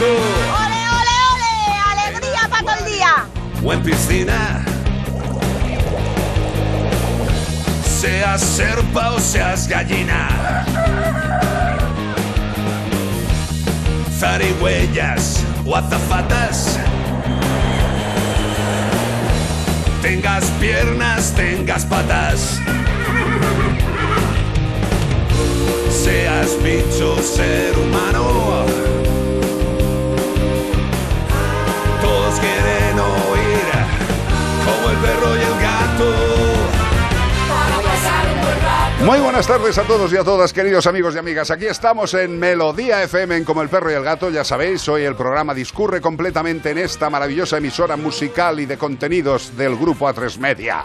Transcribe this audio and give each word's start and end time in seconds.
¡Ole, 0.00 0.06
ole, 0.06 1.16
ole! 1.32 1.52
¡Alegría 1.90 2.48
para 2.48 2.62
todo 2.62 2.86
el 2.86 2.92
día! 2.92 3.26
O 3.64 3.72
en 3.72 3.82
piscina. 3.82 4.64
Seas 8.00 8.40
serpa 8.40 9.10
o 9.10 9.18
seas 9.18 9.66
gallina. 9.66 10.64
zarigüeyas 14.18 15.44
o 15.64 15.76
azafatas. 15.76 16.78
Tengas 20.02 20.44
piernas, 20.60 21.32
tengas 21.34 21.84
patas. 21.84 22.60
Seas 25.90 26.56
bicho, 26.62 27.16
ser 27.22 27.76
humano. 27.78 28.97
Quieren 32.36 32.98
oír 32.98 33.68
como 34.64 34.90
el 34.90 34.96
perro 34.98 35.34
y 35.34 35.40
el 35.40 35.60
gato. 35.62 36.14
Muy 39.06 39.18
buenas 39.20 39.46
tardes 39.46 39.78
a 39.78 39.84
todos 39.84 40.12
y 40.12 40.16
a 40.18 40.24
todas, 40.24 40.52
queridos 40.52 40.86
amigos 40.86 41.14
y 41.14 41.18
amigas. 41.18 41.50
Aquí 41.50 41.64
estamos 41.64 42.12
en 42.12 42.38
Melodía 42.38 43.02
FM, 43.02 43.36
en 43.36 43.44
Como 43.44 43.62
el 43.62 43.70
Perro 43.70 43.90
y 43.90 43.94
el 43.94 44.04
Gato. 44.04 44.28
Ya 44.28 44.44
sabéis, 44.44 44.86
hoy 44.88 45.04
el 45.04 45.14
programa 45.14 45.54
discurre 45.54 46.02
completamente 46.02 46.70
en 46.70 46.78
esta 46.78 47.08
maravillosa 47.08 47.56
emisora 47.56 47.96
musical 47.96 48.60
y 48.60 48.66
de 48.66 48.76
contenidos 48.76 49.56
del 49.56 49.76
grupo 49.76 50.06
A3 50.06 50.36
Media. 50.38 50.84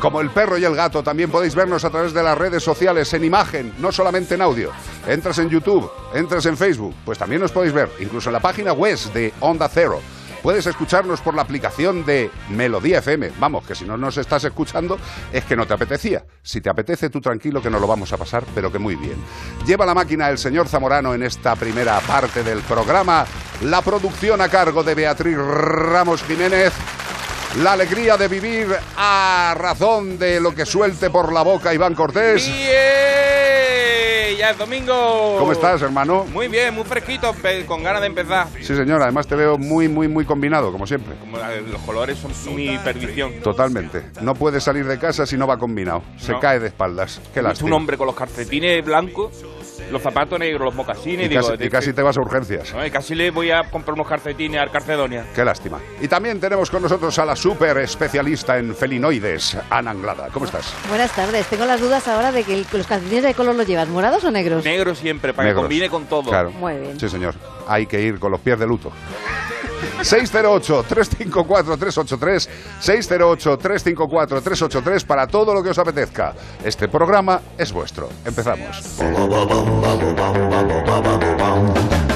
Como 0.00 0.20
el 0.20 0.30
perro 0.30 0.56
y 0.56 0.64
el 0.64 0.74
gato, 0.74 1.02
también 1.02 1.30
podéis 1.30 1.54
vernos 1.54 1.84
a 1.84 1.90
través 1.90 2.14
de 2.14 2.22
las 2.22 2.36
redes 2.36 2.64
sociales 2.64 3.12
en 3.12 3.22
imagen, 3.22 3.74
no 3.78 3.92
solamente 3.92 4.34
en 4.34 4.40
audio. 4.40 4.72
Entras 5.06 5.38
en 5.38 5.50
YouTube, 5.50 5.90
entras 6.14 6.46
en 6.46 6.56
Facebook, 6.56 6.94
pues 7.04 7.18
también 7.18 7.42
nos 7.42 7.52
podéis 7.52 7.74
ver, 7.74 7.90
incluso 8.00 8.30
en 8.30 8.32
la 8.32 8.40
página 8.40 8.72
web 8.72 8.98
de 9.12 9.34
Onda 9.40 9.68
Cero. 9.68 10.00
Puedes 10.42 10.66
escucharnos 10.66 11.20
por 11.20 11.34
la 11.34 11.42
aplicación 11.42 12.04
de 12.04 12.30
Melodía 12.48 12.98
FM. 12.98 13.32
Vamos, 13.38 13.66
que 13.66 13.74
si 13.74 13.84
no 13.84 13.96
nos 13.96 14.16
estás 14.16 14.44
escuchando 14.44 14.98
es 15.32 15.44
que 15.44 15.54
no 15.54 15.66
te 15.66 15.74
apetecía. 15.74 16.24
Si 16.42 16.60
te 16.60 16.70
apetece, 16.70 17.10
tú 17.10 17.20
tranquilo 17.20 17.60
que 17.60 17.68
nos 17.68 17.80
lo 17.80 17.86
vamos 17.86 18.12
a 18.12 18.16
pasar, 18.16 18.44
pero 18.54 18.72
que 18.72 18.78
muy 18.78 18.96
bien. 18.96 19.16
Lleva 19.66 19.84
la 19.84 19.94
máquina 19.94 20.30
el 20.30 20.38
señor 20.38 20.68
Zamorano 20.68 21.14
en 21.14 21.22
esta 21.22 21.56
primera 21.56 22.00
parte 22.00 22.42
del 22.42 22.60
programa. 22.60 23.26
La 23.62 23.82
producción 23.82 24.40
a 24.40 24.48
cargo 24.48 24.82
de 24.82 24.94
Beatriz 24.94 25.36
Ramos 25.36 26.22
Jiménez. 26.22 26.72
La 27.58 27.72
alegría 27.72 28.16
de 28.16 28.28
vivir 28.28 28.68
a 28.96 29.54
razón 29.58 30.18
de 30.18 30.40
lo 30.40 30.54
que 30.54 30.64
suelte 30.64 31.10
por 31.10 31.32
la 31.32 31.42
boca 31.42 31.74
Iván 31.74 31.94
Cortés. 31.96 32.46
¡Bien! 32.46 34.38
Ya 34.38 34.50
es 34.52 34.58
domingo. 34.58 35.36
¿Cómo 35.38 35.50
estás, 35.52 35.82
hermano? 35.82 36.24
Muy 36.32 36.46
bien, 36.48 36.72
muy 36.72 36.84
fresquito, 36.84 37.34
con 37.66 37.82
ganas 37.82 38.00
de 38.02 38.06
empezar. 38.06 38.46
Sí, 38.60 38.74
señor. 38.76 39.02
Además 39.02 39.26
te 39.26 39.34
veo 39.34 39.58
muy, 39.58 39.88
muy, 39.88 40.06
muy 40.08 40.24
combinado, 40.24 40.70
como 40.72 40.86
siempre. 40.86 41.14
Como 41.16 41.36
los 41.38 41.80
colores 41.82 42.18
son 42.18 42.54
mi 42.54 42.78
perdición. 42.78 43.40
Totalmente. 43.42 44.04
No 44.22 44.34
puede 44.34 44.60
salir 44.60 44.86
de 44.86 44.98
casa 44.98 45.26
si 45.26 45.36
no 45.36 45.46
va 45.46 45.58
combinado. 45.58 46.02
Se 46.18 46.32
No. 46.32 46.40
cae 46.40 46.60
de 46.60 46.68
espaldas. 46.68 47.20
Qué 47.34 47.40
Es 47.40 47.44
lástima. 47.44 47.66
un 47.66 47.72
hombre 47.74 47.98
con 47.98 48.06
los 48.06 48.14
calcetines 48.14 48.82
blancos, 48.84 49.44
los 49.90 50.02
zapatos 50.02 50.38
negros, 50.38 50.62
los 50.66 50.74
mocasines. 50.74 51.26
Y 51.26 51.28
digo, 51.28 51.42
casi, 51.42 51.56
de- 51.56 51.66
y 51.66 51.68
casi 51.70 51.92
te 51.92 52.02
vas 52.02 52.16
a 52.16 52.20
urgencias. 52.20 52.74
No, 52.74 52.84
y 52.84 52.90
casi 52.90 53.14
le 53.14 53.30
voy 53.30 53.50
a 53.50 53.62
comprar 53.70 53.94
unos 53.94 54.08
calcetines 54.08 54.60
al 54.60 54.70
Carcedonia. 54.70 55.24
Qué 55.34 55.44
lástima. 55.44 55.78
Y 56.00 56.08
también 56.08 56.40
tenemos 56.40 56.70
con 56.70 56.82
nosotros 56.82 57.18
a 57.18 57.24
la 57.24 57.36
super 57.36 57.78
especialista 57.78 58.58
en 58.58 58.74
felinoides, 58.74 59.56
Ana 59.70 59.90
Anglada. 59.92 60.28
¿Cómo 60.32 60.46
estás? 60.46 60.74
Buenas 60.88 61.12
tardes. 61.14 61.46
Tengo 61.46 61.64
las 61.66 61.80
dudas 61.80 62.06
ahora 62.08 62.32
de 62.32 62.44
que 62.44 62.54
el- 62.54 62.66
los 62.72 62.86
calcetines 62.86 63.24
de 63.24 63.34
color 63.34 63.54
los 63.54 63.66
llevas, 63.66 63.88
¿morados 63.88 64.24
o 64.24 64.30
negros? 64.30 64.64
Negro 64.64 64.94
siempre, 64.94 65.32
para 65.32 65.48
Negros. 65.48 65.62
que 65.62 65.66
combine 65.68 65.88
con 65.88 66.06
todo. 66.06 66.30
Claro. 66.30 66.50
Muy 66.52 66.74
bien. 66.78 66.98
Sí, 66.98 67.08
señor. 67.08 67.34
Hay 67.66 67.86
que 67.86 68.00
ir 68.00 68.18
con 68.18 68.30
los 68.32 68.40
pies 68.40 68.58
de 68.58 68.66
luto. 68.66 68.90
608-354-383, 70.00 72.48
608-354-383 72.80 75.04
para 75.04 75.26
todo 75.26 75.52
lo 75.54 75.62
que 75.62 75.68
os 75.70 75.78
apetezca. 75.78 76.34
Este 76.64 76.88
programa 76.88 77.40
es 77.56 77.72
vuestro. 77.72 78.08
Empezamos. 78.24 78.98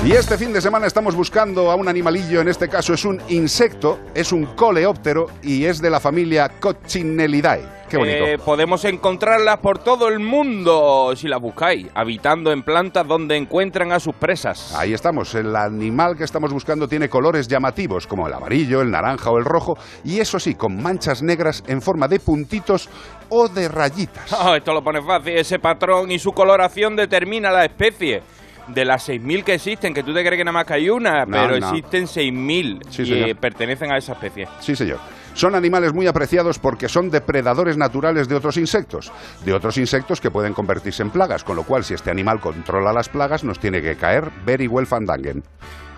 Y 0.04 0.12
este 0.12 0.36
fin 0.36 0.52
de 0.52 0.60
semana 0.60 0.86
estamos 0.86 1.14
buscando 1.14 1.70
a 1.70 1.76
un 1.76 1.88
animalillo, 1.88 2.42
en 2.42 2.48
este 2.48 2.69
caso 2.69 2.92
es 2.92 3.06
un 3.06 3.22
insecto, 3.28 4.00
es 4.14 4.32
un 4.32 4.44
coleóptero 4.54 5.28
y 5.42 5.64
es 5.64 5.81
de 5.81 5.88
la 5.88 6.00
familia 6.00 6.50
Coccinellidae. 6.60 7.83
Qué 7.94 7.99
bonito. 7.99 8.25
Eh, 8.27 8.38
podemos 8.44 8.84
encontrarlas 8.84 9.59
por 9.59 9.78
todo 9.78 10.09
el 10.09 10.19
mundo 10.21 11.12
si 11.15 11.28
las 11.28 11.41
buscáis, 11.41 11.87
habitando 11.94 12.50
en 12.53 12.62
plantas 12.62 13.06
donde 13.06 13.37
encuentran 13.37 13.93
a 13.93 14.00
sus 14.00 14.15
presas. 14.15 14.75
Ahí 14.75 14.93
estamos, 14.93 15.34
el 15.34 15.55
animal 15.55 16.16
que 16.16 16.25
estamos 16.25 16.53
buscando 16.53 16.88
tiene 16.88 17.09
colores 17.09 17.47
llamativos 17.47 18.06
como 18.06 18.27
el 18.27 18.32
amarillo, 18.34 18.81
el 18.82 18.91
naranja 18.91 19.31
o 19.31 19.38
el 19.38 19.44
rojo 19.44 19.77
y 20.05 20.19
eso 20.19 20.38
sí, 20.41 20.55
con 20.55 20.82
manchas 20.82 21.22
negras 21.22 21.62
en 21.66 21.81
forma 21.81 22.09
de 22.09 22.19
puntitos 22.21 22.88
o 23.28 23.49
de 23.49 23.69
rayitas. 23.69 24.32
Ah, 24.32 24.56
esto 24.56 24.72
lo 24.72 24.82
pone 24.82 25.00
fácil. 25.03 25.37
Ese 25.37 25.59
patrón 25.59 26.11
y 26.11 26.19
su 26.19 26.32
coloración 26.32 26.97
determina 26.97 27.50
la 27.50 27.65
especie. 27.65 28.22
De 28.66 28.82
las 28.87 29.11
6.000 29.11 29.44
que 29.44 29.55
existen, 29.55 29.93
que 29.93 30.03
tú 30.03 30.15
te 30.15 30.21
crees 30.22 30.38
que 30.38 30.44
nada 30.44 30.55
más 30.55 30.65
que 30.65 30.72
hay 30.72 30.88
una, 30.88 31.26
No, 31.26 31.32
pero 31.32 31.61
no. 31.61 31.69
existen 31.69 32.05
6.000 32.06 32.81
Sí, 32.88 33.03
y 33.03 33.12
eh, 33.12 33.34
pertenecen 33.34 33.93
a 33.93 33.99
esa 33.99 34.15
especie. 34.15 34.49
Sí, 34.61 34.75
señor. 34.75 35.00
Son 35.34 35.54
animales 35.54 35.92
muy 35.92 36.06
apreciados 36.06 36.58
porque 36.58 36.88
son 36.88 37.10
depredadores 37.10 37.76
naturales 37.76 38.28
de 38.28 38.36
otros 38.36 38.56
insectos, 38.56 39.12
de 39.44 39.52
otros 39.52 39.76
insectos 39.78 40.20
que 40.20 40.30
pueden 40.30 40.54
convertirse 40.54 41.02
en 41.02 41.10
plagas, 41.10 41.44
con 41.44 41.56
lo 41.56 41.64
cual 41.64 41.84
si 41.84 41.94
este 41.94 42.10
animal 42.10 42.40
controla 42.40 42.92
las 42.92 43.08
plagas 43.08 43.44
nos 43.44 43.58
tiene 43.58 43.82
que 43.82 43.96
caer 43.96 44.30
very 44.46 44.68
well 44.68 44.86
fandangen. 44.86 45.42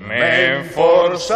Menforsan. 0.06 1.29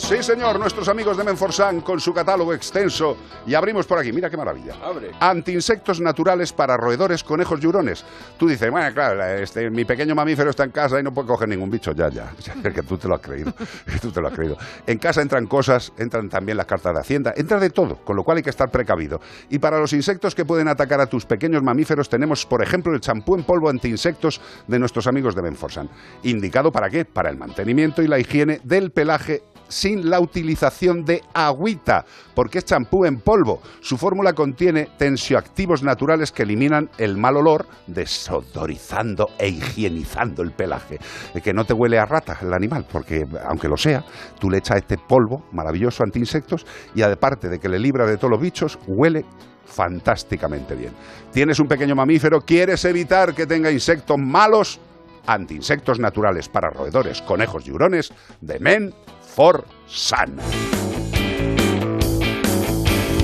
Sí, 0.00 0.22
señor, 0.22 0.58
nuestros 0.58 0.88
amigos 0.88 1.16
de 1.16 1.24
Menforsan 1.24 1.80
con 1.80 2.00
su 2.00 2.12
catálogo 2.12 2.52
extenso. 2.52 3.16
Y 3.46 3.54
abrimos 3.54 3.86
por 3.86 3.98
aquí, 3.98 4.12
mira 4.12 4.28
qué 4.28 4.36
maravilla. 4.36 4.74
Abre. 4.82 5.12
Antiinsectos 5.20 6.00
naturales 6.00 6.52
para 6.52 6.76
roedores, 6.76 7.22
conejos 7.22 7.62
y 7.62 7.66
hurones. 7.66 8.04
Tú 8.36 8.48
dices, 8.48 8.70
bueno, 8.70 8.92
claro, 8.92 9.24
este, 9.24 9.70
mi 9.70 9.84
pequeño 9.84 10.14
mamífero 10.14 10.50
está 10.50 10.64
en 10.64 10.70
casa 10.70 10.98
y 10.98 11.02
no 11.02 11.14
puede 11.14 11.28
coger 11.28 11.48
ningún 11.48 11.70
bicho. 11.70 11.92
Ya, 11.92 12.08
ya, 12.08 12.32
que 12.74 12.82
tú 12.82 12.98
te 12.98 13.06
lo 13.06 13.14
has 13.14 13.20
creído. 13.20 13.52
tú 14.00 14.10
te 14.10 14.20
lo 14.20 14.28
has 14.28 14.34
creído. 14.34 14.56
En 14.86 14.98
casa 14.98 15.22
entran 15.22 15.46
cosas, 15.46 15.92
entran 15.98 16.28
también 16.28 16.56
las 16.56 16.66
cartas 16.66 16.94
de 16.94 17.00
Hacienda, 17.00 17.32
entra 17.36 17.60
de 17.60 17.70
todo, 17.70 17.96
con 17.96 18.16
lo 18.16 18.24
cual 18.24 18.38
hay 18.38 18.42
que 18.42 18.50
estar 18.50 18.70
precavido. 18.70 19.20
Y 19.50 19.58
para 19.58 19.78
los 19.78 19.92
insectos 19.92 20.34
que 20.34 20.44
pueden 20.44 20.68
atacar 20.68 21.00
a 21.00 21.06
tus 21.06 21.26
pequeños 21.26 21.62
mamíferos, 21.62 22.08
tenemos, 22.08 22.44
por 22.44 22.62
ejemplo, 22.62 22.92
el 22.94 23.00
champú 23.00 23.36
en 23.36 23.44
polvo 23.44 23.68
antiinsectos 23.68 24.40
de 24.66 24.78
nuestros 24.78 25.06
amigos 25.06 25.34
de 25.34 25.42
Menforsan. 25.42 25.88
¿Indicado 26.24 26.72
para 26.72 26.90
qué? 26.90 27.04
Para 27.04 27.30
el 27.30 27.36
mantenimiento 27.52 28.00
y 28.02 28.08
la 28.08 28.18
higiene 28.18 28.60
del 28.64 28.92
pelaje 28.92 29.42
sin 29.68 30.08
la 30.08 30.20
utilización 30.20 31.04
de 31.04 31.22
agüita, 31.34 32.04
porque 32.34 32.58
es 32.58 32.64
champú 32.64 33.04
en 33.04 33.20
polvo. 33.20 33.60
Su 33.80 33.98
fórmula 33.98 34.32
contiene 34.32 34.88
tensioactivos 34.98 35.82
naturales 35.82 36.32
que 36.32 36.44
eliminan 36.44 36.88
el 36.96 37.18
mal 37.18 37.36
olor, 37.36 37.66
desodorizando 37.86 39.28
e 39.38 39.48
higienizando 39.48 40.42
el 40.42 40.52
pelaje. 40.52 40.98
Eh, 41.34 41.40
Que 41.42 41.52
no 41.52 41.64
te 41.64 41.74
huele 41.74 41.98
a 41.98 42.06
rata 42.06 42.38
el 42.40 42.54
animal, 42.54 42.86
porque 42.90 43.24
aunque 43.46 43.68
lo 43.68 43.76
sea, 43.76 44.02
tú 44.38 44.50
le 44.50 44.58
echas 44.58 44.78
este 44.78 44.96
polvo 44.96 45.44
maravilloso 45.52 46.02
anti-insectos 46.04 46.66
y 46.94 47.02
aparte 47.02 47.48
de 47.48 47.58
que 47.58 47.68
le 47.68 47.78
libra 47.78 48.06
de 48.06 48.16
todos 48.16 48.30
los 48.30 48.40
bichos, 48.40 48.78
huele 48.86 49.24
fantásticamente 49.66 50.74
bien. 50.74 50.92
Tienes 51.32 51.58
un 51.60 51.66
pequeño 51.66 51.94
mamífero, 51.94 52.40
quieres 52.40 52.84
evitar 52.84 53.34
que 53.34 53.46
tenga 53.46 53.70
insectos 53.70 54.18
malos, 54.18 54.80
anti-insectos 55.26 55.98
naturales 55.98 56.48
para 56.48 56.70
roedores, 56.70 57.22
conejos 57.22 57.66
y 57.66 57.70
hurones 57.72 58.12
de 58.40 58.58
Men 58.58 58.94
for 59.34 59.64
Sun. 59.86 60.36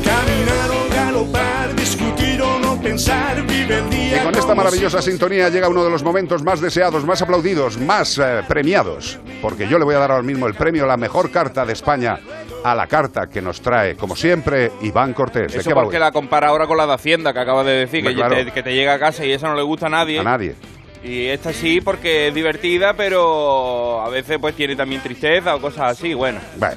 Caminar 0.04 0.70
o 0.70 0.94
galopar, 0.94 1.74
discutir 1.76 2.40
o 2.40 2.58
no 2.58 2.80
pensar, 2.80 3.42
vive 3.46 3.78
el 3.78 3.90
día. 3.90 4.16
Y 4.22 4.24
con 4.24 4.34
esta 4.34 4.54
maravillosa 4.54 5.02
sintonía 5.02 5.48
llega 5.48 5.68
uno 5.68 5.84
de 5.84 5.90
los 5.90 6.02
momentos 6.02 6.42
más 6.42 6.60
deseados, 6.60 7.04
más 7.04 7.20
aplaudidos, 7.20 7.78
más 7.78 8.18
eh, 8.18 8.42
premiados, 8.48 9.18
porque 9.42 9.68
yo 9.68 9.78
le 9.78 9.84
voy 9.84 9.94
a 9.94 9.98
dar 9.98 10.10
ahora 10.12 10.22
mismo 10.22 10.46
el 10.46 10.54
premio 10.54 10.86
La 10.86 10.96
Mejor 10.96 11.30
Carta 11.30 11.66
de 11.66 11.74
España 11.74 12.18
a 12.64 12.74
la 12.74 12.86
carta 12.86 13.28
que 13.28 13.42
nos 13.42 13.60
trae, 13.60 13.96
como 13.96 14.16
siempre, 14.16 14.72
Iván 14.80 15.12
Cortés. 15.12 15.52
¿De 15.52 15.58
Eso 15.58 15.70
qué 15.70 15.74
va 15.74 15.82
porque 15.82 15.96
hoy? 15.96 16.00
la 16.00 16.12
compara 16.12 16.48
ahora 16.48 16.66
con 16.66 16.76
la 16.76 16.86
de 16.86 16.94
Hacienda 16.94 17.32
que 17.32 17.38
acaba 17.40 17.62
de 17.64 17.72
decir, 17.72 18.02
que, 18.02 18.14
claro. 18.14 18.34
te, 18.34 18.50
que 18.50 18.62
te 18.62 18.74
llega 18.74 18.94
a 18.94 18.98
casa 18.98 19.24
y 19.26 19.32
esa 19.32 19.48
no 19.48 19.54
le 19.54 19.62
gusta 19.62 19.86
a 19.86 19.90
nadie. 19.90 20.18
A 20.18 20.24
nadie. 20.24 20.56
Y 21.02 21.26
esta 21.26 21.52
sí 21.52 21.80
porque 21.80 22.28
es 22.28 22.34
divertida, 22.34 22.94
pero 22.94 24.00
a 24.02 24.08
veces 24.08 24.38
pues 24.40 24.54
tiene 24.54 24.74
también 24.76 25.00
tristeza 25.02 25.54
o 25.54 25.60
cosas 25.60 25.92
así. 25.92 26.12
Bueno, 26.14 26.40
Bueno. 26.56 26.76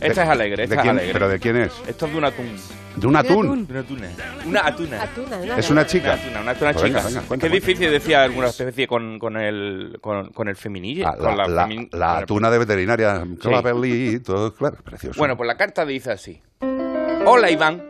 esta 0.00 0.22
De- 0.22 0.26
es 0.26 0.32
alegre, 0.32 0.62
esta 0.64 0.74
¿de 0.74 0.80
es 0.80 0.82
quién- 0.82 0.96
alegre. 0.96 1.12
¿Pero 1.12 1.28
de 1.28 1.38
quién 1.38 1.56
es? 1.56 1.72
Esto 1.86 2.06
es 2.06 2.12
de 2.12 2.18
un 2.18 2.24
atún. 2.24 2.56
¿De 2.96 3.06
un 3.06 3.16
atún? 3.16 3.66
De 3.66 3.72
una 3.72 3.80
atuna. 3.80 4.08
Una 4.44 4.60
atuna. 4.66 5.56
Es 5.56 5.70
una 5.70 5.86
chica. 5.86 6.12
Una 6.12 6.20
atuna, 6.22 6.40
una 6.42 6.50
atuna 6.50 6.72
Pues 6.74 6.84
chica. 6.84 6.98
venga, 6.98 7.10
cuenta, 7.22 7.26
cuenta. 7.28 7.48
difícil 7.48 7.90
decir 7.90 8.16
alguna 8.16 8.48
especie 8.48 8.86
con, 8.86 9.18
con 9.18 9.36
el 9.38 9.96
con, 10.00 10.30
con 10.32 10.48
el 10.48 10.56
feminillo. 10.56 11.06
Ah, 11.08 11.16
con 11.16 11.36
la, 11.36 11.46
la- 11.46 11.66
femi- 11.68 11.88
la 11.92 12.06
con 12.08 12.16
el- 12.18 12.22
atuna 12.24 12.50
de 12.50 12.58
veterinaria, 12.58 13.22
clavelito, 13.40 14.52
claro, 14.54 14.76
precioso. 14.84 15.18
Bueno, 15.18 15.36
pues 15.38 15.46
la 15.46 15.56
carta 15.56 15.86
dice 15.86 16.10
así. 16.12 16.38
Hola 17.24 17.50
Iván, 17.50 17.82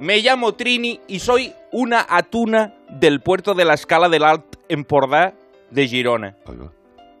me 0.00 0.18
llamo 0.22 0.54
Trini 0.54 1.00
y 1.06 1.20
soy 1.20 1.52
una 1.72 2.04
atuna 2.08 2.74
del 2.88 3.20
puerto 3.20 3.54
de 3.54 3.64
la 3.64 3.74
Escala 3.74 4.08
del 4.08 4.24
Alt 4.24 4.56
Empordà 4.68 5.34
de 5.70 5.86
Girona. 5.86 6.36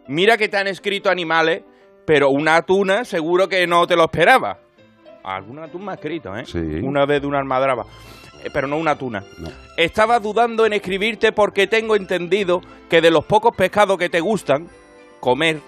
Mira 0.06 0.36
que 0.36 0.48
te 0.48 0.56
han 0.56 0.66
escrito 0.66 1.10
animales, 1.10 1.62
pero 2.06 2.30
una 2.30 2.56
atuna 2.56 3.04
seguro 3.04 3.48
que 3.48 3.66
no 3.66 3.86
te 3.86 3.96
lo 3.96 4.04
esperaba. 4.04 4.58
Alguna 5.22 5.64
atún 5.64 5.84
me 5.84 5.92
ha 5.92 5.94
escrito, 5.94 6.34
¿eh? 6.34 6.46
Sí. 6.46 6.58
Una 6.58 7.04
vez 7.04 7.20
de 7.20 7.26
una 7.26 7.38
almadraba. 7.38 7.84
Eh, 8.42 8.50
Pero 8.52 8.68
no 8.68 8.76
una 8.76 8.92
atuna. 8.92 9.22
No. 9.38 9.48
Estaba 9.76 10.20
dudando 10.20 10.64
en 10.64 10.72
escribirte 10.72 11.32
porque 11.32 11.66
tengo 11.66 11.96
entendido 11.96 12.60
que 12.88 13.00
de 13.00 13.10
los 13.10 13.24
pocos 13.24 13.54
pescados 13.54 13.98
que 13.98 14.08
te 14.08 14.20
gustan, 14.20 14.68
comer, 15.20 15.60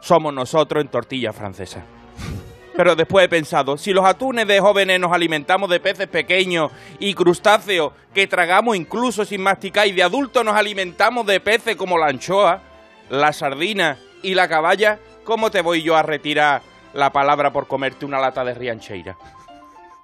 somos 0.00 0.32
nosotros 0.32 0.82
en 0.82 0.88
tortilla 0.90 1.32
francesa. 1.32 1.84
Pero 2.76 2.96
después 2.96 3.24
he 3.24 3.28
pensado, 3.28 3.76
si 3.76 3.92
los 3.92 4.04
atunes 4.04 4.48
de 4.48 4.58
jóvenes 4.60 4.98
nos 4.98 5.12
alimentamos 5.12 5.70
de 5.70 5.78
peces 5.78 6.08
pequeños 6.08 6.72
y 6.98 7.14
crustáceos 7.14 7.92
que 8.12 8.26
tragamos 8.26 8.76
incluso 8.76 9.24
sin 9.24 9.42
masticar 9.42 9.86
y 9.86 9.92
de 9.92 10.02
adultos 10.02 10.44
nos 10.44 10.56
alimentamos 10.56 11.24
de 11.26 11.38
peces 11.38 11.76
como 11.76 11.98
la 11.98 12.06
anchoa, 12.06 12.62
la 13.10 13.32
sardina 13.32 13.98
y 14.22 14.34
la 14.34 14.48
caballa, 14.48 14.98
¿cómo 15.22 15.50
te 15.50 15.60
voy 15.60 15.82
yo 15.82 15.96
a 15.96 16.02
retirar 16.02 16.62
la 16.94 17.12
palabra 17.12 17.52
por 17.52 17.68
comerte 17.68 18.06
una 18.06 18.18
lata 18.18 18.44
de 18.44 18.54
riancheira? 18.54 19.16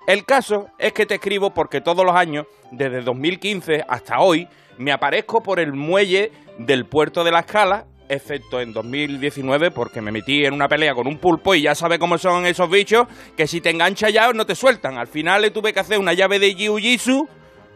El 0.06 0.24
caso 0.24 0.68
es 0.78 0.92
que 0.92 1.06
te 1.06 1.14
escribo 1.16 1.50
porque 1.50 1.80
todos 1.80 2.04
los 2.04 2.14
años, 2.14 2.46
desde 2.70 3.02
2015 3.02 3.84
hasta 3.88 4.20
hoy, 4.20 4.48
me 4.78 4.92
aparezco 4.92 5.42
por 5.42 5.60
el 5.60 5.72
muelle 5.72 6.32
del 6.58 6.86
puerto 6.86 7.24
de 7.24 7.32
la 7.32 7.40
Escala, 7.40 7.86
excepto 8.10 8.60
en 8.60 8.72
2019 8.72 9.70
porque 9.70 10.02
me 10.02 10.10
metí 10.10 10.44
en 10.44 10.52
una 10.52 10.68
pelea 10.68 10.94
con 10.94 11.06
un 11.06 11.18
pulpo 11.18 11.54
y 11.54 11.62
ya 11.62 11.74
sabes 11.74 11.98
cómo 11.98 12.18
son 12.18 12.44
esos 12.44 12.68
bichos, 12.68 13.06
que 13.36 13.46
si 13.46 13.60
te 13.60 13.70
engancha 13.70 14.10
ya 14.10 14.32
no 14.32 14.44
te 14.44 14.54
sueltan. 14.54 14.98
Al 14.98 15.06
final 15.06 15.42
le 15.42 15.50
tuve 15.50 15.72
que 15.72 15.80
hacer 15.80 15.98
una 15.98 16.12
llave 16.12 16.38
de 16.38 16.56
jiu-jitsu 16.56 17.28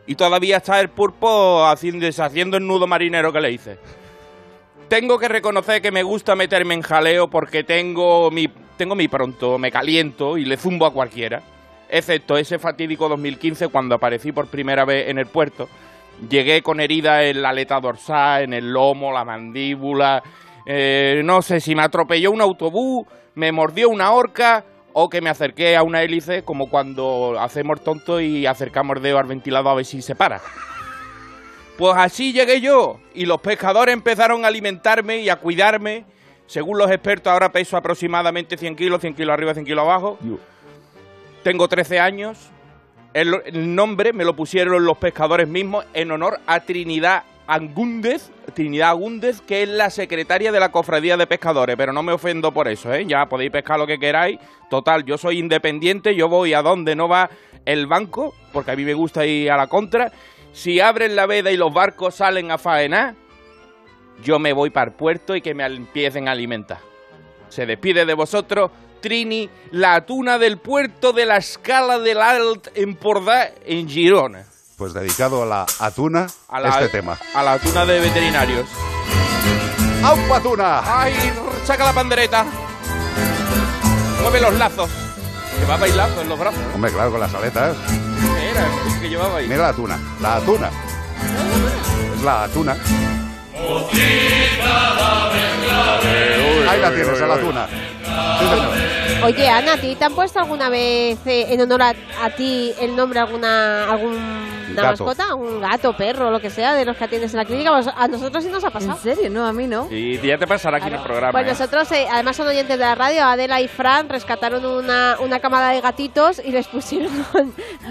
y 0.06 0.14
todavía 0.16 0.58
está 0.58 0.81
el 0.81 0.90
pulpo 0.90 1.64
haciendo, 1.64 2.04
deshaciendo 2.04 2.56
el 2.56 2.66
nudo 2.66 2.86
marinero 2.86 3.32
que 3.32 3.40
le 3.40 3.52
hice. 3.52 3.78
Tengo 4.88 5.19
que 5.19 5.28
reconocer 5.28 5.81
que 5.81 5.92
me 5.92 6.02
gusta 6.02 6.34
meterme 6.34 6.75
en 6.75 6.82
jaleo 6.82 7.28
porque 7.28 7.64
tengo 7.64 8.31
mi, 8.31 8.48
tengo 8.76 8.94
mi 8.94 9.08
pronto, 9.08 9.56
me 9.56 9.70
caliento 9.70 10.36
y 10.36 10.44
le 10.44 10.56
zumbo 10.56 10.84
a 10.84 10.92
cualquiera. 10.92 11.42
Excepto 11.88 12.36
ese 12.36 12.58
fatídico 12.58 13.08
2015 13.08 13.69
cuando 13.69 13.94
aparecí 13.94 14.32
por 14.32 14.48
primera 14.48 14.84
vez 14.84 15.08
en 15.08 15.19
el 15.19 15.26
puerto. 15.26 15.69
Llegué 16.28 16.62
con 16.62 16.81
herida 16.81 17.25
en 17.25 17.43
la 17.43 17.50
aleta 17.50 17.81
dorsal, 17.81 18.44
en 18.44 18.55
el 18.55 18.72
lomo, 18.72 19.12
la 19.12 19.25
mandíbula. 19.25 20.22
eh, 20.66 21.20
no 21.25 21.43
sé 21.43 21.61
si 21.61 21.75
me 21.75 21.82
atropelló 21.82 22.31
un 22.31 22.40
autobús, 22.40 23.06
me 23.34 23.52
mordió 23.52 23.88
una 23.90 24.12
horca 24.12 24.64
o 24.94 25.08
que 25.08 25.20
me 25.20 25.28
acerqué 25.28 25.76
a 25.76 25.82
una 25.82 26.02
hélice 26.02 26.44
como 26.44 26.70
cuando 26.70 27.37
hacemos 27.38 27.82
tonto 27.82 28.20
y 28.20 28.46
acercamos 28.46 28.96
el 28.96 29.02
dedo 29.02 29.19
al 29.19 29.26
ventilador 29.26 29.72
a 29.72 29.75
ver 29.75 29.84
si 29.84 30.00
se 30.00 30.14
para. 30.14 30.40
Pues 31.76 31.94
así 31.96 32.32
llegué 32.32 32.60
yo 32.60 33.00
y 33.12 33.26
los 33.26 33.40
pescadores 33.40 33.93
empezaron 33.93 34.44
a 34.44 34.49
alimentarme 34.49 35.19
y 35.19 35.28
a 35.28 35.37
cuidarme. 35.37 36.05
Según 36.46 36.78
los 36.78 36.90
expertos 36.90 37.32
ahora 37.32 37.50
peso 37.50 37.76
aproximadamente 37.76 38.56
100 38.56 38.76
kilos, 38.76 39.00
100 39.00 39.14
kilos 39.14 39.34
arriba, 39.34 39.55
100 39.55 39.67
kilos 39.67 39.82
abajo. 39.82 40.19
Tengo 41.43 41.67
13 41.67 41.99
años. 41.99 42.50
El, 43.14 43.76
nombre 43.76 44.12
me 44.12 44.25
lo 44.25 44.34
pusieron 44.34 44.84
los 44.84 44.99
pescadores 44.99 45.46
mismos 45.46 45.87
en 45.94 46.11
honor 46.11 46.40
a 46.49 46.58
Trinidad 46.61 47.22
Agúndez, 47.46 48.32
Trinidad 48.55 48.88
Agúndez, 48.88 49.40
que 49.40 49.62
es 49.62 49.69
la 49.69 49.90
secretaria 49.90 50.50
de 50.50 50.58
la 50.58 50.72
cofradía 50.72 51.16
de 51.16 51.28
pescadores, 51.28 51.76
pero 51.76 51.93
no 51.93 52.02
me 52.02 52.12
ofendo 52.12 52.50
por 52.52 52.66
eso, 52.66 52.93
¿eh? 52.93 53.06
Ya 53.06 53.26
podéis 53.26 53.52
pescar 53.52 53.78
lo 53.78 53.87
que 53.87 54.00
queráis. 54.00 54.40
Total, 54.69 55.05
yo 55.05 55.16
soy 55.16 55.38
independiente, 55.38 56.16
yo 56.16 56.28
voy 56.28 56.55
a 56.55 56.62
donde 56.62 56.96
no 56.96 57.06
va 57.06 57.31
el 57.64 57.87
banco, 57.87 58.34
porque 58.52 58.72
a 58.72 58.76
mí 58.76 58.84
me 58.84 58.94
gusta 58.94 59.25
ir 59.25 59.49
a 59.49 59.56
la 59.56 59.69
contra. 59.69 60.10
Si 60.52 60.81
abren 60.81 61.14
la 61.14 61.26
veda 61.26 61.52
y 61.52 61.56
los 61.56 61.72
barcos 61.72 62.17
salen 62.17 62.50
a 62.50 62.58
faenar, 62.58 63.14
yo 64.25 64.40
me 64.40 64.52
voy 64.52 64.70
para 64.70 64.90
el 64.90 64.96
puerto 64.96 65.37
y 65.37 65.40
que 65.40 65.55
me 65.55 65.64
empiecen 65.64 66.26
a 66.26 66.32
alimentar. 66.32 66.79
Se 67.48 67.65
despide 67.65 68.06
de 68.06 68.15
vosotros 68.15 68.72
Trini, 69.05 69.51
la 69.70 69.96
atuna 69.96 70.39
del 70.39 70.56
puerto 70.56 71.13
de 71.13 71.27
la 71.27 71.37
escala 71.37 71.99
del 71.99 72.23
Alt 72.23 72.69
Empordà 72.75 73.51
en 73.67 73.87
Girona. 73.87 74.46
Pues 74.79 74.94
dedicado 74.94 75.43
a 75.43 75.46
la 75.46 75.67
atuna, 75.79 76.27
A 76.49 76.58
la, 76.58 76.70
este 76.70 76.89
tema. 76.89 77.19
A 77.34 77.43
la 77.43 77.53
atuna 77.53 77.84
de 77.84 78.01
veterinarios. 78.01 78.67
¡Aupa 80.03 80.39
atuna! 80.39 81.03
¡Ay! 81.03 81.13
Saca 81.67 81.84
la 81.84 81.93
pandereta. 81.93 82.46
Mueve 84.23 84.41
los 84.41 84.55
lazos. 84.55 84.89
Llevaba 85.61 85.87
lazos 85.87 86.23
en 86.23 86.29
los 86.31 86.39
brazos. 86.39 86.61
Hombre, 86.75 86.91
claro, 86.91 87.11
con 87.11 87.20
las 87.20 87.34
aletas. 87.34 87.77
¿Qué 87.87 88.51
era 88.53 88.67
el 88.87 89.01
que 89.03 89.08
llevaba 89.11 89.37
ahí? 89.37 89.46
Mira 89.46 89.65
la 89.65 89.69
atuna, 89.69 90.01
la 90.23 90.37
atuna. 90.37 90.70
Es 92.15 92.23
la 92.23 92.44
atuna. 92.44 92.77
Ahí 96.69 96.81
la 96.81 96.90
tienes, 96.93 97.20
a 97.20 97.26
la. 97.26 97.36
Sí, 97.36 98.46
señor. 98.48 99.24
Oye, 99.24 99.48
Ana, 99.48 99.74
¿a 99.74 99.76
ti 99.78 99.94
te 99.94 100.04
han 100.04 100.14
puesto 100.14 100.38
alguna 100.38 100.69
vez 100.69 101.19
eh, 101.26 101.46
en 101.48 101.60
honor 101.62 101.82
a, 101.82 101.94
a 102.22 102.31
ti 102.31 102.74
el 102.81 102.94
nombre 102.94 103.20
alguna 103.20 103.90
alguna 103.90 104.19
Gato. 104.74 104.88
mascota? 105.04 105.34
Un 105.34 105.60
gato, 105.60 105.96
perro, 105.96 106.31
lo 106.31 106.40
que 106.40 106.50
sea, 106.50 106.74
de 106.74 106.84
los 106.84 106.96
que 106.96 107.04
atiendes 107.04 107.32
en 107.32 107.38
la 107.38 107.44
clínica. 107.46 107.70
Pues 107.70 107.88
a 107.96 108.06
nosotros 108.08 108.44
sí 108.44 108.50
nos 108.50 108.62
ha 108.64 108.66
¿En 108.69 108.72
pasado. 108.74 108.98
serio? 109.02 109.31
No, 109.31 109.46
a 109.46 109.52
mí 109.52 109.66
no. 109.66 109.88
Y 109.90 110.19
ya 110.19 110.36
te 110.36 110.46
pasará 110.46 110.76
aquí 110.76 110.88
en 110.88 110.94
el 110.94 111.02
programa. 111.02 111.32
Pues 111.32 111.46
¿eh? 111.46 111.50
nosotros, 111.50 111.90
eh, 111.93 112.06
además 112.10 112.36
son 112.36 112.48
oyentes 112.48 112.78
de 112.78 112.84
la 112.84 112.94
radio, 112.94 113.24
Adela 113.24 113.60
y 113.62 113.69
Fran 113.69 114.08
rescataron 114.10 114.64
una, 114.66 115.16
una 115.20 115.40
camada 115.40 115.70
de 115.70 115.81
gatitos 115.81 116.40
y 116.44 116.50
les 116.50 116.66
pusieron 116.66 117.10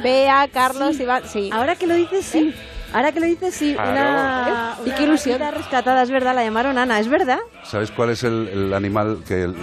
Bea, 0.03 0.47
Carlos, 0.53 0.99
Iván. 0.99 1.23
Sí. 1.27 1.49
Ahora 1.51 1.75
que 1.75 1.87
lo 1.87 1.95
dices, 1.95 2.25
sí. 2.25 2.53
Ahora 2.93 3.11
que 3.11 3.19
lo 3.19 3.25
dices, 3.25 3.55
sí. 3.55 3.73
Claro. 3.73 3.91
Una, 3.91 4.62
¿Y 4.85 4.91
qué 4.91 5.03
ilusión? 5.03 5.39
rescatada, 5.53 6.01
es 6.03 6.09
verdad, 6.11 6.35
la 6.35 6.43
llamaron 6.43 6.77
Ana, 6.77 6.99
¿es 6.99 7.07
verdad? 7.07 7.39
¿Sabes 7.63 7.91
cuál 7.91 8.09
es 8.11 8.23
el, 8.23 8.47
el 8.49 8.73
animal 8.73 9.19
que, 9.27 9.43
el- 9.43 9.55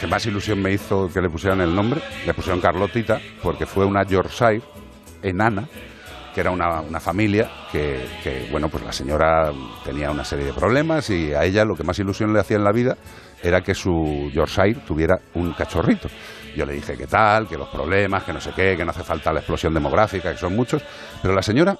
que 0.00 0.06
más 0.06 0.24
ilusión 0.26 0.60
me 0.60 0.72
hizo 0.72 1.08
que 1.12 1.20
le 1.20 1.28
pusieran 1.30 1.60
el 1.60 1.74
nombre? 1.74 2.00
Le 2.26 2.34
pusieron 2.34 2.60
Carlotita 2.60 3.20
porque 3.42 3.66
fue 3.66 3.84
una 3.86 4.02
Yorkshire 4.04 4.62
enana, 5.22 5.64
que 6.34 6.40
era 6.40 6.50
una, 6.50 6.80
una 6.82 7.00
familia 7.00 7.48
que, 7.72 8.06
que, 8.22 8.46
bueno, 8.50 8.68
pues 8.68 8.84
la 8.84 8.92
señora 8.92 9.50
tenía 9.84 10.10
una 10.10 10.24
serie 10.24 10.44
de 10.46 10.52
problemas 10.52 11.08
y 11.10 11.32
a 11.32 11.44
ella 11.44 11.64
lo 11.64 11.74
que 11.74 11.84
más 11.84 11.98
ilusión 11.98 12.32
le 12.32 12.40
hacía 12.40 12.56
en 12.58 12.64
la 12.64 12.72
vida 12.72 12.96
era 13.42 13.60
que 13.62 13.74
su 13.74 14.30
Yorkshire 14.32 14.80
tuviera 14.86 15.18
un 15.34 15.52
cachorrito. 15.52 16.08
Yo 16.56 16.66
le 16.66 16.74
dije 16.74 16.96
que 16.96 17.06
tal, 17.06 17.46
que 17.46 17.56
los 17.56 17.68
problemas, 17.68 18.24
que 18.24 18.32
no 18.32 18.40
sé 18.40 18.50
qué, 18.54 18.76
que 18.76 18.84
no 18.84 18.90
hace 18.90 19.04
falta 19.04 19.32
la 19.32 19.40
explosión 19.40 19.72
demográfica, 19.72 20.32
que 20.32 20.38
son 20.38 20.54
muchos, 20.56 20.82
pero 21.22 21.34
la 21.34 21.42
señora 21.42 21.76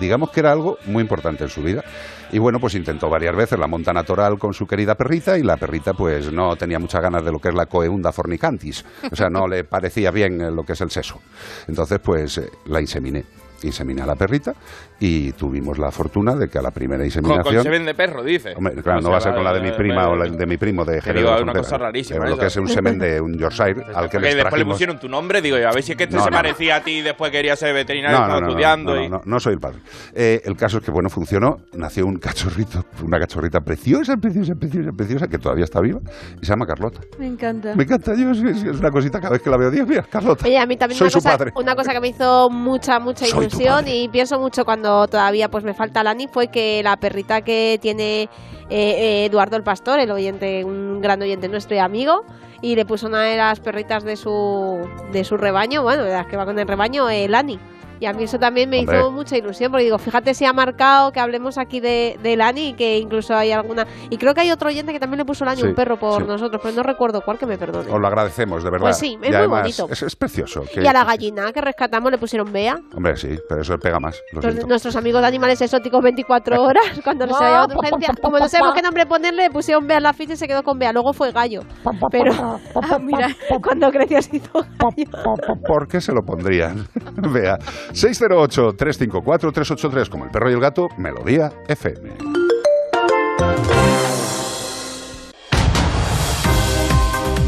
digamos 0.00 0.30
que 0.30 0.40
era 0.40 0.52
algo 0.52 0.76
muy 0.86 1.02
importante 1.02 1.44
en 1.44 1.50
su 1.50 1.60
vida. 1.62 1.82
Y 2.30 2.38
bueno, 2.38 2.58
pues 2.60 2.74
intentó 2.74 3.08
varias 3.08 3.34
veces 3.34 3.58
la 3.58 3.66
monta 3.66 3.92
natural 3.92 4.38
con 4.38 4.52
su 4.52 4.66
querida 4.66 4.94
perrita 4.94 5.38
y 5.38 5.42
la 5.42 5.56
perrita 5.56 5.94
pues 5.94 6.30
no 6.30 6.56
tenía 6.56 6.78
muchas 6.78 7.00
ganas 7.00 7.24
de 7.24 7.32
lo 7.32 7.38
que 7.38 7.48
es 7.48 7.54
la 7.54 7.66
coeunda 7.66 8.12
fornicantis. 8.12 8.84
O 9.10 9.16
sea, 9.16 9.28
no 9.30 9.46
le 9.48 9.64
parecía 9.64 10.10
bien 10.10 10.40
eh, 10.40 10.50
lo 10.50 10.62
que 10.62 10.74
es 10.74 10.80
el 10.80 10.90
seso. 10.90 11.20
Entonces 11.66 11.98
pues 12.00 12.38
eh, 12.38 12.50
la 12.66 12.80
inseminé. 12.80 13.24
Inseminé 13.62 14.02
a 14.02 14.06
la 14.06 14.14
perrita 14.14 14.54
y 15.00 15.32
tuvimos 15.32 15.78
la 15.78 15.90
fortuna 15.90 16.34
de 16.34 16.48
que 16.48 16.58
a 16.58 16.62
la 16.62 16.70
primera 16.70 16.98
Con, 17.00 17.06
inseminación... 17.06 17.54
con 17.54 17.62
semen 17.62 17.84
de 17.84 17.94
perro, 17.94 18.22
dice. 18.22 18.54
Hombre, 18.56 18.74
claro, 18.82 18.98
O 18.98 19.02
no 19.02 19.06
sea, 19.08 19.10
va 19.12 19.18
a 19.18 19.20
ser 19.20 19.34
con 19.34 19.44
la 19.44 19.52
de 19.52 19.60
mi 19.60 19.72
prima 19.72 20.08
o 20.08 20.16
la 20.16 20.26
de 20.28 20.46
mi 20.46 20.56
primo 20.56 20.84
de 20.84 21.00
Jerez 21.00 21.22
digo, 21.22 21.34
de 21.36 21.42
una 21.42 21.52
cosa 21.52 21.78
rarísima, 21.78 22.26
lo 22.26 22.36
que 22.38 22.46
es 22.46 22.56
un 22.56 22.68
semen 22.68 22.98
de 22.98 23.20
un 23.20 23.36
Yorkshire 23.36 23.82
al 23.94 24.08
que 24.08 24.18
Que 24.18 24.22
le 24.22 24.34
después 24.34 24.58
le 24.60 24.64
pusieron 24.64 24.98
tu 24.98 25.08
nombre, 25.08 25.40
digo, 25.42 25.56
a 25.56 25.72
ver 25.72 25.82
si 25.82 25.92
es 25.92 25.98
que 25.98 26.04
este 26.04 26.16
No, 26.16 26.24
se 26.24 26.30
no, 26.30 26.36
parecía 26.36 26.76
a 26.76 26.82
ti 26.82 26.98
y 26.98 27.02
después 27.02 27.30
quería 27.30 27.56
ser 27.56 27.74
veterinario 27.74 28.16
No, 28.18 28.24
estaba 28.24 28.40
no, 28.40 28.46
no, 28.46 28.52
estudiando. 28.52 28.94
no, 28.94 29.02
y... 29.02 29.08
no, 29.08 29.16
no, 29.18 29.22
no 29.24 29.40
soy 29.40 29.54
el 29.54 29.60
padre. 29.60 29.78
Eh, 30.14 30.40
el 30.44 30.56
caso 30.56 30.78
es 30.78 30.84
que, 30.84 30.90
bueno, 30.90 31.08
funcionó. 31.08 31.56
Nació 31.74 32.06
un 32.06 32.16
cachorrito, 32.18 32.84
una 33.02 33.18
cachorrita 33.18 33.60
preciosa, 33.60 34.16
preciosa, 34.16 34.54
preciosa, 34.54 34.90
preciosa, 34.96 35.26
que 35.28 35.38
todavía 35.38 35.64
está 35.64 35.80
viva, 35.80 36.00
y 36.40 36.44
se 36.44 36.50
llama 36.52 36.66
Carlota. 36.66 37.00
Me 37.18 37.26
encanta. 37.26 37.74
Me 37.74 37.84
encanta, 37.84 38.14
yo, 38.14 38.30
es, 38.30 38.38
es 38.42 38.78
una 38.80 38.90
cosita 38.90 39.20
cada 39.20 39.32
vez 39.32 39.42
que 39.42 39.50
la 39.50 39.56
veo, 39.56 39.70
Dios 39.70 39.86
mío, 39.86 40.02
Carlota. 40.10 40.44
Oye, 40.46 40.58
a 40.58 40.66
mí 40.66 40.76
también 40.76 40.98
Soy 40.98 41.06
una 41.06 41.10
su 41.12 41.18
cosa, 41.18 41.36
padre. 41.38 41.52
una 41.56 41.74
cosa 41.74 41.92
que 41.92 42.00
me 42.00 42.08
hizo 42.08 42.50
mucha, 42.50 42.98
mucha 42.98 43.26
tu 43.26 43.47
ilusión 43.48 43.88
y 43.88 44.08
pienso 44.08 44.38
mucho 44.38 44.64
cuando 44.64 45.06
todavía 45.08 45.50
pues 45.50 45.64
me 45.64 45.74
falta 45.74 46.02
Lani 46.02 46.28
fue 46.28 46.48
que 46.48 46.82
la 46.82 46.96
perrita 46.96 47.40
que 47.42 47.78
tiene 47.80 48.22
eh, 48.22 48.28
eh, 48.70 49.24
Eduardo 49.24 49.56
el 49.56 49.62
Pastor, 49.62 49.98
el 49.98 50.10
oyente, 50.10 50.64
un 50.64 51.00
gran 51.00 51.20
oyente 51.22 51.48
nuestro 51.48 51.74
y 51.74 51.78
amigo, 51.78 52.24
y 52.60 52.76
le 52.76 52.84
puso 52.84 53.06
una 53.06 53.22
de 53.22 53.36
las 53.36 53.60
perritas 53.60 54.04
de 54.04 54.16
su, 54.16 54.78
de 55.12 55.24
su 55.24 55.36
rebaño, 55.36 55.82
bueno, 55.82 56.04
de 56.04 56.12
las 56.12 56.26
que 56.26 56.36
va 56.36 56.44
con 56.44 56.58
el 56.58 56.68
rebaño, 56.68 57.08
eh, 57.08 57.28
Lani. 57.28 57.58
Y 58.00 58.06
a 58.06 58.12
mí 58.12 58.24
eso 58.24 58.38
también 58.38 58.70
me 58.70 58.80
Hombre. 58.80 58.98
hizo 58.98 59.10
mucha 59.10 59.36
ilusión, 59.36 59.70
porque 59.70 59.84
digo, 59.84 59.98
fíjate 59.98 60.34
si 60.34 60.44
ha 60.44 60.52
marcado 60.52 61.10
que 61.12 61.20
hablemos 61.20 61.58
aquí 61.58 61.80
de, 61.80 62.18
de 62.22 62.36
Lani 62.36 62.68
y 62.68 62.72
que 62.74 62.98
incluso 62.98 63.34
hay 63.34 63.52
alguna... 63.52 63.86
Y 64.10 64.16
creo 64.18 64.34
que 64.34 64.40
hay 64.42 64.50
otro 64.50 64.68
oyente 64.68 64.92
que 64.92 65.00
también 65.00 65.18
le 65.18 65.24
puso 65.24 65.44
Lani 65.44 65.60
Sí, 65.62 65.66
un 65.66 65.74
perro 65.74 65.98
por 65.98 66.22
sí. 66.22 66.28
nosotros, 66.28 66.60
pero 66.62 66.74
no 66.76 66.82
recuerdo 66.82 67.20
cuál, 67.22 67.38
que 67.38 67.46
me 67.46 67.58
perdone. 67.58 67.90
Os 67.90 68.00
lo 68.00 68.06
agradecemos, 68.06 68.62
de 68.62 68.70
verdad. 68.70 68.86
Pues 68.86 68.98
sí, 68.98 69.18
es 69.20 69.26
Y 69.28 69.30
muy 69.30 69.34
además, 69.36 69.60
bonito. 69.62 69.88
Es, 69.90 70.02
es 70.02 70.16
precioso. 70.16 70.62
que- 70.72 70.82
Y 70.82 70.86
a 70.86 70.92
la 70.92 71.04
gallina 71.04 71.52
que 71.52 71.60
rescatamos 71.60 72.10
le 72.12 72.18
pusieron 72.18 72.52
Bea. 72.52 72.76
Hombre, 72.94 73.16
sí, 73.16 73.36
pero 73.48 73.62
eso 73.62 73.76
pega 73.78 73.98
más. 73.98 74.20
Lo 74.32 74.40
Los- 74.40 74.52
siento. 74.52 74.66
nuestros 74.68 74.96
amigos 74.96 75.20
de 75.22 75.26
animales 75.28 75.60
exóticos 75.60 76.02
24 76.02 76.62
horas, 76.62 76.84
cuando 77.02 77.26
se 77.26 77.44
había 77.44 77.66
de 77.66 77.74
urgencia. 77.76 78.14
Como 78.22 78.38
no 78.38 78.48
sabemos 78.48 78.74
qué 78.74 78.82
nombre 78.82 79.06
ponerle, 79.06 79.42
le 79.44 79.50
pusieron 79.50 79.86
Bea 79.86 79.96
en 79.98 80.02
la 80.04 80.12
ficha 80.12 80.34
y 80.34 80.36
se 80.36 80.46
quedó 80.46 80.62
con 80.62 80.78
Bea. 80.78 80.92
Luego 80.92 81.12
fue 81.12 81.32
Gallo. 81.32 81.62
Pero, 82.10 82.32
ah, 82.74 82.98
mira, 83.02 83.28
cuando 83.62 83.90
creció 83.90 84.22
se 84.22 84.36
hizo 84.36 84.52
Gallo. 84.78 85.58
¿Por 85.66 85.88
qué 85.88 86.00
se 86.00 86.12
lo 86.12 86.22
pondrían? 86.22 86.86
Vea, 87.32 87.58
608-354-383, 87.92 90.08
como 90.08 90.24
el 90.24 90.30
perro 90.30 90.50
y 90.50 90.54
el 90.54 90.60
gato, 90.60 90.88
Melodía 90.96 91.52
FM. 91.68 92.16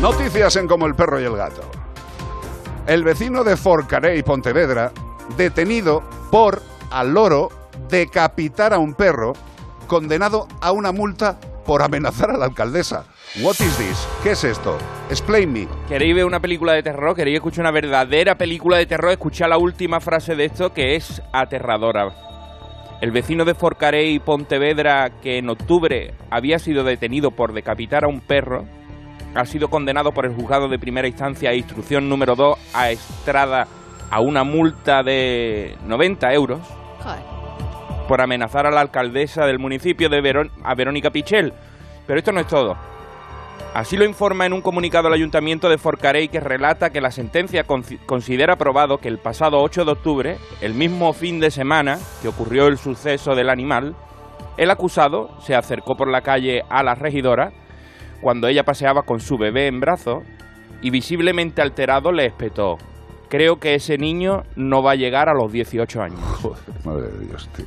Noticias 0.01 0.57
en 0.57 0.67
Como 0.67 0.87
el 0.87 0.95
perro 0.95 1.21
y 1.21 1.25
el 1.25 1.37
gato. 1.37 1.61
El 2.87 3.05
vecino 3.05 3.45
de 3.45 3.57
Forcarey, 3.57 4.23
Pontevedra, 4.23 4.93
detenido 5.37 6.03
por, 6.31 6.63
al 6.91 7.13
loro, 7.13 7.51
decapitar 7.91 8.73
a 8.73 8.79
un 8.79 8.95
perro, 8.95 9.35
condenado 9.87 10.49
a 10.61 10.73
una 10.73 10.93
multa 10.93 11.39
por 11.65 11.83
amenazar 11.83 12.31
a 12.31 12.37
la 12.37 12.47
alcaldesa. 12.47 13.05
What 13.43 13.55
is 13.61 13.77
this? 13.79 14.09
¿Qué 14.23 14.33
es 14.33 14.45
esto? 14.45 14.77
Explain 15.09 15.53
me. 15.53 15.69
¿Queréis 15.89 16.15
ver 16.15 16.25
una 16.25 16.41
película 16.41 16.73
de 16.73 16.83
terror? 16.83 17.15
¿Queréis 17.15 17.37
escuchar 17.37 17.63
una 17.63 17.71
verdadera 17.71 18.37
película 18.37 18.77
de 18.77 18.87
terror? 18.87 19.11
Escuchad 19.11 19.49
la 19.49 19.59
última 19.59 20.01
frase 20.01 20.35
de 20.35 20.47
esto 20.47 20.73
que 20.73 20.97
es 20.97 21.23
aterradora. 21.33 22.13
El 23.01 23.13
vecino 23.13 23.45
de 23.45 23.55
Forcarey, 23.55 24.19
Pontevedra, 24.19 25.11
que 25.23 25.39
en 25.39 25.49
octubre 25.49 26.13
había 26.29 26.59
sido 26.59 26.85
detenido 26.85 27.31
por 27.31 27.53
decapitar 27.53 28.05
a 28.05 28.09
un 28.09 28.21
perro, 28.21 28.67
ha 29.35 29.47
sido 29.47 29.69
condenado 29.69 30.13
por 30.13 30.27
el 30.27 30.35
juzgado 30.35 30.69
de 30.69 30.79
primera 30.79 31.09
instancia 31.09 31.53
e 31.53 31.57
instrucción 31.57 32.09
número 32.09 32.35
2 32.37 32.59
a 32.75 32.91
Estrada 32.91 33.67
a 34.11 34.21
una 34.21 34.45
multa 34.45 35.03
de 35.03 35.77
90 35.87 36.33
euros 36.35 36.61
por 38.11 38.21
amenazar 38.21 38.67
a 38.67 38.73
la 38.73 38.81
alcaldesa 38.81 39.47
del 39.47 39.61
municipio 39.61 40.09
de 40.09 40.21
Verón- 40.21 40.51
a 40.65 40.75
Verónica 40.75 41.11
Pichel. 41.13 41.53
Pero 42.09 42.19
esto 42.19 42.33
no 42.33 42.41
es 42.41 42.49
todo. 42.49 42.75
Así 43.73 43.97
lo 43.97 44.05
informa 44.05 44.47
en 44.47 44.53
un 44.53 44.63
comunicado 44.63 45.07
el 45.07 45.15
ayuntamiento 45.15 45.69
de 45.69 45.79
Forcarey 45.79 46.27
que 46.27 46.41
relata 46.41 46.91
que 46.91 47.01
la 47.01 47.13
sentencia 47.13 47.63
considera 48.07 48.57
probado 48.57 48.99
que 48.99 49.07
el 49.07 49.19
pasado 49.19 49.63
8 49.63 49.85
de 49.85 49.93
octubre, 49.93 50.39
el 50.61 50.75
mismo 50.75 51.13
fin 51.13 51.39
de 51.39 51.53
semana 51.53 51.99
que 52.21 52.27
ocurrió 52.27 52.67
el 52.67 52.79
suceso 52.79 53.37
del 53.37 53.49
animal, 53.49 53.95
el 54.57 54.73
acusado 54.73 55.41
se 55.43 55.55
acercó 55.55 55.95
por 55.95 56.11
la 56.11 56.23
calle 56.23 56.63
a 56.69 56.83
la 56.83 56.97
regidora 56.97 57.53
cuando 58.21 58.49
ella 58.49 58.65
paseaba 58.65 59.03
con 59.03 59.21
su 59.21 59.39
bebé 59.39 59.69
en 59.69 59.79
brazos 59.79 60.25
y 60.83 60.91
visiblemente 60.91 61.63
alterado 61.63 62.11
le 62.11 62.27
espetó. 62.27 62.77
Creo 63.29 63.61
que 63.61 63.77
ese 63.77 63.99
niño 63.99 64.43
no 64.57 64.83
va 64.83 64.93
a 64.93 64.97
llegar 64.97 65.29
a 65.29 65.33
los 65.35 65.53
18 65.53 66.03
años. 66.03 66.19
Joder, 66.43 66.59
madre 66.85 67.07
de 67.07 67.27
Dios, 67.27 67.49
tío. 67.55 67.67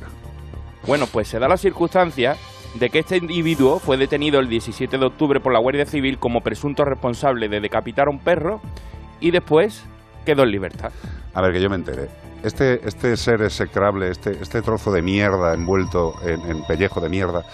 Bueno, 0.86 1.06
pues 1.06 1.28
se 1.28 1.38
da 1.38 1.48
la 1.48 1.56
circunstancia 1.56 2.36
de 2.74 2.90
que 2.90 2.98
este 2.98 3.16
individuo 3.16 3.78
fue 3.78 3.96
detenido 3.96 4.38
el 4.40 4.48
17 4.48 4.98
de 4.98 5.06
octubre 5.06 5.40
por 5.40 5.52
la 5.52 5.58
Guardia 5.58 5.86
Civil 5.86 6.18
como 6.18 6.42
presunto 6.42 6.84
responsable 6.84 7.48
de 7.48 7.60
decapitar 7.60 8.08
a 8.08 8.10
un 8.10 8.18
perro 8.18 8.60
y 9.20 9.30
después 9.30 9.84
quedó 10.26 10.42
en 10.42 10.50
libertad. 10.50 10.92
A 11.32 11.40
ver, 11.40 11.52
que 11.52 11.60
yo 11.60 11.70
me 11.70 11.76
entere. 11.76 12.08
Este, 12.42 12.86
este 12.86 13.16
ser 13.16 13.40
execrable, 13.40 14.10
este, 14.10 14.32
este 14.32 14.60
trozo 14.60 14.92
de 14.92 15.00
mierda 15.00 15.54
envuelto 15.54 16.14
en, 16.22 16.40
en 16.50 16.62
pellejo 16.66 17.00
de 17.00 17.08
mierda, 17.08 17.44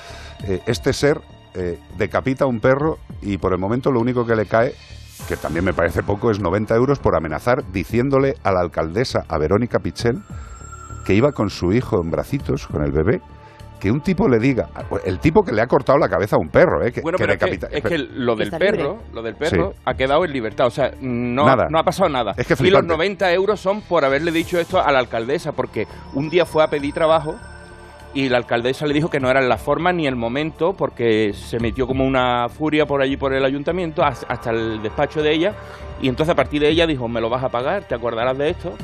eh, 0.45 0.61
este 0.67 0.93
ser 0.93 1.21
eh, 1.55 1.79
decapita 1.97 2.45
a 2.45 2.49
un 2.49 2.61
perro 2.61 2.99
y 3.23 3.39
por 3.39 3.53
el 3.53 3.59
momento 3.59 3.93
lo 3.93 4.01
único 4.01 4.27
que 4.27 4.35
le 4.35 4.47
cae, 4.47 4.75
que 5.29 5.37
también 5.37 5.65
me 5.65 5.73
parece 5.73 6.03
poco, 6.03 6.33
es 6.33 6.41
90 6.41 6.75
euros 6.75 6.99
por 6.99 7.15
amenazar 7.15 7.71
diciéndole 7.71 8.35
a 8.43 8.51
la 8.51 8.61
alcaldesa, 8.61 9.25
a 9.29 9.39
Verónica 9.39 9.79
Pichel, 9.79 10.23
que 11.11 11.17
iba 11.17 11.33
con 11.33 11.51
su 11.51 11.73
hijo 11.73 11.97
en 12.05 12.09
bracitos, 12.09 12.69
con 12.69 12.85
el 12.85 12.93
bebé, 12.93 13.21
que 13.81 13.91
un 13.91 14.01
tipo 14.01 14.29
le 14.29 14.39
diga, 14.39 14.69
el 15.05 15.19
tipo 15.19 15.43
que 15.43 15.51
le 15.51 15.61
ha 15.61 15.67
cortado 15.67 15.99
la 15.99 16.09
cabeza 16.09 16.37
a 16.37 16.39
un 16.39 16.49
perro, 16.51 16.85
eh, 16.87 16.93
que, 16.93 17.01
Bueno, 17.01 17.19
que 17.19 17.25
pero 17.25 17.33
es 17.33 17.39
que, 17.41 17.45
decapita. 17.47 17.77
es 17.77 17.83
que 17.83 17.99
lo 18.15 18.37
del 18.37 18.51
perro, 18.53 18.99
lo 19.13 19.21
del 19.21 19.35
perro 19.35 19.73
Sí. 19.73 19.81
ha 19.87 19.95
quedado 19.95 20.25
en 20.25 20.33
libertad, 20.33 20.67
o 20.69 20.71
sea, 20.71 20.93
no, 21.01 21.45
Nada. 21.47 21.67
no 21.69 21.81
ha 21.81 21.83
pasado 21.83 22.09
nada. 22.09 22.33
Es 22.37 22.47
que 22.47 22.53
y 22.53 22.71
los 22.71 22.83
flipante. 22.83 22.87
90 22.93 23.33
euros 23.33 23.59
son 23.59 23.81
por 23.81 24.05
haberle 24.05 24.31
dicho 24.31 24.61
esto 24.61 24.79
a 24.81 24.93
la 24.93 25.01
alcaldesa, 25.01 25.51
porque 25.51 25.89
un 26.15 26.29
día 26.31 26.47
fue 26.47 26.63
a 26.63 26.69
pedir 26.69 26.95
trabajo 26.95 27.35
y 28.15 28.29
la 28.29 28.37
alcaldesa 28.37 28.87
le 28.87 28.95
dijo 28.95 29.11
que 29.11 29.19
no 29.19 29.29
era 29.31 29.41
la 29.41 29.57
forma 29.59 29.93
ni 29.93 30.07
el 30.07 30.15
momento, 30.15 30.75
porque 30.75 31.33
se 31.33 31.59
metió 31.59 31.89
como 31.89 32.05
una 32.07 32.49
furia 32.49 32.87
por 32.87 33.03
allí 33.03 33.17
por 33.17 33.35
el 33.35 33.45
ayuntamiento 33.45 34.05
has- 34.05 34.25
hasta 34.29 34.51
el 34.53 34.81
despacho 34.81 35.23
de 35.25 35.33
ella, 35.33 35.55
y 36.01 36.09
entonces 36.09 36.33
a 36.33 36.37
partir 36.37 36.61
de 36.61 36.69
ella 36.69 36.87
dijo, 36.87 37.09
me 37.09 37.21
lo 37.21 37.29
vas 37.29 37.43
a 37.43 37.49
pagar, 37.49 37.83
te 37.89 37.97
acordarás 37.97 38.39
de 38.39 38.51
esto. 38.51 38.75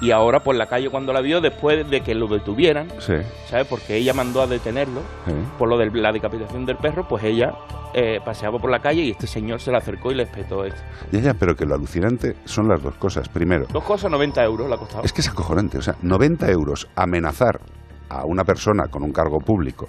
Y 0.00 0.12
ahora 0.12 0.40
por 0.40 0.56
la 0.56 0.66
calle 0.66 0.88
cuando 0.88 1.12
la 1.12 1.20
vio, 1.20 1.40
después 1.40 1.88
de 1.90 2.00
que 2.00 2.14
lo 2.14 2.26
detuvieran, 2.26 2.88
Sí, 3.00 3.14
¿sabes? 3.46 3.66
Porque 3.68 3.96
ella 3.96 4.14
mandó 4.14 4.40
a 4.42 4.46
detenerlo 4.46 5.02
sí. 5.26 5.32
por 5.58 5.68
lo 5.68 5.76
de 5.76 5.90
la 5.92 6.10
decapitación 6.12 6.64
del 6.64 6.76
perro, 6.78 7.06
pues 7.06 7.22
ella 7.24 7.52
eh, 7.92 8.18
paseaba 8.24 8.58
por 8.58 8.70
la 8.70 8.78
calle 8.78 9.02
y 9.02 9.10
este 9.10 9.26
señor 9.26 9.60
se 9.60 9.70
le 9.70 9.76
acercó 9.76 10.10
y 10.10 10.14
le 10.14 10.22
espetó 10.22 10.64
esto. 10.64 10.80
Ya, 11.12 11.20
ya, 11.20 11.34
pero 11.34 11.54
que 11.54 11.66
lo 11.66 11.74
alucinante 11.74 12.34
son 12.44 12.68
las 12.68 12.82
dos 12.82 12.94
cosas. 12.96 13.28
Primero, 13.28 13.66
Dos 13.72 13.84
cosas, 13.84 14.10
90 14.10 14.42
euros 14.44 14.68
le 14.68 14.74
ha 14.74 14.78
costado. 14.78 15.02
Es 15.04 15.12
que 15.12 15.20
es 15.20 15.28
acojonante. 15.28 15.78
O 15.78 15.82
sea, 15.82 15.96
90 16.00 16.50
euros 16.50 16.88
amenazar 16.96 17.60
a 18.08 18.24
una 18.24 18.44
persona 18.44 18.84
con 18.88 19.02
un 19.02 19.12
cargo 19.12 19.38
público 19.38 19.88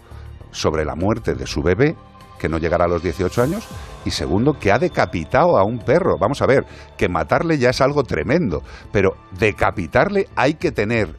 sobre 0.52 0.84
la 0.84 0.96
muerte 0.96 1.34
de 1.36 1.48
su 1.48 1.62
bebé, 1.62 1.96
que 2.42 2.50
no 2.50 2.58
llegará 2.58 2.86
a 2.86 2.88
los 2.88 3.04
18 3.04 3.44
años, 3.44 3.68
y 4.04 4.10
segundo, 4.10 4.54
que 4.54 4.72
ha 4.72 4.80
decapitado 4.80 5.58
a 5.58 5.64
un 5.64 5.78
perro. 5.78 6.18
Vamos 6.20 6.42
a 6.42 6.48
ver, 6.48 6.66
que 6.98 7.08
matarle 7.08 7.60
ya 7.60 7.70
es 7.70 7.82
algo 7.82 8.04
tremendo, 8.04 8.64
pero 8.92 9.12
decapitarle 9.38 10.28
hay 10.36 10.56
que 10.56 10.72
tener, 10.72 11.16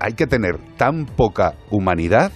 hay 0.00 0.14
que 0.14 0.26
tener 0.26 0.56
tan 0.78 1.04
poca 1.04 1.52
humanidad, 1.70 2.32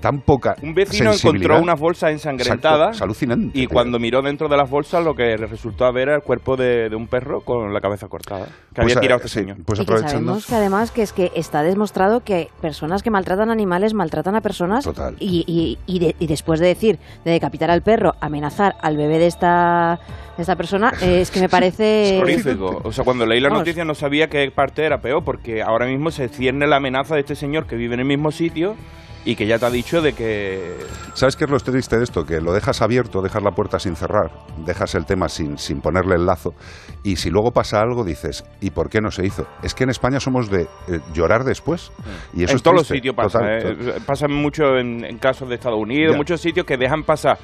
tan 0.00 0.20
poca 0.20 0.56
Un 0.62 0.74
vecino 0.74 1.12
encontró 1.12 1.60
unas 1.60 1.78
bolsas 1.78 2.10
ensangrentadas 2.12 2.88
Exacto, 2.88 2.96
es 2.96 3.02
alucinante. 3.02 3.58
y 3.58 3.66
cuando 3.66 3.98
miró 3.98 4.22
dentro 4.22 4.48
de 4.48 4.56
las 4.56 4.68
bolsas 4.70 5.04
lo 5.04 5.14
que 5.14 5.36
le 5.36 5.46
resultó 5.46 5.84
a 5.84 5.90
ver 5.90 6.08
era 6.08 6.16
el 6.16 6.22
cuerpo 6.22 6.56
de, 6.56 6.88
de 6.88 6.96
un 6.96 7.06
perro 7.08 7.40
con 7.40 7.72
la 7.74 7.80
cabeza 7.80 8.08
cortada, 8.08 8.46
que 8.46 8.52
Pues, 8.82 8.84
había 8.84 8.94
eh, 8.94 9.00
tirado 9.00 9.16
este 9.16 9.28
sí, 9.28 9.34
señor. 9.40 9.56
Pues 9.64 9.78
y 9.80 9.84
que 9.84 9.92
aprovechando. 9.92 10.32
sabemos 10.32 10.46
que 10.46 10.54
además 10.54 10.90
que 10.90 11.02
es 11.02 11.12
que 11.12 11.32
está 11.34 11.62
demostrado 11.62 12.20
que 12.20 12.48
personas 12.60 13.02
que 13.02 13.10
maltratan 13.10 13.50
animales 13.50 13.94
maltratan 13.94 14.34
a 14.36 14.40
personas 14.40 14.84
Total. 14.84 15.16
y, 15.18 15.44
y, 15.46 15.78
y, 15.86 15.98
de- 15.98 16.16
y 16.18 16.26
después 16.26 16.60
de 16.60 16.66
decir 16.68 16.98
de 17.24 17.30
decapitar 17.32 17.70
al 17.70 17.82
perro, 17.82 18.14
amenazar 18.20 18.76
al 18.80 18.96
bebé 18.96 19.18
de 19.18 19.26
esta 19.26 19.98
de 20.36 20.42
esta 20.42 20.54
persona, 20.54 20.92
eh, 21.02 21.20
es 21.20 21.30
que 21.32 21.40
me 21.40 21.48
parece 21.48 22.18
Horrífico. 22.22 22.80
O 22.84 22.92
sea, 22.92 23.04
cuando 23.04 23.26
leí 23.26 23.40
la 23.40 23.48
Vamos. 23.48 23.62
noticia 23.62 23.84
no 23.84 23.94
sabía 23.96 24.28
qué 24.28 24.48
parte 24.52 24.84
era 24.84 25.00
peor, 25.00 25.24
porque 25.24 25.62
ahora 25.62 25.86
mismo 25.86 26.10
se 26.12 26.28
cierne 26.28 26.66
la 26.68 26.76
amenaza 26.76 27.14
de 27.16 27.22
este 27.22 27.34
señor 27.34 27.66
que 27.66 27.74
vive 27.74 27.94
en 27.94 28.00
el 28.00 28.06
mismo 28.06 28.30
sitio 28.30 28.76
y 29.24 29.36
que 29.36 29.46
ya 29.46 29.58
te 29.58 29.66
ha 29.66 29.70
dicho 29.70 30.00
de 30.00 30.12
que 30.12 30.76
¿Sabes 31.14 31.36
qué 31.36 31.44
es 31.44 31.50
lo 31.50 31.58
triste 31.58 31.96
de 31.98 32.04
esto? 32.04 32.24
Que 32.24 32.40
lo 32.40 32.52
dejas 32.52 32.80
abierto, 32.82 33.20
dejas 33.20 33.42
la 33.42 33.50
puerta 33.50 33.78
sin 33.78 33.96
cerrar, 33.96 34.30
dejas 34.64 34.94
el 34.94 35.04
tema 35.04 35.28
sin, 35.28 35.58
sin 35.58 35.80
ponerle 35.80 36.14
el 36.16 36.24
lazo 36.26 36.54
y 37.02 37.16
si 37.16 37.30
luego 37.30 37.50
pasa 37.52 37.80
algo 37.80 38.04
dices, 38.04 38.44
¿y 38.60 38.70
por 38.70 38.88
qué 38.88 39.00
no 39.00 39.10
se 39.10 39.26
hizo? 39.26 39.46
Es 39.62 39.74
que 39.74 39.84
en 39.84 39.90
España 39.90 40.20
somos 40.20 40.50
de 40.50 40.62
eh, 40.62 41.00
llorar 41.12 41.44
después. 41.44 41.90
Y 42.34 42.42
eso 42.44 42.52
en 42.52 42.56
es 42.56 42.62
todos 42.62 42.76
los 42.78 42.86
sitios 42.86 43.14
pasa. 43.14 43.38
total, 43.38 43.58
¿eh? 43.58 43.74
total. 43.76 44.02
Pasa 44.06 44.28
mucho 44.28 44.76
en, 44.76 45.04
en 45.04 45.18
casos 45.18 45.48
de 45.48 45.54
Estados 45.56 45.78
Unidos, 45.80 46.12
Ya. 46.12 46.16
muchos 46.16 46.40
sitios 46.40 46.64
que 46.66 46.76
dejan 46.76 47.02
pasar 47.04 47.38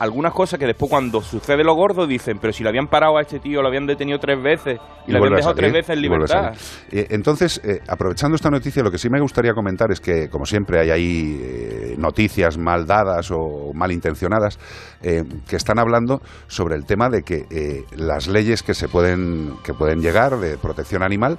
algunas 0.00 0.32
cosas 0.32 0.58
que 0.58 0.64
después 0.66 0.90
cuando 0.90 1.20
sucede 1.20 1.62
lo 1.62 1.74
gordo 1.74 2.06
dicen, 2.06 2.38
pero 2.40 2.54
si 2.54 2.62
lo 2.62 2.70
habían 2.70 2.86
parado 2.86 3.18
a 3.18 3.20
este 3.20 3.38
tío, 3.38 3.60
lo 3.60 3.68
habían 3.68 3.86
detenido 3.86 4.18
tres 4.18 4.42
veces 4.42 4.80
y, 5.06 5.12
lo 5.12 5.18
habían 5.18 5.36
dejado 5.36 5.54
tres 5.54 5.72
veces 5.74 5.90
en 5.90 6.00
libertad. 6.00 6.54
Eh, 6.90 7.06
entonces, 7.10 7.60
eh, 7.62 7.80
aprovechando 7.86 8.34
esta 8.34 8.48
noticia, 8.48 8.82
lo 8.82 8.90
que 8.90 8.96
sí 8.96 9.10
me 9.10 9.20
gustaría 9.20 9.52
comentar 9.52 9.92
es 9.92 10.00
que, 10.00 10.30
como 10.30 10.46
siempre, 10.46 10.80
hay 10.80 10.90
ahí 10.90 11.40
eh, 11.42 11.94
noticias 11.98 12.56
mal 12.56 12.86
dadas 12.86 13.30
o 13.30 13.72
malintencionadas 13.74 14.58
que 15.02 15.56
están 15.56 15.78
hablando 15.78 16.20
sobre 16.46 16.76
el 16.76 16.84
tema 16.84 17.08
de 17.08 17.22
que 17.22 17.84
las 17.96 18.28
leyes 18.28 18.62
que 18.62 18.74
se 18.74 18.88
pueden 18.88 19.54
que 19.64 19.72
pueden 19.72 20.00
llegar 20.00 20.38
de 20.38 20.58
protección 20.58 21.02
animal 21.02 21.38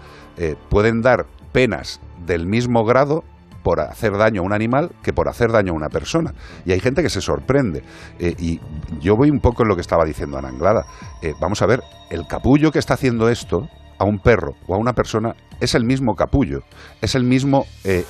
pueden 0.69 1.01
dar 1.01 1.25
penas 1.51 2.01
del 2.25 2.47
mismo 2.47 2.83
grado 2.83 3.23
por 3.63 3.79
hacer 3.79 4.17
daño 4.17 4.41
a 4.41 4.45
un 4.45 4.53
animal 4.53 4.91
que 5.03 5.13
por 5.13 5.29
hacer 5.29 5.51
daño 5.51 5.73
a 5.73 5.75
una 5.75 5.89
persona. 5.89 6.33
Y 6.65 6.71
hay 6.71 6.79
gente 6.79 7.01
que 7.03 7.09
se 7.09 7.21
sorprende. 7.21 7.83
Eh, 8.19 8.35
y 8.39 8.59
yo 8.99 9.15
voy 9.15 9.29
un 9.29 9.39
poco 9.39 9.63
en 9.63 9.69
lo 9.69 9.75
que 9.75 9.81
estaba 9.81 10.03
diciendo 10.05 10.37
Ana 10.37 10.49
Anglada. 10.49 10.85
Eh, 11.21 11.33
vamos 11.39 11.61
a 11.61 11.67
ver, 11.67 11.81
el 12.09 12.25
capullo 12.27 12.71
que 12.71 12.79
está 12.79 12.95
haciendo 12.95 13.29
esto 13.29 13.67
a 13.99 14.05
un 14.05 14.19
perro 14.19 14.53
o 14.67 14.75
a 14.75 14.77
una 14.77 14.93
persona 14.93 15.33
es 15.59 15.75
el 15.75 15.85
mismo 15.85 16.15
capullo, 16.15 16.61
es 17.01 17.13
el 17.13 17.23
mismo 17.23 17.65
eh, 17.83 18.03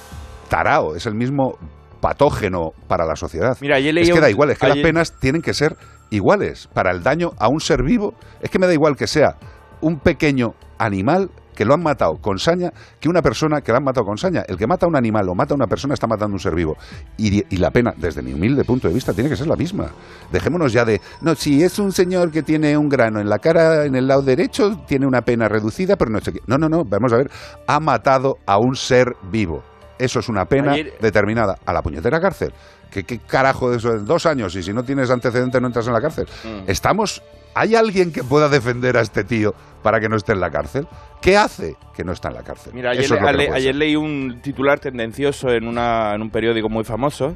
tarao, 0.48 0.96
es 0.96 1.06
el 1.06 1.16
mismo 1.16 1.58
patógeno 2.00 2.72
para 2.88 3.06
la 3.06 3.16
sociedad. 3.16 3.58
Mira, 3.62 3.76
ayer 3.76 3.90
es 3.90 4.08
leía 4.08 4.14
que 4.14 4.22
da 4.22 4.30
igual, 4.30 4.52
es 4.52 4.58
que 4.58 4.66
ayer- 4.66 4.78
las 4.78 4.84
penas 4.84 5.20
tienen 5.20 5.42
que 5.42 5.54
ser 5.54 5.76
iguales 6.10 6.68
para 6.74 6.92
el 6.92 7.04
daño 7.04 7.32
a 7.38 7.48
un 7.50 7.60
ser 7.60 7.84
vivo. 7.84 8.14
Es 8.42 8.50
que 8.50 8.58
me 8.60 8.68
da 8.68 8.74
igual 8.74 8.96
que 8.96 9.08
sea 9.08 9.36
un 9.82 10.00
pequeño 10.00 10.54
animal 10.78 11.30
que 11.62 11.66
lo 11.66 11.76
han 11.76 11.84
matado 11.84 12.14
con 12.20 12.40
saña 12.40 12.72
que 13.00 13.08
una 13.08 13.22
persona 13.22 13.62
que 13.62 13.72
lo 13.72 13.78
han 13.78 13.84
matado 13.84 14.04
con 14.04 14.18
saña. 14.18 14.42
El 14.48 14.58
que 14.58 14.66
mata 14.66 14.88
a 14.88 14.90
un 14.90 14.96
animal 14.96 15.30
o 15.30 15.36
mata 15.36 15.54
a 15.54 15.56
una 15.56 15.68
persona 15.68 15.94
está 15.94 16.08
matando 16.08 16.34
a 16.34 16.38
un 16.38 16.40
ser 16.40 16.56
vivo. 16.56 16.76
Y, 17.18 17.44
y 17.54 17.58
la 17.58 17.70
pena, 17.70 17.94
desde 17.98 18.24
mi 18.24 18.34
humilde 18.34 18.64
punto 18.64 18.88
de 18.88 18.96
vista, 18.96 19.14
tiene 19.14 19.30
que 19.30 19.36
ser 19.36 19.46
la 19.46 19.56
misma. 19.56 19.92
Dejémonos 20.32 20.74
ya 20.74 20.86
de, 20.86 21.00
no, 21.22 21.36
si 21.36 21.62
es 21.64 21.78
un 21.78 21.92
señor 21.92 22.32
que 22.32 22.42
tiene 22.42 22.76
un 22.76 22.90
grano 22.90 23.20
en 23.20 23.30
la 23.30 23.38
cara, 23.38 23.86
en 23.86 23.94
el 23.96 24.08
lado 24.08 24.24
derecho, 24.24 24.76
tiene 24.88 25.06
una 25.06 25.22
pena 25.22 25.48
reducida, 25.48 25.98
pero 25.98 26.10
no 26.10 26.20
sé 26.20 26.34
qué. 26.34 26.40
No, 26.48 26.58
no, 26.58 26.68
no, 26.68 26.84
vamos 26.84 27.14
a 27.14 27.18
ver, 27.18 27.30
ha 27.68 27.80
matado 27.80 28.38
a 28.48 28.58
un 28.58 28.76
ser 28.76 29.06
vivo. 29.32 29.62
Eso 30.00 30.18
es 30.18 30.30
una 30.30 30.46
pena 30.46 30.72
Ayer- 30.72 30.94
determinada 31.00 31.58
a 31.64 31.74
la 31.74 31.84
puñetera 31.84 32.20
cárcel. 32.20 32.52
¿Qué, 32.90 33.04
qué 33.04 33.20
carajo 33.20 33.70
de 33.70 33.78
eso? 33.78 34.00
Dos 34.00 34.26
años 34.26 34.56
y 34.56 34.64
si 34.64 34.74
no 34.74 34.82
tienes 34.82 35.12
antecedentes 35.12 35.62
no 35.62 35.68
entras 35.68 35.86
en 35.86 35.94
la 35.94 36.02
cárcel. 36.02 36.26
Mm. 36.44 36.64
Estamos... 36.72 37.22
¿Hay 37.54 37.76
alguien 37.76 38.12
que 38.12 38.24
pueda 38.24 38.48
defender 38.50 38.98
a 38.98 39.02
este 39.02 39.24
tío 39.24 39.54
para 39.84 40.00
que 40.00 40.08
no 40.10 40.16
esté 40.16 40.34
en 40.34 40.40
la 40.40 40.50
cárcel? 40.52 40.88
¿Qué 41.22 41.38
hace 41.38 41.76
que 41.96 42.04
no 42.04 42.14
está 42.14 42.30
en 42.30 42.36
la 42.36 42.44
cárcel? 42.44 42.74
Mira, 42.74 42.92
ayer, 42.92 43.04
es 43.06 43.12
ale- 43.12 43.50
ayer 43.52 43.76
leí 43.76 43.96
un 43.96 44.40
titular 44.42 44.80
tendencioso 44.80 45.50
en, 45.52 45.68
una, 45.68 46.14
en 46.16 46.22
un 46.22 46.30
periódico 46.32 46.70
muy 46.70 46.84
famoso 46.84 47.36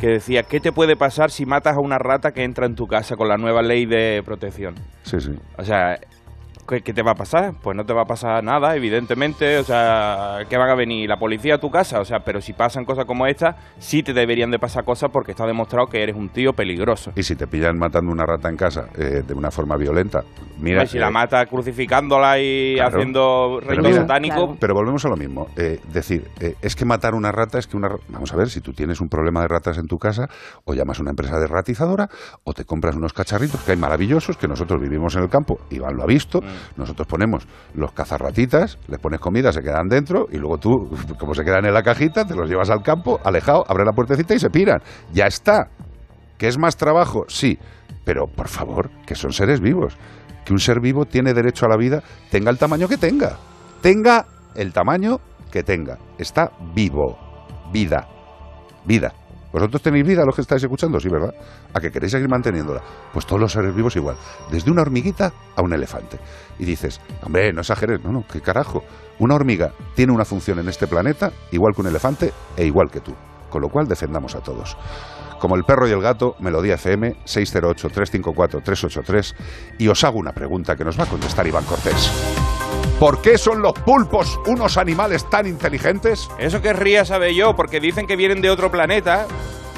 que 0.00 0.08
decía, 0.08 0.42
¿qué 0.42 0.60
te 0.60 0.72
puede 0.72 0.94
pasar 0.96 1.30
si 1.30 1.46
matas 1.46 1.76
a 1.76 1.80
una 1.80 1.98
rata 1.98 2.32
que 2.32 2.44
entra 2.44 2.66
en 2.66 2.74
tu 2.74 2.86
casa 2.86 3.16
con 3.16 3.28
la 3.28 3.36
nueva 3.38 3.62
ley 3.62 3.86
de 3.86 4.22
protección? 4.24 4.74
Sí, 5.02 5.20
sí. 5.20 5.32
O 5.58 5.64
sea, 5.64 5.98
¿qué, 6.68 6.82
qué 6.82 6.92
te 6.92 7.02
va 7.02 7.12
a 7.12 7.14
pasar? 7.14 7.54
Pues 7.62 7.76
no 7.76 7.84
te 7.84 7.92
va 7.92 8.02
a 8.02 8.04
pasar 8.06 8.42
nada, 8.44 8.74
evidentemente. 8.76 9.58
O 9.58 9.64
sea, 9.64 10.40
¿qué 10.48 10.56
van 10.56 10.70
a 10.70 10.74
venir? 10.74 11.08
¿La 11.08 11.16
policía 11.18 11.56
a 11.56 11.58
tu 11.58 11.70
casa? 11.70 12.00
O 12.00 12.04
sea, 12.04 12.20
pero 12.20 12.40
si 12.40 12.52
pasan 12.52 12.84
cosas 12.84 13.04
como 13.04 13.26
esta, 13.26 13.56
sí 13.78 14.02
te 14.02 14.12
deberían 14.12 14.50
de 14.50 14.58
pasar 14.58 14.84
cosas 14.84 15.10
porque 15.12 15.32
está 15.32 15.46
demostrado 15.46 15.86
que 15.86 16.02
eres 16.02 16.16
un 16.16 16.28
tío 16.28 16.52
peligroso. 16.52 17.12
Y 17.16 17.22
si 17.22 17.36
te 17.36 17.46
pillan 17.46 17.78
matando 17.78 18.12
una 18.12 18.24
rata 18.26 18.48
en 18.48 18.56
casa 18.56 18.88
eh, 18.96 19.22
de 19.26 19.34
una 19.34 19.50
forma 19.50 19.76
violenta, 19.76 20.22
mira... 20.58 20.80
Pues 20.80 20.90
si 20.90 20.98
la 20.98 21.08
eh, 21.08 21.12
mata 21.12 21.46
crucificándola 21.46 22.38
y 22.40 22.74
Claro. 22.76 22.96
haciendo 22.96 23.56
Pero 23.60 23.70
reino 23.70 23.88
mira, 23.88 24.00
satánico, 24.02 24.34
Claro. 24.36 24.56
Pero 24.60 24.74
volvemos 24.74 25.04
a 25.04 25.08
lo 25.08 25.16
mismo. 25.16 25.48
Eh, 25.56 25.80
decir, 25.92 26.28
eh, 26.40 26.54
es 26.62 26.74
que 26.76 26.84
matar 26.84 27.14
una 27.14 27.32
rata 27.32 27.58
es 27.58 27.66
que 27.66 27.76
una... 27.76 27.90
Vamos 28.08 28.32
a 28.32 28.36
ver, 28.36 28.48
si 28.50 28.60
tú 28.60 28.72
tienes 28.72 29.00
un 29.00 29.08
problema 29.08 29.40
de 29.42 29.48
ratas 29.48 29.78
en 29.78 29.86
tu 29.86 29.98
casa, 29.98 30.28
o 30.64 30.74
llamas 30.74 30.98
a 30.98 31.02
una 31.02 31.10
empresa 31.10 31.38
de 31.38 31.46
ratizadora, 31.46 32.08
o 32.44 32.52
te 32.52 32.64
compras 32.64 32.96
unos 32.96 33.12
cacharritos 33.12 33.60
que 33.62 33.72
hay 33.72 33.78
maravillosos, 33.78 34.36
que 34.36 34.48
nosotros 34.48 34.80
vivimos 34.80 35.14
en 35.16 35.22
el 35.22 35.28
campo, 35.28 35.58
Iván 35.70 35.96
lo 35.96 36.02
ha 36.02 36.06
visto, 36.06 36.40
Mm. 36.40 36.44
Nosotros 36.76 37.06
ponemos 37.06 37.46
los 37.74 37.92
cazarratitas, 37.92 38.78
les 38.88 38.98
pones 38.98 39.20
comida, 39.20 39.52
se 39.52 39.62
quedan 39.62 39.88
dentro, 39.88 40.26
y 40.30 40.38
luego 40.38 40.58
tú, 40.58 40.70
como 41.18 41.34
se 41.34 41.44
quedan 41.44 41.66
en 41.66 41.74
la 41.74 41.82
cajita, 41.82 42.24
te 42.24 42.34
los 42.34 42.48
llevas 42.48 42.70
al 42.70 42.82
campo, 42.82 43.20
alejado, 43.24 43.64
abre 43.68 43.84
la 43.84 43.92
puertecita 43.92 44.34
y 44.34 44.38
se 44.38 44.50
piran. 44.50 44.80
Ya 45.12 45.26
está. 45.26 45.68
¿Que 46.38 46.48
es 46.48 46.58
más 46.58 46.76
trabajo? 46.76 47.24
Sí. 47.28 47.58
Pero, 48.04 48.26
por 48.26 48.48
favor, 48.48 48.90
que 49.06 49.14
son 49.14 49.32
seres 49.32 49.60
vivos. 49.60 49.96
Que 50.44 50.52
un 50.52 50.60
ser 50.60 50.80
vivo 50.80 51.06
tiene 51.06 51.34
derecho 51.34 51.66
a 51.66 51.68
la 51.68 51.76
vida, 51.76 52.02
tenga 52.30 52.50
el 52.50 52.58
tamaño 52.58 52.88
que 52.88 52.98
tenga. 52.98 53.36
Tenga 53.80 54.26
el 54.54 54.72
tamaño 54.72 55.18
que 55.50 55.62
tenga. 55.62 55.98
Está 56.18 56.52
vivo. 56.74 57.18
Vida. 57.72 58.06
Vida. 58.84 59.12
¿Vosotros 59.56 59.80
tenéis 59.80 60.04
vida 60.06 60.22
los 60.26 60.34
que 60.34 60.42
estáis 60.42 60.62
escuchando? 60.62 61.00
Sí, 61.00 61.08
¿verdad? 61.08 61.32
¿A 61.72 61.80
que 61.80 61.90
queréis 61.90 62.12
seguir 62.12 62.28
manteniéndola? 62.28 62.82
Pues 63.10 63.24
todos 63.24 63.40
los 63.40 63.50
seres 63.50 63.74
vivos 63.74 63.96
igual. 63.96 64.14
Desde 64.50 64.70
una 64.70 64.82
hormiguita 64.82 65.32
a 65.56 65.62
un 65.62 65.72
elefante. 65.72 66.18
Y 66.58 66.66
dices, 66.66 67.00
hombre, 67.22 67.54
no 67.54 67.62
exageres. 67.62 68.04
No, 68.04 68.12
no, 68.12 68.22
qué 68.30 68.42
carajo. 68.42 68.84
Una 69.18 69.34
hormiga 69.34 69.72
tiene 69.94 70.12
una 70.12 70.26
función 70.26 70.58
en 70.58 70.68
este 70.68 70.86
planeta 70.86 71.32
igual 71.52 71.74
que 71.74 71.80
un 71.80 71.86
elefante 71.86 72.34
e 72.54 72.66
igual 72.66 72.90
que 72.90 73.00
tú. 73.00 73.14
Con 73.48 73.62
lo 73.62 73.70
cual 73.70 73.88
defendamos 73.88 74.34
a 74.34 74.40
todos. 74.40 74.76
Como 75.40 75.56
el 75.56 75.64
perro 75.64 75.88
y 75.88 75.92
el 75.92 76.02
gato, 76.02 76.36
Melodía 76.38 76.74
FM 76.74 77.24
608-354-383. 77.24 79.34
Y 79.78 79.88
os 79.88 80.04
hago 80.04 80.18
una 80.18 80.32
pregunta 80.32 80.76
que 80.76 80.84
nos 80.84 81.00
va 81.00 81.04
a 81.04 81.08
contestar 81.08 81.46
Iván 81.46 81.64
Cortés. 81.64 82.12
¿Por 82.98 83.20
qué 83.20 83.36
son 83.36 83.60
los 83.60 83.74
pulpos 83.74 84.40
unos 84.46 84.78
animales 84.78 85.28
tan 85.28 85.46
inteligentes? 85.46 86.30
Eso 86.38 86.62
querría 86.62 87.04
saber 87.04 87.34
yo, 87.34 87.54
porque 87.54 87.78
dicen 87.78 88.06
que 88.06 88.16
vienen 88.16 88.40
de 88.40 88.48
otro 88.48 88.70
planeta, 88.70 89.26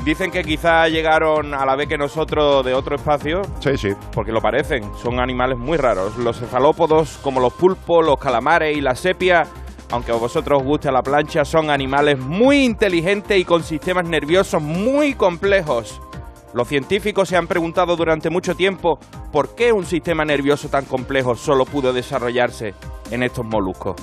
dicen 0.05 0.31
que 0.31 0.45
quizá 0.45 0.87
llegaron 0.89 1.53
a 1.53 1.67
la 1.67 1.75
vez 1.75 1.89
que 1.89 1.99
nosotros 1.99 2.65
de 2.65 2.75
otro 2.75 2.95
espacio, 2.95 3.43
Sí, 3.59 3.77
sí. 3.77 3.89
porque 4.13 4.31
lo 4.31 4.41
parecen, 4.41 4.85
son 5.03 5.19
animales 5.19 5.59
muy 5.59 5.77
raros. 5.77 6.17
Los 6.17 6.39
cefalópodos, 6.39 7.19
como 7.21 7.41
los 7.41 7.53
pulpos, 7.53 8.07
los 8.07 8.19
calamares 8.21 8.77
y 8.77 8.81
la 8.81 8.95
sepia, 8.95 9.49
aunque 9.91 10.13
a 10.13 10.15
vosotros 10.15 10.61
os 10.61 10.65
guste 10.65 10.93
la 10.93 11.03
plancha, 11.03 11.45
son 11.45 11.71
animales 11.71 12.21
muy 12.21 12.65
inteligentes 12.65 13.37
y 13.37 13.45
con 13.45 13.65
sistemas 13.65 14.05
nerviosos 14.05 14.63
muy 14.63 15.15
complejos. 15.15 16.01
Los 16.55 16.69
científicos 16.69 17.29
se 17.29 17.37
han 17.37 17.47
preguntado 17.47 17.95
durante 17.97 18.31
mucho 18.31 18.55
tiempo 18.55 18.99
por 19.33 19.55
qué 19.55 19.73
un 19.73 19.85
sistema 19.85 20.25
nervioso 20.25 20.69
tan 20.69 20.87
complejo 20.87 21.35
solo 21.35 21.65
pudo 21.65 21.93
desarrollarse 21.93 22.75
en 23.11 23.23
estos 23.23 23.45
moluscos. 23.45 23.97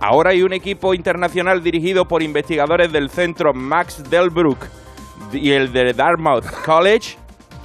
Ahora 0.00 0.32
hay 0.32 0.42
un 0.42 0.52
equipo 0.52 0.92
internacional 0.92 1.62
dirigido 1.62 2.04
por 2.04 2.22
investigadores 2.22 2.92
del 2.92 3.10
centro 3.10 3.52
Max 3.54 4.02
Delbruck 4.10 4.58
y 5.32 5.52
el 5.52 5.72
de 5.72 5.92
Dartmouth 5.92 6.44
College, 6.64 7.16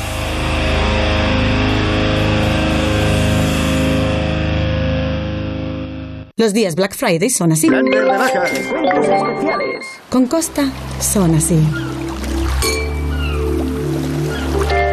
Los 6.37 6.53
días 6.53 6.75
Black 6.75 6.95
Friday 6.95 7.29
son 7.29 7.51
así. 7.51 7.69
Con 10.09 10.27
Costa 10.27 10.71
son 10.99 11.35
así. 11.35 11.59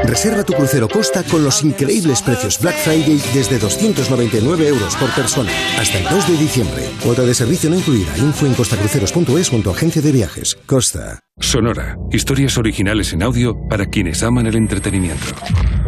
Reserva 0.04 0.42
tu 0.42 0.54
crucero 0.54 0.88
Costa 0.88 1.22
con 1.22 1.44
los 1.44 1.62
increíbles 1.62 2.22
precios 2.22 2.58
Black 2.60 2.76
Friday 2.76 3.20
desde 3.34 3.58
299 3.58 4.66
euros 4.66 4.96
por 4.96 5.10
persona 5.10 5.50
hasta 5.78 5.98
el 5.98 6.04
2 6.04 6.28
de 6.28 6.36
diciembre. 6.38 6.82
Cuota 7.04 7.22
de 7.22 7.34
servicio 7.34 7.68
no 7.68 7.76
incluida. 7.76 8.16
Info 8.16 8.46
en 8.46 8.54
costacruceros.es 8.54 9.50
con 9.50 9.62
tu 9.62 9.70
agencia 9.70 10.00
de 10.00 10.10
viajes. 10.10 10.56
Costa. 10.66 11.20
Sonora. 11.38 11.96
Historias 12.10 12.56
originales 12.56 13.12
en 13.12 13.22
audio 13.22 13.54
para 13.68 13.86
quienes 13.86 14.22
aman 14.22 14.46
el 14.46 14.56
entretenimiento. 14.56 15.26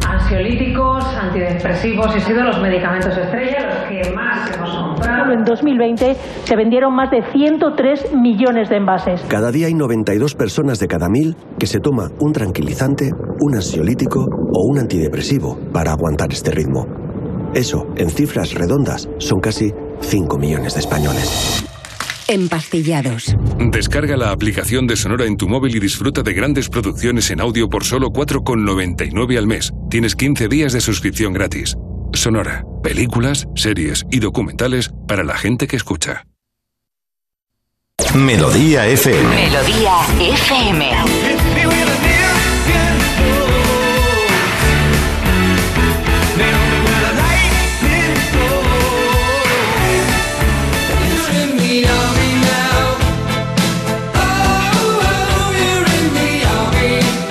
Ansiolíticos, 0.06 1.02
antidepresivos 1.04 2.14
y 2.14 2.20
sido 2.20 2.44
los 2.44 2.60
medicamentos 2.60 3.16
estrella 3.16 3.66
los 3.66 3.88
que 3.88 4.12
más 4.12 4.50
hemos. 4.54 4.79
Solo 5.18 5.32
en 5.32 5.44
2020 5.44 6.16
se 6.44 6.56
vendieron 6.56 6.94
más 6.94 7.10
de 7.10 7.22
103 7.32 8.14
millones 8.14 8.68
de 8.68 8.76
envases. 8.76 9.20
Cada 9.28 9.50
día 9.50 9.66
hay 9.66 9.74
92 9.74 10.34
personas 10.34 10.78
de 10.78 10.86
cada 10.86 11.08
mil 11.08 11.36
que 11.58 11.66
se 11.66 11.80
toma 11.80 12.10
un 12.20 12.32
tranquilizante, 12.32 13.10
un 13.40 13.54
ansiolítico 13.56 14.20
o 14.20 14.66
un 14.70 14.78
antidepresivo 14.78 15.58
para 15.72 15.92
aguantar 15.92 16.32
este 16.32 16.52
ritmo. 16.52 16.86
Eso, 17.54 17.86
en 17.96 18.10
cifras 18.10 18.54
redondas, 18.54 19.08
son 19.18 19.40
casi 19.40 19.72
5 20.00 20.38
millones 20.38 20.74
de 20.74 20.80
españoles. 20.80 21.64
Empastillados. 22.28 23.34
Descarga 23.72 24.16
la 24.16 24.30
aplicación 24.30 24.86
de 24.86 24.94
Sonora 24.94 25.24
en 25.24 25.36
tu 25.36 25.48
móvil 25.48 25.74
y 25.74 25.80
disfruta 25.80 26.22
de 26.22 26.32
grandes 26.32 26.68
producciones 26.68 27.28
en 27.32 27.40
audio 27.40 27.68
por 27.68 27.82
solo 27.82 28.10
4,99 28.10 29.36
al 29.36 29.48
mes. 29.48 29.72
Tienes 29.90 30.14
15 30.14 30.46
días 30.46 30.72
de 30.72 30.80
suscripción 30.80 31.32
gratis. 31.32 31.74
Sonora. 32.20 32.66
Películas, 32.82 33.48
series 33.54 34.04
y 34.10 34.20
documentales 34.20 34.90
para 35.08 35.24
la 35.24 35.38
gente 35.38 35.66
que 35.66 35.76
escucha. 35.76 36.26
Melodía 38.14 38.86
FM. 38.86 39.34
Melodía 39.34 39.94
FM. 40.20 40.90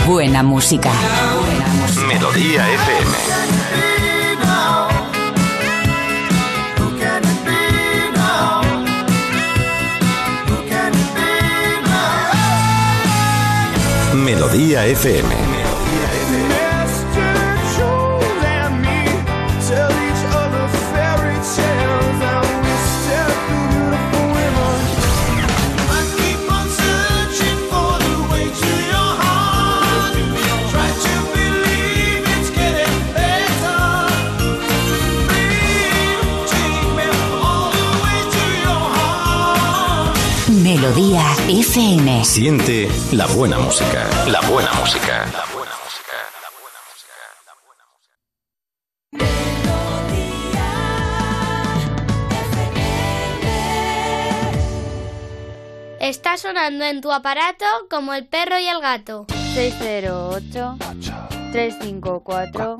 Buena 0.08 0.41
música. 0.41 0.91
Melodía 2.08 2.67
FM. 2.73 3.88
Melodía 14.30 14.86
FM. 14.86 15.48
Melodía 40.69 41.25
FM. 41.47 42.23
Siente 42.23 42.88
la 43.13 43.25
buena 43.25 43.58
música. 43.58 44.08
La 44.27 44.39
buena 44.41 44.71
música. 44.73 45.25
Está 55.99 56.38
sonando 56.38 56.86
en 56.86 57.01
tu 57.01 57.12
aparato 57.12 57.65
como 57.89 58.13
el 58.13 58.27
perro 58.27 58.60
y 58.60 58.67
el 58.67 58.79
gato. 58.79 59.25
608 59.55 60.77
354 61.51 62.77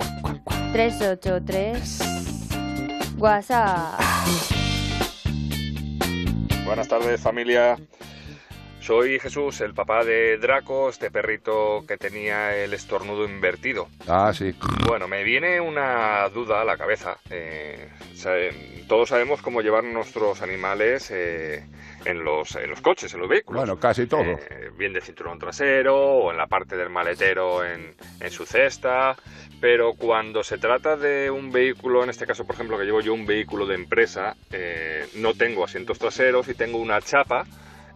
383 0.73 1.99
WhatsApp. 3.17 4.59
Buenas 6.69 6.88
tardes 6.88 7.19
familia. 7.19 7.79
Soy 8.82 9.20
Jesús, 9.20 9.62
el 9.62 9.74
papá 9.74 10.04
de 10.04 10.38
Draco, 10.38 10.89
este 10.89 11.12
perrito 11.12 11.84
que 11.88 11.98
tenía 11.98 12.56
el 12.56 12.74
estornudo 12.74 13.26
invertido. 13.26 13.88
Ah, 14.08 14.32
sí. 14.34 14.56
Bueno, 14.88 15.08
me 15.08 15.24
viene 15.24 15.60
una 15.60 16.28
duda 16.30 16.62
a 16.62 16.65
la 16.65 16.78
cabeza. 16.78 17.18
Eh, 17.30 17.89
todos 18.88 19.10
sabemos 19.10 19.42
cómo 19.42 19.62
llevar 19.62 19.84
nuestros 19.84 20.42
animales 20.42 21.12
eh, 21.12 21.65
en, 22.06 22.24
los, 22.24 22.56
en 22.56 22.70
los 22.70 22.82
coches, 22.82 23.13
en 23.13 23.20
los 23.20 23.30
vehículos. 23.30 23.62
Bueno, 23.62 23.80
casi 23.80 24.08
todo. 24.08 24.22
Eh, 24.22 24.72
bien 24.78 24.94
de 24.94 25.02
cinturón 25.02 25.38
trasero 25.38 25.96
o 25.96 26.32
en 26.32 26.38
la 26.38 26.48
parte 26.48 26.76
del 26.76 26.89
maletero 26.89 27.63
en, 27.65 27.94
en 28.20 28.32
su 28.32 28.46
cesta. 28.46 29.15
Pero 29.62 29.94
cuando 29.94 30.42
se 30.42 30.58
trata 30.58 30.96
de 30.96 31.30
un 31.30 31.52
vehículo, 31.52 32.04
en 32.04 32.10
este 32.10 32.26
caso, 32.26 32.46
por 32.46 32.56
ejemplo, 32.56 32.78
que 32.78 32.86
llevo 32.86 33.02
yo 33.02 33.13
un 33.13 33.26
vehículo 33.26 33.68
de 33.68 33.76
empresa, 33.76 34.38
no 35.15 35.34
tengo 35.34 35.65
asientos 35.65 36.00
traseros 36.00 36.48
y 36.48 36.54
tengo 36.54 36.78
una 36.78 37.02
chapa 37.02 37.46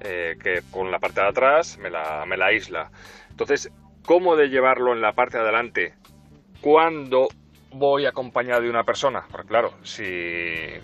eh, 0.04 0.38
que 0.42 0.62
con 0.72 0.92
la 0.92 1.00
parte 1.00 1.22
de 1.22 1.28
atrás 1.28 1.78
me 1.78 1.90
la, 1.90 2.26
me 2.26 2.38
la 2.38 2.48
aísla. 2.48 2.92
Entonces, 3.30 3.72
¿cómo 4.06 4.36
de 4.36 4.50
llevarlo 4.50 4.94
en 4.94 5.02
la 5.02 5.14
parte 5.14 5.38
de 5.38 5.44
adelante 5.44 5.94
cuando 6.62 7.28
voy 7.72 8.06
acompañado 8.06 8.62
de 8.62 8.70
una 8.70 8.84
persona? 8.84 9.26
Porque 9.32 9.48
claro, 9.48 9.74
si 9.84 10.04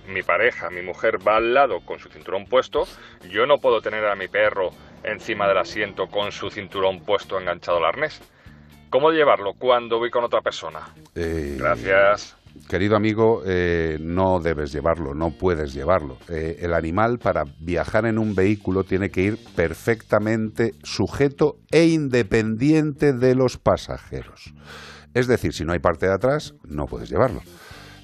mi 0.08 0.24
pareja, 0.24 0.70
mi 0.70 0.82
mujer 0.82 1.26
va 1.26 1.38
al 1.38 1.54
lado 1.54 1.82
con 1.82 2.00
su 2.00 2.10
cinturón 2.10 2.46
puesto, 2.46 2.88
yo 3.30 3.46
no 3.46 3.60
puedo 3.60 3.82
tener 3.82 4.06
a 4.06 4.16
mi 4.16 4.28
perro 4.28 4.72
encima 5.04 5.48
del 5.48 5.58
asiento 5.58 6.08
con 6.08 6.32
su 6.32 6.50
cinturón 6.50 7.02
puesto 7.02 7.40
enganchado 7.40 7.78
al 7.78 7.86
arnés. 7.86 8.22
¿Cómo 8.90 9.12
llevarlo 9.12 9.54
cuando 9.54 10.00
voy 10.00 10.10
con 10.10 10.24
otra 10.24 10.42
persona? 10.42 10.80
Eh, 11.16 11.58
Gracias. 11.60 12.36
Querido 12.68 12.96
amigo, 12.96 13.42
eh, 13.46 13.98
no 14.00 14.40
debes 14.40 14.72
llevarlo, 14.72 15.16
no 15.16 15.32
puedes 15.32 15.74
llevarlo. 15.74 16.18
Eh, 16.28 16.58
el 16.62 16.74
animal 16.74 17.18
para 17.18 17.46
viajar 17.60 18.06
en 18.06 18.20
un 18.20 18.36
vehículo 18.36 18.84
tiene 18.84 19.10
que 19.10 19.22
ir 19.22 19.40
perfectamente 19.56 20.76
sujeto 20.84 21.58
e 21.72 21.88
independiente 21.88 23.14
de 23.14 23.36
los 23.36 23.58
pasajeros. 23.58 24.54
Es 25.14 25.28
decir, 25.28 25.54
si 25.54 25.66
no 25.66 25.74
hay 25.74 25.80
parte 25.80 26.06
de 26.06 26.14
atrás, 26.14 26.54
no 26.64 26.86
puedes 26.86 27.10
llevarlo. 27.10 27.42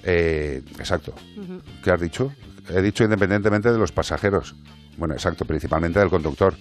Eh, 0.03 0.63
exacto. 0.79 1.13
¿Qué 1.83 1.91
has 1.91 2.01
dicho? 2.01 2.31
He 2.69 2.81
dicho 2.81 3.03
independientemente 3.03 3.71
de 3.71 3.77
los 3.77 3.91
pasajeros. 3.91 4.55
Bueno, 4.97 5.13
exacto, 5.13 5.45
principalmente 5.45 5.99
del 5.99 6.09
conductor. 6.09 6.55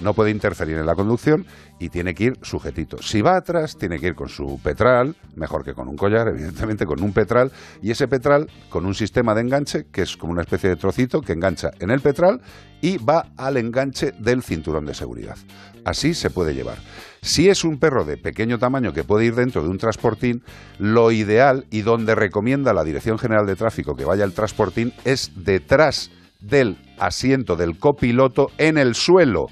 No 0.00 0.14
puede 0.14 0.30
interferir 0.30 0.76
en 0.76 0.86
la 0.86 0.94
conducción 0.94 1.46
y 1.78 1.88
tiene 1.88 2.14
que 2.14 2.24
ir 2.24 2.32
sujetito. 2.42 2.98
Si 3.00 3.22
va 3.22 3.36
atrás, 3.36 3.76
tiene 3.78 3.98
que 3.98 4.08
ir 4.08 4.14
con 4.14 4.28
su 4.28 4.60
petral, 4.62 5.16
mejor 5.34 5.64
que 5.64 5.74
con 5.74 5.88
un 5.88 5.96
collar, 5.96 6.28
evidentemente 6.28 6.84
con 6.84 7.02
un 7.02 7.12
petral, 7.12 7.50
y 7.82 7.90
ese 7.90 8.06
petral 8.06 8.50
con 8.68 8.84
un 8.84 8.94
sistema 8.94 9.34
de 9.34 9.40
enganche, 9.40 9.86
que 9.90 10.02
es 10.02 10.16
como 10.16 10.32
una 10.32 10.42
especie 10.42 10.68
de 10.68 10.76
trocito 10.76 11.20
que 11.20 11.32
engancha 11.32 11.70
en 11.80 11.90
el 11.90 12.00
petral 12.00 12.40
y 12.80 12.98
va 12.98 13.32
al 13.36 13.56
enganche 13.56 14.12
del 14.18 14.42
cinturón 14.42 14.84
de 14.84 14.94
seguridad. 14.94 15.36
Así 15.84 16.14
se 16.14 16.30
puede 16.30 16.54
llevar. 16.54 16.78
Si 17.22 17.48
es 17.48 17.64
un 17.64 17.78
perro 17.78 18.04
de 18.04 18.16
pequeño 18.16 18.58
tamaño 18.58 18.92
que 18.92 19.04
puede 19.04 19.24
ir 19.24 19.34
dentro 19.34 19.62
de 19.62 19.68
un 19.68 19.78
transportín, 19.78 20.42
lo 20.78 21.10
ideal 21.10 21.66
y 21.70 21.82
donde 21.82 22.14
recomienda 22.14 22.72
la 22.72 22.84
Dirección 22.84 23.18
General 23.18 23.46
de 23.46 23.56
Tráfico 23.56 23.96
que 23.96 24.04
vaya 24.04 24.24
el 24.24 24.32
transportín 24.32 24.92
es 25.04 25.32
detrás 25.36 26.10
del 26.40 26.76
asiento 26.98 27.56
del 27.56 27.78
copiloto 27.78 28.50
en 28.58 28.78
el 28.78 28.94
suelo. 28.94 29.48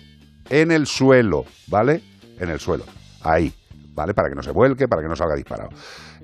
En 0.50 0.70
el 0.70 0.86
suelo, 0.86 1.44
¿vale? 1.68 2.02
En 2.38 2.50
el 2.50 2.60
suelo. 2.60 2.84
Ahí, 3.22 3.52
¿vale? 3.94 4.14
Para 4.14 4.28
que 4.28 4.34
no 4.34 4.42
se 4.42 4.50
vuelque, 4.50 4.88
para 4.88 5.02
que 5.02 5.08
no 5.08 5.16
salga 5.16 5.34
disparado. 5.34 5.70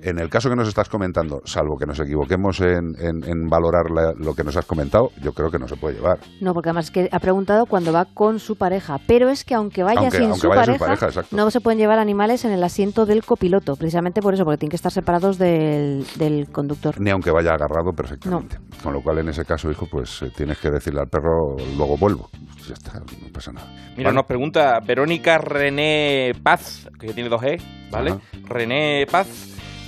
En 0.02 0.18
el 0.18 0.28
caso 0.30 0.48
que 0.48 0.56
nos 0.56 0.66
estás 0.68 0.88
comentando, 0.88 1.42
salvo 1.44 1.76
que 1.76 1.84
nos 1.86 2.00
equivoquemos 2.00 2.60
en, 2.60 2.94
en- 2.98 3.22
en 3.24 3.48
valorar 3.48 3.90
la- 3.90 4.14
lo 4.16 4.34
que 4.34 4.42
nos 4.44 4.56
has 4.56 4.64
comentado, 4.64 5.10
yo 5.22 5.32
creo 5.32 5.50
que 5.50 5.58
no 5.58 5.68
se 5.68 5.76
puede 5.76 5.96
llevar. 5.96 6.18
No, 6.40 6.54
porque 6.54 6.70
además 6.70 6.86
es 6.86 6.90
que 6.90 7.08
ha 7.12 7.18
preguntado 7.18 7.66
cuando 7.66 7.92
va 7.92 8.06
con 8.06 8.38
su 8.38 8.56
pareja. 8.56 8.98
Pero 9.06 9.28
es 9.28 9.44
que 9.44 9.54
aunque 9.54 9.82
vaya 9.82 10.00
Aunque- 10.00 10.16
sin 10.16 10.26
aunque 10.26 10.40
su 10.40 10.48
vaya 10.48 10.62
pareja, 10.62 10.78
pareja, 10.86 11.06
exacto. 11.06 11.36
no 11.36 11.50
se 11.50 11.60
pueden 11.60 11.78
llevar 11.78 11.98
animales 11.98 12.44
en 12.44 12.52
el 12.52 12.64
asiento 12.64 13.04
del 13.06 13.24
copiloto. 13.24 13.76
Precisamente 13.76 14.22
por 14.22 14.34
eso, 14.34 14.44
porque 14.44 14.58
tienen 14.58 14.70
que 14.70 14.76
estar 14.76 14.92
separados 14.92 15.36
del, 15.38 16.06
del 16.16 16.48
conductor. 16.50 17.00
Ni 17.00 17.10
aunque 17.10 17.30
vaya 17.30 17.50
agarrado 17.52 17.92
perfectamente. 17.92 18.58
Con 18.82 18.94
lo 18.94 19.02
cual, 19.02 19.18
en 19.18 19.28
ese 19.28 19.44
caso, 19.44 19.70
hijo, 19.70 19.86
pues 19.90 20.22
eh, 20.22 20.32
tienes 20.34 20.58
que 20.58 20.70
decirle 20.70 21.00
al 21.00 21.08
perro, 21.08 21.56
luego 21.76 21.96
vuelvo. 21.98 22.30
Ya 22.66 22.74
está, 22.74 23.00
no 23.00 23.32
pasa 23.32 23.52
nada. 23.52 23.66
Mira, 23.96 24.08
Vale. 24.10 24.16
nos 24.16 24.26
pregunta 24.26 24.78
Verónica 24.86 25.38
René 25.38 26.32
Paz, 26.42 26.88
que 26.98 27.12
tiene 27.12 27.28
dos 27.28 27.42
E, 27.42 27.58
¿vale? 27.90 28.10
Ajá. 28.12 28.20
René 28.44 29.06
Paz, 29.10 29.26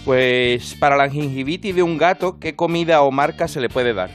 pues 0.05 0.75
para 0.75 0.97
la 0.97 1.09
gingivitis 1.09 1.75
de 1.75 1.83
un 1.83 1.97
gato, 1.99 2.39
¿qué 2.39 2.55
comida 2.55 3.03
o 3.03 3.11
marca 3.11 3.49
se 3.49 3.61
le 3.61 3.69
puede 3.69 3.95
dar? 3.95 4.11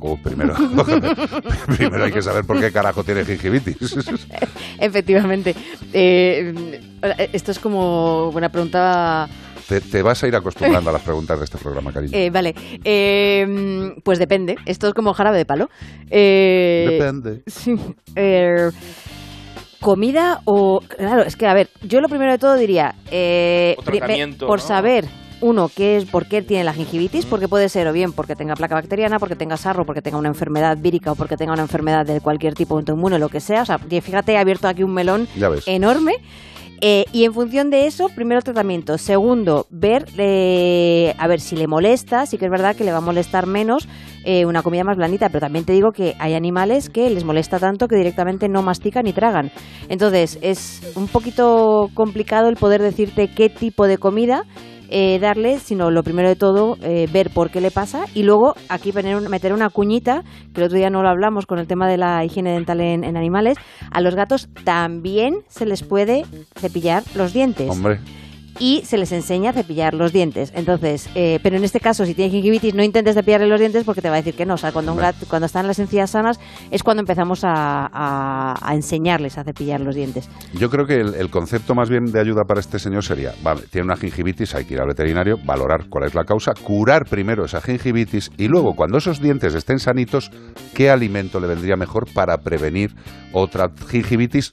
Oh, 0.00 0.16
primero, 0.16 0.54
primero 1.76 2.04
hay 2.04 2.12
que 2.12 2.22
saber 2.22 2.44
por 2.44 2.60
qué 2.60 2.70
carajo 2.70 3.02
tiene 3.02 3.24
gingivitis. 3.24 3.96
Efectivamente. 4.78 5.54
Eh, 5.92 6.80
esto 7.32 7.50
es 7.50 7.58
como 7.58 8.28
una 8.28 8.48
pregunta 8.48 9.28
te, 9.68 9.80
te 9.80 10.00
vas 10.02 10.22
a 10.22 10.28
ir 10.28 10.36
acostumbrando 10.36 10.90
a 10.90 10.92
las 10.94 11.02
preguntas 11.02 11.38
de 11.38 11.44
este 11.44 11.58
programa, 11.58 11.92
cariño. 11.92 12.16
Eh, 12.16 12.30
vale, 12.30 12.54
Eh, 12.84 13.92
pues 14.04 14.18
depende. 14.18 14.56
Esto 14.66 14.88
es 14.88 14.94
como 14.94 15.12
jarabe 15.14 15.36
de 15.38 15.44
palo. 15.44 15.68
Eh, 16.10 16.86
Depende. 16.92 17.42
Sí. 17.46 17.74
Eh, 18.14 18.70
comida 19.80 20.40
o 20.44 20.80
claro, 20.80 21.22
es 21.22 21.36
que 21.36 21.46
a 21.46 21.54
ver, 21.54 21.70
yo 21.82 22.00
lo 22.00 22.08
primero 22.08 22.32
de 22.32 22.38
todo 22.38 22.54
diría 22.56 22.94
eh, 23.10 23.74
O 23.78 23.82
pri- 23.82 23.98
tratamiento, 23.98 24.46
por 24.46 24.60
¿no? 24.60 24.66
saber 24.66 25.04
uno 25.40 25.70
qué 25.74 25.96
es 25.96 26.04
por 26.04 26.26
qué 26.26 26.42
tiene 26.42 26.64
la 26.64 26.72
gingivitis, 26.72 27.26
porque 27.26 27.48
puede 27.48 27.68
ser 27.68 27.86
o 27.88 27.92
bien 27.92 28.12
porque 28.12 28.34
tenga 28.34 28.54
placa 28.54 28.74
bacteriana, 28.74 29.18
porque 29.18 29.36
tenga 29.36 29.56
sarro, 29.56 29.84
porque 29.84 30.02
tenga 30.02 30.18
una 30.18 30.28
enfermedad 30.28 30.76
vírica 30.78 31.12
o 31.12 31.14
porque 31.14 31.36
tenga 31.36 31.52
una 31.52 31.62
enfermedad 31.62 32.06
de 32.06 32.20
cualquier 32.20 32.54
tipo 32.54 32.76
autoinmune, 32.76 33.18
lo 33.18 33.28
que 33.28 33.40
sea. 33.40 33.62
O 33.62 33.66
sea, 33.66 33.78
fíjate, 33.78 34.32
he 34.32 34.38
abierto 34.38 34.68
aquí 34.68 34.82
un 34.82 34.92
melón 34.92 35.28
enorme. 35.66 36.16
Eh, 36.80 37.06
y 37.12 37.24
en 37.24 37.34
función 37.34 37.70
de 37.70 37.86
eso, 37.86 38.08
primero 38.08 38.40
tratamiento. 38.40 38.98
Segundo, 38.98 39.66
ver 39.70 40.06
eh, 40.16 41.12
a 41.18 41.26
ver 41.26 41.40
si 41.40 41.56
le 41.56 41.66
molesta. 41.66 42.26
Sí 42.26 42.38
que 42.38 42.44
es 42.44 42.50
verdad 42.50 42.76
que 42.76 42.84
le 42.84 42.92
va 42.92 42.98
a 42.98 43.02
molestar 43.02 43.46
menos 43.46 43.88
eh, 44.24 44.46
una 44.46 44.62
comida 44.62 44.84
más 44.84 44.96
blandita, 44.96 45.28
pero 45.28 45.40
también 45.40 45.64
te 45.64 45.72
digo 45.72 45.90
que 45.90 46.14
hay 46.20 46.34
animales 46.34 46.88
que 46.88 47.10
les 47.10 47.24
molesta 47.24 47.58
tanto 47.58 47.88
que 47.88 47.96
directamente 47.96 48.48
no 48.48 48.62
mastican 48.62 49.04
ni 49.04 49.12
tragan. 49.12 49.50
Entonces 49.88 50.38
es 50.40 50.92
un 50.94 51.08
poquito 51.08 51.90
complicado 51.94 52.48
el 52.48 52.56
poder 52.56 52.80
decirte 52.80 53.28
qué 53.28 53.48
tipo 53.48 53.86
de 53.88 53.98
comida 53.98 54.44
eh, 54.88 55.18
darle, 55.18 55.58
sino 55.58 55.90
lo 55.90 56.02
primero 56.02 56.28
de 56.28 56.36
todo, 56.36 56.76
eh, 56.82 57.06
ver 57.12 57.30
por 57.30 57.50
qué 57.50 57.60
le 57.60 57.70
pasa 57.70 58.06
y 58.14 58.22
luego 58.22 58.54
aquí 58.68 58.92
meter 58.92 59.52
una 59.52 59.70
cuñita, 59.70 60.22
que 60.52 60.60
el 60.60 60.66
otro 60.66 60.78
día 60.78 60.90
no 60.90 61.02
lo 61.02 61.08
hablamos 61.08 61.46
con 61.46 61.58
el 61.58 61.66
tema 61.66 61.88
de 61.88 61.96
la 61.96 62.24
higiene 62.24 62.52
dental 62.52 62.80
en, 62.80 63.04
en 63.04 63.16
animales, 63.16 63.56
a 63.90 64.00
los 64.00 64.14
gatos 64.14 64.48
también 64.64 65.42
se 65.48 65.66
les 65.66 65.82
puede 65.82 66.24
cepillar 66.56 67.02
los 67.14 67.32
dientes. 67.32 67.70
Hombre, 67.70 68.00
Y 68.58 68.82
se 68.84 68.98
les 68.98 69.12
enseña 69.12 69.50
a 69.50 69.52
cepillar 69.52 69.94
los 69.94 70.12
dientes. 70.12 70.52
Entonces, 70.54 71.08
eh, 71.14 71.38
pero 71.42 71.56
en 71.56 71.64
este 71.64 71.80
caso, 71.80 72.04
si 72.04 72.14
tiene 72.14 72.30
gingivitis, 72.30 72.74
no 72.74 72.82
intentes 72.82 73.14
cepillarle 73.14 73.46
los 73.46 73.60
dientes 73.60 73.84
porque 73.84 74.02
te 74.02 74.08
va 74.08 74.16
a 74.16 74.18
decir 74.18 74.34
que 74.34 74.44
no. 74.46 74.54
O 74.54 74.56
sea, 74.58 74.72
cuando, 74.72 74.92
un 74.92 74.98
gato, 74.98 75.26
cuando 75.28 75.46
están 75.46 75.66
las 75.66 75.78
encías 75.78 76.10
sanas 76.10 76.40
es 76.70 76.82
cuando 76.82 77.00
empezamos 77.00 77.44
a, 77.44 77.86
a- 77.92 78.54
a 78.60 78.74
enseñarles 78.74 79.38
a 79.38 79.44
cepillar 79.44 79.80
los 79.80 79.94
dientes. 79.94 80.28
yo 80.54 80.70
creo 80.70 80.86
que 80.86 80.94
el, 81.00 81.14
el 81.14 81.30
concepto 81.30 81.74
más 81.74 81.88
bien 81.88 82.06
de 82.06 82.20
ayuda 82.20 82.44
para 82.44 82.60
este 82.60 82.78
señor 82.78 83.04
sería, 83.04 83.32
vale, 83.42 83.62
tiene 83.70 83.84
una 83.86 83.96
gingivitis, 83.96 84.54
hay 84.54 84.64
que 84.64 84.74
ir 84.74 84.80
al 84.80 84.88
veterinario, 84.88 85.36
valorar 85.44 85.86
cuál 85.88 86.04
es 86.04 86.14
la 86.14 86.24
causa, 86.24 86.52
curar 86.54 87.04
primero 87.08 87.44
esa 87.44 87.60
gingivitis 87.60 88.30
y 88.36 88.48
luego, 88.48 88.74
cuando 88.74 88.98
esos 88.98 89.20
dientes 89.20 89.54
estén 89.54 89.78
sanitos, 89.78 90.30
qué 90.74 90.90
alimento 90.90 91.40
le 91.40 91.46
vendría 91.46 91.76
mejor 91.76 92.06
para 92.12 92.38
prevenir 92.38 92.94
otra 93.32 93.70
gingivitis 93.90 94.52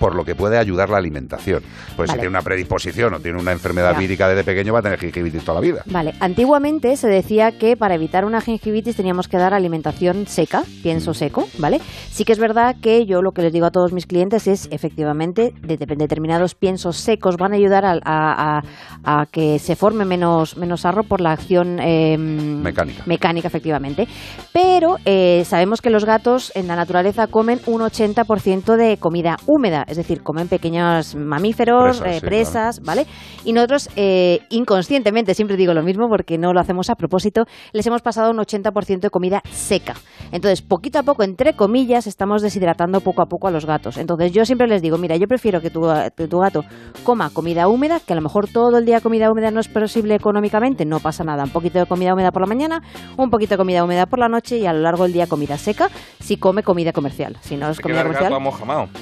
por 0.00 0.16
lo 0.16 0.24
que 0.24 0.34
puede 0.34 0.58
ayudar 0.58 0.88
la 0.90 0.96
alimentación. 0.98 1.62
Pues 1.94 2.10
si 2.10 2.16
tiene 2.16 2.28
una 2.30 2.42
predisposición 2.42 3.14
o 3.14 3.20
tiene 3.20 3.38
una 3.38 3.52
enfermedad 3.52 3.92
Ya. 3.92 3.98
vírica 3.98 4.28
desde 4.28 4.42
pequeño 4.42 4.72
va 4.72 4.80
a 4.80 4.82
tener 4.82 4.98
gingivitis 4.98 5.44
toda 5.44 5.60
la 5.60 5.66
vida. 5.66 5.82
Vale, 5.86 6.14
antiguamente 6.18 6.96
se 6.96 7.06
decía 7.08 7.52
que 7.58 7.76
para 7.76 7.94
evitar 7.94 8.24
una 8.24 8.40
gingivitis 8.40 8.96
teníamos 8.96 9.28
que 9.28 9.36
dar 9.36 9.54
alimentación 9.54 10.26
seca, 10.26 10.62
pienso 10.82 11.14
seco, 11.14 11.46
¿vale? 11.58 11.80
Sí 12.10 12.24
que 12.24 12.32
es 12.32 12.38
verdad 12.38 12.76
que 12.82 13.04
yo 13.06 13.22
lo 13.22 13.32
que 13.32 13.42
les 13.42 13.52
digo 13.52 13.66
a 13.66 13.70
todos 13.70 13.92
mis 13.92 14.06
clientes 14.06 14.46
es, 14.46 14.68
efectivamente, 14.70 15.52
de- 15.60 15.76
de- 15.76 15.86
determinados 15.96 16.54
piensos 16.54 16.96
secos 16.96 17.36
van 17.36 17.52
a 17.52 17.56
ayudar 17.56 17.84
a, 17.84 17.92
a- 18.04 18.58
a- 18.58 18.62
a 19.04 19.26
que 19.26 19.58
se 19.58 19.76
forme 19.76 20.04
menos, 20.06 20.56
menos 20.56 20.80
sarro 20.80 21.02
por 21.04 21.20
la 21.20 21.32
acción 21.32 21.78
eh, 21.80 22.16
Mecánica. 22.18 23.02
mecánica, 23.06 23.48
efectivamente. 23.48 24.08
Pero 24.52 24.96
eh, 25.04 25.44
sabemos 25.46 25.80
que 25.82 25.90
los 25.90 26.04
gatos 26.04 26.52
en 26.54 26.66
la 26.68 26.76
naturaleza 26.76 27.26
comen 27.26 27.60
un 27.66 27.82
80% 27.82 28.76
de 28.76 28.96
comida 28.96 29.36
húmeda, 29.46 29.84
es 29.90 29.96
decir, 29.96 30.22
comen 30.22 30.48
pequeños 30.48 31.16
mamíferos, 31.16 32.00
Presas, 32.20 32.78
eh, 32.78 32.80
sí, 32.80 32.86
¿vale? 32.86 33.06
Y 33.44 33.52
nosotros 33.52 33.88
eh, 33.96 34.40
inconscientemente, 34.50 35.34
siempre 35.34 35.56
digo 35.56 35.74
lo 35.74 35.82
mismo 35.82 36.08
porque 36.08 36.38
no 36.38 36.52
lo 36.52 36.60
hacemos 36.60 36.90
a 36.90 36.94
propósito, 36.94 37.44
les 37.72 37.86
hemos 37.86 38.02
pasado 38.02 38.30
un 38.30 38.38
80% 38.38 39.00
de 39.00 39.10
comida 39.10 39.42
seca. 39.50 39.94
Entonces, 40.32 40.62
poquito 40.62 41.00
a 41.00 41.02
poco, 41.02 41.24
entre 41.24 41.54
comillas, 41.54 42.06
estamos 42.06 42.42
deshidratando 42.42 43.00
poco 43.00 43.22
a 43.22 43.26
poco 43.26 43.48
a 43.48 43.50
los 43.50 43.66
gatos. 43.66 43.96
Entonces, 43.96 44.32
yo 44.32 44.44
siempre 44.44 44.68
les 44.68 44.80
digo, 44.80 44.96
mira, 44.96 45.16
yo 45.16 45.26
prefiero 45.26 45.60
que 45.60 45.70
tu, 45.70 45.80
gato 45.80 46.64
coma 47.02 47.30
comida 47.30 47.66
húmeda, 47.66 47.98
que 48.00 48.12
a 48.12 48.16
lo 48.16 48.22
mejor 48.22 48.48
todo 48.48 48.78
el 48.78 48.84
día 48.84 49.00
comida 49.00 49.30
húmeda 49.30 49.50
no 49.50 49.60
es 49.60 49.68
posible 49.68 50.14
económicamente, 50.14 50.84
no 50.84 51.00
pasa 51.00 51.24
nada. 51.24 51.42
Un 51.44 51.50
poquito 51.50 51.80
de 51.80 51.86
comida 51.86 52.14
húmeda 52.14 52.30
por 52.30 52.42
la 52.42 52.46
mañana, 52.46 52.82
un 53.16 53.30
poquito 53.30 53.54
de 53.54 53.58
comida 53.58 53.82
húmeda 53.82 54.06
por 54.06 54.20
la 54.20 54.28
noche 54.28 54.58
y 54.58 54.66
a 54.66 54.72
lo 54.72 54.80
largo 54.80 55.02
del 55.02 55.12
día 55.12 55.26
comida 55.26 55.58
seca, 55.58 55.88
si 56.20 56.36
come 56.36 56.62
comida 56.62 56.92
comercial. 56.92 57.36
Si 57.40 57.56
no 57.56 57.68
es 57.70 57.76
Se 57.76 57.82
comida 57.82 58.02
comercial... 58.02 58.30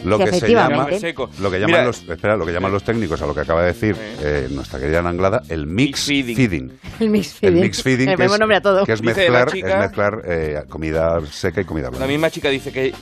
Lo 0.04 0.18
Sí, 0.18 0.24
que 0.24 0.32
se. 0.32 0.46
Llama, 0.86 0.98
Seco. 0.98 1.30
lo 1.40 1.50
que 1.50 1.56
llaman 1.58 1.70
Mira, 1.72 1.84
los, 1.84 2.02
espera, 2.08 2.36
lo 2.36 2.46
que 2.46 2.52
llaman 2.52 2.72
los 2.72 2.82
técnicos 2.84 3.20
a 3.22 3.26
lo 3.26 3.34
que 3.34 3.40
acaba 3.40 3.60
de 3.62 3.66
decir 3.68 3.96
eh, 4.22 4.48
nuestra 4.50 4.78
querida 4.78 5.00
Anglada, 5.00 5.42
el 5.48 5.66
mix 5.66 6.04
feeding. 6.06 6.36
feeding. 6.36 6.78
El 7.00 7.10
mix 7.10 7.32
El 7.34 7.50
feeding. 7.50 7.60
mix 7.62 7.82
feeding, 7.82 8.16
que 8.16 8.24
es, 8.24 8.38
nombre 8.38 8.56
a 8.56 8.60
todo. 8.60 8.84
que 8.86 8.92
es 8.92 9.02
mezclar, 9.02 9.50
chica- 9.52 9.74
es 9.74 9.78
mezclar 9.80 10.22
eh, 10.26 10.62
comida 10.68 11.20
seca 11.30 11.60
y 11.60 11.64
comida 11.64 11.88
blanda. 11.90 12.06
La 12.06 12.10
misma 12.12 12.30
chica 12.30 12.48
dice 12.50 12.72
que 12.72 12.92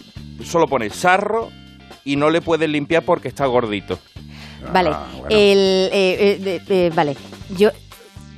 solo 0.45 0.67
pone 0.67 0.91
sarro 0.91 1.51
y 2.05 2.17
no 2.17 2.31
le 2.31 2.41
puedes 2.41 2.69
limpiar 2.69 3.03
porque 3.05 3.29
está 3.29 3.47
gordito. 3.47 3.99
Vale, 4.73 4.91
Ah, 4.93 5.07
bueno. 5.13 5.27
el, 5.31 5.89
eh, 5.93 6.39
eh, 6.45 6.61
eh, 6.69 6.91
vale, 6.95 7.17
yo 7.57 7.71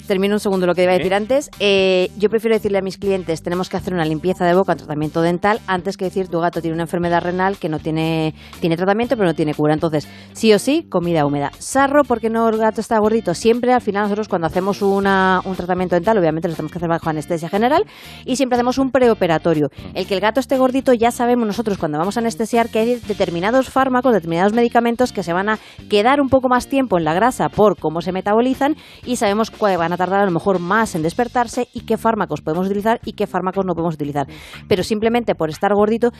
termino 0.08 0.34
un 0.34 0.40
segundo 0.40 0.66
lo 0.66 0.74
que 0.74 0.82
iba 0.82 0.92
a 0.92 0.96
decir 0.96 1.14
antes. 1.14 1.50
Eh, 1.60 2.10
yo 2.18 2.28
prefiero 2.30 2.56
decirle 2.56 2.78
a 2.78 2.82
mis 2.82 2.98
clientes, 2.98 3.42
tenemos 3.42 3.68
que 3.68 3.76
hacer 3.76 3.94
una 3.94 4.04
limpieza 4.04 4.44
de 4.44 4.54
boca, 4.54 4.72
un 4.72 4.78
tratamiento 4.78 5.22
dental, 5.22 5.60
antes 5.68 5.96
que 5.96 6.06
decir 6.06 6.28
tu 6.28 6.40
gato 6.40 6.60
tiene 6.60 6.74
una 6.74 6.84
enfermedad 6.84 7.22
renal 7.22 7.58
que 7.58 7.68
no 7.68 7.78
tiene, 7.78 8.34
tiene 8.60 8.76
tratamiento 8.76 9.16
pero 9.16 9.28
no 9.28 9.34
tiene 9.34 9.54
cura. 9.54 9.74
Entonces, 9.74 10.08
sí 10.32 10.52
o 10.52 10.58
sí, 10.58 10.86
comida 10.88 11.24
húmeda. 11.24 11.52
Sarro, 11.58 12.02
porque 12.02 12.30
no 12.30 12.48
el 12.48 12.56
gato 12.56 12.80
está 12.80 12.98
gordito. 12.98 13.34
Siempre 13.34 13.72
al 13.72 13.82
final 13.82 14.04
nosotros 14.04 14.28
cuando 14.28 14.46
hacemos 14.46 14.82
una, 14.82 15.40
un 15.44 15.54
tratamiento 15.54 15.94
dental, 15.94 16.18
obviamente 16.18 16.48
lo 16.48 16.54
tenemos 16.54 16.72
que 16.72 16.78
hacer 16.78 16.88
bajo 16.88 17.08
anestesia 17.08 17.48
general 17.48 17.84
y 18.24 18.36
siempre 18.36 18.56
hacemos 18.56 18.78
un 18.78 18.90
preoperatorio. 18.90 19.68
El 19.94 20.06
que 20.06 20.14
el 20.14 20.20
gato 20.20 20.40
esté 20.40 20.56
gordito 20.56 20.94
ya 20.94 21.10
sabemos 21.10 21.46
nosotros 21.46 21.78
cuando 21.78 21.98
vamos 21.98 22.16
a 22.16 22.20
anestesiar 22.20 22.70
que 22.70 22.78
hay 22.78 22.94
determinados 23.06 23.68
fármacos, 23.68 24.14
determinados 24.14 24.54
medicamentos 24.54 25.12
que 25.12 25.22
se 25.22 25.34
van 25.34 25.50
a 25.50 25.58
quedar 25.90 26.20
un 26.20 26.30
poco 26.30 26.48
más 26.48 26.66
tiempo 26.66 26.96
en 26.96 27.04
la 27.04 27.12
grasa 27.12 27.50
por 27.50 27.78
cómo 27.78 28.00
se 28.00 28.12
metabolizan 28.12 28.76
y 29.04 29.16
sabemos 29.16 29.50
cuál 29.50 29.76
van 29.76 29.92
a 29.92 29.97
tardar 29.98 30.20
a 30.20 30.24
lo 30.24 30.30
mejor 30.30 30.58
más 30.60 30.94
en 30.94 31.02
despertarse 31.02 31.68
y 31.74 31.80
qué 31.82 31.98
fármacos 31.98 32.40
podemos 32.40 32.66
utilizar 32.66 33.00
y 33.04 33.12
qué 33.12 33.26
fármacos 33.26 33.66
no 33.66 33.74
podemos 33.74 33.96
utilizar. 33.96 34.26
Pero 34.68 34.82
simplemente 34.82 35.34
por 35.34 35.50
estar 35.50 35.74
gordito, 35.74 36.10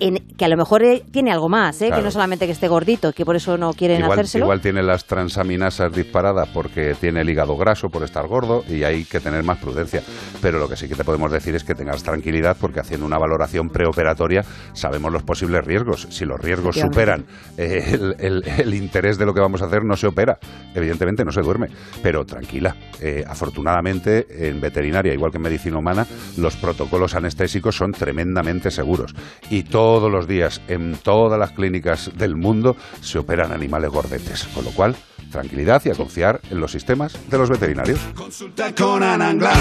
en, 0.00 0.16
que 0.36 0.44
a 0.44 0.48
lo 0.48 0.56
mejor 0.58 0.82
eh, 0.84 1.02
tiene 1.10 1.30
algo 1.32 1.48
más, 1.48 1.80
¿eh? 1.80 1.86
Claro. 1.86 2.02
que 2.02 2.04
no 2.04 2.10
solamente 2.10 2.44
que 2.44 2.52
esté 2.52 2.68
gordito, 2.68 3.12
que 3.12 3.24
por 3.24 3.36
eso 3.36 3.56
no 3.56 3.72
quieren 3.72 4.00
Igual, 4.00 4.12
hacérselo. 4.18 4.44
igual 4.44 4.60
tiene 4.60 4.82
las 4.82 5.06
transaminasas 5.06 5.92
disparadas 5.92 6.48
porque 6.52 6.94
tiene 7.00 7.20
el 7.22 7.30
hígado 7.30 7.56
graso 7.56 7.88
por 7.88 8.02
estar 8.02 8.26
gordo 8.26 8.62
y 8.68 8.82
hay 8.84 9.04
que 9.04 9.20
tener 9.20 9.42
más 9.44 9.58
prudencia. 9.58 10.02
Pero 10.42 10.58
lo 10.58 10.68
que 10.68 10.76
sí 10.76 10.88
que 10.88 10.94
te 10.94 11.04
podemos 11.04 11.30
decir 11.32 11.54
es 11.54 11.64
que 11.64 11.74
tengas 11.74 12.02
tranquilidad 12.02 12.56
porque 12.60 12.80
haciendo 12.80 13.06
una 13.06 13.18
valoración 13.18 13.68
preoperatoria 13.68 14.42
sabemos 14.72 15.12
los 15.12 15.22
posibles 15.22 15.64
riesgos. 15.64 16.06
Si 16.10 16.24
los 16.24 16.38
riesgos 16.40 16.76
superan 16.76 17.24
eh, 17.56 17.84
el, 17.94 18.14
el- 18.18 18.42
el 18.58 18.74
interés 18.74 19.18
de 19.18 19.26
lo 19.26 19.32
que 19.34 19.40
vamos 19.40 19.62
a 19.62 19.66
hacer, 19.66 19.84
no 19.84 19.94
se 19.96 20.06
opera. 20.08 20.38
Evidentemente 20.74 21.24
no 21.24 21.30
se 21.30 21.40
duerme. 21.42 21.68
Pero 22.02 22.24
tranquila, 22.24 22.74
eh, 23.00 23.22
afortunadamente 23.28 24.48
en 24.48 24.60
veterinaria, 24.60 25.12
igual 25.12 25.30
que 25.30 25.36
en 25.36 25.42
medicina 25.42 25.78
humana, 25.78 26.06
los 26.36 26.56
protocolos 26.56 27.14
anestésicos 27.14 27.76
son 27.76 27.92
tremendamente 27.92 28.70
seguros. 28.70 29.14
Y 29.50 29.64
todos 29.64 30.10
los 30.10 30.26
días 30.26 30.60
en 30.68 30.96
todas 30.96 31.38
las 31.38 31.52
clínicas 31.52 32.10
del 32.16 32.36
mundo 32.36 32.76
se 33.00 33.18
operan 33.18 33.52
animales 33.52 33.90
gordetes. 33.90 34.48
Con 34.54 34.64
lo 34.64 34.70
cual, 34.70 34.96
tranquilidad 35.30 35.82
y 35.84 35.90
a 35.90 35.94
confiar 35.94 36.40
en 36.50 36.60
los 36.60 36.72
sistemas 36.72 37.18
de 37.28 37.38
los 37.38 37.50
veterinarios. 37.50 38.00
Consulta 38.14 38.74
con 38.74 39.02
Ana 39.02 39.28
Anglada. 39.28 39.56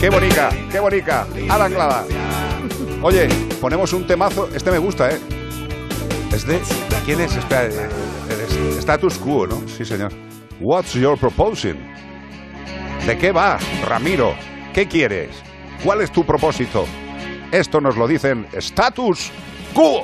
¡Qué 0.00 0.10
bonita! 0.10 0.50
¡Qué 0.70 0.80
bonita! 0.80 1.26
¡A 1.48 1.58
la 1.58 1.64
Anglada! 1.64 2.04
Oye, 3.02 3.28
ponemos 3.60 3.92
un 3.92 4.06
temazo. 4.06 4.48
Este 4.54 4.70
me 4.70 4.78
gusta, 4.78 5.10
¿eh? 5.10 5.18
Es 6.34 6.46
de... 6.46 6.60
¿Quién 7.06 7.20
es? 7.20 7.36
Eh, 7.36 7.68
est- 8.28 8.78
status 8.80 9.18
quo, 9.18 9.46
¿no? 9.46 9.62
Sí, 9.68 9.84
señor. 9.84 10.12
What's 10.60 10.94
your 10.94 11.16
proposing? 11.18 11.76
¿De 13.06 13.16
qué 13.16 13.30
va, 13.30 13.58
Ramiro? 13.86 14.34
¿Qué 14.72 14.86
quieres? 14.88 15.30
¿Cuál 15.84 16.00
es 16.00 16.10
tu 16.10 16.24
propósito? 16.24 16.86
Esto 17.52 17.80
nos 17.80 17.96
lo 17.96 18.08
dicen 18.08 18.46
status 18.52 19.30
quo. 19.74 20.02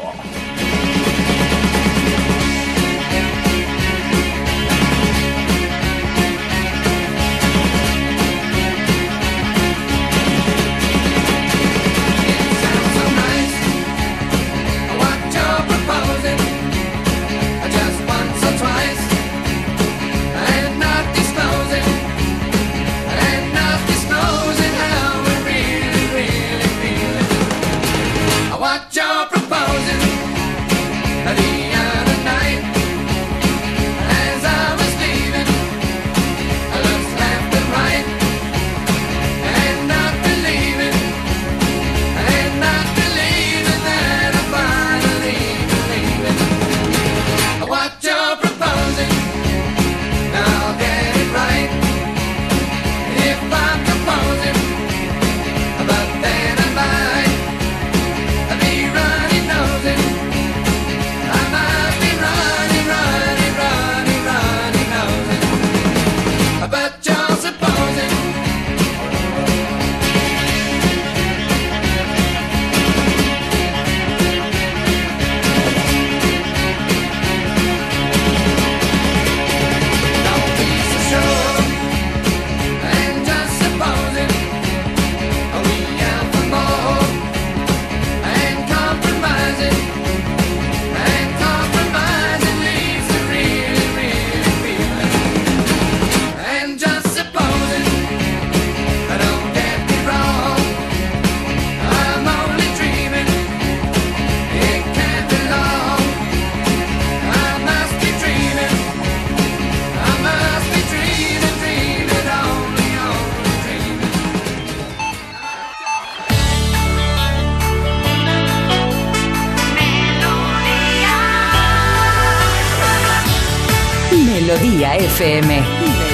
Melodía 124.91 125.07
FM. 125.07 125.63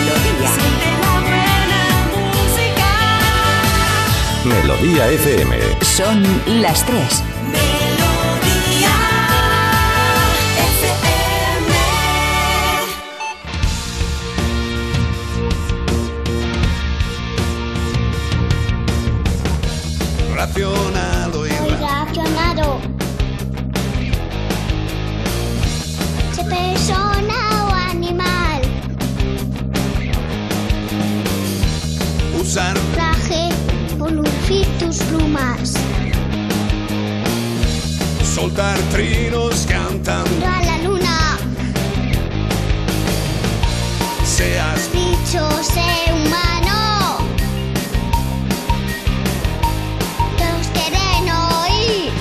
Melodía. 0.05 0.51
Melodía 4.45 5.09
FM. 5.13 5.57
Son 5.83 6.23
las 6.61 6.85
tres. 6.85 7.23
Racionado 20.35 21.26
soltar 38.47 38.79
trinos 38.93 39.67
cantando 39.69 40.47
A 40.47 40.63
la 40.63 40.79
luna. 40.79 41.39
seas 44.25 44.89
Bicho, 44.93 45.51
ser 45.63 46.15
humano. 46.15 47.19
Todos 50.39 50.67
quieren 50.75 51.29
oír. 51.29 52.13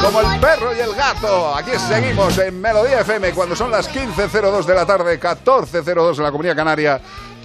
Como 0.00 0.20
el 0.20 0.40
perro 0.40 0.76
y 0.76 0.80
el 0.80 0.94
gato. 0.94 1.56
Aquí 1.56 1.72
seguimos 1.88 2.38
en 2.38 2.60
Melodía 2.60 3.00
FM 3.00 3.32
cuando 3.32 3.56
son 3.56 3.72
las 3.72 3.92
15.02 3.92 4.64
de 4.64 4.74
la 4.74 4.86
tarde, 4.86 5.18
14.02 5.18 6.16
en 6.18 6.22
la 6.22 6.30
Comunidad 6.30 6.54
Canaria, 6.54 7.00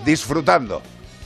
disfrutando. 0.05 0.81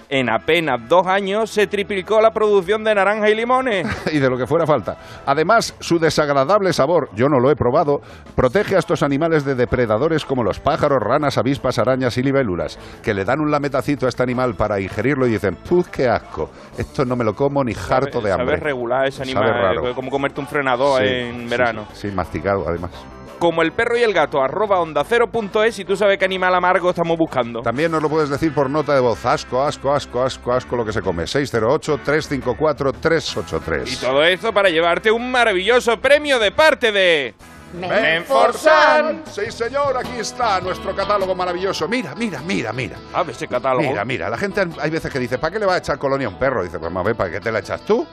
en 0.09 0.31
apenas 0.31 0.89
dos 0.89 1.07
años 1.07 1.51
se 1.51 1.67
triplicó 1.67 2.21
la 2.21 2.31
producción 2.31 2.85
de 2.85 2.95
naranja 2.95 3.29
y 3.31 3.35
limones. 3.35 3.87
y 4.13 4.19
de 4.19 4.31
lo 4.31 4.37
que 4.37 4.47
fuera 4.47 4.67
falta. 4.67 4.97
Además, 5.27 5.75
su 5.81 5.99
desagradable 5.99 6.73
sabor, 6.73 7.11
yo 7.15 7.29
no 7.29 7.39
lo 7.39 7.51
he 7.51 7.57
probado, 7.57 8.01
protege 8.35 8.77
a 8.77 8.79
estos 8.79 9.03
animales 9.03 9.45
de 9.45 9.55
depredadores 9.55 10.25
como 10.25 10.43
los 10.43 10.61
pájaros, 10.61 10.99
ranas, 11.01 11.39
avispas, 11.39 11.79
arañas 11.79 12.17
y 12.19 12.23
libélulas, 12.23 12.79
que 13.03 13.15
le 13.15 13.25
dan 13.25 13.41
un 13.41 13.51
lametacito 13.51 14.07
a 14.07 14.09
este 14.09 14.23
animal 14.23 14.55
para 14.55 14.81
ingerirlo 14.81 15.27
y 15.27 15.31
dicen, 15.31 15.57
¡puf, 15.57 15.89
qué 15.89 16.09
asco! 16.09 16.51
Esto 16.77 17.05
no 17.05 17.17
me 17.17 17.25
lo 17.25 17.35
como 17.35 17.63
ni 17.65 17.73
harto 17.73 18.21
de 18.21 18.33
hambre. 18.33 18.57
Sabe 18.57 18.57
regular 18.57 19.07
ese 19.07 19.25
Sabe 19.25 19.31
animal, 19.47 19.63
raro. 19.63 19.89
es 19.89 19.95
como 19.95 20.11
comerte 20.11 20.41
un 20.41 20.47
frenador 20.47 21.03
Sí, 21.03 21.09
en 21.09 21.41
sí, 21.43 21.49
verano. 21.49 21.87
Sí, 21.93 22.09
sí, 22.09 22.15
masticado 22.15 22.65
además. 22.69 22.91
Como 23.39 23.63
el 23.63 23.73
perro 23.73 23.97
y 23.97 24.03
el 24.03 24.13
gato, 24.13 24.43
arroba 24.43 24.81
onda 24.81 25.05
cero 25.05 25.31
punto 25.31 25.63
es, 25.63 25.79
y 25.79 25.85
tú 25.85 25.97
sabes 25.97 26.19
qué 26.19 26.25
animal 26.25 26.53
amargo 26.55 26.91
estamos 26.91 27.17
buscando. 27.17 27.63
También 27.63 27.93
nos 27.93 28.03
lo 28.03 28.09
puedes 28.09 28.29
decir 28.29 28.53
por 28.53 28.69
nota 28.69 28.95
de 28.95 29.01
voz. 29.01 29.25
Asco, 29.25 29.63
asco, 29.63 29.93
asco, 29.93 30.21
asco, 30.23 30.53
asco 30.53 30.77
lo 30.77 30.85
que 30.85 30.93
se 30.93 31.03
come. 31.03 31.23
608-354-383. 31.23 33.93
Y 33.93 33.97
todo 33.97 34.25
esto 34.25 34.53
para 34.53 34.71
llevarte 34.71 35.13
un 35.13 35.31
maravilloso 35.31 36.01
premio 36.01 36.41
de 36.41 36.51
parte 36.51 36.91
de... 36.91 37.35
Menforsan. 37.75 39.23
Sí, 39.31 39.51
señor, 39.51 39.95
aquí 39.97 40.19
está 40.19 40.61
nuestro 40.61 40.97
catálogo 40.97 41.35
maravilloso. 41.35 41.87
Mira, 41.87 42.15
mira, 42.15 42.41
mira, 42.41 42.73
mira. 42.73 42.97
A 43.13 43.23
ver 43.23 43.37
ese 43.37 43.47
catálogo. 43.47 43.89
Mira, 43.89 44.05
mira, 44.05 44.31
la 44.31 44.39
gente 44.39 44.67
hay 44.81 44.91
veces 44.91 45.13
que 45.13 45.19
dice, 45.19 45.39
¿para 45.39 45.53
qué 45.53 45.59
le 45.59 45.67
va 45.67 45.75
a 45.75 45.79
echar 45.79 45.99
colonia 45.99 46.27
a 46.27 46.31
un 46.31 46.39
perro? 46.39 46.65
Dice, 46.65 46.79
pues 46.79 46.95
a 46.95 47.03
ver, 47.03 47.15
¿para 47.15 47.31
qué 47.31 47.41
te 47.41 47.53
la 47.53 47.59
echas 47.59 47.83
tú? 47.83 48.07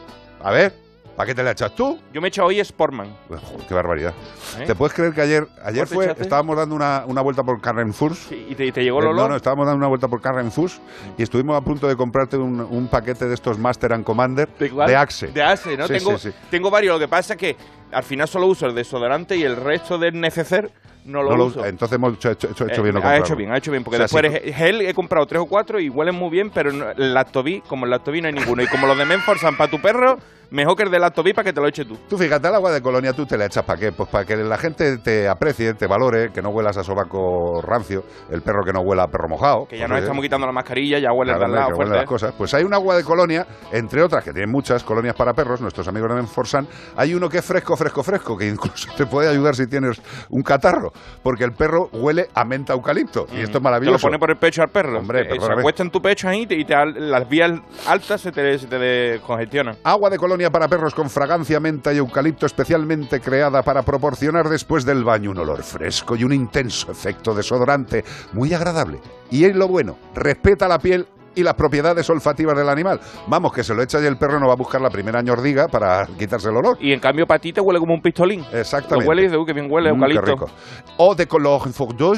A 0.44 0.52
ver, 0.52 0.74
¿para 1.16 1.28
qué 1.28 1.36
te 1.36 1.44
la 1.44 1.52
echas 1.52 1.74
tú? 1.76 2.00
Yo 2.14 2.22
me 2.22 2.28
he 2.28 2.30
hecho 2.30 2.46
hoy 2.46 2.64
Sportman. 2.64 3.16
Joder, 3.30 3.42
qué 3.68 3.74
barbaridad. 3.74 4.14
¿Eh? 4.60 4.64
¿Te 4.68 4.76
puedes 4.76 4.94
creer 4.94 5.14
que 5.14 5.22
ayer, 5.22 5.48
ayer 5.64 5.80
¿Cuál 5.86 5.88
te 5.90 5.96
fue, 5.96 6.06
echaste? 6.06 6.24
estábamos 6.24 6.58
dando 6.58 6.76
una, 6.76 7.04
una 7.08 7.22
vuelta 7.22 7.44
por 7.44 7.60
Carrefour? 7.62 8.14
¿Y 8.32 8.56
te, 8.56 8.66
y 8.66 8.72
te 8.72 8.84
llegó 8.84 9.00
el 9.00 9.06
Eh, 9.06 9.10
olor? 9.10 9.24
No, 9.24 9.30
no, 9.30 9.36
estábamos 9.36 9.66
dando 9.66 9.78
una 9.78 9.88
vuelta 9.88 10.08
por 10.08 10.22
Carrefour 10.22 10.70
y 11.18 11.24
estuvimos 11.24 11.56
a 11.58 11.62
punto 11.62 11.88
de 11.88 11.96
comprarte 11.96 12.38
un, 12.38 12.60
un 12.62 12.88
paquete 12.88 13.26
de 13.28 13.34
estos 13.34 13.58
Master 13.58 13.94
and 13.94 14.04
Commander 14.04 14.48
de? 14.58 14.96
Axe. 14.96 15.28
De 15.28 15.42
Axe, 15.44 15.78
¿no? 15.78 15.88
Sí, 15.88 15.94
tengo, 15.94 16.18
sí, 16.18 16.32
sí. 16.32 16.38
tengo 16.50 16.70
varios. 16.70 16.94
Lo 16.96 17.00
que 17.00 17.08
pasa 17.08 17.34
es 17.34 17.40
que 17.40 17.58
al 17.92 18.04
final 18.04 18.28
solo 18.28 18.48
uso 18.48 18.66
el 18.66 18.76
desodorante 18.76 19.36
y 19.36 19.44
el 19.44 19.56
resto 19.56 19.98
del 19.98 20.20
neceser 20.20 20.72
no 21.06 21.22
lo 21.22 21.32
No 21.32 21.38
lo- 21.38 21.46
uso. 21.46 21.66
entonces 21.66 21.96
hemos 21.98 22.14
hecho, 22.16 22.32
hecho- 22.32 22.48
hecho- 22.52 22.66
Eh, 22.66 22.82
bien 22.82 22.96
no 22.96 23.08
ha 23.08 23.18
hecho 23.18 23.36
bien, 23.36 23.52
ha 23.52 23.58
hecho 23.58 23.72
bien, 23.72 23.84
porque 23.84 24.02
O 24.02 24.08
sea, 24.08 24.22
después 24.22 24.42
sí. 24.44 24.54
gel 24.54 24.82
he 24.82 24.94
comprado 24.94 25.26
tres 25.28 25.42
o 25.42 25.46
cuatro 25.46 25.80
y 25.80 25.90
huelen 25.90 26.16
muy 26.16 26.30
bien, 26.32 26.50
pero 26.50 26.72
no- 26.72 26.90
el 26.90 27.14
Lactobí, 27.14 27.62
como 27.62 27.86
el 27.86 27.92
Lactobí 27.92 28.22
no 28.22 28.28
hay 28.28 28.34
ninguno. 28.34 28.64
Y 28.64 28.68
como 28.68 28.88
los 28.88 28.98
de 28.98 29.06
Menforsan 29.06 29.56
para 29.56 29.70
tu 29.70 29.80
perro, 29.80 30.18
mejor 30.52 30.76
que 30.78 30.84
el 30.84 30.92
de 30.92 31.00
Lactobí 31.00 31.34
para 31.34 31.44
que 31.46 31.54
te 31.54 31.60
lo 31.62 31.68
eches 31.68 31.88
tú. 31.88 31.98
Tú 32.08 32.18
fíjate, 32.18 32.48
el 32.48 32.56
agua 32.56 32.72
de 32.72 32.82
colonia 32.82 33.14
tú 33.14 33.26
te 33.26 33.38
la 33.38 33.46
echas 33.46 33.64
para 33.64 33.80
qué? 33.80 33.92
Pues 33.92 34.10
para 34.10 34.26
que 34.26 34.36
la 34.38 34.58
gente 34.58 34.98
te 35.00 35.28
aprecie, 35.28 35.74
te 35.74 35.86
valore, 35.88 36.32
que 36.32 36.42
no 36.42 36.50
huelas 36.50 36.78
a 36.78 36.84
sobaco 36.84 37.62
rancio, 37.62 38.04
el 38.32 38.42
perro 38.42 38.64
que 38.64 38.72
no 38.72 38.82
huela 38.82 39.04
a 39.04 39.08
perro 39.08 39.28
mojado. 39.28 39.66
Que 39.68 39.78
ya 39.78 39.88
nos 39.88 39.98
eh, 40.00 40.02
estamos 40.02 40.24
quitando 40.24 40.46
la 40.48 40.54
mascarilla, 40.54 40.98
ya 41.00 41.12
huele 41.12 41.34
al 41.34 41.52
lado 41.52 41.76
fuerte. 41.76 41.96
las 41.96 42.06
cosas. 42.06 42.34
Pues 42.38 42.54
hay 42.54 42.64
un 42.64 42.74
agua 42.74 42.96
de 42.96 43.04
colonia, 43.04 43.46
entre 43.72 44.02
otras, 44.02 44.24
que 44.24 44.32
tienen 44.32 44.52
muchas 44.52 44.84
colonias 44.84 45.16
para 45.16 45.34
perros, 45.34 45.62
nuestros 45.62 45.88
amigos 45.88 46.10
de 46.10 46.16
Menforsan. 46.16 46.68
Hay 46.96 47.14
uno 47.14 47.28
que 47.28 47.40
es 47.40 47.46
fresco, 47.46 47.75
fresco, 47.76 48.04
fresco, 48.04 48.38
que 48.38 48.48
incluso 48.48 48.90
te 48.96 49.06
puede 49.06 49.30
ayudar 49.30 49.56
si 49.56 49.68
tienes 49.68 50.02
un 50.30 50.42
catarro, 50.44 50.92
porque 51.24 51.44
el 51.44 51.54
perro 51.54 51.90
huele 51.94 52.30
a 52.34 52.46
menta 52.46 52.74
eucalipto. 52.74 53.28
Y 53.32 53.42
esto 53.42 53.44
es 53.44 53.50
Mm. 53.50 53.52
Te 53.52 53.54
lo 53.54 53.62
maravilloso. 53.62 54.08
pone 54.08 54.20
por 54.20 54.30
el 54.32 54.38
pecho 54.38 54.62
al 54.62 54.70
perro. 54.70 55.00
Hombre, 55.00 55.22
Eh, 55.22 55.40
se 55.40 55.52
acuesta 55.52 55.84
en 55.84 55.90
tu 55.92 56.02
pecho 56.02 56.28
ahí 56.28 56.42
y 56.44 56.48
te- 56.48 56.56
y 56.56 56.66
te- 56.66 56.76
las 57.00 57.28
vías 57.28 57.52
altas 57.88 58.22
se 58.22 58.32
te, 58.32 58.58
se 58.60 58.68
te 58.68 58.78
descongestionan. 58.80 59.78
Agua 59.84 60.10
de 60.10 60.18
colonia 60.18 60.50
para 60.52 60.68
perros 60.68 60.94
con 60.94 61.10
fragancia, 61.10 61.60
menta 61.60 61.94
y 61.94 61.98
eucalipto 61.98 62.46
especialmente 62.46 63.20
creada 63.22 63.64
para 63.64 63.82
proporcionar 63.84 64.50
después 64.50 64.86
del 64.86 65.04
baño 65.04 65.32
un 65.32 65.40
olor 65.40 65.64
fresco 65.64 66.16
y 66.16 66.24
un 66.24 66.34
intenso 66.34 66.92
efecto 66.92 67.34
desodorante 67.34 68.04
muy 68.34 68.54
agradable. 68.54 69.00
Y 69.32 69.46
es 69.46 69.56
lo 69.56 69.68
bueno, 69.68 69.98
respeta 70.14 70.68
la 70.68 70.80
piel 70.80 71.08
y 71.36 71.44
las 71.44 71.54
propiedades 71.56 72.10
olfativas 72.10 72.58
del 72.58 72.70
animal. 72.70 73.00
Vamos, 73.28 73.54
que 73.54 73.64
se 73.64 73.74
lo 73.74 73.82
echa 73.84 74.00
y 74.02 74.06
el 74.06 74.18
perro 74.18 74.40
no 74.40 74.48
va 74.48 74.54
a 74.54 74.58
buscar 74.58 74.82
la 74.82 74.90
primera 74.90 75.22
ñordiga 75.22 75.68
para 75.68 76.06
quitarse 76.18 76.50
el 76.50 76.58
olor. 76.58 76.78
Y 76.80 76.94
en 76.94 77.00
cambio 77.00 77.26
para 77.28 77.40
ti 77.40 77.54
te 77.54 77.62
huele 77.62 77.80
como 77.80 77.94
un 77.94 78.02
pistolín. 78.02 78.46
Exactamente. 78.52 79.04
Lo 79.06 79.10
huele 79.10 79.22
y 79.24 79.26
dices, 79.26 79.38
uy, 79.40 79.46
que 79.46 79.54
bien 79.54 79.68
huele, 79.70 79.94
Mm, 79.94 80.04
qué 80.06 80.22
rico. 80.22 80.50
O 80.98 81.16
de 81.16 81.28
color 81.28 81.62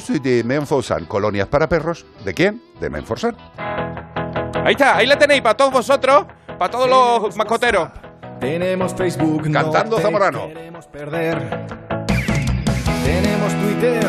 y 0.09 0.19
de 0.19 0.43
Menforsan, 0.43 1.05
colonias 1.05 1.47
para 1.47 1.67
perros. 1.67 2.05
¿De 2.23 2.33
quién? 2.33 2.61
De 2.79 2.89
Menforsan. 2.89 3.35
Ahí 4.65 4.71
está, 4.71 4.97
ahí 4.97 5.07
la 5.07 5.17
tenéis 5.17 5.41
para 5.41 5.55
todos 5.55 5.71
vosotros, 5.71 6.25
para 6.57 6.69
todos 6.69 6.89
los 6.89 7.35
mascoteros. 7.37 7.89
Tenemos 8.39 8.93
Facebook, 8.93 9.43
Cantando 9.51 9.95
no 9.97 10.01
Zamorano. 10.01 10.47
queremos 10.47 10.87
perder. 10.87 11.67
Tenemos 13.03 13.53
Twitter 13.61 14.03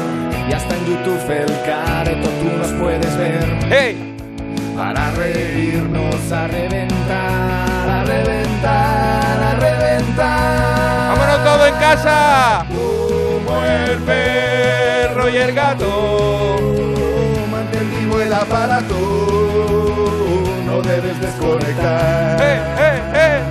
y 0.48 0.52
hasta 0.52 0.76
en 0.76 0.86
YouTube 0.86 1.30
el 1.30 1.62
careto 1.64 2.28
tú 2.28 2.56
nos 2.58 2.72
puedes 2.72 3.16
ver. 3.16 3.58
¡Hey! 3.70 4.17
Para 4.78 5.10
reírnos 5.10 6.30
a 6.30 6.46
reventar, 6.46 7.90
a 7.90 8.04
reventar, 8.04 9.42
a 9.42 9.54
reventar. 9.56 11.18
¡Vámonos 11.18 11.44
todos 11.44 11.68
en 11.68 11.74
casa! 11.80 12.64
Como 12.68 13.64
el 13.64 13.98
perro 14.02 15.28
y 15.28 15.36
el 15.36 15.52
gato. 15.52 16.56
Mantén 17.50 17.90
vivo 17.90 18.20
el 18.20 18.32
aparato, 18.32 18.94
no 20.64 20.80
debes 20.80 21.20
desconectar. 21.22 22.40
¡Eh, 22.40 22.60
eh, 22.78 23.02
eh! 23.14 23.42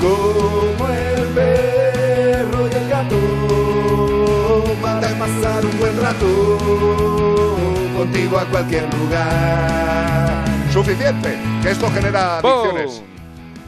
Como 0.00 0.88
el 0.88 1.26
perro 1.28 2.66
y 2.66 2.74
el 2.74 2.88
gato, 2.88 4.64
para 4.82 5.08
pasar 5.10 5.64
un 5.64 5.78
buen 5.78 5.96
rato, 6.02 7.69
contigo 8.00 8.38
a 8.38 8.46
cualquier 8.46 8.84
lugar. 8.94 10.44
Suficiente, 10.72 11.36
que 11.62 11.70
esto 11.70 11.90
genera 11.90 12.38
adicciones. 12.38 13.02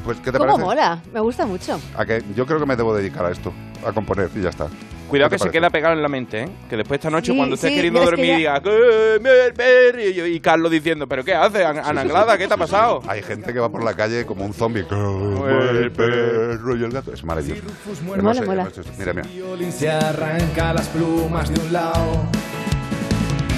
Pues, 0.05 0.19
¿qué 0.21 0.33
te 0.33 0.39
¿Cómo 0.39 0.53
parece? 0.57 0.65
mola? 0.65 1.03
Me 1.13 1.21
gusta 1.21 1.45
mucho. 1.45 1.79
A 1.97 2.07
que 2.07 2.23
yo 2.35 2.47
creo 2.47 2.59
que 2.59 2.65
me 2.67 2.75
debo 2.75 2.95
dedicar 2.97 3.27
a 3.27 3.31
esto, 3.31 3.53
a 3.87 3.93
componer 3.93 4.31
y 4.35 4.41
ya 4.41 4.49
está. 4.49 4.69
Cuidado 5.09 5.29
¿Qué 5.29 5.35
que 5.35 5.39
se 5.39 5.45
parece? 5.45 5.59
queda 5.59 5.69
pegado 5.71 5.95
en 5.95 6.01
la 6.01 6.09
mente, 6.09 6.45
¿eh? 6.45 6.49
Que 6.71 6.79
después 6.79 6.99
esta 6.99 7.11
noche 7.11 7.33
Sí, 7.33 7.37
cuando 7.37 7.57
estés 7.57 7.69
sí, 7.71 7.77
queriendo 7.77 8.01
es 8.01 8.07
que 8.07 8.11
dormir 8.17 8.31
ya- 8.31 8.59
diga 8.61 8.63
"Eh, 8.65 10.09
y, 10.11 10.15
yo- 10.15 10.25
y 10.27 10.41
Carlos 10.41 10.71
diciendo, 10.73 11.07
¿pero 11.07 11.23
qué 11.25 11.35
haces, 11.35 11.63
An- 11.67 11.79
Ananglada? 11.85 12.39
¿Qué 12.39 12.49
te 12.49 12.55
ha 12.55 12.57
pasado? 12.57 13.03
Hay 13.07 13.23
gente 13.23 13.53
que 13.53 13.61
va 13.61 13.69
por 13.69 13.85
la 13.85 13.93
calle 13.93 14.25
como 14.25 14.47
un 14.47 14.55
zombie. 14.55 14.81
El 14.89 15.93
perro 15.93 16.75
y 16.77 16.83
el 16.85 16.91
gato. 16.91 17.13
Es 17.13 17.23
maravilloso. 17.23 17.63
Mola, 18.07 18.17
Hermoso, 18.17 18.43
mola. 18.45 18.63
hermoso. 18.63 18.83
Mira, 18.99 19.13
mira. 19.13 19.29
Violín 19.29 19.71
se 19.71 19.91
arranca 19.91 20.73
las 20.73 20.89
plumas 20.89 21.53
de 21.53 21.61
un 21.61 21.73
lado. 21.75 22.23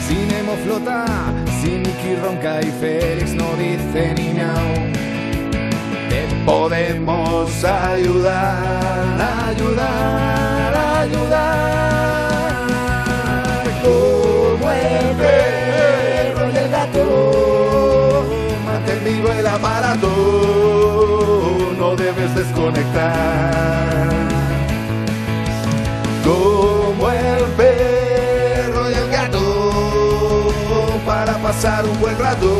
Sin 0.06 0.30
Emo 0.30 0.54
flota, 0.64 1.04
sin 1.60 1.82
Nicky 1.82 2.14
ronca 2.22 2.60
y 2.60 2.70
Félix 2.80 3.32
no 3.32 3.56
dice 3.56 4.14
ni 4.16 4.34
miau. 4.34 4.92
Te 6.10 6.26
podemos 6.44 7.64
ayudar, 7.64 9.18
ayudar, 9.48 10.74
ayudar. 11.00 12.54
Como 13.82 14.70
el 14.70 15.16
perro 15.22 16.50
y 16.52 16.56
el 16.56 16.70
gato, 16.70 18.24
mantén 18.66 19.04
vivo 19.04 19.28
el 19.32 19.46
aparato, 19.46 20.10
no 21.78 21.96
debes 21.96 22.34
desconectar 22.34 23.93
pasar 31.54 31.88
un 31.88 32.00
buen 32.00 32.18
rato 32.18 32.50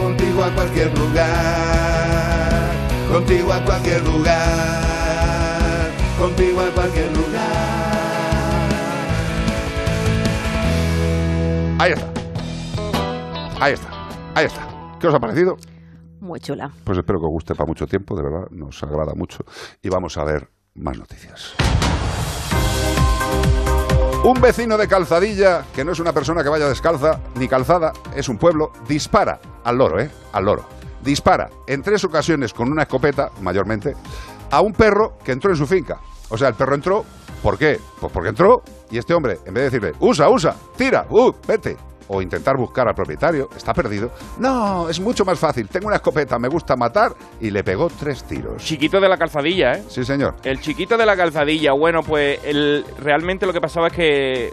contigo 0.00 0.42
a 0.42 0.50
cualquier 0.54 0.98
lugar 0.98 2.70
contigo 3.12 3.52
a 3.52 3.62
cualquier 3.62 4.02
lugar 4.04 5.90
contigo 6.18 6.60
a 6.62 6.70
cualquier 6.70 7.16
lugar 7.16 7.66
Ahí 11.78 11.92
está. 11.92 12.10
Ahí 13.60 13.74
está. 13.74 13.88
Ahí 14.34 14.46
está. 14.46 14.66
¿Qué 14.98 15.08
os 15.08 15.14
ha 15.14 15.20
parecido? 15.20 15.58
Muy 16.20 16.40
chula. 16.40 16.70
Pues 16.84 16.96
espero 16.96 17.20
que 17.20 17.26
os 17.26 17.32
guste 17.32 17.54
para 17.54 17.66
mucho 17.66 17.86
tiempo, 17.86 18.16
de 18.16 18.22
verdad, 18.22 18.48
nos 18.50 18.82
agrada 18.82 19.12
mucho. 19.14 19.44
Y 19.82 19.90
vamos 19.90 20.16
a 20.16 20.24
ver 20.24 20.48
más 20.74 20.96
noticias. 20.96 21.54
Un 24.26 24.40
vecino 24.40 24.76
de 24.76 24.88
Calzadilla, 24.88 25.64
que 25.72 25.84
no 25.84 25.92
es 25.92 26.00
una 26.00 26.12
persona 26.12 26.42
que 26.42 26.48
vaya 26.48 26.68
descalza 26.68 27.20
ni 27.36 27.46
calzada, 27.46 27.92
es 28.12 28.28
un 28.28 28.38
pueblo, 28.38 28.72
dispara 28.88 29.38
al 29.62 29.78
loro, 29.78 30.00
¿eh? 30.00 30.10
Al 30.32 30.46
loro. 30.46 30.64
Dispara 31.00 31.48
en 31.68 31.80
tres 31.80 32.02
ocasiones 32.02 32.52
con 32.52 32.68
una 32.68 32.82
escopeta, 32.82 33.30
mayormente, 33.40 33.94
a 34.50 34.62
un 34.62 34.72
perro 34.72 35.16
que 35.24 35.30
entró 35.30 35.52
en 35.52 35.56
su 35.56 35.64
finca. 35.64 36.00
O 36.28 36.36
sea, 36.36 36.48
el 36.48 36.54
perro 36.54 36.74
entró, 36.74 37.04
¿por 37.40 37.56
qué? 37.56 37.78
Pues 38.00 38.12
porque 38.12 38.30
entró 38.30 38.64
y 38.90 38.98
este 38.98 39.14
hombre, 39.14 39.38
en 39.46 39.54
vez 39.54 39.70
de 39.70 39.78
decirle, 39.78 39.92
usa, 40.00 40.28
usa, 40.28 40.56
tira, 40.76 41.06
uh, 41.08 41.32
vete, 41.46 41.76
o 42.08 42.22
intentar 42.22 42.56
buscar 42.56 42.88
al 42.88 42.94
propietario, 42.94 43.48
está 43.56 43.72
perdido. 43.74 44.10
No, 44.38 44.88
es 44.88 45.00
mucho 45.00 45.24
más 45.24 45.38
fácil. 45.38 45.68
Tengo 45.68 45.86
una 45.88 45.96
escopeta, 45.96 46.38
me 46.38 46.48
gusta 46.48 46.76
matar 46.76 47.14
y 47.40 47.50
le 47.50 47.64
pegó 47.64 47.88
tres 47.88 48.24
tiros. 48.24 48.62
Chiquito 48.62 49.00
de 49.00 49.08
la 49.08 49.16
calzadilla, 49.16 49.74
¿eh? 49.74 49.84
Sí, 49.88 50.04
señor. 50.04 50.36
El 50.44 50.60
chiquito 50.60 50.96
de 50.96 51.06
la 51.06 51.16
calzadilla, 51.16 51.72
bueno, 51.72 52.02
pues 52.02 52.40
el, 52.44 52.84
realmente 52.98 53.46
lo 53.46 53.52
que 53.52 53.60
pasaba 53.60 53.88
es 53.88 53.92
que 53.92 54.52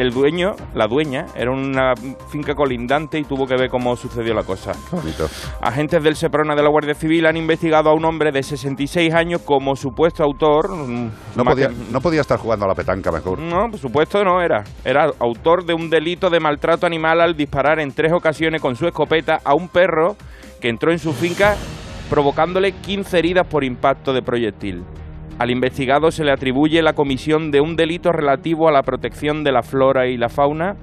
el 0.00 0.12
dueño, 0.12 0.54
la 0.74 0.86
dueña, 0.86 1.26
era 1.36 1.50
una 1.50 1.94
finca 2.30 2.54
colindante 2.54 3.18
y 3.18 3.24
tuvo 3.24 3.46
que 3.46 3.56
ver 3.56 3.68
cómo 3.70 3.94
sucedió 3.96 4.34
la 4.34 4.42
cosa. 4.42 4.72
Bonito. 4.90 5.28
Agentes 5.60 6.02
del 6.02 6.16
Seprona 6.16 6.54
de 6.54 6.62
la 6.62 6.68
Guardia 6.70 6.94
Civil 6.94 7.26
han 7.26 7.36
investigado 7.36 7.90
a 7.90 7.94
un 7.94 8.04
hombre 8.04 8.32
de 8.32 8.42
66 8.42 9.12
años 9.14 9.42
como 9.42 9.76
supuesto 9.76 10.22
autor. 10.24 10.70
mm, 10.70 11.10
No 11.36 11.44
más 11.44 11.54
podía, 11.54 11.68
que- 11.68 11.74
no 11.90 12.00
podía 12.00 12.20
estar 12.22 12.38
jugando 12.38 12.64
a 12.64 12.68
la 12.68 12.74
petanca 12.74 13.10
mejor. 13.12 13.38
no, 13.38 13.70
por 13.70 13.78
supuesto 13.78 14.24
no 14.24 14.40
era. 14.40 14.64
Era 14.84 15.10
autor 15.18 15.64
de 15.64 15.74
un 15.74 15.90
delito 15.90 16.30
de 16.30 16.40
maltrato 16.40 16.86
animal 16.86 17.20
al 17.20 17.36
disparar 17.36 17.78
en 17.80 17.92
tres 17.92 18.12
ocasiones 18.12 18.60
con 18.60 18.76
su 18.76 18.86
escopeta 18.86 19.40
a 19.44 19.54
un 19.54 19.68
perro 19.68 20.16
que 20.60 20.68
entró 20.68 20.92
en 20.92 20.98
su 20.98 21.12
finca 21.12 21.56
provocándole 22.08 22.72
15 22.72 23.18
heridas 23.18 23.46
por 23.46 23.64
impacto 23.64 24.12
de 24.12 24.22
proyectil. 24.22 24.82
Al 25.40 25.50
investigado 25.50 26.10
se 26.10 26.22
le 26.22 26.32
atribuye 26.32 26.82
la 26.82 26.92
comisión 26.92 27.50
de 27.50 27.62
un 27.62 27.74
delito 27.74 28.12
relativo 28.12 28.68
a 28.68 28.72
la 28.72 28.82
protección 28.82 29.42
de 29.42 29.52
la 29.52 29.62
flora 29.62 30.06
y 30.06 30.18
la 30.18 30.28
fauna 30.28 30.74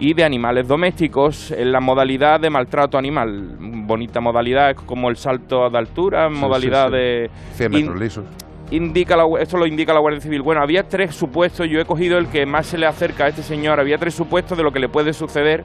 y 0.00 0.14
de 0.14 0.24
animales 0.24 0.66
domésticos 0.66 1.52
en 1.52 1.70
la 1.70 1.78
modalidad 1.80 2.40
de 2.40 2.50
maltrato 2.50 2.98
animal. 2.98 3.56
Bonita 3.86 4.20
modalidad, 4.20 4.70
es 4.70 4.76
como 4.80 5.08
el 5.10 5.16
salto 5.16 5.70
de 5.70 5.78
altura, 5.78 6.28
Sí, 6.28 6.40
modalidad 6.40 6.86
sí, 6.88 6.90
sí. 6.90 6.96
de 6.96 7.30
100 7.52 7.72
in- 7.74 7.80
metros 7.82 8.00
lisos. 8.00 8.24
indica 8.72 9.16
la, 9.16 9.22
esto 9.40 9.56
lo 9.58 9.64
indica 9.66 9.94
la 9.94 10.00
Guardia 10.00 10.20
Civil. 10.20 10.42
Bueno, 10.42 10.60
había 10.60 10.82
tres 10.82 11.14
supuestos, 11.14 11.68
yo 11.70 11.78
he 11.78 11.84
cogido 11.84 12.18
el 12.18 12.26
que 12.26 12.44
más 12.46 12.66
se 12.66 12.76
le 12.78 12.86
acerca 12.86 13.26
a 13.26 13.28
este 13.28 13.44
señor, 13.44 13.78
había 13.78 13.96
tres 13.96 14.14
supuestos 14.14 14.58
de 14.58 14.64
lo 14.64 14.72
que 14.72 14.80
le 14.80 14.88
puede 14.88 15.12
suceder 15.12 15.62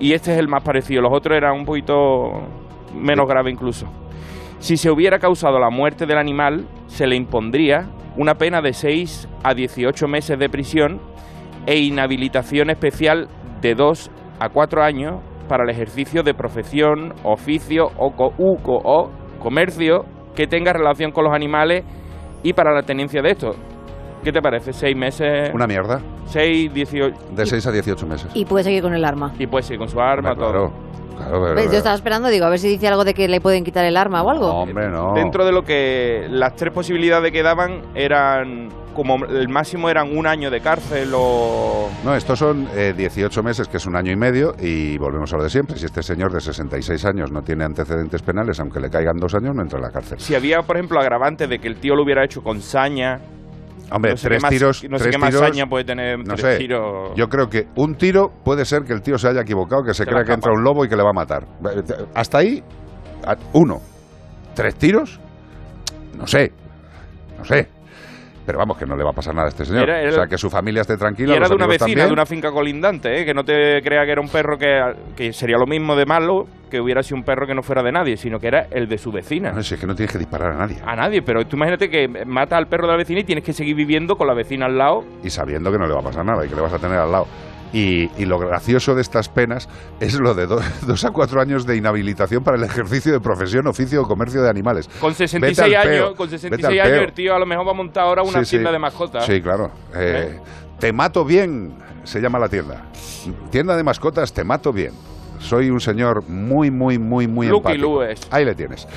y 0.00 0.12
este 0.12 0.32
es 0.32 0.38
el 0.38 0.48
más 0.48 0.64
parecido, 0.64 1.02
los 1.02 1.12
otros 1.12 1.36
eran 1.36 1.54
un 1.54 1.64
poquito 1.64 2.32
menos 2.92 3.28
grave 3.28 3.52
incluso. 3.52 3.86
Si 4.58 4.76
se 4.76 4.90
hubiera 4.90 5.18
causado 5.18 5.58
la 5.58 5.70
muerte 5.70 6.06
del 6.06 6.18
animal, 6.18 6.66
se 6.86 7.06
le 7.06 7.16
impondría 7.16 7.88
una 8.16 8.34
pena 8.34 8.60
de 8.60 8.72
6 8.72 9.28
a 9.44 9.54
18 9.54 10.08
meses 10.08 10.38
de 10.38 10.48
prisión 10.48 11.00
e 11.66 11.78
inhabilitación 11.78 12.70
especial 12.70 13.28
de 13.60 13.74
2 13.74 14.10
a 14.40 14.48
4 14.48 14.82
años 14.82 15.20
para 15.48 15.64
el 15.64 15.70
ejercicio 15.70 16.22
de 16.22 16.34
profesión, 16.34 17.14
oficio 17.24 17.86
o, 17.96 18.10
co- 18.10 18.32
u- 18.38 18.56
co- 18.62 18.80
o 18.84 19.10
comercio 19.38 20.04
que 20.34 20.46
tenga 20.46 20.72
relación 20.72 21.12
con 21.12 21.24
los 21.24 21.32
animales 21.34 21.84
y 22.42 22.52
para 22.52 22.72
la 22.74 22.82
tenencia 22.82 23.22
de 23.22 23.30
estos. 23.30 23.56
¿Qué 24.24 24.32
te 24.32 24.42
parece? 24.42 24.72
¿Seis 24.72 24.96
meses? 24.96 25.50
Una 25.54 25.66
mierda. 25.66 26.00
6, 26.26 26.74
18... 26.74 27.16
De 27.34 27.46
6 27.46 27.66
a 27.66 27.72
18 27.72 28.06
meses. 28.06 28.30
Y 28.34 28.44
puede 28.44 28.64
seguir 28.64 28.82
con 28.82 28.92
el 28.92 29.04
arma. 29.04 29.32
Y 29.38 29.46
pues 29.46 29.66
sí, 29.66 29.76
con 29.76 29.88
su 29.88 30.00
arma, 30.00 30.34
todo. 30.34 30.50
claro, 30.50 30.72
claro, 31.18 31.42
pero- 31.42 31.54
¿Ves? 31.54 31.70
Yo 31.70 31.78
estaba 31.78 31.94
esperando, 31.94 32.28
digo, 32.28 32.46
a 32.46 32.50
ver 32.50 32.58
si 32.58 32.68
dice 32.68 32.88
algo 32.88 33.04
de 33.04 33.14
que 33.14 33.28
le 33.28 33.40
pueden 33.40 33.64
quitar 33.64 33.84
el 33.84 33.96
arma 33.96 34.22
o 34.22 34.30
algo. 34.30 34.46
Hombre, 34.48 34.88
no. 34.88 35.12
Dentro 35.14 35.44
de 35.44 35.52
lo 35.52 35.62
que 35.62 36.26
las 36.30 36.56
tres 36.56 36.72
posibilidades 36.72 37.30
que 37.32 37.42
daban 37.42 37.82
eran, 37.94 38.68
como 38.94 39.24
el 39.26 39.48
máximo 39.48 39.88
eran 39.90 40.16
un 40.16 40.26
año 40.26 40.50
de 40.50 40.60
cárcel 40.60 41.10
o... 41.14 41.88
No, 42.04 42.14
estos 42.14 42.38
son 42.38 42.68
eh, 42.74 42.94
18 42.96 43.42
meses, 43.42 43.68
que 43.68 43.76
es 43.76 43.86
un 43.86 43.96
año 43.96 44.10
y 44.12 44.16
medio, 44.16 44.54
y 44.60 44.96
volvemos 44.98 45.32
a 45.32 45.36
lo 45.36 45.42
de 45.42 45.50
siempre. 45.50 45.76
Si 45.78 45.86
este 45.86 46.02
señor 46.02 46.32
de 46.32 46.40
66 46.40 47.04
años 47.04 47.30
no 47.30 47.42
tiene 47.42 47.64
antecedentes 47.64 48.22
penales, 48.22 48.58
aunque 48.60 48.80
le 48.80 48.90
caigan 48.90 49.16
dos 49.18 49.34
años, 49.34 49.54
no 49.54 49.62
entra 49.62 49.78
en 49.78 49.84
la 49.84 49.90
cárcel. 49.90 50.18
Si 50.20 50.34
había, 50.34 50.62
por 50.62 50.76
ejemplo, 50.76 50.98
agravante 51.00 51.46
de 51.46 51.58
que 51.58 51.68
el 51.68 51.76
tío 51.80 51.94
lo 51.94 52.02
hubiera 52.04 52.24
hecho 52.24 52.42
con 52.42 52.60
saña... 52.60 53.20
Hombre, 53.90 54.10
no 54.12 54.16
sé 54.16 54.28
tres 54.28 54.42
más- 54.42 54.50
tiros. 54.50 54.84
No 54.84 54.98
sé 54.98 55.04
tres 55.04 55.14
qué 55.14 55.18
más 55.18 55.30
tiros, 55.30 55.68
puede 55.68 55.84
tener 55.84 56.18
No 56.18 56.34
tres 56.34 56.40
sé. 56.40 56.56
tiros... 56.58 57.12
Yo 57.16 57.28
creo 57.28 57.48
que 57.48 57.68
un 57.76 57.94
tiro 57.94 58.30
puede 58.44 58.64
ser 58.64 58.82
que 58.84 58.92
el 58.92 59.02
tío 59.02 59.18
se 59.18 59.28
haya 59.28 59.40
equivocado, 59.40 59.82
que 59.84 59.94
se 59.94 60.04
Se 60.04 60.10
crea 60.10 60.24
que 60.24 60.32
entra 60.32 60.52
un 60.52 60.62
lobo 60.62 60.84
y 60.84 60.88
que 60.88 60.96
le 60.96 61.02
va 61.02 61.10
a 61.10 61.14
matar. 61.14 61.46
Hasta 62.14 62.38
ahí, 62.38 62.62
uno. 63.52 63.80
¿Tres 64.54 64.74
tiros? 64.74 65.18
No 66.16 66.26
sé. 66.26 66.52
No 67.38 67.44
sé. 67.44 67.68
Pero 68.48 68.60
vamos, 68.60 68.78
que 68.78 68.86
no 68.86 68.96
le 68.96 69.04
va 69.04 69.10
a 69.10 69.12
pasar 69.12 69.34
nada 69.34 69.48
a 69.48 69.50
este 69.50 69.66
señor. 69.66 69.82
Era- 69.82 70.00
era- 70.00 70.08
o 70.10 70.14
sea, 70.14 70.26
que 70.26 70.38
su 70.38 70.48
familia 70.48 70.80
esté 70.80 70.94
Y 70.94 70.96
tranquila. 70.96 71.32
era 71.32 71.40
los 71.40 71.50
de 71.50 71.54
una 71.56 71.66
vecina, 71.66 71.86
también. 71.86 72.06
de 72.06 72.12
una 72.14 72.24
finca 72.24 72.50
colindante, 72.50 73.20
¿eh? 73.20 73.26
que 73.26 73.34
no 73.34 73.44
te 73.44 73.82
crea 73.82 74.06
que 74.06 74.12
era 74.12 74.22
un 74.22 74.30
perro 74.30 74.56
que, 74.56 74.80
que 75.14 75.34
sería 75.34 75.58
lo 75.58 75.66
mismo 75.66 75.94
de 75.94 76.06
malo 76.06 76.46
que 76.70 76.80
hubiera 76.80 77.02
sido 77.02 77.18
un 77.18 77.24
perro 77.24 77.46
que 77.46 77.54
no 77.54 77.62
fuera 77.62 77.82
de 77.82 77.92
nadie, 77.92 78.16
sino 78.16 78.38
que 78.40 78.46
era 78.46 78.66
el 78.70 78.88
de 78.88 78.96
su 78.96 79.12
vecina. 79.12 79.52
No, 79.52 79.62
si 79.62 79.74
es 79.74 79.80
que 79.80 79.86
no 79.86 79.94
tienes 79.94 80.10
que 80.12 80.18
disparar 80.18 80.52
a 80.52 80.54
nadie. 80.56 80.78
A 80.82 80.96
nadie, 80.96 81.20
pero 81.20 81.46
tú 81.46 81.56
imagínate 81.56 81.90
que 81.90 82.08
mata 82.24 82.56
al 82.56 82.68
perro 82.68 82.86
de 82.86 82.92
la 82.92 82.96
vecina 82.96 83.20
y 83.20 83.24
tienes 83.24 83.44
que 83.44 83.52
seguir 83.52 83.76
viviendo 83.76 84.16
con 84.16 84.26
la 84.26 84.32
vecina 84.32 84.64
al 84.64 84.78
lado. 84.78 85.04
y 85.22 85.28
sabiendo 85.28 85.70
que 85.70 85.76
no 85.76 85.86
le 85.86 85.92
va 85.92 86.00
a 86.00 86.04
pasar 86.04 86.24
nada 86.24 86.42
y 86.46 86.48
que 86.48 86.54
le 86.56 86.62
vas 86.62 86.72
a 86.72 86.78
tener 86.78 86.96
al 86.96 87.12
lado. 87.12 87.26
Y, 87.72 88.10
y 88.16 88.24
lo 88.24 88.38
gracioso 88.38 88.94
de 88.94 89.02
estas 89.02 89.28
penas 89.28 89.68
es 90.00 90.18
lo 90.18 90.34
de 90.34 90.46
do- 90.46 90.60
dos 90.86 91.04
a 91.04 91.10
cuatro 91.10 91.40
años 91.40 91.66
de 91.66 91.76
inhabilitación 91.76 92.42
para 92.42 92.56
el 92.56 92.64
ejercicio 92.64 93.12
de 93.12 93.20
profesión, 93.20 93.66
oficio 93.66 94.02
o 94.02 94.08
comercio 94.08 94.42
de 94.42 94.48
animales. 94.48 94.88
Con 95.00 95.10
Vete 95.12 95.28
66 95.28 95.76
al 95.76 95.88
años, 95.88 96.14
con 96.14 96.26
vete 96.28 96.38
66 96.38 96.80
al 96.80 96.86
años 96.92 97.04
el 97.08 97.12
tío 97.12 97.34
a 97.34 97.38
lo 97.38 97.44
mejor 97.46 97.66
va 97.66 97.70
a 97.72 97.74
montar 97.74 98.04
ahora 98.04 98.22
una 98.22 98.38
Sí, 98.40 98.44
sí. 98.46 98.50
tienda 98.52 98.72
de 98.72 98.78
mascotas. 98.78 99.26
Sí, 99.26 99.42
claro. 99.42 99.70
Eh, 99.94 100.38
Te 100.78 100.92
mato 100.92 101.24
bien, 101.24 101.74
se 102.04 102.20
llama 102.20 102.38
la 102.38 102.48
tienda. 102.48 102.86
Tienda 103.50 103.76
de 103.76 103.82
mascotas, 103.82 104.32
te 104.32 104.44
mato 104.44 104.72
bien. 104.72 104.92
Soy 105.38 105.70
un 105.70 105.80
señor 105.80 106.26
muy, 106.28 106.70
muy, 106.70 106.98
muy, 106.98 107.28
muy 107.28 107.48
Lucky 107.48 107.72
empático. 107.74 108.02
Ahí 108.30 108.44
le 108.44 108.54
tienes. 108.54 108.88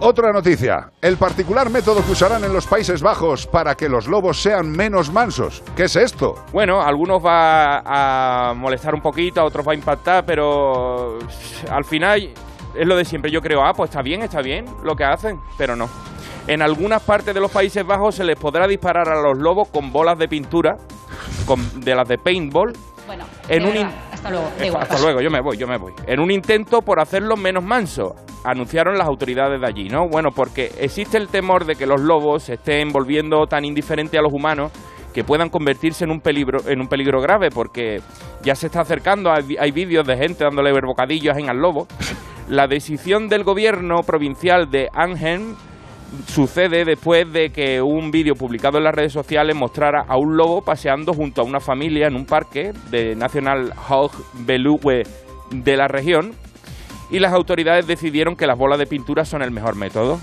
Otra 0.00 0.32
noticia. 0.32 0.90
El 1.00 1.16
particular 1.16 1.70
método 1.70 2.04
que 2.04 2.12
usarán 2.12 2.44
en 2.44 2.52
los 2.52 2.66
Países 2.66 3.00
Bajos 3.00 3.46
para 3.46 3.74
que 3.74 3.88
los 3.88 4.06
lobos 4.06 4.42
sean 4.42 4.70
menos 4.70 5.12
mansos. 5.12 5.62
¿Qué 5.76 5.84
es 5.84 5.96
esto? 5.96 6.34
Bueno, 6.52 6.82
algunos 6.82 7.24
va 7.24 7.78
a 7.84 8.54
molestar 8.54 8.94
un 8.94 9.00
poquito, 9.00 9.40
a 9.40 9.44
otros 9.44 9.66
va 9.66 9.72
a 9.72 9.76
impactar, 9.76 10.26
pero 10.26 11.18
al 11.70 11.84
final 11.84 12.34
es 12.74 12.86
lo 12.86 12.96
de 12.96 13.04
siempre. 13.04 13.30
Yo 13.30 13.40
creo, 13.40 13.64
ah, 13.64 13.72
pues 13.72 13.90
está 13.90 14.02
bien, 14.02 14.22
está 14.22 14.42
bien 14.42 14.66
lo 14.82 14.94
que 14.94 15.04
hacen, 15.04 15.38
pero 15.56 15.76
no. 15.76 15.88
En 16.48 16.60
algunas 16.60 17.00
partes 17.02 17.32
de 17.32 17.40
los 17.40 17.50
Países 17.50 17.86
Bajos 17.86 18.16
se 18.16 18.24
les 18.24 18.38
podrá 18.38 18.66
disparar 18.66 19.08
a 19.08 19.22
los 19.22 19.38
lobos 19.38 19.68
con 19.68 19.92
bolas 19.92 20.18
de 20.18 20.28
pintura, 20.28 20.76
con, 21.46 21.80
de 21.80 21.94
las 21.94 22.06
de 22.08 22.18
paintball. 22.18 22.72
Bueno, 23.06 23.24
En 23.48 23.64
un 23.66 23.76
hasta 24.12 24.30
luego. 24.30 24.46
igual, 24.62 24.82
Hasta 24.82 24.94
paso. 24.94 25.04
luego, 25.04 25.20
yo 25.20 25.30
me 25.30 25.40
voy, 25.40 25.56
yo 25.56 25.66
me 25.66 25.76
voy. 25.76 25.92
En 26.06 26.20
un 26.20 26.30
intento 26.30 26.80
por 26.80 27.00
hacerlos 27.00 27.38
menos 27.38 27.62
mansos, 27.62 28.12
anunciaron 28.44 28.96
las 28.96 29.06
autoridades 29.06 29.60
de 29.60 29.66
allí, 29.66 29.88
¿no? 29.88 30.08
Bueno, 30.08 30.30
porque 30.34 30.70
existe 30.78 31.18
el 31.18 31.28
temor 31.28 31.66
de 31.66 31.74
que 31.74 31.86
los 31.86 32.00
lobos 32.00 32.44
se 32.44 32.54
estén 32.54 32.90
volviendo 32.92 33.46
tan 33.46 33.64
indiferentes 33.64 34.18
a 34.18 34.22
los 34.22 34.32
humanos 34.32 34.72
que 35.12 35.22
puedan 35.22 35.48
convertirse 35.48 36.04
en 36.04 36.10
un 36.10 36.20
peligro, 36.20 36.58
en 36.66 36.80
un 36.80 36.88
peligro 36.88 37.20
grave, 37.20 37.48
porque 37.54 37.98
ya 38.42 38.54
se 38.54 38.66
está 38.66 38.80
acercando, 38.80 39.30
hay, 39.30 39.56
hay 39.58 39.70
vídeos 39.70 40.06
de 40.06 40.16
gente 40.16 40.42
dándole 40.44 40.72
bocadillos 40.72 41.36
en 41.38 41.48
al 41.48 41.58
lobo. 41.58 41.86
La 42.48 42.66
decisión 42.66 43.28
del 43.28 43.44
gobierno 43.44 44.00
provincial 44.04 44.70
de 44.70 44.88
Arnhem 44.92 45.54
sucede 46.26 46.84
después 46.84 47.32
de 47.32 47.50
que 47.50 47.82
un 47.82 48.10
vídeo 48.10 48.34
publicado 48.34 48.78
en 48.78 48.84
las 48.84 48.94
redes 48.94 49.12
sociales 49.12 49.54
mostrara 49.56 50.04
a 50.06 50.16
un 50.16 50.36
lobo 50.36 50.62
paseando 50.62 51.12
junto 51.12 51.42
a 51.42 51.44
una 51.44 51.60
familia 51.60 52.06
en 52.06 52.16
un 52.16 52.26
parque 52.26 52.72
de 52.90 53.14
National 53.16 53.72
Hochbeluwe 53.88 55.02
de 55.50 55.76
la 55.76 55.88
región 55.88 56.32
y 57.10 57.18
las 57.18 57.32
autoridades 57.32 57.86
decidieron 57.86 58.36
que 58.36 58.46
las 58.46 58.58
bolas 58.58 58.78
de 58.78 58.86
pintura 58.86 59.24
son 59.24 59.42
el 59.42 59.50
mejor 59.50 59.76
método 59.76 60.18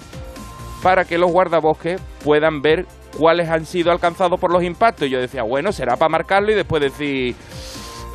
para 0.81 1.05
que 1.05 1.17
los 1.17 1.31
guardabosques 1.31 2.01
puedan 2.23 2.61
ver 2.61 2.85
cuáles 3.17 3.49
han 3.49 3.65
sido 3.65 3.91
alcanzados 3.91 4.39
por 4.39 4.51
los 4.51 4.63
impactos. 4.63 5.09
Yo 5.09 5.19
decía, 5.19 5.43
bueno, 5.43 5.71
será 5.71 5.95
para 5.95 6.09
marcarlo 6.09 6.51
y 6.51 6.55
después 6.55 6.81
decir, 6.81 7.35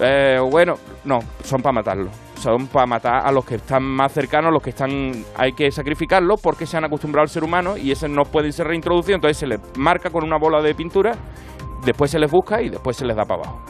eh, 0.01 0.39
bueno, 0.51 0.75
no, 1.05 1.21
son 1.45 1.63
para 1.63 1.75
matarlo. 1.75 2.11
Son 2.47 2.69
para 2.69 2.87
matar 2.87 3.27
a 3.27 3.33
los 3.33 3.45
que 3.45 3.57
están 3.57 3.83
más 3.83 4.13
cercanos, 4.13 4.53
los 4.53 4.63
que 4.63 4.71
están, 4.71 4.89
hay 5.37 5.51
que 5.53 5.69
sacrificarlos 5.73 6.41
porque 6.41 6.65
se 6.65 6.77
han 6.77 6.85
acostumbrado 6.85 7.23
al 7.25 7.29
ser 7.29 7.43
humano 7.43 7.77
y 7.77 7.91
esos 7.91 8.09
no 8.09 8.23
pueden 8.23 8.53
ser 8.53 8.69
reintroducidos. 8.69 9.17
Entonces 9.17 9.37
se 9.37 9.49
les 9.49 9.59
marca 9.77 10.11
con 10.11 10.23
una 10.23 10.39
bola 10.39 10.63
de 10.63 10.73
pintura, 10.73 11.11
después 11.85 12.09
se 12.09 12.21
les 12.21 12.31
busca 12.31 12.63
y 12.63 12.69
después 12.69 12.97
se 12.97 13.05
les 13.05 13.17
da 13.17 13.25
para 13.25 13.43
abajo. 13.43 13.61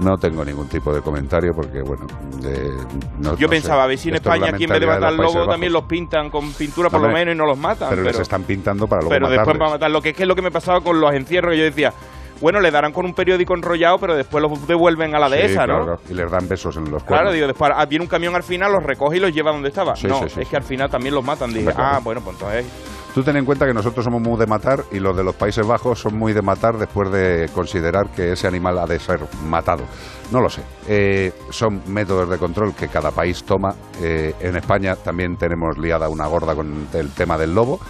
No 0.00 0.18
tengo 0.18 0.44
ningún 0.44 0.68
tipo 0.68 0.92
de 0.94 1.00
comentario 1.00 1.52
porque, 1.56 1.80
bueno, 1.80 2.04
de- 2.42 2.76
no- 3.20 3.34
Yo 3.36 3.46
no 3.46 3.50
pensaba, 3.52 3.84
a 3.84 3.86
ver 3.86 3.96
si 3.96 4.10
en 4.10 4.16
Esto 4.16 4.28
es 4.28 4.34
España 4.36 4.54
aquí 4.54 4.64
en 4.64 4.70
vez 4.70 4.80
de 4.80 4.86
matar 4.86 5.14
lobos 5.14 5.48
también 5.48 5.72
los 5.72 5.84
pintan 5.84 6.28
con 6.28 6.52
pintura 6.52 6.90
por 6.90 7.00
lo 7.00 7.08
menos 7.08 7.34
y 7.34 7.38
no 7.38 7.46
los 7.46 7.56
matan. 7.56 7.88
Pero, 7.88 8.02
Pero, 8.02 8.12
les 8.12 8.20
están 8.20 8.42
pintando 8.42 8.86
para 8.86 9.00
luego 9.00 9.14
pero 9.14 9.28
después 9.30 9.46
matarles. 9.56 9.58
para 9.60 9.70
matar. 9.72 9.90
Lo 9.90 10.02
que 10.02 10.10
es 10.10 10.14
que 10.14 10.24
es 10.24 10.28
lo 10.28 10.34
que 10.34 10.42
me 10.42 10.50
pasaba 10.50 10.82
con 10.82 11.00
los 11.00 11.10
encierros, 11.14 11.52
que 11.52 11.58
yo 11.58 11.64
decía, 11.64 11.92
bueno, 12.40 12.60
le 12.60 12.70
darán 12.70 12.92
con 12.92 13.04
un 13.04 13.12
periódico 13.14 13.54
enrollado, 13.54 13.98
pero 13.98 14.14
después 14.16 14.42
los 14.42 14.66
devuelven 14.66 15.14
a 15.14 15.18
la 15.18 15.28
Sí, 15.28 15.34
dehesa, 15.36 15.66
¿no? 15.66 15.84
claro, 15.84 15.96
Y 16.08 16.14
les 16.14 16.30
dan 16.30 16.48
besos 16.48 16.76
en 16.76 16.84
los 16.84 17.02
Claro, 17.02 17.06
cuernos. 17.24 17.34
digo, 17.34 17.46
después 17.46 17.70
ah, 17.74 17.86
viene 17.86 18.04
un 18.04 18.08
camión 18.08 18.34
al 18.34 18.42
final, 18.42 18.72
los 18.72 18.82
recoge 18.84 19.16
y 19.16 19.20
los 19.20 19.32
lleva 19.32 19.52
donde 19.52 19.68
estaba. 19.68 19.96
Sí, 19.96 20.06
no, 20.06 20.28
sí, 20.28 20.40
es 20.40 20.48
que 20.48 20.56
al 20.56 20.62
final 20.64 20.88
también 20.90 21.14
los 21.14 21.24
matan. 21.24 21.52
Dije, 21.52 21.72
claro. 21.72 21.96
ah, 21.96 22.00
bueno, 22.02 22.20
pues 22.22 22.36
entonces... 22.36 22.66
Tú 23.14 23.22
ten 23.24 23.36
en 23.36 23.44
cuenta 23.44 23.66
que 23.66 23.72
nosotros 23.72 24.04
somos 24.04 24.20
muy 24.20 24.38
de 24.38 24.46
matar 24.46 24.84
y 24.92 25.00
los 25.00 25.16
de 25.16 25.24
los 25.24 25.34
Países 25.34 25.66
Bajos 25.66 25.98
son 25.98 26.16
muy 26.16 26.32
de 26.34 26.42
matar 26.42 26.76
después 26.76 27.10
de 27.10 27.48
considerar 27.54 28.10
que 28.14 28.32
ese 28.32 28.46
animal 28.46 28.78
ha 28.78 28.86
de 28.86 29.00
ser 29.00 29.18
matado. 29.44 29.82
No 30.30 30.40
lo 30.40 30.48
sé. 30.48 30.62
Eh, 30.86 31.32
son 31.50 31.82
métodos 31.88 32.28
de 32.28 32.36
control 32.38 32.74
que 32.74 32.86
cada 32.88 33.10
país 33.10 33.42
toma. 33.44 33.74
Eh, 34.02 34.34
en 34.40 34.56
España 34.56 34.94
también 34.94 35.36
tenemos 35.36 35.78
liada 35.78 36.08
una 36.08 36.26
gorda 36.28 36.54
con 36.54 36.86
el 36.92 37.10
tema 37.14 37.36
del 37.38 37.54
lobo. 37.54 37.80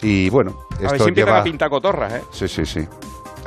Y 0.00 0.30
bueno, 0.30 0.52
A 0.70 0.76
ver 0.76 0.86
esto 0.92 1.04
si 1.04 1.08
empiezan 1.08 1.32
lleva... 1.32 1.40
a 1.40 1.44
pintar 1.44 1.68
cotorras, 1.70 2.12
¿eh? 2.14 2.22
Sí, 2.30 2.46
sí, 2.48 2.64
sí. 2.64 2.86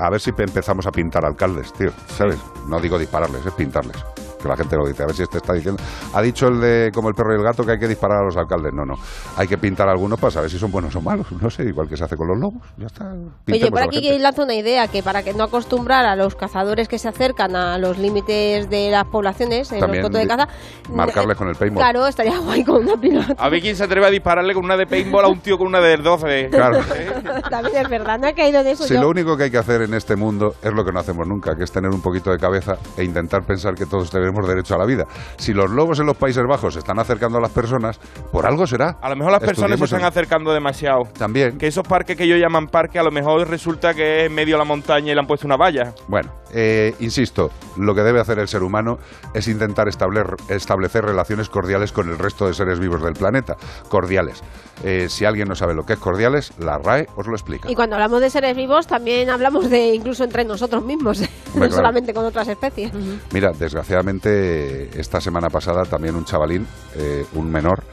A 0.01 0.09
ver 0.09 0.19
si 0.19 0.31
pe- 0.31 0.43
empezamos 0.43 0.85
a 0.87 0.91
pintar 0.91 1.23
alcaldes, 1.25 1.71
tío. 1.73 1.91
¿Sabes? 2.07 2.37
No 2.67 2.79
digo 2.79 2.97
dispararles, 2.97 3.45
es 3.45 3.53
pintarles. 3.53 3.97
Que 4.41 4.47
la 4.47 4.57
gente 4.57 4.75
lo 4.75 4.87
dice. 4.87 5.03
A 5.03 5.05
ver 5.07 5.15
si 5.15 5.23
este 5.23 5.37
está 5.37 5.53
diciendo. 5.53 5.81
Ha 6.13 6.21
dicho 6.21 6.47
el 6.47 6.59
de 6.59 6.91
como 6.93 7.09
el 7.09 7.15
perro 7.15 7.33
y 7.33 7.37
el 7.37 7.43
gato 7.43 7.63
que 7.63 7.71
hay 7.73 7.79
que 7.79 7.87
disparar 7.87 8.19
a 8.19 8.25
los 8.25 8.35
alcaldes. 8.37 8.73
No, 8.73 8.85
no. 8.85 8.95
Hay 9.37 9.47
que 9.47 9.57
pintar 9.57 9.87
a 9.87 9.91
algunos 9.91 10.19
para 10.19 10.31
saber 10.31 10.49
si 10.49 10.57
son 10.57 10.71
buenos 10.71 10.95
o 10.95 11.01
malos. 11.01 11.27
No 11.31 11.49
sé, 11.49 11.63
igual 11.63 11.87
que 11.87 11.97
se 11.97 12.03
hace 12.03 12.15
con 12.15 12.27
los 12.27 12.37
lobos. 12.39 12.61
Ya 12.77 12.87
está. 12.87 13.11
Oye, 13.11 13.21
Pintemos 13.45 13.69
por 13.71 13.79
a 13.79 13.81
la 13.83 13.87
aquí 13.87 14.01
que 14.01 14.19
lanzo 14.19 14.43
una 14.43 14.53
idea, 14.55 14.87
que 14.87 15.03
para 15.03 15.23
que 15.23 15.33
no 15.33 15.43
acostumbrar 15.43 16.05
a 16.05 16.15
los 16.15 16.35
cazadores 16.35 16.87
que 16.87 16.97
se 16.97 17.07
acercan 17.07 17.55
a 17.55 17.77
los 17.77 17.97
límites 17.97 18.69
de 18.69 18.89
las 18.91 19.05
poblaciones, 19.05 19.71
en 19.71 19.79
También 19.79 20.03
los 20.03 20.09
cotos 20.09 20.21
de 20.21 20.27
caza, 20.27 20.47
marcarles 20.93 21.37
con 21.37 21.47
el 21.49 21.55
paintball. 21.55 21.83
Claro, 21.83 22.07
estaría 22.07 22.37
guay 22.39 22.63
con 22.63 22.83
una 22.83 22.95
pilota. 22.99 23.35
A 23.37 23.49
ver 23.49 23.61
quién 23.61 23.75
se 23.75 23.83
atreve 23.83 24.07
a 24.07 24.09
dispararle 24.09 24.53
con 24.53 24.65
una 24.65 24.77
de 24.77 24.85
paintball 24.85 25.25
a 25.25 25.27
un 25.27 25.39
tío 25.39 25.57
con 25.57 25.67
una 25.67 25.79
de 25.79 25.97
12. 25.97 26.49
Claro. 26.51 26.79
También 27.49 27.75
es 27.77 27.89
verdad, 27.89 28.19
no 28.19 28.27
he 28.27 28.33
caído 28.33 28.61
en 28.61 28.67
eso 28.67 28.83
Si 28.85 28.93
yo. 28.93 29.01
lo 29.01 29.09
único 29.09 29.35
que 29.37 29.43
hay 29.43 29.51
que 29.51 29.57
hacer 29.57 29.81
en 29.81 29.93
este 29.93 30.15
mundo 30.15 30.55
es 30.61 30.71
lo 30.73 30.83
que 30.83 30.91
no 30.91 30.99
hacemos 30.99 31.27
nunca, 31.27 31.55
que 31.55 31.63
es 31.63 31.71
tener 31.71 31.91
un 31.91 32.01
poquito 32.01 32.31
de 32.31 32.37
cabeza 32.37 32.75
e 32.97 33.03
intentar 33.03 33.43
pensar 33.45 33.75
que 33.75 33.85
todos 33.85 34.09
tenemos 34.09 34.30
tenemos 34.31 34.47
derecho 34.47 34.75
a 34.75 34.77
la 34.77 34.85
vida. 34.85 35.05
Si 35.37 35.53
los 35.53 35.69
lobos 35.69 35.99
en 35.99 36.05
los 36.05 36.17
Países 36.17 36.43
Bajos 36.47 36.73
se 36.73 36.79
están 36.79 36.99
acercando 36.99 37.37
a 37.37 37.41
las 37.41 37.51
personas, 37.51 37.99
por 38.31 38.45
algo 38.45 38.65
será. 38.65 38.97
A 39.01 39.09
lo 39.09 39.15
mejor 39.15 39.31
las 39.33 39.41
personas 39.41 39.77
se 39.77 39.85
están 39.85 40.01
el- 40.01 40.05
acercando 40.07 40.53
demasiado. 40.53 41.03
También. 41.17 41.57
Que 41.57 41.67
esos 41.67 41.87
parques 41.87 42.15
que 42.17 42.23
ellos 42.23 42.39
llaman 42.39 42.67
parques, 42.67 42.99
a 42.99 43.03
lo 43.03 43.11
mejor 43.11 43.47
resulta 43.47 43.93
que 43.93 44.21
es 44.21 44.25
en 44.27 44.33
medio 44.35 44.55
de 44.55 44.59
la 44.59 44.65
montaña 44.65 45.11
y 45.11 45.13
le 45.15 45.19
han 45.19 45.27
puesto 45.27 45.45
una 45.47 45.57
valla. 45.57 45.93
Bueno, 46.07 46.31
eh, 46.53 46.93
insisto, 46.99 47.49
lo 47.77 47.93
que 47.93 48.01
debe 48.01 48.19
hacer 48.19 48.39
el 48.39 48.47
ser 48.47 48.63
humano 48.63 48.97
es 49.33 49.47
intentar 49.47 49.87
establecer, 49.87 50.35
establecer 50.49 51.03
relaciones 51.05 51.49
cordiales 51.49 51.91
con 51.91 52.09
el 52.09 52.17
resto 52.17 52.47
de 52.47 52.53
seres 52.53 52.79
vivos 52.79 53.01
del 53.03 53.13
planeta. 53.13 53.55
Cordiales. 53.89 54.41
Eh, 54.83 55.07
si 55.09 55.25
alguien 55.25 55.47
no 55.47 55.53
sabe 55.55 55.75
lo 55.75 55.83
que 55.83 55.93
es 55.93 55.99
cordiales, 55.99 56.53
la 56.57 56.77
RAE 56.79 57.05
os 57.15 57.27
lo 57.27 57.33
explica. 57.33 57.69
Y 57.69 57.75
cuando 57.75 57.95
hablamos 57.95 58.19
de 58.19 58.29
seres 58.31 58.55
vivos, 58.55 58.87
también 58.87 59.29
hablamos 59.29 59.69
de 59.69 59.93
incluso 59.93 60.23
entre 60.23 60.43
nosotros 60.43 60.83
mismos, 60.83 61.21
no 61.53 61.53
claro. 61.53 61.71
solamente 61.71 62.13
con 62.13 62.25
otras 62.25 62.47
especies. 62.47 62.91
Mira, 63.31 63.51
desgraciadamente, 63.57 64.20
esta 64.29 65.19
semana 65.19 65.49
pasada 65.49 65.83
también 65.83 66.15
un 66.15 66.25
chavalín, 66.25 66.67
eh, 66.95 67.25
un 67.33 67.51
menor, 67.51 67.83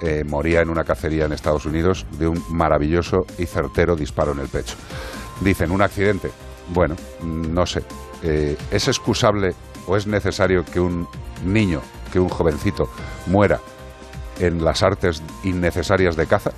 eh, 0.00 0.22
moría 0.24 0.60
en 0.60 0.70
una 0.70 0.84
cacería 0.84 1.24
en 1.24 1.32
Estados 1.32 1.66
Unidos 1.66 2.06
de 2.18 2.28
un 2.28 2.42
maravilloso 2.50 3.26
y 3.36 3.46
certero 3.46 3.96
disparo 3.96 4.32
en 4.32 4.40
el 4.40 4.48
pecho. 4.48 4.76
Dicen, 5.40 5.70
un 5.70 5.82
accidente. 5.82 6.30
Bueno, 6.68 6.94
mm, 7.20 7.52
no 7.52 7.66
sé. 7.66 7.82
Eh, 8.22 8.56
¿Es 8.70 8.88
excusable 8.88 9.54
o 9.86 9.96
es 9.96 10.06
necesario 10.06 10.64
que 10.64 10.78
un 10.78 11.08
niño, 11.44 11.80
que 12.12 12.20
un 12.20 12.28
jovencito, 12.28 12.90
muera 13.26 13.60
en 14.38 14.64
las 14.64 14.82
artes 14.82 15.22
innecesarias 15.42 16.16
de 16.16 16.26
caza? 16.26 16.52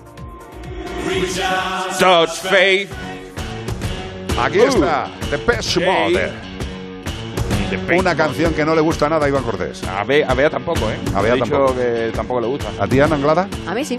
Touch 1.99 2.31
faith. 2.31 2.91
Aquí 4.43 4.59
Uh. 4.61 4.65
está, 4.69 5.09
The 5.31 5.37
Best 5.37 5.77
Hey. 5.79 5.87
Mother. 6.13 6.33
Una 7.99 8.17
canción 8.17 8.53
que 8.55 8.65
no 8.65 8.75
le 8.75 8.81
gusta 8.81 9.09
nada 9.09 9.27
a 9.27 9.29
Iván 9.29 9.45
Cortés. 9.45 9.85
A 9.87 10.03
Bea, 10.03 10.29
a 10.29 10.35
Bea 10.35 10.51
tampoco, 10.51 10.91
¿eh? 10.91 10.99
A 11.15 11.21
Bea 11.23 11.37
tampoco. 11.37 11.73
que 11.77 12.11
tampoco 12.15 12.41
le 12.41 12.49
gusta. 12.49 12.69
¿A 12.83 12.89
ti, 12.89 12.99
Ana 12.99 13.15
Anglada? 13.15 13.49
A 13.69 13.75
mí 13.75 13.85
sí. 13.85 13.97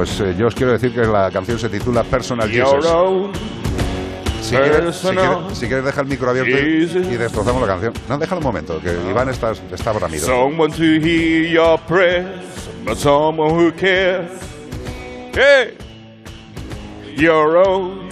Pues 0.00 0.18
eh, 0.20 0.34
yo 0.34 0.46
os 0.46 0.54
quiero 0.54 0.72
decir 0.72 0.94
que 0.94 1.02
la 1.02 1.30
canción 1.30 1.58
se 1.58 1.68
titula 1.68 2.02
Personal 2.02 2.48
Jesus. 2.48 2.86
Si 4.40 4.56
quieres, 4.56 4.96
si, 4.96 5.08
quieres, 5.08 5.58
si 5.58 5.66
quieres, 5.66 5.84
deja 5.84 6.00
el 6.00 6.06
micro 6.06 6.30
abierto 6.30 6.56
y, 6.56 7.12
y 7.12 7.16
destrozamos 7.18 7.60
la 7.60 7.66
canción. 7.68 7.92
No, 8.08 8.16
déjalo 8.16 8.38
un 8.38 8.46
momento, 8.46 8.80
que 8.80 8.94
Iván 9.10 9.28
está, 9.28 9.52
está 9.52 9.92
bramido. 9.92 10.24
Someone 10.24 10.72
to 10.72 10.82
hear 10.82 11.52
your 11.52 11.78
prayers, 11.80 12.70
but 12.82 12.96
someone 12.96 13.50
who 13.50 13.70
cares. 13.72 14.30
Hey, 15.34 15.76
your 17.14 17.58
own 17.58 18.08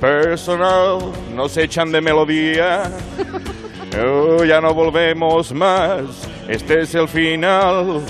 personal. 0.00 1.12
Nos 1.36 1.56
echan 1.56 1.92
de 1.92 2.00
melodía. 2.00 2.82
Oh, 3.96 4.42
ya 4.42 4.60
no 4.60 4.74
volvemos 4.74 5.52
más. 5.52 6.02
Este 6.48 6.80
es 6.80 6.96
el 6.96 7.06
final. 7.06 8.02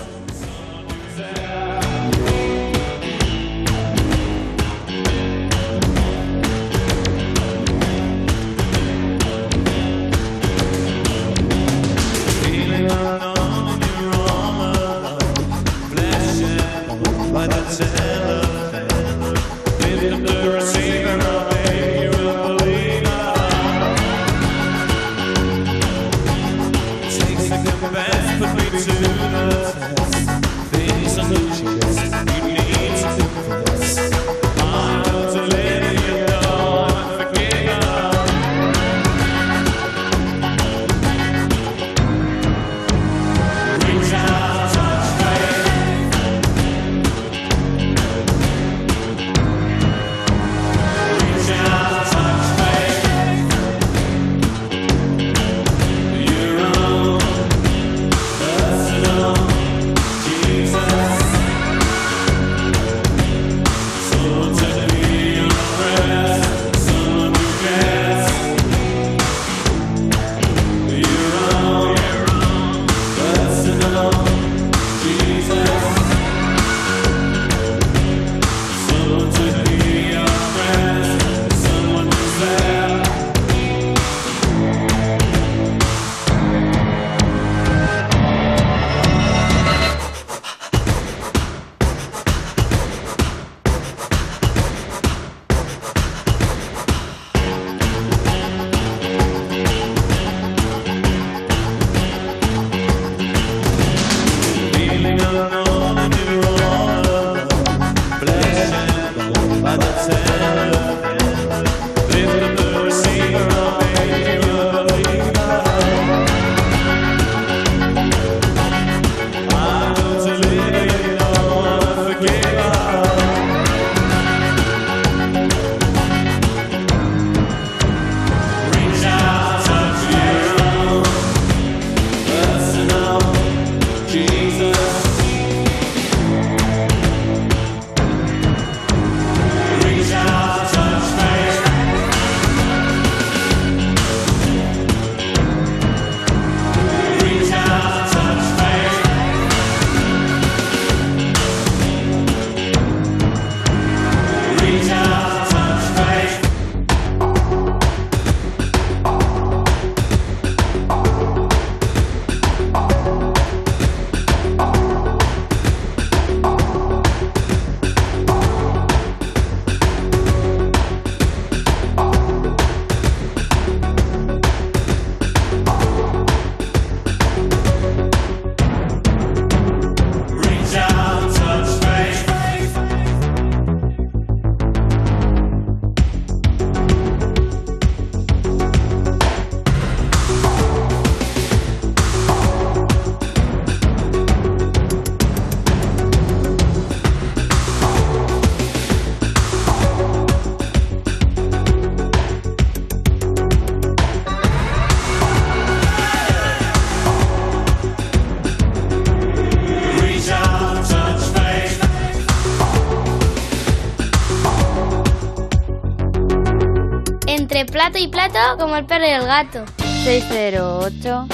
Como 218.58 218.76
el 218.76 218.84
perro 218.84 219.06
y 219.06 219.10
el 219.10 219.26
gato. 219.26 219.64
608 220.04 221.26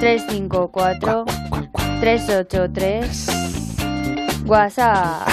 354 0.00 1.24
383 2.00 3.26
WhatsApp. 4.46 5.28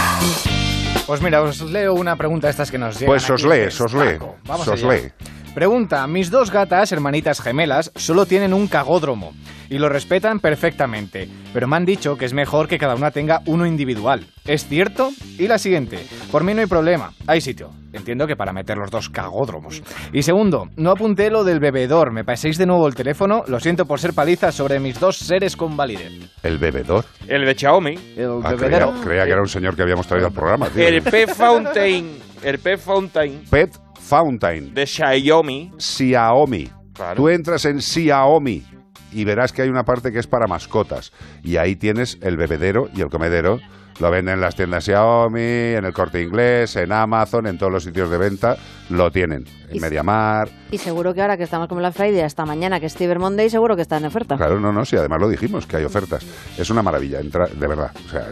Pues 1.07 1.21
mira, 1.21 1.41
os 1.41 1.61
leo 1.61 1.93
una 1.95 2.15
pregunta 2.15 2.47
de 2.47 2.51
estas 2.51 2.69
que 2.69 2.77
nos 2.77 2.99
llegan 2.99 3.13
Pues 3.13 3.29
os 3.29 3.41
aquí 3.41 3.49
lee, 3.49 3.59
del 3.59 3.81
os 3.81 3.93
lee. 3.93 4.17
Vamos 4.45 4.67
os 4.67 4.83
lee. 4.83 5.11
Pregunta, 5.55 6.05
mis 6.05 6.29
dos 6.29 6.51
gatas, 6.51 6.91
hermanitas 6.91 7.41
gemelas, 7.41 7.91
solo 7.95 8.27
tienen 8.27 8.53
un 8.53 8.67
cagódromo 8.67 9.33
y 9.69 9.79
lo 9.79 9.89
respetan 9.89 10.39
perfectamente, 10.39 11.27
pero 11.53 11.67
me 11.67 11.75
han 11.77 11.85
dicho 11.85 12.17
que 12.17 12.25
es 12.25 12.33
mejor 12.33 12.67
que 12.67 12.77
cada 12.77 12.95
una 12.95 13.09
tenga 13.11 13.41
uno 13.45 13.65
individual. 13.65 14.27
¿Es 14.45 14.67
cierto? 14.67 15.11
Y 15.39 15.47
la 15.47 15.57
siguiente, 15.57 16.05
por 16.31 16.43
mí 16.43 16.53
no 16.53 16.61
hay 16.61 16.67
problema, 16.67 17.13
hay 17.25 17.41
sitio. 17.41 17.78
Entiendo 18.09 18.25
que 18.25 18.35
para 18.35 18.51
meter 18.53 18.75
los 18.75 18.89
dos 18.89 19.07
cagódromos. 19.11 19.83
Y 20.11 20.23
segundo, 20.23 20.67
no 20.77 20.89
apunté 20.89 21.29
lo 21.29 21.43
del 21.43 21.59
bebedor, 21.59 22.11
me 22.11 22.23
paséis 22.23 22.57
de 22.57 22.65
nuevo 22.65 22.87
el 22.87 22.95
teléfono, 22.95 23.43
lo 23.45 23.59
siento 23.59 23.85
por 23.85 23.99
ser 23.99 24.15
paliza 24.15 24.51
sobre 24.51 24.79
mis 24.79 24.99
dos 24.99 25.15
seres 25.15 25.55
con 25.55 25.77
validez. 25.77 26.11
¿El 26.41 26.57
bebedor? 26.57 27.05
El 27.27 27.45
de 27.45 27.53
Xiaomi. 27.53 27.99
El 28.17 28.41
Ah, 28.43 28.49
bebedero. 28.55 28.87
creía, 28.93 29.03
creía 29.03 29.25
que 29.25 29.31
era 29.33 29.41
un 29.41 29.47
señor 29.47 29.75
que 29.75 29.83
habíamos 29.83 30.07
traído 30.07 30.25
al 30.25 30.33
programa. 30.33 30.69
tío. 30.69 30.87
El 30.87 31.03
P 31.03 31.27
Fountain. 31.27 32.17
El 32.41 32.57
P 32.57 32.77
Fountain 32.77 33.43
Pet 33.47 33.77
Fountain. 33.99 34.73
de 34.73 34.87
Xiaomi. 34.87 35.71
Xiaomi. 35.77 36.67
Claro. 36.93 37.15
Tú 37.15 37.29
entras 37.29 37.63
en 37.65 37.79
Xiaomi 37.79 38.63
y 39.11 39.23
verás 39.23 39.53
que 39.53 39.61
hay 39.61 39.69
una 39.69 39.83
parte 39.83 40.11
que 40.11 40.17
es 40.17 40.25
para 40.25 40.47
mascotas. 40.47 41.11
Y 41.43 41.57
ahí 41.57 41.75
tienes 41.75 42.17
el 42.23 42.37
bebedero 42.37 42.89
y 42.95 43.01
el 43.01 43.09
comedero. 43.09 43.59
Lo 43.99 44.09
venden 44.09 44.35
en 44.35 44.41
las 44.41 44.55
tiendas 44.55 44.85
Xiaomi, 44.85 45.75
en 45.75 45.85
el 45.85 45.93
corte 45.93 46.21
inglés, 46.21 46.75
en 46.77 46.91
Amazon, 46.91 47.47
en 47.47 47.57
todos 47.57 47.71
los 47.71 47.83
sitios 47.83 48.09
de 48.09 48.17
venta. 48.17 48.57
Lo 48.89 49.11
tienen. 49.11 49.58
En 49.69 49.77
Y- 49.77 49.79
Mediamar. 49.79 50.49
Y 50.71 50.77
seguro 50.77 51.13
que 51.13 51.21
ahora 51.21 51.37
que 51.37 51.43
estamos 51.43 51.67
con 51.67 51.81
la 51.81 51.91
Friday 51.91 52.21
hasta 52.21 52.45
mañana, 52.45 52.79
que 52.79 52.87
es 52.87 52.95
Cyber 52.95 53.19
Monday, 53.19 53.49
seguro 53.49 53.75
que 53.75 53.81
está 53.83 53.97
en 53.97 54.05
oferta. 54.05 54.35
Claro, 54.37 54.59
no, 54.59 54.71
no, 54.71 54.83
sí, 54.85 54.95
además 54.97 55.19
lo 55.21 55.29
dijimos, 55.29 55.65
que 55.65 55.77
hay 55.77 55.83
ofertas. 55.85 56.25
Es 56.57 56.69
una 56.69 56.81
maravilla, 56.83 57.19
entra, 57.19 57.47
de 57.47 57.67
verdad. 57.67 57.91
O 58.05 58.09
sea, 58.09 58.27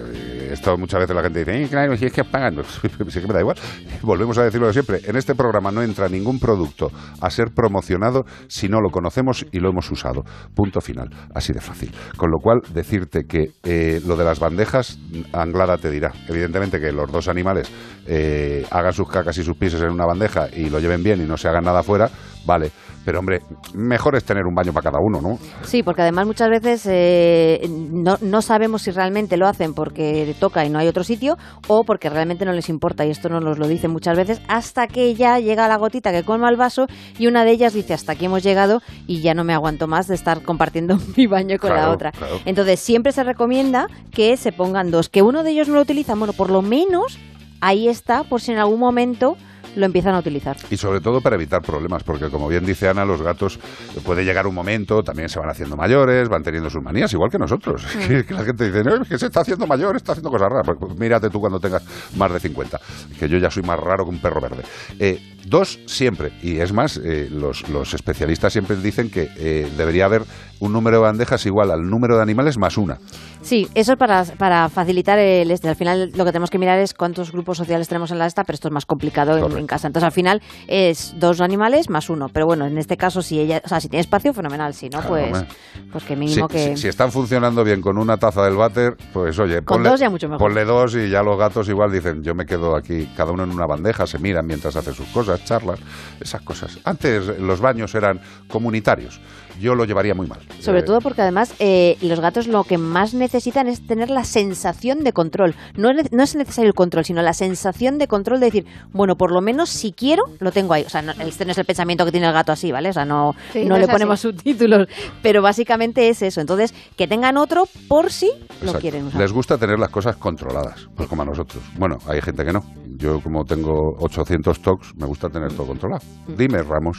esto 0.52 0.78
muchas 0.78 1.00
veces 1.02 1.16
la 1.16 1.24
gente 1.24 1.40
dice, 1.40 1.64
"Eh, 1.64 1.68
claro, 1.68 1.96
si 1.98 2.06
es 2.06 2.14
que 2.14 2.24
pagan, 2.24 2.56
si 2.82 2.88
es 2.88 3.22
que 3.22 3.28
me 3.28 3.34
da 3.34 3.40
igual. 3.42 3.58
Volvemos 4.02 4.38
a 4.38 4.44
decirlo 4.44 4.68
de 4.68 4.74
siempre, 4.74 5.00
en 5.06 5.16
este 5.16 5.36
programa 5.36 5.72
no 5.72 5.82
entra 5.82 6.10
ningún 6.10 6.40
producto 6.40 6.92
a 7.22 7.30
ser 7.30 7.52
promocionado 7.54 8.26
si 8.48 8.68
no 8.70 8.82
lo 8.82 8.90
conocemos 8.90 9.46
y 9.52 9.60
lo 9.60 9.70
hemos 9.70 9.90
usado. 9.92 10.24
Punto 10.56 10.82
final, 10.82 11.10
así 11.34 11.54
de 11.54 11.62
fácil. 11.62 11.92
Con 12.18 12.30
lo 12.32 12.38
cual, 12.40 12.62
decirte 12.74 13.24
que 13.28 13.52
eh, 13.64 14.02
lo 14.06 14.16
de 14.16 14.26
las 14.26 14.40
bandejas, 14.40 15.00
Anglada 15.34 15.78
te 15.78 15.90
dirá. 15.90 16.12
Evidentemente 16.28 16.80
que 16.80 16.92
los 16.92 17.12
dos 17.12 17.28
animales 17.28 17.70
eh, 18.08 18.66
hagan 18.72 18.94
sus 18.94 19.10
cacas 19.10 19.38
y 19.38 19.44
sus 19.44 19.58
pisos 19.58 19.82
en 19.82 19.90
una 19.90 20.06
bandeja 20.06 20.48
y 20.56 20.70
lo 20.70 20.80
lleven 20.80 21.04
bien 21.04 21.22
y 21.22 21.26
no 21.26 21.38
se 21.38 21.48
hagan 21.48 21.66
nada 21.66 21.84
fuera, 21.84 22.10
vale. 22.46 22.72
Pero 23.08 23.20
hombre, 23.20 23.40
mejor 23.74 24.18
es 24.18 24.26
tener 24.26 24.46
un 24.46 24.54
baño 24.54 24.74
para 24.74 24.92
cada 24.92 25.00
uno, 25.02 25.22
¿no? 25.22 25.40
Sí, 25.64 25.82
porque 25.82 26.02
además 26.02 26.28
muchas 26.28 26.50
veces 26.50 26.86
eh, 26.90 27.66
no, 27.70 28.18
no 28.20 28.42
sabemos 28.42 28.82
si 28.82 28.92
realmente 28.92 29.38
lo 29.38 29.48
hacen 29.48 29.74
porque 29.74 30.36
toca 30.42 30.66
y 30.66 30.70
no 30.70 30.78
hay 30.78 30.90
otro 30.90 31.06
sitio 31.06 31.38
o 31.70 31.86
porque 31.86 32.10
realmente 32.10 32.44
no 32.44 32.52
les 32.52 32.68
importa 32.68 33.06
y 33.06 33.12
esto 33.12 33.30
nos 33.30 33.58
lo, 33.58 33.68
dicen 33.70 33.92
muchas 33.92 34.18
veces 34.18 34.42
hasta 34.50 34.88
que 34.88 35.16
ya 35.16 35.40
llega 35.40 35.70
la 35.70 35.78
gotita 35.78 36.12
que 36.12 36.24
colma 36.24 36.50
el 36.50 36.58
vaso 36.58 36.88
y 37.18 37.28
una 37.28 37.46
de 37.46 37.52
ellas 37.52 37.74
dice 37.74 37.94
hasta 37.94 38.12
aquí 38.12 38.26
hemos 38.26 38.44
llegado 38.44 38.82
y 39.08 39.22
ya 39.22 39.34
no 39.34 39.46
me 39.46 39.54
aguanto 39.54 39.88
más 39.88 40.08
de 40.08 40.16
estar 40.16 40.42
compartiendo 40.42 40.98
mi 41.16 41.28
baño 41.28 41.58
con 41.60 41.74
la 41.74 41.92
otra. 41.92 42.12
claro. 42.12 42.42
Entonces 42.44 42.82
siempre 42.82 43.14
se 43.14 43.24
recomienda 43.24 43.88
que 44.12 44.36
se 44.36 44.52
pongan 44.52 44.92
dos, 44.92 45.08
que 45.08 45.22
uno 45.22 45.44
de 45.44 45.52
ellos 45.52 45.70
no 45.70 45.76
lo 45.76 45.82
utiliza, 45.82 46.14
bueno, 46.14 46.34
por 46.34 46.50
lo 46.50 46.62
menos 46.62 47.18
ahí 47.62 47.88
está 47.88 48.24
por 48.24 48.42
si 48.42 48.52
en 48.52 48.60
algún 48.60 48.80
momento 48.80 49.38
lo 49.76 49.86
empiezan 49.86 50.16
a 50.16 50.20
utilizar. 50.20 50.58
Y 50.70 50.78
sobre 50.78 51.02
todo 51.02 51.22
para 51.22 51.36
evitar 51.36 51.62
problemas, 51.62 52.04
porque 52.04 52.30
como 52.30 52.48
bien 52.48 52.66
dice 52.66 52.88
Ana, 52.88 53.06
los 53.06 53.22
gatos 53.22 53.60
puede 54.06 54.24
llegar 54.24 54.48
un 54.48 54.56
momento, 54.56 55.04
también 55.04 55.30
se 55.30 55.40
van 55.40 55.50
haciendo 55.50 55.76
mayores, 55.76 56.30
van 56.30 56.44
teniendo 56.44 56.70
sus 56.70 56.84
manías, 56.84 57.12
igual 57.14 57.30
que 57.30 57.38
nosotros. 57.38 57.86
Que, 58.08 58.24
que 58.28 58.34
la 58.34 58.44
gente 58.44 58.66
dice, 58.66 58.84
no, 58.84 59.02
es 59.02 59.08
que 59.08 59.18
se 59.18 59.28
está 59.28 59.42
haciendo 59.42 59.68
mayor, 59.68 59.96
está 59.96 60.14
haciendo 60.14 60.30
cosas 60.30 60.50
raras. 60.50 60.66
Pues, 60.66 60.78
pues 60.80 61.00
mírate 61.00 61.30
tú 61.30 61.40
cuando 61.40 61.60
tengas 61.60 61.84
más 62.16 62.32
de 62.32 62.40
50, 62.40 62.80
que 63.20 63.28
yo 63.28 63.38
ya 63.38 63.50
soy 63.50 63.64
más 63.64 63.80
raro 63.80 64.06
que 64.06 64.12
un 64.12 64.20
perro 64.20 64.42
verde. 64.42 64.64
Eh, 65.00 65.20
dos 65.46 65.80
siempre, 65.86 66.34
y 66.42 66.60
es 66.60 66.74
más, 66.74 66.98
eh, 66.98 67.30
los, 67.32 67.68
los 67.70 67.94
especialistas 67.94 68.54
siempre 68.54 68.76
dicen 68.76 69.10
que 69.10 69.30
eh, 69.38 69.70
debería 69.78 70.06
haber 70.06 70.24
un 70.60 70.74
número 70.74 70.98
de 70.98 71.04
bandejas 71.04 71.46
igual 71.46 71.72
al 71.72 71.84
número 71.84 72.18
de 72.18 72.24
animales 72.24 72.58
más 72.58 72.78
una. 72.78 72.98
Sí, 73.42 73.68
eso 73.76 73.94
es 73.94 73.98
para, 73.98 74.24
para 74.24 74.70
facilitar 74.70 75.20
el 75.20 75.52
este. 75.52 75.70
Al 75.70 75.76
final 75.76 76.12
lo 76.16 76.26
que 76.26 76.32
tenemos 76.32 76.50
que 76.50 76.58
mirar 76.58 76.80
es 76.80 76.94
cuántos 76.94 77.32
grupos 77.32 77.58
sociales 77.58 77.88
tenemos 77.88 78.12
en 78.12 78.20
la 78.20 78.26
esta, 78.26 78.44
pero 78.44 78.56
esto 78.56 78.68
es 78.68 78.74
más 78.74 78.86
complicado 78.86 79.38
en. 79.38 79.57
En 79.60 79.68
casa. 79.68 79.88
Entonces 79.88 80.06
al 80.06 80.12
final 80.12 80.42
es 80.68 81.14
dos 81.18 81.42
animales 81.42 81.90
más 81.90 82.10
uno. 82.10 82.30
Pero 82.30 82.46
bueno, 82.46 82.66
en 82.66 82.78
este 82.78 82.98
caso 82.98 83.22
si 83.22 83.40
ella, 83.40 83.62
o 83.64 83.68
sea, 83.68 83.80
si 83.80 83.90
tiene 83.90 84.02
espacio, 84.02 84.34
fenomenal. 84.34 84.74
Si 84.74 84.86
no, 84.90 85.00
Claro, 85.00 85.08
pues, 85.10 85.26
hombre. 85.26 85.48
pues 85.92 86.04
que 86.04 86.14
Si, 86.14 86.20
mínimo 86.20 86.48
que. 86.48 86.76
si- 86.76 86.82
si 86.84 86.88
están 86.88 87.12
funcionando 87.12 87.64
bien 87.64 87.82
con 87.82 87.98
una 87.98 88.18
taza 88.18 88.44
del 88.44 88.56
váter, 88.56 88.96
pues 89.14 89.38
oye, 89.40 89.58
Con 89.64 89.78
ponle, 89.78 89.90
dos 89.90 90.00
ya 90.00 90.10
mucho 90.10 90.28
mejor. 90.30 90.40
ponle 90.48 90.66
dos 90.66 90.96
y 90.96 91.10
ya 91.10 91.24
los 91.24 91.38
gatos 91.38 91.68
igual 91.70 91.92
dicen, 91.92 92.24
yo 92.24 92.34
me 92.36 92.46
quedo 92.46 92.76
aquí, 92.76 93.10
cada 93.16 93.32
uno 93.32 93.44
en 93.44 93.52
una 93.52 93.66
bandeja, 93.66 94.06
se 94.08 94.20
miran 94.20 94.46
mientras 94.46 94.76
hacen 94.76 94.94
sus 94.94 95.08
cosas, 95.10 95.44
charlan, 95.46 95.78
esas 96.20 96.42
cosas. 96.42 96.78
Antes 96.84 97.40
los 97.40 97.60
baños 97.60 97.94
eran 97.96 98.20
comunitarios, 98.48 99.20
yo 99.60 99.76
lo 99.76 99.86
llevaría 99.86 100.14
muy 100.14 100.28
mal. 100.28 100.40
Sobre 100.60 100.80
Eh, 100.80 100.84
todo 100.84 101.00
porque 101.02 101.22
además 101.22 101.54
eh, 101.60 101.98
los 102.02 102.20
gatos 102.20 102.48
lo 102.48 102.64
que 102.64 102.78
más 102.78 103.14
necesitan 103.14 103.68
es 103.68 103.86
tener 103.86 104.10
la 104.10 104.24
sensación 104.24 105.04
de 105.04 105.14
control. 105.14 105.56
No 105.76 105.90
es, 105.92 105.96
ne- 105.96 106.10
no 106.12 106.24
es 106.24 106.36
necesario 106.36 106.68
el 106.70 106.74
control, 106.76 107.06
sino 107.06 107.22
la 107.22 107.34
sensación 107.34 107.98
de 107.98 108.08
control 108.08 108.40
de 108.40 108.46
decir, 108.48 108.66
bueno, 108.94 109.16
por 109.16 109.32
lo 109.32 109.42
menos 109.42 109.70
si 109.70 109.92
quiero, 109.92 110.24
lo 110.40 110.52
tengo 110.52 110.74
ahí. 110.74 110.84
O 110.84 110.90
sea, 110.90 111.02
no, 111.02 111.12
este 111.14 111.46
no 111.46 111.52
es 111.52 111.58
el 111.58 111.66
pensamiento 111.66 112.06
que 112.06 112.12
tiene 112.12 112.28
el 112.28 112.34
gato 112.34 112.52
así, 112.52 112.72
¿vale? 112.72 112.90
O 112.90 112.94
sea, 112.94 113.06
no, 113.06 113.34
Sí, 113.54 113.64
no 113.66 113.76
no 113.76 113.78
le 113.80 113.88
ponemos 113.88 114.20
así. 114.20 114.30
subtítulos. 114.30 114.88
Pero 115.22 115.42
básicamente 115.42 116.10
es 116.10 116.22
eso. 116.22 116.42
Entonces, 116.42 116.74
que 116.96 117.08
tengan 117.08 117.38
otro 117.38 117.64
por 117.88 118.12
si 118.12 118.28
lo 118.28 118.34
Exacto. 118.68 118.80
quieren 118.80 119.06
usar. 119.08 119.22
Les 119.22 119.32
gusta 119.34 119.58
tener 119.58 119.80
las 119.80 119.90
cosas 119.90 120.16
controladas, 120.18 120.88
pues 120.96 121.08
como 121.10 121.22
a 121.24 121.26
nosotros. 121.26 121.64
Bueno, 121.78 121.98
hay 122.08 122.22
gente 122.22 122.44
que 122.46 122.52
no. 122.54 122.64
Yo 122.98 123.20
como 123.22 123.44
tengo 123.46 123.74
800 124.00 124.60
tocs, 124.62 124.94
me 124.98 125.06
gusta 125.06 125.30
tener 125.30 125.52
todo 125.54 125.68
controlado. 125.68 126.02
Mm. 126.28 126.36
Dime, 126.36 126.62
Ramos. 126.64 126.98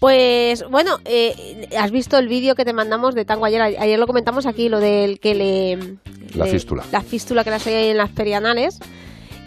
Pues 0.00 0.64
bueno, 0.68 0.98
eh, 1.04 1.68
has 1.76 1.90
visto 1.90 2.18
el 2.18 2.28
vídeo 2.28 2.54
que 2.54 2.64
te 2.64 2.72
mandamos 2.72 3.14
de 3.14 3.24
Tango 3.24 3.44
ayer. 3.44 3.60
Ayer 3.60 3.98
lo 3.98 4.06
comentamos 4.06 4.46
aquí, 4.46 4.68
lo 4.68 4.78
del 4.78 5.18
que 5.18 5.34
le. 5.34 5.98
La 6.34 6.46
fístula. 6.46 6.84
La 6.92 7.00
fístula 7.00 7.42
que 7.42 7.50
las 7.50 7.66
hay 7.66 7.88
en 7.88 7.96
las 7.96 8.10
perianales. 8.10 8.78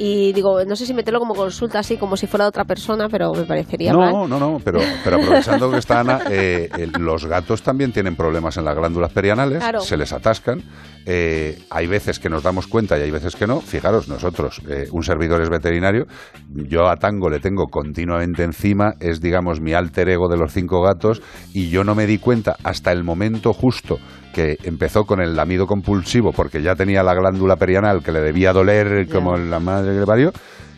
Y 0.03 0.33
digo, 0.33 0.65
no 0.65 0.75
sé 0.75 0.87
si 0.87 0.95
meterlo 0.95 1.19
como 1.19 1.35
consulta 1.35 1.77
así, 1.77 1.95
como 1.95 2.17
si 2.17 2.25
fuera 2.25 2.45
de 2.45 2.49
otra 2.49 2.65
persona, 2.65 3.07
pero 3.07 3.33
me 3.33 3.43
parecería 3.43 3.93
mal. 3.93 4.11
No, 4.11 4.27
no, 4.27 4.39
no, 4.39 4.57
pero, 4.63 4.79
pero 5.03 5.17
aprovechando 5.17 5.69
que 5.69 5.77
está 5.77 5.99
Ana, 5.99 6.21
eh, 6.31 6.69
el- 6.75 6.91
los 6.97 7.25
gatos 7.27 7.61
también 7.61 7.91
tienen 7.91 8.15
problemas 8.15 8.57
en 8.57 8.65
las 8.65 8.75
glándulas 8.75 9.11
perianales, 9.11 9.59
Claro. 9.59 9.81
se 9.81 9.97
les 9.97 10.11
atascan. 10.11 10.63
eh, 11.07 11.57
hay 11.71 11.87
veces 11.87 12.19
que 12.19 12.29
nos 12.29 12.43
damos 12.43 12.67
cuenta 12.67 12.95
y 12.97 13.01
hay 13.01 13.09
veces 13.09 13.35
que 13.35 13.47
no. 13.47 13.59
Fijaros, 13.59 14.07
nosotros, 14.07 14.61
eh, 14.69 14.87
un 14.91 15.01
servidor 15.01 15.41
es 15.41 15.49
veterinario, 15.49 16.05
yo 16.53 16.87
a 16.89 16.95
Tango 16.97 17.27
le 17.27 17.39
tengo 17.39 17.65
continuamente 17.71 18.43
encima, 18.43 18.93
es 18.99 19.19
digamos 19.19 19.61
mi 19.61 19.73
alter 19.73 20.09
ego 20.09 20.29
de 20.29 20.37
los 20.37 20.53
cinco 20.53 20.79
gatos 20.83 21.23
y 21.53 21.69
yo 21.69 21.83
no 21.83 21.95
me 21.95 22.05
di 22.05 22.19
cuenta 22.19 22.55
hasta 22.63 22.91
el 22.91 23.03
momento 23.03 23.51
justo 23.51 23.97
que 24.33 24.57
empezó 24.63 25.05
con 25.05 25.21
el 25.21 25.35
lamido 25.35 25.67
compulsivo 25.67 26.31
porque 26.31 26.61
ya 26.61 26.75
tenía 26.75 27.03
la 27.03 27.13
glándula 27.13 27.55
perianal 27.55 28.03
que 28.03 28.11
le 28.11 28.21
debía 28.21 28.53
doler 28.53 29.07
como 29.09 29.37
la 29.37 29.59
madre 29.59 29.93
que 29.93 29.99
le 29.99 30.05
parió. 30.05 30.33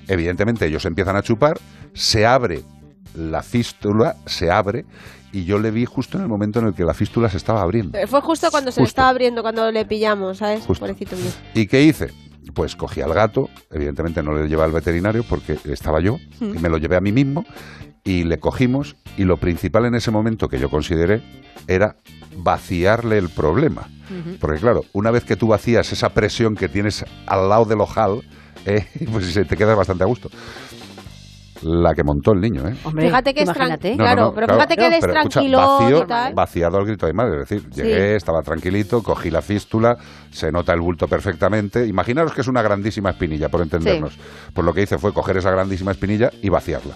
Evidentemente 0.08 0.66
ellos 0.66 0.86
empiezan 0.86 1.16
a 1.16 1.22
chupar, 1.22 1.60
se 1.94 2.26
abre 2.26 2.62
la 3.16 3.42
fístula, 3.44 4.16
se 4.26 4.52
abre 4.52 4.86
y 5.32 5.46
yo 5.46 5.60
le 5.60 5.72
vi 5.72 5.86
justo 5.86 6.18
en 6.18 6.24
el 6.24 6.30
momento 6.30 6.60
en 6.60 6.68
el 6.68 6.74
que 6.74 6.84
la 6.84 6.94
fístula 6.94 7.30
se 7.30 7.38
estaba 7.38 7.62
abriendo. 7.62 7.98
Eh, 7.98 8.08
Fue 8.08 8.22
justo 8.22 8.50
cuando 8.52 8.72
se 8.72 8.82
le 8.82 8.88
estaba 8.88 9.10
abriendo, 9.10 9.42
cuando 9.42 9.72
le 9.72 9.86
pillamos, 9.86 10.38
¿sabes? 10.38 10.64
Justo. 10.66 10.82
Pobrecito 10.86 11.16
mío. 11.16 11.32
¿Y 11.54 11.68
qué 11.68 11.82
hice? 11.82 12.12
Pues 12.54 12.76
cogí 12.76 13.02
al 13.02 13.14
gato, 13.14 13.50
evidentemente 13.72 14.22
no 14.22 14.34
le 14.34 14.48
llevé 14.48 14.64
al 14.64 14.72
veterinario 14.72 15.24
porque 15.24 15.58
estaba 15.66 16.02
yo, 16.02 16.20
y 16.42 16.60
me 16.60 16.70
lo 16.70 16.78
llevé 16.78 16.98
a 16.98 17.02
mí 17.02 17.12
mismo 17.12 17.46
y 18.04 18.26
le 18.26 18.40
cojimos 18.40 18.96
y 19.18 19.24
lo 19.24 19.38
principal 19.38 19.86
en 19.86 19.96
ese 19.96 20.12
momento 20.12 20.50
que 20.50 20.60
yo 20.60 20.70
consideré 20.70 21.24
era 21.68 21.96
vaciarle 22.38 23.18
el 23.18 23.30
problema. 23.30 23.88
Porque 24.40 24.60
claro, 24.60 24.82
una 24.94 25.10
vez 25.12 25.24
que 25.24 25.36
tú 25.36 25.48
vacías 25.48 25.92
esa 25.92 26.10
presión 26.10 26.56
que 26.56 26.70
tienes 26.70 27.04
al 27.26 27.50
lado 27.50 27.66
del 27.66 27.82
ojal, 27.82 28.22
eh, 28.66 28.86
pues 29.12 29.34
se 29.34 29.46
te 29.46 29.58
queda 29.58 29.76
bastante 29.76 30.04
a 30.04 30.08
gusto. 30.08 30.30
La 31.62 31.94
que 31.94 32.04
montó 32.04 32.34
el 32.34 32.42
niño, 32.42 32.68
¿eh? 32.68 32.76
Hombre, 32.84 33.06
Fíjate 33.08 33.34
que 33.34 33.44
es 33.44 33.46
imagínate. 33.50 33.94
tran- 33.94 33.98
No, 33.98 34.04
no, 34.04 34.04
Claro, 34.04 34.22
no, 34.26 34.34
pero 34.34 34.48
claro. 34.48 34.60
fíjate 34.60 34.76
que 34.76 34.88
él 34.88 34.94
es 34.94 35.00
Pero, 35.00 35.14
escucha, 35.14 35.30
tranquilo 35.40 35.58
vacío- 35.60 36.04
y 36.04 36.08
tal. 36.08 36.34
Vaciado 36.34 36.78
al 36.78 36.86
grito 36.86 37.06
de 37.06 37.14
madre, 37.14 37.42
es 37.44 37.50
decir, 37.50 37.70
llegué, 37.70 38.16
estaba 38.18 38.42
tranquilito, 38.42 39.02
cogí 39.02 39.32
la 39.32 39.42
fístula, 39.42 39.96
se 40.30 40.52
nota 40.52 40.74
el 40.74 40.82
bulto 40.82 41.08
perfectamente. 41.08 41.88
Imaginaros 41.88 42.34
que 42.34 42.42
es 42.42 42.48
una 42.50 42.62
grandísima 42.62 43.12
espinilla, 43.12 43.48
por 43.48 43.62
entendernos. 43.62 44.18
Pues 44.54 44.66
lo 44.66 44.74
que 44.74 44.82
hice 44.82 44.98
fue 44.98 45.14
coger 45.14 45.38
esa 45.38 45.52
grandísima 45.52 45.92
espinilla 45.92 46.30
y 46.42 46.50
vaciarla. 46.50 46.96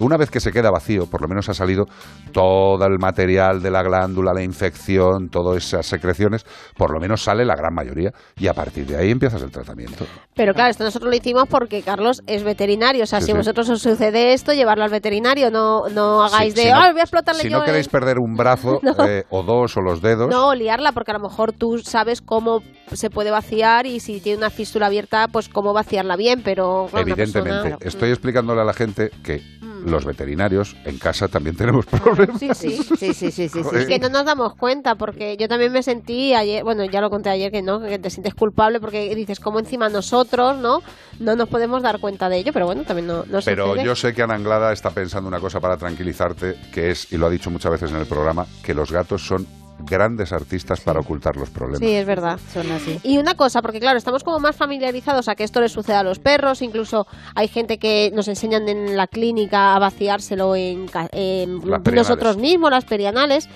Una 0.00 0.16
vez 0.16 0.30
que 0.30 0.40
se 0.40 0.52
queda 0.52 0.70
vacío, 0.70 1.06
por 1.06 1.22
lo 1.22 1.28
menos 1.28 1.48
ha 1.48 1.54
salido 1.54 1.86
todo 2.32 2.84
el 2.86 2.98
material 2.98 3.62
de 3.62 3.70
la 3.70 3.82
glándula, 3.82 4.32
la 4.32 4.42
infección, 4.42 5.28
todas 5.28 5.56
esas 5.64 5.86
secreciones, 5.86 6.44
por 6.76 6.92
lo 6.92 7.00
menos 7.00 7.22
sale 7.22 7.44
la 7.44 7.54
gran 7.56 7.74
mayoría 7.74 8.12
y 8.36 8.46
a 8.46 8.54
partir 8.54 8.86
de 8.86 8.96
ahí 8.96 9.10
empiezas 9.10 9.42
el 9.42 9.50
tratamiento. 9.50 10.04
Pero 10.34 10.54
claro, 10.54 10.70
esto 10.70 10.84
nosotros 10.84 11.10
lo 11.10 11.16
hicimos 11.16 11.44
porque 11.48 11.82
Carlos 11.82 12.22
es 12.26 12.44
veterinario. 12.44 13.02
O 13.04 13.06
sea, 13.06 13.20
Sí, 13.20 13.26
si 13.26 13.32
sí. 13.32 13.38
vosotros 13.38 13.68
os 13.70 13.82
sucede 13.82 14.32
esto, 14.32 14.52
llevarlo 14.52 14.84
al 14.84 14.90
veterinario. 14.90 15.50
No, 15.50 15.88
no 15.88 16.22
hagáis 16.22 16.54
de, 16.54 16.62
si 16.62 16.68
no- 16.68 16.76
"Ay, 16.80 16.92
voy 16.92 17.00
a 17.00 17.04
explotarle 17.04 17.42
Si 17.42 17.48
yo. 17.50 17.58
no 17.58 17.64
queréis 17.64 17.86
el-". 17.86 17.90
perder 17.92 18.18
un 18.18 18.34
brazo 18.34 18.80
No. 18.82 18.94
eh, 19.06 19.24
o 19.30 19.42
dos 19.42 19.76
o 19.76 19.80
los 19.80 20.00
dedos, 20.00 20.28
No, 20.30 20.54
liarla, 20.54 20.92
porque 20.92 21.10
a 21.10 21.14
lo 21.14 21.20
mejor 21.28 21.52
tú 21.52 21.78
sabes 21.78 22.20
cómo 22.22 22.62
se 22.92 23.10
puede 23.10 23.30
vaciar 23.30 23.86
y 23.86 24.00
si 24.00 24.20
tiene 24.20 24.38
una 24.38 24.50
fístula 24.50 24.86
abierta, 24.86 25.28
pues 25.28 25.48
cómo 25.48 25.72
vaciarla 25.72 26.16
bien, 26.16 26.42
pero 26.42 26.88
evidentemente, 26.94 27.70
persona- 27.70 27.78
estoy 27.80 28.10
explicándole 28.10 28.60
a 28.60 28.64
la 28.64 28.72
gente 28.74 29.10
que. 29.22 29.42
Los 29.84 30.04
veterinarios 30.04 30.76
en 30.84 30.98
casa 30.98 31.28
también 31.28 31.56
tenemos 31.56 31.86
problemas. 32.02 32.38
Sí, 32.38 32.50
sí. 32.54 32.82
Sí, 32.98 33.14
sí, 33.14 33.30
sí, 33.30 33.48
sí. 33.48 33.60
Es 33.74 33.86
que 33.86 33.98
no 33.98 34.08
nos 34.08 34.24
damos 34.24 34.54
cuenta, 34.54 34.94
porque 34.96 35.36
yo 35.36 35.48
también 35.48 35.72
me 35.72 35.82
sentí 35.82 36.34
ayer, 36.34 36.64
bueno, 36.64 36.84
ya 36.84 37.00
lo 37.00 37.10
conté 37.10 37.30
ayer 37.30 37.50
que 37.52 37.62
no, 37.62 37.80
que 37.80 37.98
te 37.98 38.10
sientes 38.10 38.34
culpable 38.34 38.80
porque 38.80 39.14
dices, 39.14 39.40
como 39.40 39.58
encima 39.58 39.88
nosotros, 39.88 40.56
¿no? 40.58 40.82
No 41.18 41.36
nos 41.36 41.48
podemos 41.48 41.82
dar 41.82 42.00
cuenta 42.00 42.28
de 42.28 42.38
ello, 42.38 42.52
pero 42.52 42.66
bueno, 42.66 42.82
también 42.84 43.06
no, 43.06 43.24
no 43.26 43.40
Pero 43.44 43.68
sucede. 43.68 43.84
yo 43.84 43.94
sé 43.96 44.14
que 44.14 44.22
Ana 44.22 44.34
Anglada 44.34 44.72
está 44.72 44.90
pensando 44.90 45.28
una 45.28 45.40
cosa 45.40 45.60
para 45.60 45.76
tranquilizarte, 45.76 46.56
que 46.72 46.90
es, 46.90 47.12
y 47.12 47.16
lo 47.16 47.26
ha 47.26 47.30
dicho 47.30 47.50
muchas 47.50 47.72
veces 47.72 47.90
en 47.90 47.96
el 47.98 48.06
programa, 48.06 48.46
que 48.62 48.74
los 48.74 48.90
gatos 48.92 49.26
son 49.26 49.46
grandes 49.84 50.32
artistas 50.32 50.80
para 50.80 51.00
ocultar 51.00 51.36
los 51.36 51.50
problemas. 51.50 51.80
Sí, 51.80 51.94
es 51.94 52.06
verdad. 52.06 52.38
Son 52.52 52.70
así. 52.72 52.98
Y 53.02 53.18
una 53.18 53.34
cosa, 53.34 53.62
porque 53.62 53.80
claro, 53.80 53.98
estamos 53.98 54.24
como 54.24 54.38
más 54.38 54.56
familiarizados 54.56 55.28
a 55.28 55.34
que 55.34 55.44
esto 55.44 55.60
le 55.60 55.68
sucede 55.68 55.96
a 55.96 56.02
los 56.02 56.18
perros, 56.18 56.62
incluso 56.62 57.06
hay 57.34 57.48
gente 57.48 57.78
que 57.78 58.10
nos 58.14 58.28
enseñan 58.28 58.68
en 58.68 58.96
la 58.96 59.06
clínica 59.06 59.74
a 59.74 59.78
vaciárselo 59.78 60.54
en, 60.56 60.88
ca- 60.88 61.08
en 61.12 61.60
nosotros 61.94 62.36
mismos, 62.36 62.70
las 62.70 62.84
perianales. 62.84 63.48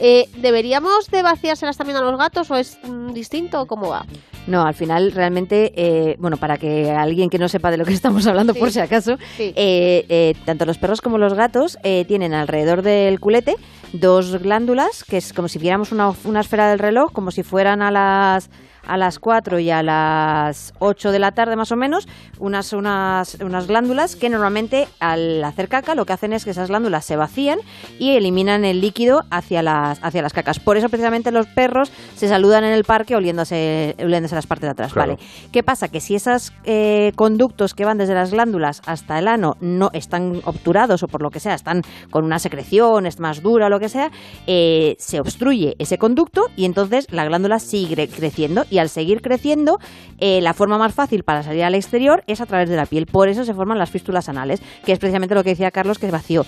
Eh, 0.00 0.28
¿Deberíamos 0.38 1.08
de 1.10 1.22
vaciárselas 1.22 1.76
también 1.76 1.96
a 1.98 2.00
los 2.02 2.18
gatos 2.18 2.50
o 2.50 2.56
es 2.56 2.78
mm, 2.82 3.12
distinto 3.12 3.60
o 3.60 3.66
cómo 3.66 3.88
va? 3.88 4.04
No, 4.46 4.62
al 4.66 4.74
final 4.74 5.12
realmente, 5.12 5.72
eh, 5.74 6.16
bueno, 6.18 6.36
para 6.36 6.58
que 6.58 6.90
alguien 6.90 7.30
que 7.30 7.38
no 7.38 7.48
sepa 7.48 7.70
de 7.70 7.78
lo 7.78 7.84
que 7.84 7.92
estamos 7.94 8.26
hablando, 8.26 8.52
Sí. 8.52 8.58
por 8.60 8.70
si 8.70 8.80
acaso, 8.80 9.16
Sí. 9.36 9.52
eh, 9.56 10.04
eh, 10.08 10.34
tanto 10.44 10.66
los 10.66 10.78
perros 10.78 11.00
como 11.00 11.16
los 11.18 11.34
gatos 11.34 11.78
eh, 11.82 12.04
tienen 12.06 12.34
alrededor 12.34 12.82
del 12.82 13.20
culete 13.20 13.56
dos 13.92 14.42
glándulas, 14.42 15.04
que 15.04 15.16
es 15.18 15.32
como 15.32 15.48
si 15.48 15.58
viéramos 15.58 15.92
una, 15.92 16.12
una 16.24 16.40
esfera 16.40 16.68
del 16.68 16.78
reloj, 16.80 17.12
como 17.12 17.30
si 17.30 17.42
fueran 17.42 17.80
a 17.82 17.90
las 17.90 18.50
a 18.86 18.98
las 18.98 19.18
4 19.18 19.60
y 19.60 19.70
a 19.70 19.82
las 19.82 20.74
8 20.78 21.10
de 21.10 21.18
la 21.18 21.32
tarde 21.32 21.56
más 21.56 21.72
o 21.72 21.76
menos, 21.76 22.06
unas, 22.38 22.74
unas, 22.74 23.36
unas 23.36 23.66
glándulas 23.66 24.14
que 24.14 24.28
normalmente 24.28 24.86
al 25.00 25.42
hacer 25.42 25.68
caca 25.70 25.94
lo 25.94 26.04
que 26.04 26.12
hacen 26.12 26.34
es 26.34 26.44
que 26.44 26.50
esas 26.50 26.68
glándulas 26.68 27.06
se 27.06 27.16
vacían 27.16 27.60
y 27.98 28.10
eliminan 28.16 28.66
el 28.66 28.82
líquido 28.82 29.22
hacia 29.30 29.62
las, 29.62 29.98
hacia 30.04 30.20
las 30.20 30.34
cacas. 30.34 30.58
Por 30.60 30.76
eso 30.76 30.90
precisamente 30.90 31.30
los 31.30 31.46
perros 31.46 31.90
se 32.14 32.28
saludan 32.28 32.62
en 32.64 32.74
el 32.74 32.84
parque 32.84 33.16
oliéndose, 33.16 33.96
oliéndose 34.00 34.33
las 34.34 34.46
partes 34.46 34.66
de 34.66 34.72
atrás. 34.72 34.92
Claro. 34.92 35.16
Vale. 35.16 35.28
¿Qué 35.52 35.62
pasa? 35.62 35.88
Que 35.88 36.00
si 36.00 36.14
esos 36.14 36.52
conductos 37.14 37.74
que 37.74 37.84
van 37.84 37.98
desde 37.98 38.14
las 38.14 38.32
glándulas 38.32 38.82
hasta 38.86 39.18
el 39.18 39.28
ano 39.28 39.56
no 39.60 39.90
están 39.92 40.40
obturados 40.44 41.02
o 41.02 41.08
por 41.08 41.22
lo 41.22 41.30
que 41.30 41.40
sea, 41.40 41.54
están 41.54 41.82
con 42.10 42.24
una 42.24 42.38
secreción, 42.38 43.06
es 43.06 43.20
más 43.20 43.42
dura 43.42 43.66
o 43.66 43.68
lo 43.68 43.80
que 43.80 43.88
sea, 43.88 44.10
eh, 44.46 44.96
se 44.98 45.20
obstruye 45.20 45.76
ese 45.78 45.98
conducto 45.98 46.48
y 46.56 46.64
entonces 46.64 47.06
la 47.10 47.24
glándula 47.24 47.58
sigue 47.58 48.08
creciendo 48.08 48.64
y 48.70 48.78
al 48.78 48.88
seguir 48.88 49.20
creciendo, 49.20 49.78
eh, 50.18 50.40
la 50.40 50.54
forma 50.54 50.78
más 50.78 50.94
fácil 50.94 51.22
para 51.22 51.42
salir 51.42 51.64
al 51.64 51.74
exterior 51.74 52.22
es 52.26 52.40
a 52.40 52.46
través 52.46 52.68
de 52.68 52.76
la 52.76 52.86
piel. 52.86 53.06
Por 53.06 53.28
eso 53.28 53.44
se 53.44 53.54
forman 53.54 53.78
las 53.78 53.90
fístulas 53.90 54.28
anales, 54.28 54.62
que 54.84 54.92
es 54.92 54.98
precisamente 54.98 55.34
lo 55.34 55.42
que 55.44 55.50
decía 55.50 55.70
Carlos, 55.70 55.98
que 55.98 56.06
es 56.06 56.12
vacío. 56.12 56.44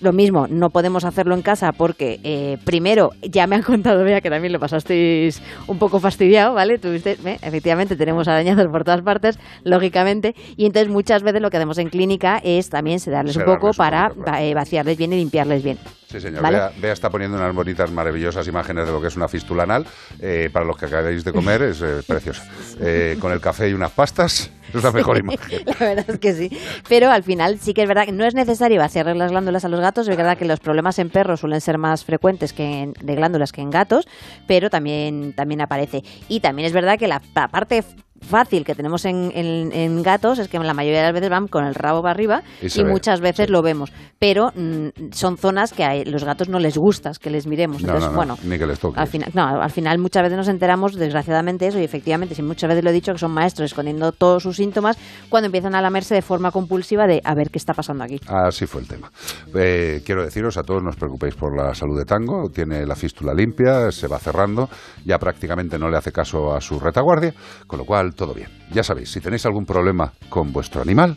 Lo 0.00 0.12
mismo, 0.12 0.46
no 0.48 0.70
podemos 0.70 1.04
hacerlo 1.04 1.34
en 1.34 1.42
casa 1.42 1.72
porque, 1.72 2.20
eh, 2.22 2.58
primero, 2.64 3.10
ya 3.22 3.46
me 3.46 3.56
han 3.56 3.62
contado, 3.62 4.04
vea 4.04 4.20
que 4.20 4.30
también 4.30 4.52
lo 4.52 4.60
pasasteis 4.60 5.42
un 5.66 5.78
poco 5.78 6.00
fastidiado, 6.00 6.54
¿vale? 6.54 6.78
Tuviste, 6.78 7.16
¿eh? 7.28 7.38
efectivamente, 7.42 7.96
tenemos 7.96 8.28
arañazos 8.28 8.66
por 8.66 8.84
todas 8.84 9.02
partes, 9.02 9.38
lógicamente, 9.64 10.34
y 10.56 10.66
entonces 10.66 10.90
muchas 10.92 11.22
veces 11.22 11.40
lo 11.40 11.50
que 11.50 11.56
hacemos 11.56 11.78
en 11.78 11.88
clínica 11.88 12.40
es 12.42 12.70
también 12.70 13.00
sedarles 13.00 13.36
un 13.36 13.44
poco 13.44 13.70
para 13.76 14.10
claro. 14.10 14.38
eh, 14.38 14.54
vaciarles 14.54 14.96
bien 14.96 15.12
y 15.12 15.16
limpiarles 15.16 15.62
bien. 15.62 15.78
Sí, 16.16 16.20
señor. 16.22 16.42
¿Vale? 16.42 16.56
Bea, 16.58 16.72
Bea 16.80 16.92
está 16.92 17.10
poniendo 17.10 17.36
unas 17.36 17.54
bonitas, 17.54 17.90
maravillosas 17.90 18.48
imágenes 18.48 18.86
de 18.86 18.92
lo 18.92 19.00
que 19.02 19.08
es 19.08 19.16
una 19.16 19.28
fístula 19.28 19.64
anal. 19.64 19.86
Eh, 20.20 20.48
para 20.52 20.64
los 20.64 20.76
que 20.76 20.86
acabáis 20.86 21.24
de 21.24 21.32
comer, 21.32 21.62
es 21.62 21.82
eh, 21.82 22.02
preciosa. 22.06 22.44
Eh, 22.80 23.18
con 23.20 23.32
el 23.32 23.40
café 23.40 23.68
y 23.68 23.74
unas 23.74 23.90
pastas, 23.92 24.50
es 24.74 24.82
la 24.82 24.92
mejor 24.92 25.18
imagen. 25.18 25.62
La 25.66 25.74
verdad 25.86 26.04
es 26.08 26.18
que 26.18 26.32
sí. 26.32 26.50
Pero 26.88 27.10
al 27.10 27.22
final 27.22 27.58
sí 27.60 27.74
que 27.74 27.82
es 27.82 27.88
verdad 27.88 28.06
que 28.06 28.12
no 28.12 28.24
es 28.24 28.34
necesario 28.34 28.78
vaciarle 28.80 29.14
las 29.14 29.30
glándulas 29.30 29.64
a 29.64 29.68
los 29.68 29.80
gatos. 29.80 30.08
Es 30.08 30.16
verdad 30.16 30.38
que 30.38 30.44
los 30.46 30.60
problemas 30.60 30.98
en 30.98 31.10
perros 31.10 31.40
suelen 31.40 31.60
ser 31.60 31.76
más 31.78 32.04
frecuentes 32.04 32.52
que 32.52 32.82
en- 32.82 32.94
de 33.02 33.14
glándulas 33.14 33.52
que 33.52 33.60
en 33.60 33.70
gatos, 33.70 34.08
pero 34.46 34.70
también, 34.70 35.32
también 35.34 35.60
aparece. 35.60 36.02
Y 36.28 36.40
también 36.40 36.66
es 36.66 36.72
verdad 36.72 36.98
que 36.98 37.08
la, 37.08 37.20
la 37.34 37.48
parte 37.48 37.84
fácil 38.26 38.64
que 38.64 38.74
tenemos 38.74 39.04
en, 39.04 39.30
en- 39.34 39.72
en 39.72 40.02
gatos 40.02 40.38
es 40.38 40.48
que 40.48 40.58
la 40.58 40.74
mayoría 40.74 40.98
de 41.00 41.04
las 41.06 41.14
veces 41.14 41.30
van 41.30 41.46
con 41.48 41.64
el 41.64 41.74
rabo 41.74 42.02
para 42.02 42.12
arriba 42.12 42.42
Y 42.62 42.84
muchas 42.84 43.20
veces 43.20 43.48
lo 43.50 43.62
vemos. 43.62 43.92
Pero 44.18 44.50
mm, 44.54 45.12
son 45.12 45.36
zonas 45.38 45.72
que 45.72 45.84
a 45.84 45.94
los 46.04 46.24
gatos 46.24 46.48
no 46.48 46.58
les 46.58 46.76
gusta 46.76 47.12
que 47.20 47.30
les 47.30 47.46
miremos. 47.46 47.82
No, 47.82 47.88
Entonces, 47.88 48.06
no, 48.06 48.12
no, 48.12 48.16
bueno, 48.16 48.38
ni 48.44 48.58
que 48.58 48.66
les 48.66 48.78
toque. 48.78 48.98
al 48.98 49.06
final, 49.06 49.30
no, 49.34 49.44
al 49.62 49.70
final 49.70 49.98
muchas 49.98 50.22
veces 50.24 50.36
nos 50.36 50.48
enteramos, 50.48 50.94
desgraciadamente, 50.94 51.66
eso, 51.68 51.78
y 51.78 51.84
efectivamente, 51.84 52.34
si 52.34 52.42
muchas 52.42 52.68
veces 52.68 52.82
lo 52.82 52.90
he 52.90 52.92
dicho, 52.92 53.12
que 53.12 53.18
son 53.18 53.30
maestros 53.32 53.66
escondiendo 53.70 54.12
todos 54.12 54.42
sus 54.42 54.56
síntomas 54.56 54.98
cuando 55.28 55.46
empiezan 55.46 55.74
a 55.74 55.80
lamerse 55.80 56.14
de 56.14 56.22
forma 56.22 56.50
compulsiva 56.50 57.06
de 57.06 57.20
a 57.24 57.34
ver 57.34 57.50
qué 57.50 57.58
está 57.58 57.74
pasando 57.74 58.04
aquí. 58.04 58.20
Así 58.26 58.66
fue 58.66 58.80
el 58.80 58.88
tema. 58.88 59.10
Eh, 59.54 60.02
quiero 60.04 60.24
deciros 60.24 60.56
a 60.56 60.62
todos, 60.62 60.82
no 60.82 60.90
os 60.90 60.96
preocupéis 60.96 61.34
por 61.34 61.56
la 61.56 61.74
salud 61.74 61.96
de 61.98 62.04
Tango, 62.04 62.48
tiene 62.52 62.84
la 62.86 62.96
fístula 62.96 63.32
limpia, 63.34 63.90
se 63.92 64.08
va 64.08 64.18
cerrando, 64.18 64.68
ya 65.04 65.18
prácticamente 65.18 65.78
no 65.78 65.88
le 65.90 65.96
hace 65.98 66.10
caso 66.12 66.54
a 66.54 66.60
su 66.60 66.80
retaguardia, 66.80 67.34
con 67.66 67.78
lo 67.78 67.84
cual 67.84 68.14
todo 68.16 68.34
bien. 68.34 68.50
Ya 68.72 68.82
sabéis, 68.82 69.12
si 69.12 69.20
tenéis 69.20 69.46
algún 69.46 69.64
problema 69.64 70.12
con 70.28 70.52
vuestro 70.52 70.82
animal, 70.82 71.16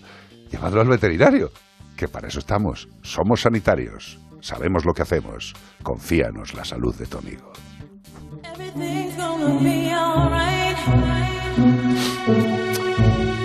llevadlo 0.51 0.81
al 0.81 0.87
veterinario, 0.87 1.51
que 1.97 2.07
para 2.07 2.27
eso 2.27 2.39
estamos, 2.39 2.87
somos 3.01 3.41
sanitarios, 3.41 4.19
sabemos 4.41 4.85
lo 4.85 4.93
que 4.93 5.01
hacemos, 5.01 5.53
confíanos 5.81 6.53
la 6.53 6.63
salud 6.63 6.95
de 6.95 7.05
tu 7.07 7.17
amigo. 7.17 7.51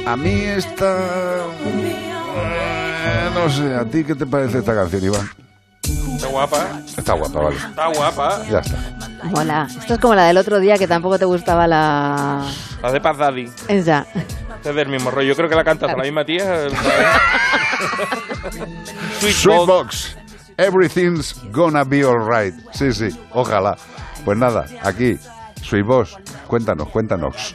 A 0.07 0.17
mí 0.17 0.31
esta... 0.33 1.47
eh, 3.07 3.31
no 3.35 3.49
sé, 3.49 3.75
¿a 3.75 3.85
ti 3.85 4.05
qué 4.05 4.15
te 4.15 4.27
parece 4.27 4.59
esta 4.59 4.75
canción, 4.75 5.05
Iván? 5.05 5.44
Está 6.15 6.29
guapa. 6.29 6.81
Está 6.97 7.13
guapa, 7.15 7.41
vale. 7.41 7.57
Está 7.57 7.87
guapa. 7.89 8.45
Ya 8.51 8.59
está. 8.59 8.77
Mola. 9.25 9.67
Esto 9.79 9.95
es 9.95 10.01
como 10.01 10.15
la 10.15 10.25
del 10.25 10.37
otro 10.37 10.59
día 10.61 10.77
que 10.77 10.87
tampoco 10.87 11.19
te 11.19 11.25
gustaba 11.25 11.67
la. 11.67 12.45
La 12.83 12.93
de 12.93 13.01
Paz 13.01 13.19
Daddy. 13.19 13.51
Esa. 13.69 14.07
Es 14.65 14.75
del 14.75 14.89
mismo 14.89 15.11
rollo. 15.11 15.29
Yo 15.29 15.37
creo 15.37 15.49
que 15.49 15.55
la 15.57 15.65
cantas 15.65 15.91
a 15.91 15.97
la 15.97 16.03
misma 16.03 16.25
tía. 16.25 16.69
Sweet, 19.21 19.35
Sweet 19.35 19.67
Box. 19.67 20.17
Everything's 20.57 21.35
gonna 21.53 21.85
be 21.85 22.05
alright. 22.05 22.55
Sí, 22.73 22.93
sí, 22.93 23.09
ojalá. 23.33 23.77
Pues 24.25 24.39
nada, 24.39 24.65
aquí, 24.83 25.19
Sweet 25.63 25.85
Box, 25.85 26.17
cuéntanos, 26.47 26.89
cuéntanos. 26.89 27.55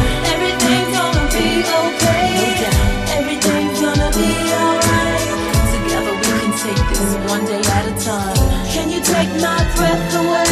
okay. 1.63 2.25
Everything's 3.17 3.81
gonna 3.81 4.09
be 4.13 4.31
alright. 4.61 5.27
Together 5.73 6.13
we 6.17 6.27
can 6.41 6.53
take 6.65 6.85
this 6.93 7.11
one 7.29 7.45
day 7.45 7.63
at 7.77 7.85
a 7.91 7.95
time. 8.01 8.37
Can 8.73 8.87
you 8.89 9.01
take 9.01 9.31
my 9.41 9.59
breath 9.75 10.15
away? 10.21 10.49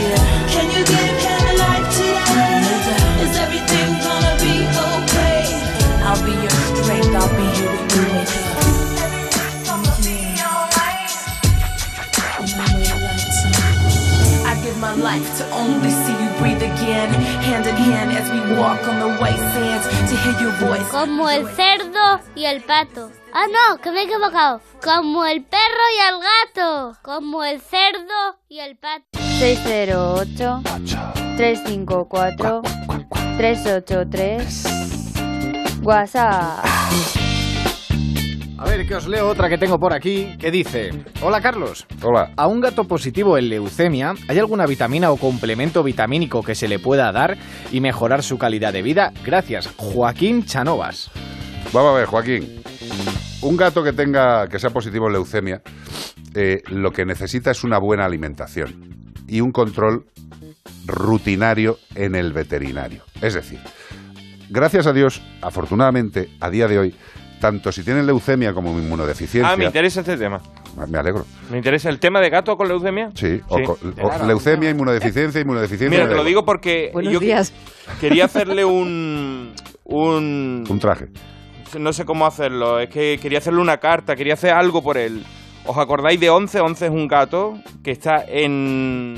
Yeah. 0.00 0.52
Can 0.52 0.66
you 0.74 0.82
give 0.84 1.16
him 1.26 1.44
life 1.64 1.88
today? 1.96 3.24
Is 3.24 3.34
everything 3.44 3.88
gonna 4.04 4.34
be 4.44 4.54
okay? 4.88 5.40
I'll 6.06 6.22
be 6.24 6.34
your 6.44 6.56
strength. 6.68 7.14
I'll 7.14 7.32
be 7.38 7.46
here 7.56 7.74
when 7.76 7.88
you 7.94 8.04
wake 8.14 8.34
up. 8.46 8.80
my 14.80 14.94
life 14.94 15.36
to 15.36 15.44
Como 20.90 21.28
el 21.28 21.46
cerdo 21.48 22.20
y 22.34 22.44
el 22.44 22.62
pato. 22.62 23.10
Ah, 23.32 23.46
no, 23.46 23.78
que 23.78 23.90
me 23.90 24.00
he 24.00 24.04
equivocado. 24.04 24.60
Como 24.82 25.24
el 25.26 25.44
perro 25.44 25.84
y 25.96 26.00
el 26.08 26.20
gato. 26.20 26.96
Como 27.02 27.44
el 27.44 27.60
cerdo 27.60 28.38
y 28.48 28.60
el 28.60 28.76
pato. 28.76 29.18
608 29.38 30.62
354 31.36 32.62
383 33.36 34.64
WhatsApp. 35.82 36.64
A 38.60 38.64
ver, 38.64 38.86
que 38.86 38.94
os 38.94 39.08
leo 39.08 39.26
otra 39.26 39.48
que 39.48 39.56
tengo 39.56 39.78
por 39.78 39.94
aquí, 39.94 40.36
que 40.38 40.50
dice... 40.50 40.90
Hola, 41.22 41.40
Carlos. 41.40 41.86
Hola. 42.02 42.34
A 42.36 42.46
un 42.46 42.60
gato 42.60 42.84
positivo 42.84 43.38
en 43.38 43.48
leucemia, 43.48 44.12
¿hay 44.28 44.38
alguna 44.38 44.66
vitamina 44.66 45.10
o 45.10 45.16
complemento 45.16 45.82
vitamínico 45.82 46.42
que 46.42 46.54
se 46.54 46.68
le 46.68 46.78
pueda 46.78 47.10
dar 47.10 47.38
y 47.72 47.80
mejorar 47.80 48.22
su 48.22 48.36
calidad 48.36 48.74
de 48.74 48.82
vida? 48.82 49.14
Gracias, 49.24 49.66
Joaquín 49.78 50.44
Chanovas. 50.44 51.10
Vamos 51.72 51.94
a 51.94 51.98
ver, 52.00 52.04
Joaquín. 52.04 52.60
Un 53.40 53.56
gato 53.56 53.82
que 53.82 53.94
tenga 53.94 54.46
que 54.46 54.58
sea 54.58 54.68
positivo 54.68 55.06
en 55.06 55.14
leucemia, 55.14 55.62
eh, 56.34 56.60
lo 56.68 56.90
que 56.90 57.06
necesita 57.06 57.52
es 57.52 57.64
una 57.64 57.78
buena 57.78 58.04
alimentación 58.04 59.14
y 59.26 59.40
un 59.40 59.52
control 59.52 60.04
rutinario 60.84 61.78
en 61.94 62.14
el 62.14 62.34
veterinario. 62.34 63.04
Es 63.22 63.32
decir, 63.32 63.60
gracias 64.50 64.86
a 64.86 64.92
Dios, 64.92 65.22
afortunadamente, 65.40 66.28
a 66.40 66.50
día 66.50 66.68
de 66.68 66.78
hoy, 66.78 66.94
tanto 67.40 67.72
si 67.72 67.82
tienen 67.82 68.06
leucemia 68.06 68.52
como 68.52 68.70
inmunodeficiencia. 68.78 69.52
Ah, 69.52 69.56
me 69.56 69.64
interesa 69.64 70.00
este 70.00 70.16
tema. 70.16 70.40
Me 70.88 70.98
alegro. 70.98 71.24
Me 71.50 71.56
interesa 71.56 71.88
el 71.88 71.98
tema 71.98 72.20
de 72.20 72.30
gato 72.30 72.56
con 72.56 72.68
leucemia. 72.68 73.10
Sí, 73.14 73.40
o 73.48 73.58
leucemia, 74.26 74.70
inmunodeficiencia, 74.70 75.40
inmunodeficiencia. 75.40 75.98
Mira, 75.98 76.08
te 76.08 76.14
lo 76.16 76.24
digo 76.24 76.44
porque 76.44 76.90
Buenos 76.92 77.12
yo 77.12 77.18
que- 77.18 77.26
días. 77.26 77.52
quería 78.00 78.26
hacerle 78.26 78.64
un, 78.64 79.52
un... 79.84 80.64
Un 80.68 80.78
traje. 80.78 81.06
No 81.78 81.92
sé 81.92 82.04
cómo 82.04 82.26
hacerlo, 82.26 82.78
es 82.80 82.88
que 82.90 83.18
quería 83.20 83.38
hacerle 83.38 83.60
una 83.60 83.78
carta, 83.78 84.14
quería 84.16 84.34
hacer 84.34 84.52
algo 84.52 84.82
por 84.82 84.98
él. 84.98 85.24
¿Os 85.66 85.76
acordáis 85.78 86.18
de 86.18 86.30
Once? 86.30 86.60
Once 86.60 86.86
es 86.86 86.90
un 86.90 87.06
gato 87.06 87.54
que 87.84 87.90
está 87.92 88.24
en 88.26 89.14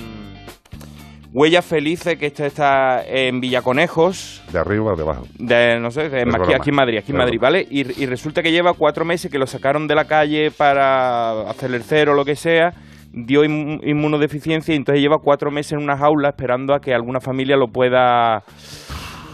Huellas 1.32 1.64
Felices, 1.64 2.16
que 2.18 2.26
este 2.26 2.46
está 2.46 3.02
en 3.06 3.40
Villaconejos, 3.40 4.42
De 4.52 4.58
arriba 4.58 4.92
o 4.92 4.96
de 4.96 5.02
abajo. 5.02 5.26
de, 5.38 5.80
no 5.80 5.90
sé, 5.90 6.10
de- 6.10 6.22
aquí, 6.22 6.52
aquí 6.52 6.70
en 6.70 6.76
Madrid, 6.76 6.98
aquí 6.98 7.12
en 7.12 7.18
Madrid. 7.18 7.38
¿vale? 7.40 7.66
Y, 7.70 8.02
y 8.02 8.06
resulta 8.06 8.42
que 8.42 8.52
lleva 8.52 8.74
cuatro 8.74 9.04
meses 9.06 9.30
que 9.30 9.38
lo 9.38 9.46
sacaron 9.46 9.88
de 9.88 9.94
la 9.94 10.04
calle 10.04 10.50
para 10.50 11.48
hacer 11.48 11.72
el 11.74 11.82
cero 11.84 12.12
o 12.12 12.14
lo 12.14 12.24
que 12.26 12.36
sea, 12.36 12.74
dio 13.12 13.44
inmu- 13.44 13.80
inmunodeficiencia 13.82 14.74
y 14.74 14.76
entonces 14.76 15.00
lleva 15.02 15.18
cuatro 15.18 15.50
meses 15.50 15.72
en 15.72 15.78
una 15.78 15.96
jaula 15.96 16.28
esperando 16.28 16.74
a 16.74 16.80
que 16.80 16.92
alguna 16.92 17.20
familia 17.20 17.56
lo 17.56 17.68
pueda 17.68 18.42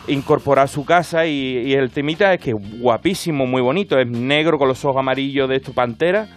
incorporar 0.07 0.65
a 0.65 0.69
su 0.69 0.85
casa 0.85 1.27
y, 1.27 1.59
y 1.67 1.75
el 1.75 1.91
temita 1.91 2.33
es 2.33 2.41
que 2.41 2.51
es 2.53 2.81
guapísimo, 2.81 3.45
muy 3.47 3.61
bonito, 3.61 3.99
es 3.99 4.07
negro 4.09 4.57
con 4.57 4.69
los 4.69 4.85
ojos 4.85 4.99
amarillos 5.01 5.49
de 5.49 5.57
esto 5.57 5.73
pantera, 5.73 6.29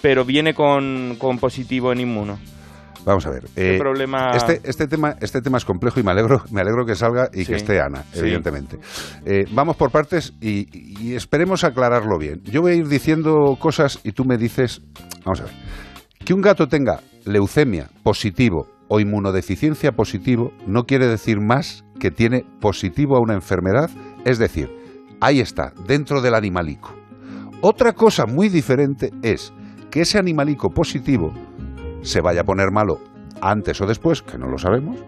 pero 0.00 0.24
viene 0.24 0.54
con, 0.54 1.16
con 1.18 1.38
positivo 1.38 1.92
en 1.92 2.00
inmuno. 2.00 2.38
Vamos 3.04 3.26
a 3.26 3.30
ver. 3.30 3.44
¿Qué 3.54 3.76
eh, 3.76 3.78
problema? 3.78 4.30
Este, 4.34 4.60
este, 4.64 4.86
tema, 4.86 5.16
este 5.20 5.40
tema 5.40 5.58
es 5.58 5.64
complejo 5.64 6.00
y 6.00 6.02
me 6.02 6.10
alegro, 6.10 6.42
me 6.50 6.60
alegro 6.60 6.84
que 6.84 6.94
salga 6.94 7.28
y 7.32 7.40
Sí. 7.40 7.46
que 7.46 7.56
esté 7.56 7.80
Ana, 7.80 8.04
Sí. 8.12 8.20
evidentemente. 8.20 8.78
Eh, 9.24 9.44
vamos 9.52 9.76
por 9.76 9.90
partes 9.90 10.34
y, 10.40 10.68
y 11.02 11.14
esperemos 11.14 11.64
aclararlo 11.64 12.18
bien. 12.18 12.42
Yo 12.44 12.62
voy 12.62 12.72
a 12.72 12.74
ir 12.76 12.88
diciendo 12.88 13.56
cosas 13.58 14.00
y 14.04 14.12
tú 14.12 14.24
me 14.24 14.36
dices, 14.36 14.82
vamos 15.24 15.40
a 15.40 15.44
ver, 15.44 15.52
que 16.24 16.34
un 16.34 16.42
gato 16.42 16.68
tenga 16.68 17.00
leucemia 17.24 17.88
positivo 18.02 18.66
o 18.88 19.00
inmunodeficiencia 19.00 19.92
positivo 19.92 20.52
no 20.66 20.84
quiere 20.84 21.06
decir 21.06 21.40
más 21.40 21.84
que 21.98 22.10
tiene 22.10 22.44
positivo 22.60 23.16
a 23.16 23.20
una 23.20 23.34
enfermedad, 23.34 23.88
es 24.24 24.38
decir, 24.38 24.68
ahí 25.20 25.40
está, 25.40 25.72
dentro 25.86 26.20
del 26.20 26.34
animalico. 26.34 26.94
Otra 27.62 27.92
cosa 27.92 28.26
muy 28.26 28.48
diferente 28.48 29.10
es 29.22 29.52
que 29.90 30.00
ese 30.02 30.18
animalico 30.18 30.70
positivo 30.70 31.32
se 32.02 32.20
vaya 32.20 32.42
a 32.42 32.44
poner 32.44 32.70
malo 32.70 32.98
antes 33.40 33.80
o 33.80 33.86
después, 33.86 34.22
que 34.22 34.38
no 34.38 34.48
lo 34.48 34.58
sabemos, 34.58 34.98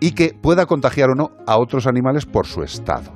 y 0.00 0.12
que 0.12 0.34
pueda 0.40 0.66
contagiar 0.66 1.10
o 1.10 1.14
no 1.14 1.30
a 1.46 1.58
otros 1.58 1.86
animales 1.86 2.26
por 2.26 2.46
su 2.46 2.62
estado. 2.62 3.12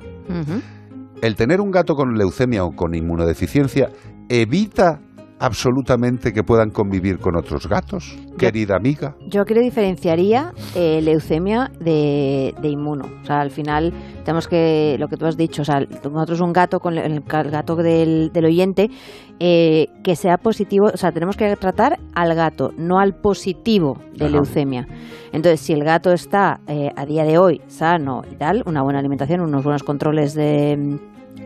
El 1.21 1.35
tener 1.35 1.61
un 1.61 1.71
gato 1.71 1.95
con 1.95 2.17
leucemia 2.17 2.63
o 2.63 2.71
con 2.71 2.95
inmunodeficiencia 2.95 3.89
evita 4.29 5.01
absolutamente 5.39 6.33
que 6.33 6.43
puedan 6.43 6.69
convivir 6.71 7.19
con 7.19 7.37
otros 7.37 7.67
gatos, 7.67 8.17
querida 8.37 8.75
amiga. 8.75 9.15
Yo 9.27 9.43
creo 9.45 9.57
que 9.57 9.65
diferenciaría 9.65 10.51
eh, 10.75 11.01
leucemia 11.01 11.71
de, 11.79 12.53
de 12.61 12.69
inmuno. 12.69 13.05
O 13.21 13.25
sea, 13.25 13.41
al 13.41 13.51
final 13.51 13.93
tenemos 14.23 14.47
que, 14.47 14.97
lo 14.99 15.07
que 15.07 15.17
tú 15.17 15.25
has 15.25 15.37
dicho, 15.37 15.61
o 15.61 15.65
sea, 15.65 15.79
nosotros 15.79 16.41
un 16.41 16.53
gato 16.53 16.79
con 16.79 16.97
el 16.97 17.21
gato 17.21 17.75
del, 17.75 18.31
del 18.33 18.45
oyente 18.45 18.89
eh, 19.39 19.87
que 20.03 20.15
sea 20.15 20.37
positivo, 20.37 20.87
o 20.93 20.97
sea, 20.97 21.11
tenemos 21.11 21.37
que 21.37 21.55
tratar 21.55 21.99
al 22.15 22.33
gato, 22.33 22.71
no 22.77 22.99
al 22.99 23.13
positivo 23.13 23.99
de 24.15 24.25
Ajá. 24.25 24.33
leucemia. 24.33 24.87
Entonces, 25.31 25.59
si 25.59 25.73
el 25.73 25.83
gato 25.83 26.11
está 26.11 26.61
eh, 26.67 26.89
a 26.95 27.05
día 27.05 27.23
de 27.23 27.37
hoy 27.37 27.61
sano 27.67 28.23
y 28.31 28.35
tal, 28.35 28.63
una 28.65 28.81
buena 28.81 28.99
alimentación, 28.99 29.41
unos 29.41 29.63
buenos 29.63 29.83
controles 29.83 30.33
de 30.33 30.97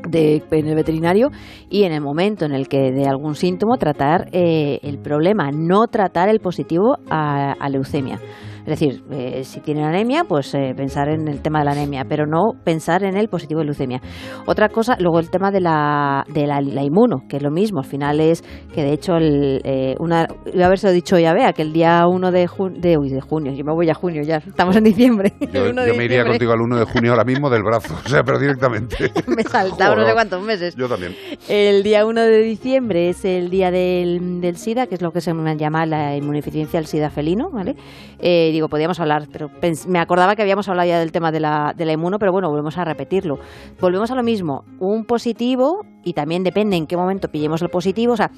de, 0.07 0.43
en 0.51 0.67
el 0.67 0.75
veterinario 0.75 1.31
y 1.69 1.83
en 1.83 1.93
el 1.93 2.01
momento 2.01 2.45
en 2.45 2.53
el 2.53 2.67
que 2.67 2.91
de 2.91 3.07
algún 3.07 3.35
síntoma 3.35 3.77
tratar 3.77 4.29
eh, 4.31 4.79
el 4.83 4.97
problema, 4.97 5.51
no 5.51 5.87
tratar 5.87 6.29
el 6.29 6.39
positivo 6.39 6.97
a, 7.09 7.53
a 7.53 7.69
leucemia. 7.69 8.19
Es 8.61 8.79
decir, 8.79 9.03
eh, 9.11 9.43
si 9.43 9.59
tienen 9.59 9.85
anemia, 9.85 10.23
pues 10.27 10.53
eh, 10.53 10.73
pensar 10.75 11.09
en 11.09 11.27
el 11.27 11.41
tema 11.41 11.59
de 11.59 11.65
la 11.65 11.71
anemia, 11.71 12.03
pero 12.07 12.25
no 12.25 12.53
pensar 12.63 13.03
en 13.03 13.17
el 13.17 13.27
positivo 13.27 13.59
de 13.59 13.65
leucemia. 13.65 14.01
Otra 14.45 14.69
cosa, 14.69 14.95
luego 14.99 15.19
el 15.19 15.29
tema 15.29 15.51
de 15.51 15.61
la, 15.61 16.23
de 16.27 16.47
la, 16.47 16.61
la 16.61 16.83
inmuno, 16.83 17.23
que 17.27 17.37
es 17.37 17.43
lo 17.43 17.51
mismo, 17.51 17.79
al 17.79 17.85
final 17.85 18.19
es 18.19 18.43
que 18.73 18.83
de 18.83 18.93
hecho, 18.93 19.15
el, 19.15 19.61
eh, 19.63 19.95
una, 19.99 20.27
iba 20.53 20.63
a 20.63 20.67
haberse 20.67 20.91
dicho 20.91 21.17
ya, 21.17 21.33
vea, 21.33 21.53
que 21.53 21.61
el 21.63 21.73
día 21.73 22.05
1 22.07 22.31
de, 22.31 22.47
ju- 22.47 22.79
de, 22.79 22.97
uy, 22.97 23.09
de 23.09 23.21
junio, 23.21 23.51
yo 23.53 23.63
me 23.65 23.73
voy 23.73 23.89
a 23.89 23.93
junio 23.93 24.21
ya, 24.23 24.37
estamos 24.37 24.75
en 24.75 24.83
diciembre. 24.83 25.33
Yo, 25.51 25.65
el 25.65 25.71
1 25.71 25.81
de 25.81 25.87
yo 25.89 25.95
me 25.95 26.05
iría 26.05 26.23
contigo 26.25 26.51
al 26.53 26.61
1 26.61 26.77
de 26.77 26.85
junio 26.85 27.11
ahora 27.11 27.23
mismo 27.23 27.49
del 27.49 27.63
brazo, 27.63 27.93
o 28.05 28.09
sea, 28.09 28.23
pero 28.23 28.39
directamente. 28.39 28.95
me 29.27 29.41
he 29.41 29.45
saltado 29.45 29.95
no 29.95 30.05
sé 30.05 30.13
cuántos 30.13 30.41
meses. 30.43 30.75
Yo 30.75 30.87
también. 30.87 31.15
El 31.49 31.83
día 31.83 32.05
1 32.05 32.21
de 32.21 32.39
diciembre 32.43 33.09
es 33.09 33.25
el 33.25 33.49
día 33.49 33.71
del, 33.71 34.39
del 34.41 34.55
SIDA, 34.57 34.87
que 34.87 34.95
es 34.95 35.01
lo 35.01 35.11
que 35.11 35.21
se 35.21 35.33
llama 35.57 35.85
la 35.85 36.15
inmunodeficiencia 36.15 36.79
del 36.79 36.87
SIDA 36.87 37.09
felino, 37.09 37.49
¿vale? 37.51 37.75
Eh, 38.19 38.50
digo, 38.51 38.69
podíamos 38.69 38.99
hablar, 38.99 39.27
pero 39.31 39.49
me 39.87 39.99
acordaba 39.99 40.35
que 40.35 40.41
habíamos 40.41 40.67
hablado 40.69 40.87
ya 40.87 40.99
del 40.99 41.11
tema 41.11 41.31
de 41.31 41.39
la, 41.39 41.73
de 41.75 41.85
la 41.85 41.93
inmuno, 41.93 42.19
pero 42.19 42.31
bueno, 42.31 42.49
volvemos 42.49 42.77
a 42.77 42.85
repetirlo. 42.85 43.39
Volvemos 43.79 44.11
a 44.11 44.15
lo 44.15 44.23
mismo, 44.23 44.63
un 44.79 45.05
positivo, 45.05 45.85
y 46.03 46.13
también 46.13 46.43
depende 46.43 46.75
en 46.77 46.87
qué 46.87 46.97
momento 46.97 47.27
pillemos 47.29 47.61
el 47.61 47.69
positivo, 47.69 48.13
o 48.13 48.17
sea, 48.17 48.31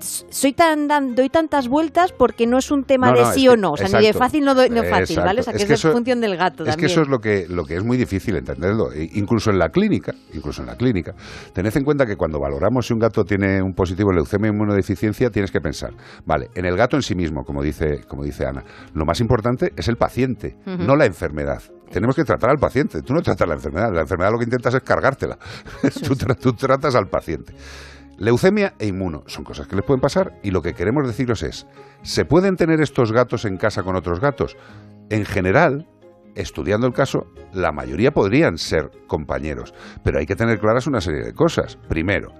soy 0.00 0.52
tan, 0.52 0.88
dan- 0.88 1.14
doy 1.14 1.28
tantas 1.28 1.68
vueltas 1.68 2.10
porque 2.10 2.48
no 2.48 2.58
es 2.58 2.72
un 2.72 2.82
tema 2.82 3.12
No, 3.12 3.18
de 3.18 3.24
sí 3.32 3.46
o 3.46 3.52
que- 3.52 3.56
no, 3.58 3.72
o 3.72 3.76
sea, 3.76 3.86
ni 3.86 3.92
de 3.92 3.98
exacto. 4.08 4.18
fácil 4.18 4.44
no, 4.44 4.54
doy- 4.54 4.68
no 4.70 4.82
fácil, 4.82 5.00
Exacto. 5.18 5.24
¿vale? 5.24 5.40
O 5.40 5.42
sea, 5.44 5.52
que 5.52 5.62
es, 5.62 5.70
eso- 5.70 5.88
en 5.88 5.94
función 5.94 6.20
del 6.20 6.36
gato 6.36 6.64
Es 6.64 6.70
también. 6.70 6.78
que 6.80 6.86
eso 6.92 7.02
es 7.02 7.08
lo 7.08 7.20
que, 7.20 7.46
lo 7.48 7.64
que 7.64 7.76
es 7.76 7.84
muy 7.84 7.96
difícil 7.96 8.34
entenderlo. 8.36 8.92
E- 8.92 9.08
Incluso 9.14 9.50
en 9.50 9.58
la 9.60 9.68
clínica, 9.68 10.12
incluso 10.32 10.62
en 10.62 10.66
la 10.66 10.76
clínica, 10.76 11.14
tened 11.52 11.76
en 11.76 11.84
cuenta 11.84 12.06
que 12.06 12.16
cuando 12.16 12.40
valoramos 12.40 12.86
si 12.88 12.92
un 12.92 12.98
gato 12.98 13.22
tiene 13.24 13.62
un 13.62 13.72
positivo 13.74 14.10
en 14.10 14.16
leucemia 14.16 14.50
inmunodeficiencia, 14.50 15.30
tienes 15.30 15.52
que 15.52 15.60
pensar, 15.60 15.92
vale, 16.26 16.48
en 16.56 16.64
el 16.64 16.76
gato 16.76 16.96
en 16.96 17.02
sí 17.02 17.14
mismo, 17.14 17.44
como 17.44 17.62
dice, 17.62 18.00
como 18.08 18.24
dice 18.24 18.46
Ana, 18.46 18.64
lo 18.94 19.04
más 19.04 19.20
importante 19.20 19.72
es 19.76 19.86
el 19.86 19.96
paciente, 19.96 20.56
no 20.66 20.96
la 20.96 21.06
enfermedad. 21.06 21.62
Tenemos 21.94 22.16
que 22.16 22.24
tratar 22.24 22.50
al 22.50 22.58
paciente. 22.58 23.02
Tú 23.02 23.14
no 23.14 23.22
tratas 23.22 23.46
la 23.46 23.54
enfermedad. 23.54 23.92
La 23.94 24.00
enfermedad 24.00 24.32
lo 24.32 24.38
que 24.38 24.44
intentas 24.46 24.74
es 24.74 24.82
cargártela. 24.82 25.38
tú, 25.80 26.16
tra- 26.16 26.36
tú 26.36 26.52
tratas 26.54 26.96
al 26.96 27.06
paciente. 27.06 27.54
Leucemia 28.18 28.74
e 28.80 28.88
inmuno 28.88 29.22
son 29.28 29.44
cosas 29.44 29.68
que 29.68 29.76
les 29.76 29.84
pueden 29.84 30.00
pasar 30.00 30.32
y 30.42 30.50
lo 30.50 30.60
que 30.60 30.74
queremos 30.74 31.06
deciros 31.06 31.44
es, 31.44 31.68
¿se 32.02 32.24
pueden 32.24 32.56
tener 32.56 32.80
estos 32.80 33.12
gatos 33.12 33.44
en 33.44 33.56
casa 33.58 33.84
con 33.84 33.94
otros 33.94 34.18
gatos? 34.18 34.56
En 35.08 35.24
general, 35.24 35.86
estudiando 36.34 36.88
el 36.88 36.92
caso, 36.92 37.26
la 37.52 37.70
mayoría 37.70 38.10
podrían 38.10 38.58
ser 38.58 38.90
compañeros, 39.06 39.72
pero 40.02 40.18
hay 40.18 40.26
que 40.26 40.34
tener 40.34 40.58
claras 40.58 40.88
una 40.88 41.00
serie 41.00 41.22
de 41.22 41.32
cosas. 41.32 41.76
Primero, 41.88 42.32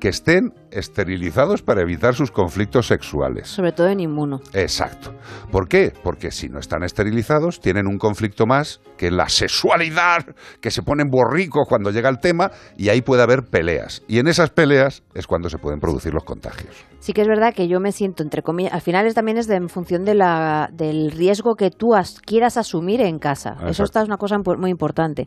que 0.00 0.08
estén 0.08 0.52
esterilizados 0.70 1.62
para 1.62 1.82
evitar 1.82 2.14
sus 2.14 2.30
conflictos 2.30 2.86
sexuales. 2.86 3.48
Sobre 3.48 3.72
todo 3.72 3.88
en 3.88 4.00
inmuno. 4.00 4.40
Exacto. 4.54 5.12
¿Por 5.52 5.68
qué? 5.68 5.92
Porque 6.02 6.30
si 6.30 6.48
no 6.48 6.58
están 6.58 6.82
esterilizados, 6.82 7.60
tienen 7.60 7.86
un 7.86 7.98
conflicto 7.98 8.46
más 8.46 8.80
que 8.96 9.10
la 9.10 9.28
sexualidad, 9.28 10.24
que 10.60 10.70
se 10.70 10.82
ponen 10.82 11.08
borricos 11.08 11.66
cuando 11.68 11.90
llega 11.90 12.08
el 12.08 12.18
tema 12.18 12.50
y 12.76 12.88
ahí 12.88 13.02
puede 13.02 13.22
haber 13.22 13.44
peleas. 13.44 14.02
Y 14.08 14.18
en 14.18 14.28
esas 14.28 14.50
peleas 14.50 15.02
es 15.14 15.26
cuando 15.26 15.48
se 15.48 15.58
pueden 15.58 15.80
producir 15.80 16.12
los 16.14 16.24
contagios. 16.24 16.74
Sí 16.98 17.12
que 17.14 17.22
es 17.22 17.28
verdad 17.28 17.54
que 17.54 17.66
yo 17.66 17.80
me 17.80 17.92
siento, 17.92 18.22
entre 18.22 18.42
comillas, 18.42 18.74
al 18.74 18.82
final 18.82 19.06
es, 19.06 19.14
también 19.14 19.38
es 19.38 19.46
de- 19.46 19.56
en 19.56 19.68
función 19.68 20.04
de 20.04 20.14
la, 20.14 20.68
del 20.72 21.10
riesgo 21.12 21.54
que 21.54 21.70
tú 21.70 21.94
as- 21.94 22.20
quieras 22.20 22.56
asumir 22.58 23.00
en 23.00 23.18
casa. 23.18 23.52
Eso 23.56 23.66
Exacto. 23.68 23.84
está 23.84 24.00
es 24.02 24.06
una 24.08 24.18
cosa 24.18 24.36
muy 24.58 24.70
importante. 24.70 25.26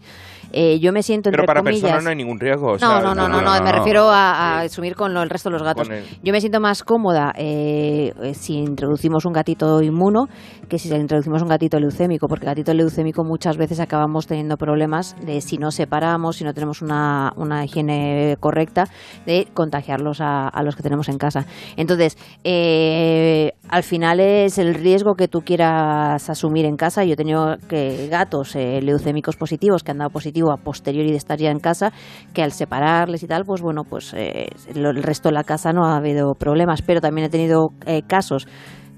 Eh, 0.51 0.79
yo 0.79 0.91
me 0.93 1.01
siento, 1.01 1.31
Pero 1.31 1.41
entre 1.43 1.47
para 1.47 1.61
comillas... 1.61 1.81
personas 1.81 2.03
no 2.03 2.09
hay 2.11 2.15
ningún 2.15 2.39
riesgo. 2.39 2.67
o 2.67 2.73
No, 2.73 2.79
sea, 2.79 2.99
no, 3.01 3.15
no, 3.15 3.27
no, 3.27 3.41
no, 3.41 3.63
me 3.63 3.71
refiero 3.71 4.09
a, 4.09 4.59
a 4.59 4.62
asumir 4.65 4.95
con 4.95 5.13
lo- 5.13 5.21
el 5.23 5.29
resto 5.29 5.49
de 5.49 5.53
los 5.53 5.63
gatos. 5.63 5.87
Yo 6.23 6.31
me 6.33 6.39
siento 6.39 6.59
más 6.59 6.83
cómoda 6.83 7.31
eh, 7.37 8.13
eh, 8.21 8.33
si 8.33 8.55
introducimos 8.57 9.25
un 9.25 9.33
gatito 9.33 9.81
inmuno 9.81 10.27
que 10.69 10.79
si 10.79 10.93
introducimos 10.93 11.41
un 11.41 11.49
gatito 11.49 11.79
leucémico, 11.79 12.27
porque 12.27 12.45
el 12.45 12.51
gatito 12.51 12.73
leucémico 12.73 13.23
muchas 13.23 13.57
veces 13.57 13.79
acabamos 13.79 14.27
teniendo 14.27 14.57
problemas 14.57 15.15
de 15.25 15.41
si 15.41 15.57
no 15.57 15.71
separamos, 15.71 16.37
si 16.37 16.43
no 16.43 16.53
tenemos 16.53 16.81
una, 16.81 17.31
una 17.35 17.63
higiene 17.65 18.37
correcta, 18.39 18.85
de 19.25 19.47
contagiarlos 19.53 20.21
a, 20.21 20.47
a 20.47 20.63
los 20.63 20.75
que 20.75 20.83
tenemos 20.83 21.09
en 21.09 21.17
casa. 21.17 21.45
Entonces, 21.77 22.17
eh, 22.43 23.51
al 23.69 23.83
final 23.83 24.19
es 24.19 24.57
el 24.57 24.73
riesgo 24.73 25.15
que 25.15 25.27
tú 25.27 25.41
quieras 25.41 26.29
asumir 26.29 26.65
en 26.65 26.75
casa. 26.75 27.03
Yo 27.03 27.13
he 27.13 27.15
tenido 27.15 27.57
que 27.67 28.07
gatos 28.09 28.55
eh, 28.55 28.79
leucémicos 28.81 29.35
positivos 29.35 29.83
que 29.83 29.91
han 29.91 29.97
dado 29.97 30.09
positivo 30.09 30.51
a 30.51 30.57
posteriori 30.57 31.11
de 31.11 31.17
estar 31.17 31.37
ya 31.37 31.51
en 31.51 31.59
casa, 31.59 31.91
que 32.33 32.43
al 32.43 32.51
separarles 32.51 33.23
y 33.23 33.27
tal, 33.27 33.43
pues 33.45 33.61
bueno, 33.61 33.83
pues 33.83 34.13
eh, 34.15 34.47
el 34.73 35.03
resto 35.03 35.29
de 35.29 35.33
la 35.33 35.43
casa 35.43 35.71
no 35.73 35.85
ha 35.85 35.97
habido 35.97 36.33
problemas. 36.35 36.81
Pero 36.81 37.01
también 37.01 37.27
he 37.27 37.29
tenido 37.29 37.69
eh, 37.85 38.01
casos 38.07 38.47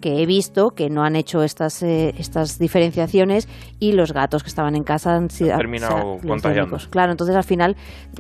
que 0.02 0.22
he 0.22 0.26
visto 0.26 0.70
que 0.70 0.90
no 0.90 1.04
han 1.04 1.16
hecho 1.16 1.42
estas 1.44 1.82
eh, 1.84 2.14
estas 2.18 2.60
diferenciaciones 2.60 3.48
y 3.80 3.94
los 3.94 4.14
gatos 4.14 4.44
que 4.44 4.50
estaban 4.50 4.76
en 4.76 4.84
casa 4.84 5.16
han 5.16 5.30
sido 5.30 5.54
Han 5.54 5.58
terminado 5.60 6.18
contagiando. 6.28 6.78
Claro, 6.90 7.12
entonces 7.12 7.36
al 7.36 7.44
final 7.44 7.76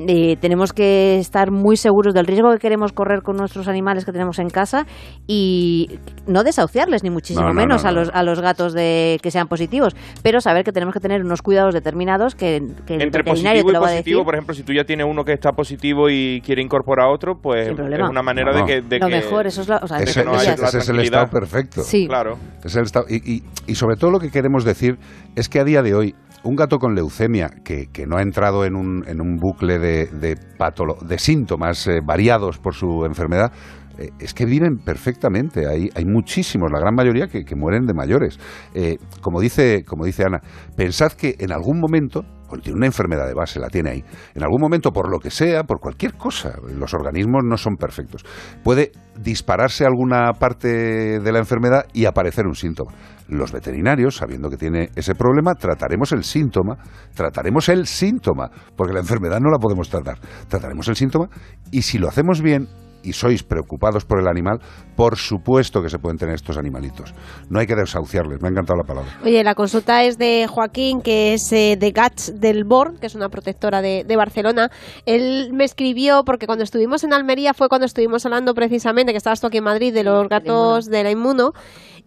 eh, 0.08 0.36
tenemos 0.38 0.74
que 0.74 1.18
estar 1.20 1.52
muy 1.52 1.78
seguros 1.78 2.14
del 2.14 2.26
riesgo 2.26 2.52
que 2.52 2.58
queremos 2.60 2.92
correr 2.92 3.22
con 3.22 3.38
nuestros 3.38 3.68
animales 3.68 4.06
que 4.06 4.12
tenemos 4.12 4.40
en 4.40 4.50
casa 4.50 4.86
y 5.28 6.00
no 6.28 6.44
desahuciarles 6.44 7.04
ni 7.04 7.10
muchísimo 7.10 7.42
No, 7.48 7.54
no, 7.54 7.62
menos 7.62 7.84
no, 7.84 7.90
a 7.90 7.92
los 7.92 8.10
a 8.14 8.24
los 8.24 8.40
gatos 8.42 8.74
de 8.74 9.20
que 9.22 9.32
sean 9.32 9.48
positivos, 9.48 9.96
pero 10.24 10.42
saber 10.42 10.64
que 10.64 10.72
tenemos 10.72 10.94
que 10.94 11.00
tener 11.00 11.22
unos 11.24 11.42
cuidados 11.42 11.74
determinados 11.74 12.36
que, 12.36 12.62
que 12.86 12.96
el 12.96 13.02
Entre 13.02 13.24
positivo 13.24 13.54
te 13.54 13.60
y 13.60 13.74
va 13.74 13.78
a 13.78 13.82
positivo, 13.82 14.20
decir. 14.20 14.26
por 14.26 14.36
ejemplo, 14.36 14.54
si 14.56 14.64
tú 14.64 14.74
ya 14.74 14.84
tienes 14.84 15.06
uno 15.10 15.24
que 15.24 15.34
está 15.34 15.52
positivo 15.52 16.10
y 16.10 16.42
quiere 16.42 16.62
incorporar 16.62 17.08
a 17.08 17.12
otro, 17.12 17.36
pues 17.42 17.68
es 17.68 17.78
una 17.78 18.22
manera 18.24 18.52
No, 18.52 18.60
de 18.60 18.66
que... 18.66 18.82
De 18.82 19.00
Lo 19.00 19.08
que- 19.08 19.16
mejor, 19.16 19.48
eso 19.48 19.62
es 19.62 19.68
la- 19.70 19.78
o 19.84 19.88
sea, 19.88 19.98
Ese, 20.00 20.22
que 20.22 20.26
no 20.26 20.36
ese- 20.36 20.54
ese 20.54 20.78
es 20.78 20.90
el 20.90 21.00
estado 21.00 21.28
perfecto. 21.30 21.65
Sí. 21.84 22.08
Claro. 22.08 22.38
Es 22.64 22.76
el 22.76 22.84
estado- 22.84 23.06
y, 23.10 23.16
y- 23.36 23.44
y 23.68 23.76
sobre 23.76 23.96
todo 23.96 24.12
lo 24.12 24.20
que 24.20 24.30
queremos 24.30 24.64
decir 24.64 24.98
es 25.36 25.50
que 25.50 25.60
a 25.60 25.64
día 25.64 25.82
de 25.82 25.94
hoy 25.96 26.16
un 26.44 26.56
gato 26.56 26.78
con 26.78 26.94
leucemia 26.94 27.50
que, 27.64 27.88
que 27.92 28.06
no 28.06 28.18
ha 28.18 28.22
entrado 28.22 28.66
en 28.66 28.76
un, 28.76 29.04
en 29.08 29.20
un 29.20 29.38
bucle 29.38 29.80
de, 29.80 30.06
de, 30.08 30.36
patolo- 30.60 31.00
de 31.04 31.18
síntomas 31.18 31.88
eh, 31.88 32.02
variados 32.06 32.60
por 32.60 32.76
su 32.76 33.04
enfermedad, 33.06 33.52
eh, 33.98 34.10
es 34.20 34.34
que 34.36 34.46
viven 34.46 34.78
perfectamente. 34.78 35.68
Hay, 35.68 35.90
hay 35.96 36.06
muchísimos, 36.06 36.70
la 36.72 36.80
gran 36.80 36.94
mayoría, 36.94 37.28
que, 37.28 37.44
que 37.46 37.56
mueren 37.56 37.86
de 37.88 37.94
mayores. 37.96 38.38
Eh, 38.76 38.98
como, 39.22 39.42
dice, 39.42 39.84
como 39.88 40.06
dice 40.06 40.24
Ana, 40.24 40.42
pensad 40.76 41.14
que 41.14 41.36
en 41.40 41.52
algún 41.52 41.80
momento, 41.80 42.22
tiene 42.62 42.78
una 42.78 42.86
enfermedad 42.86 43.28
de 43.28 43.34
base, 43.34 43.60
la 43.60 43.68
tiene 43.68 43.92
ahí, 43.92 44.04
en 44.34 44.44
algún 44.44 44.62
momento, 44.62 44.92
por 44.92 45.10
lo 45.10 45.20
que 45.20 45.30
sea, 45.30 45.64
por 45.64 45.80
cualquier 45.80 46.14
cosa, 46.14 46.54
los 46.74 46.94
organismos 46.94 47.44
no 47.44 47.58
son 47.58 47.76
perfectos, 47.76 48.24
puede 48.64 48.92
dispararse 49.20 49.86
alguna 49.86 50.34
parte 50.34 51.20
de 51.20 51.32
la 51.32 51.40
enfermedad 51.40 51.86
y 51.94 52.06
aparecer 52.06 52.46
un 52.46 52.56
síntoma. 52.56 52.92
Los 53.28 53.52
veterinarios, 53.52 54.18
sabiendo 54.18 54.50
que 54.50 54.58
tiene 54.58 54.90
ese 54.96 55.16
problema, 55.16 55.56
trataremos 55.56 56.12
el 56.12 56.24
síntoma, 56.24 56.78
trataremos 57.14 57.70
el 57.70 57.88
síntoma, 57.88 58.50
porque 58.76 58.94
la 58.94 59.00
enfermedad 59.00 59.40
no 59.42 59.50
la 59.50 59.58
podemos 59.58 59.90
tratar, 59.90 60.20
trataremos 60.48 60.88
el 60.90 60.96
síntoma 60.96 61.28
y 61.72 61.82
si 61.82 61.98
lo 61.98 62.08
hacemos 62.08 62.42
bien 62.42 62.68
y 63.06 63.14
sois 63.14 63.44
preocupados 63.44 64.06
por 64.06 64.20
el 64.20 64.28
animal, 64.28 64.60
por 64.96 65.18
supuesto 65.18 65.82
que 65.82 65.90
se 65.90 66.00
pueden 66.00 66.18
tener 66.18 66.36
estos 66.36 66.58
animalitos. 66.58 67.14
No 67.50 67.60
hay 67.60 67.68
que 67.68 67.76
desahuciarles, 67.76 68.42
me 68.42 68.48
ha 68.48 68.52
encantado 68.52 68.78
la 68.78 68.84
palabra. 68.84 69.12
Oye, 69.24 69.44
la 69.44 69.56
consulta 69.56 70.04
es 70.04 70.18
de 70.18 70.48
Joaquín, 70.50 71.02
que 71.02 71.34
es 71.34 71.52
eh, 71.52 71.78
de 71.80 71.92
Gats 71.92 72.40
del 72.40 72.64
Born, 72.64 72.98
que 72.98 73.08
es 73.08 73.16
una 73.16 73.30
protectora 73.30 73.82
de, 73.82 74.04
de 74.04 74.16
Barcelona. 74.16 74.72
Él 75.06 75.52
me 75.54 75.64
escribió, 75.64 76.24
porque 76.26 76.48
cuando 76.48 76.64
estuvimos 76.64 77.04
en 77.04 77.14
Almería 77.14 77.54
fue 77.54 77.70
cuando 77.70 77.86
estuvimos 77.86 78.26
hablando 78.26 78.54
precisamente, 78.54 79.12
que 79.12 79.18
estabas 79.18 79.42
tú 79.42 79.48
aquí 79.48 79.58
en 79.58 79.64
Madrid, 79.64 79.94
de 79.94 80.04
los 80.04 80.28
gatos 80.28 80.86
de 80.88 81.04
la 81.04 81.12
Inmuno, 81.12 81.54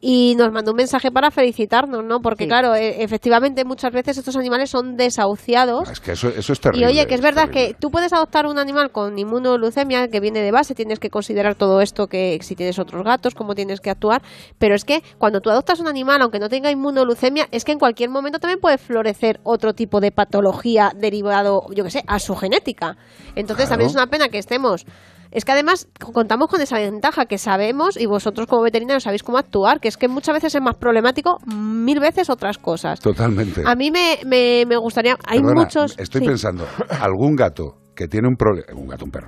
y 0.00 0.34
nos 0.36 0.52
mandó 0.52 0.70
un 0.72 0.76
mensaje 0.76 1.10
para 1.10 1.30
felicitarnos, 1.30 2.04
¿no? 2.04 2.20
Porque 2.20 2.44
Sí. 2.44 2.48
claro, 2.48 2.74
e- 2.74 3.02
efectivamente 3.02 3.64
muchas 3.64 3.92
veces 3.92 4.16
estos 4.18 4.36
animales 4.36 4.70
son 4.70 4.96
desahuciados. 4.96 5.90
Es 5.90 6.00
que 6.00 6.12
eso, 6.12 6.28
eso 6.28 6.52
es 6.52 6.58
Y 6.58 6.62
terrible. 6.62 6.86
oye, 6.86 7.06
que 7.06 7.14
es 7.14 7.20
verdad 7.20 7.46
terrible. 7.48 7.68
que 7.68 7.74
tú 7.74 7.90
puedes 7.90 8.12
adoptar 8.12 8.46
un 8.46 8.58
animal 8.58 8.90
con 8.92 9.18
inmunoleucemia 9.18 10.08
que 10.08 10.20
viene 10.20 10.40
de 10.40 10.52
base, 10.52 10.74
tienes 10.74 10.98
que 11.00 11.10
considerar 11.10 11.56
todo 11.56 11.80
esto 11.80 12.06
que 12.06 12.38
si 12.42 12.54
tienes 12.54 12.78
otros 12.78 13.02
gatos, 13.04 13.34
cómo 13.34 13.54
tienes 13.54 13.80
que 13.80 13.90
actuar, 13.90 14.22
pero 14.58 14.74
es 14.74 14.84
que 14.84 15.02
cuando 15.18 15.40
tú 15.40 15.50
adoptas 15.50 15.80
un 15.80 15.88
animal, 15.88 16.22
aunque 16.22 16.38
no 16.38 16.48
tenga 16.48 16.70
inmunoleucemia, 16.70 17.48
es 17.50 17.64
que 17.64 17.72
en 17.72 17.78
cualquier 17.78 18.10
momento 18.10 18.38
también 18.38 18.60
puede 18.60 18.78
florecer 18.78 19.40
otro 19.42 19.72
tipo 19.74 20.00
de 20.00 20.12
patología 20.12 20.92
derivado, 20.96 21.62
yo 21.74 21.82
que 21.84 21.90
sé, 21.90 22.04
a 22.06 22.18
su 22.18 22.36
genética. 22.36 22.96
Entonces 23.34 23.66
Claro. 23.66 23.70
también 23.70 23.88
es 23.90 23.94
una 23.96 24.06
pena 24.06 24.28
que 24.28 24.38
estemos 24.38 24.84
es 25.30 25.44
que 25.44 25.52
además 25.52 25.88
contamos 26.12 26.48
con 26.48 26.60
esa 26.60 26.78
ventaja 26.78 27.26
que 27.26 27.38
sabemos 27.38 27.98
y 27.98 28.06
vosotros 28.06 28.46
como 28.46 28.62
veterinarios 28.62 29.04
sabéis 29.04 29.22
cómo 29.22 29.38
actuar, 29.38 29.80
que 29.80 29.88
es 29.88 29.96
que 29.96 30.08
muchas 30.08 30.34
veces 30.34 30.54
es 30.54 30.62
más 30.62 30.76
problemático 30.76 31.38
mil 31.46 32.00
veces 32.00 32.30
otras 32.30 32.58
cosas. 32.58 33.00
Totalmente. 33.00 33.62
A 33.66 33.74
mí 33.74 33.90
me, 33.90 34.18
me, 34.26 34.64
me 34.66 34.76
gustaría, 34.76 35.16
hay 35.26 35.40
Perdona, 35.40 35.62
muchos... 35.62 35.98
Estoy 35.98 36.22
sí. 36.22 36.26
pensando, 36.26 36.66
algún 37.00 37.36
gato 37.36 37.76
que 37.94 38.06
tiene 38.06 38.28
un 38.28 38.36
problema, 38.36 38.66
un 38.74 38.88
gato, 38.88 39.04
un 39.04 39.10
perro, 39.10 39.26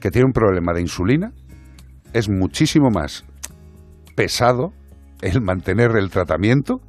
que 0.00 0.10
tiene 0.10 0.26
un 0.26 0.32
problema 0.32 0.72
de 0.72 0.80
insulina, 0.80 1.32
es 2.12 2.28
muchísimo 2.28 2.90
más 2.90 3.24
pesado 4.14 4.72
el 5.22 5.40
mantener 5.40 5.92
el 5.96 6.10
tratamiento 6.10 6.80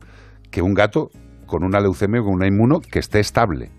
que 0.51 0.61
un 0.61 0.73
gato 0.73 1.09
con 1.47 1.63
una 1.63 1.79
leucemia 1.79 2.21
o 2.21 2.25
con 2.25 2.33
una 2.35 2.47
inmuno 2.47 2.79
que 2.79 2.99
esté 2.99 3.19
estable. 3.19 3.71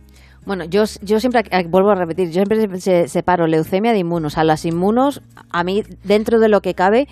Bueno, 0.46 0.64
yo, 0.64 0.84
yo 1.00 1.20
siempre, 1.20 1.42
eh, 1.50 1.64
vuelvo 1.68 1.90
a 1.90 1.94
repetir, 1.94 2.28
yo 2.28 2.44
siempre 2.44 2.80
se- 2.80 3.08
separo 3.08 3.46
leucemia 3.46 3.92
de 3.92 3.98
inmunos. 3.98 4.36
A 4.36 4.44
las 4.44 4.64
inmunos, 4.64 5.22
a 5.50 5.64
mí, 5.64 5.82
dentro 6.04 6.38
de 6.38 6.48
lo 6.48 6.60
que 6.60 6.74
cabe, 6.74 7.08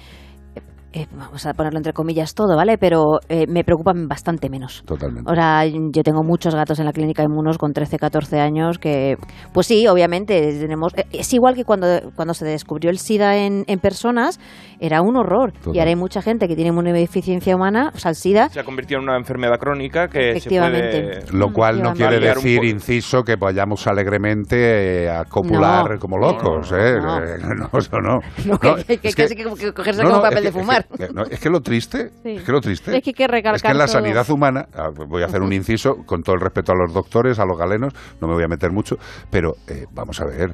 eh, 0.93 1.07
vamos 1.17 1.45
a 1.47 1.55
ponerlo 1.55 1.79
entre 1.79 1.93
comillas 1.93 2.35
todo, 2.35 2.57
¿vale? 2.57 2.79
Pero 2.79 3.21
eh, 3.29 3.47
me 3.49 3.65
preocupan 3.65 4.09
bastante 4.09 4.49
menos. 4.51 4.83
Totalmente. 4.87 5.31
O 5.31 5.35
sea, 5.35 5.65
yo 5.67 6.03
tengo 6.03 6.23
muchos 6.23 6.55
gatos 6.55 6.79
en 6.79 6.87
la 6.87 6.93
clínica 6.93 7.23
inmunos 7.23 7.59
con 7.59 7.73
13, 7.73 7.99
14 7.99 8.41
años 8.41 8.79
que, 8.79 9.17
pues 9.53 9.67
sí, 9.67 9.87
obviamente, 9.87 10.59
tenemos... 10.61 10.93
eh, 10.97 11.05
Es 11.13 11.33
igual 11.33 11.55
que 11.55 11.65
cuando, 11.65 11.87
cuando 12.15 12.35
se 12.35 12.45
descubrió 12.45 12.91
el 12.91 12.99
SIDA 12.99 13.37
en, 13.39 13.65
en 13.67 13.79
personas, 13.79 14.39
era 14.81 15.01
un 15.03 15.17
horror. 15.17 15.53
Total. 15.53 15.75
Y 15.77 15.79
ahora 15.79 15.91
hay 15.91 15.97
mucha 15.97 16.23
gente 16.23 16.49
que 16.49 16.55
tiene 16.55 16.71
inmunodeficiencia 16.71 17.55
humana, 17.57 17.91
o 17.95 17.99
sea, 17.99 18.11
el 18.11 18.17
SIDA... 18.17 18.49
Se 18.49 18.61
ha 18.61 18.65
convertido 18.65 18.99
en 19.01 19.05
una 19.09 19.17
enfermedad 19.17 19.59
crónica 19.59 20.09
que 20.09 20.21
se 20.21 20.31
Efectivamente. 20.39 21.23
puede... 21.27 21.39
Lo 21.39 21.53
cual 21.53 21.83
no 21.83 21.93
quiere 21.95 22.19
decir, 22.21 22.65
inciso, 22.65 23.23
que 23.23 23.37
vayamos 23.37 23.87
alegremente 23.87 25.05
eh, 25.05 25.11
a 25.11 25.25
copular 25.25 25.93
No. 25.93 25.99
como 25.99 26.19
locos, 26.19 26.73
¿eh? 26.73 26.97
No. 27.01 27.21
No, 27.73 27.79
eso 27.79 28.01
no. 28.01 28.19
No, 28.47 28.59
que- 28.59 28.69
No, 28.69 28.77
que- 28.77 28.99
que 28.99 29.09
es 29.09 29.15
casi 29.17 29.35
que- 29.37 29.45
que 29.45 29.73
cogerse 29.73 30.03
no, 30.03 30.11
como 30.11 30.23
papel 30.23 30.39
es 30.39 30.45
de 30.45 30.51
que- 30.53 30.59
fumar. 30.59 30.82
Es 30.91 30.99
que, 31.09 31.15
no, 31.15 31.23
es 31.25 31.41
que 31.41 31.51
lo 31.51 31.61
triste, 31.61 32.11
Sí. 32.23 32.37
es 32.37 32.43
que 32.45 32.53
lo 32.53 32.61
triste. 32.61 32.97
Es 32.97 33.03
que 33.03 33.11
hay 33.11 33.15
que 33.15 33.27
recalcar 33.29 33.57
Es 33.57 33.63
que 33.63 33.69
en 33.69 33.79
la 33.79 33.87
todo. 33.87 33.95
sanidad 33.95 34.29
humana, 34.31 34.67
ah, 34.75 34.89
voy 35.09 35.23
a 35.23 35.27
hacer 35.27 35.43
un 35.43 35.53
inciso, 35.53 35.97
con 36.07 36.23
todo 36.23 36.35
el 36.35 36.41
respeto 36.41 36.73
a 36.73 36.75
los 36.77 36.93
doctores, 36.93 37.39
a 37.39 37.45
los 37.45 37.59
galenos, 37.59 37.93
no 38.21 38.29
me 38.29 38.35
voy 38.35 38.45
a 38.45 38.49
meter 38.49 38.71
mucho, 38.73 38.97
pero 39.31 39.53
eh, 39.69 39.87
vamos 39.93 40.21
a 40.21 40.27
ver, 40.27 40.51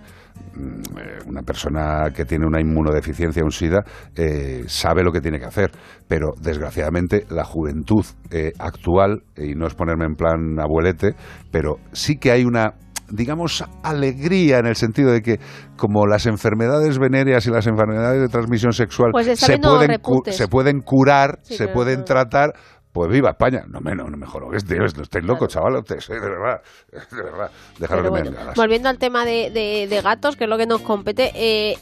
mm, 0.55 0.99
eh, 0.99 1.19
una 1.27 1.43
persona 1.43 2.11
que 2.15 2.25
tiene 2.25 2.47
una 2.47 2.61
inmunodeficiencia, 2.61 3.43
un 3.45 3.51
SIDA, 3.53 3.85
eh, 4.17 4.65
sabe 4.67 5.03
lo 5.03 5.13
que 5.13 5.21
tiene 5.21 5.39
que 5.39 5.47
hacer, 5.47 5.71
pero 6.07 6.29
desgraciadamente 6.41 7.25
la 7.31 7.45
juventud 7.45 8.05
eh, 8.31 8.53
actual, 8.59 9.23
y 9.37 9.55
no 9.55 9.67
es 9.67 9.75
ponerme 9.75 10.05
en 10.07 10.15
plan 10.15 10.59
abuelete, 10.61 11.15
pero 11.51 11.77
sí 11.93 12.17
que 12.19 12.31
hay 12.31 12.45
una 12.45 12.75
digamos, 13.11 13.65
alegría 13.83 14.59
en 14.59 14.67
el 14.67 14.77
sentido 14.77 15.11
de 15.13 15.23
que 15.23 15.39
como 15.77 16.07
las 16.07 16.27
enfermedades 16.27 16.99
venéreas 16.99 17.47
y 17.47 17.51
las 17.51 17.67
enfermedades 17.67 18.21
de 18.21 18.29
transmisión 18.29 18.73
sexual 18.73 19.11
Pues 19.13 19.27
se, 19.39 19.59
pueden 19.59 20.01
se 20.33 20.49
pueden 20.49 20.81
curar, 20.81 21.39
Sí, 21.43 21.57
se 21.57 21.65
pero 21.65 21.75
pueden 21.75 22.05
tratar, 22.05 22.53
pues 22.93 23.11
viva 23.11 23.31
España. 23.31 23.63
No 23.69 23.81
me, 23.81 23.95
no, 23.95 24.05
no 24.05 24.17
me 24.17 24.27
jorogues, 24.27 24.65
tíos, 24.65 24.97
no 24.97 25.03
estáis 25.03 25.25
locos, 25.25 25.49
chavales, 25.49 25.85
de 25.85 25.97
verdad, 26.21 26.61
de 27.11 27.23
verdad. 27.23 27.51
Dejaros 27.79 28.05
de 28.05 28.11
bueno, 28.11 28.31
volviendo 28.57 28.89
al 28.89 28.99
tema 28.99 29.25
de, 29.25 29.51
de- 29.51 29.87
de 29.89 30.01
gatos, 30.03 30.37
que 30.37 30.45
es 30.45 30.51
lo 30.51 30.57
que 30.59 30.67
nos 30.67 30.81
compete, 30.83 31.31
eh, 31.35 31.77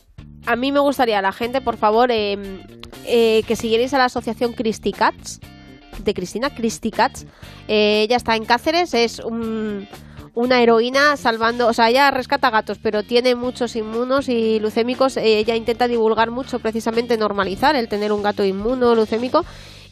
a 0.47 0.55
mí 0.57 0.71
me 0.73 0.81
gustaría 0.81 1.19
a 1.19 1.23
la 1.23 1.33
gente, 1.33 1.61
por 1.61 1.77
favor, 1.77 2.11
eh, 2.13 2.37
eh, 3.07 3.43
que 3.49 3.57
siguierais 3.57 3.93
a 3.95 3.99
la 3.99 4.05
asociación 4.05 4.53
Christy 4.53 4.93
Cats, 4.93 5.41
de 6.05 6.15
Cristina, 6.15 6.51
Christy 6.55 6.91
Cats. 6.91 7.27
Eh, 7.67 8.03
ella 8.03 8.17
está 8.17 8.37
en 8.37 8.45
Cáceres, 8.45 8.93
es 8.95 9.19
un- 9.19 9.89
una 10.37 10.61
heroína 10.63 11.17
salvando, 11.17 11.67
o 11.67 11.73
sea, 11.73 11.89
ella 11.89 12.11
rescata 12.11 12.51
gatos, 12.51 12.79
pero 12.81 13.03
tiene 13.03 13.35
muchos 13.35 13.75
inmunos 13.75 14.29
y 14.29 14.61
leucémicos. 14.61 15.17
Eh, 15.17 15.39
ella 15.39 15.57
intenta 15.57 15.89
divulgar 15.89 16.31
mucho, 16.31 16.59
precisamente 16.59 17.17
normalizar 17.17 17.75
el 17.75 17.89
tener 17.89 18.13
un 18.13 18.23
gato 18.23 18.45
inmuno, 18.45 18.95
leucémico. 18.95 19.47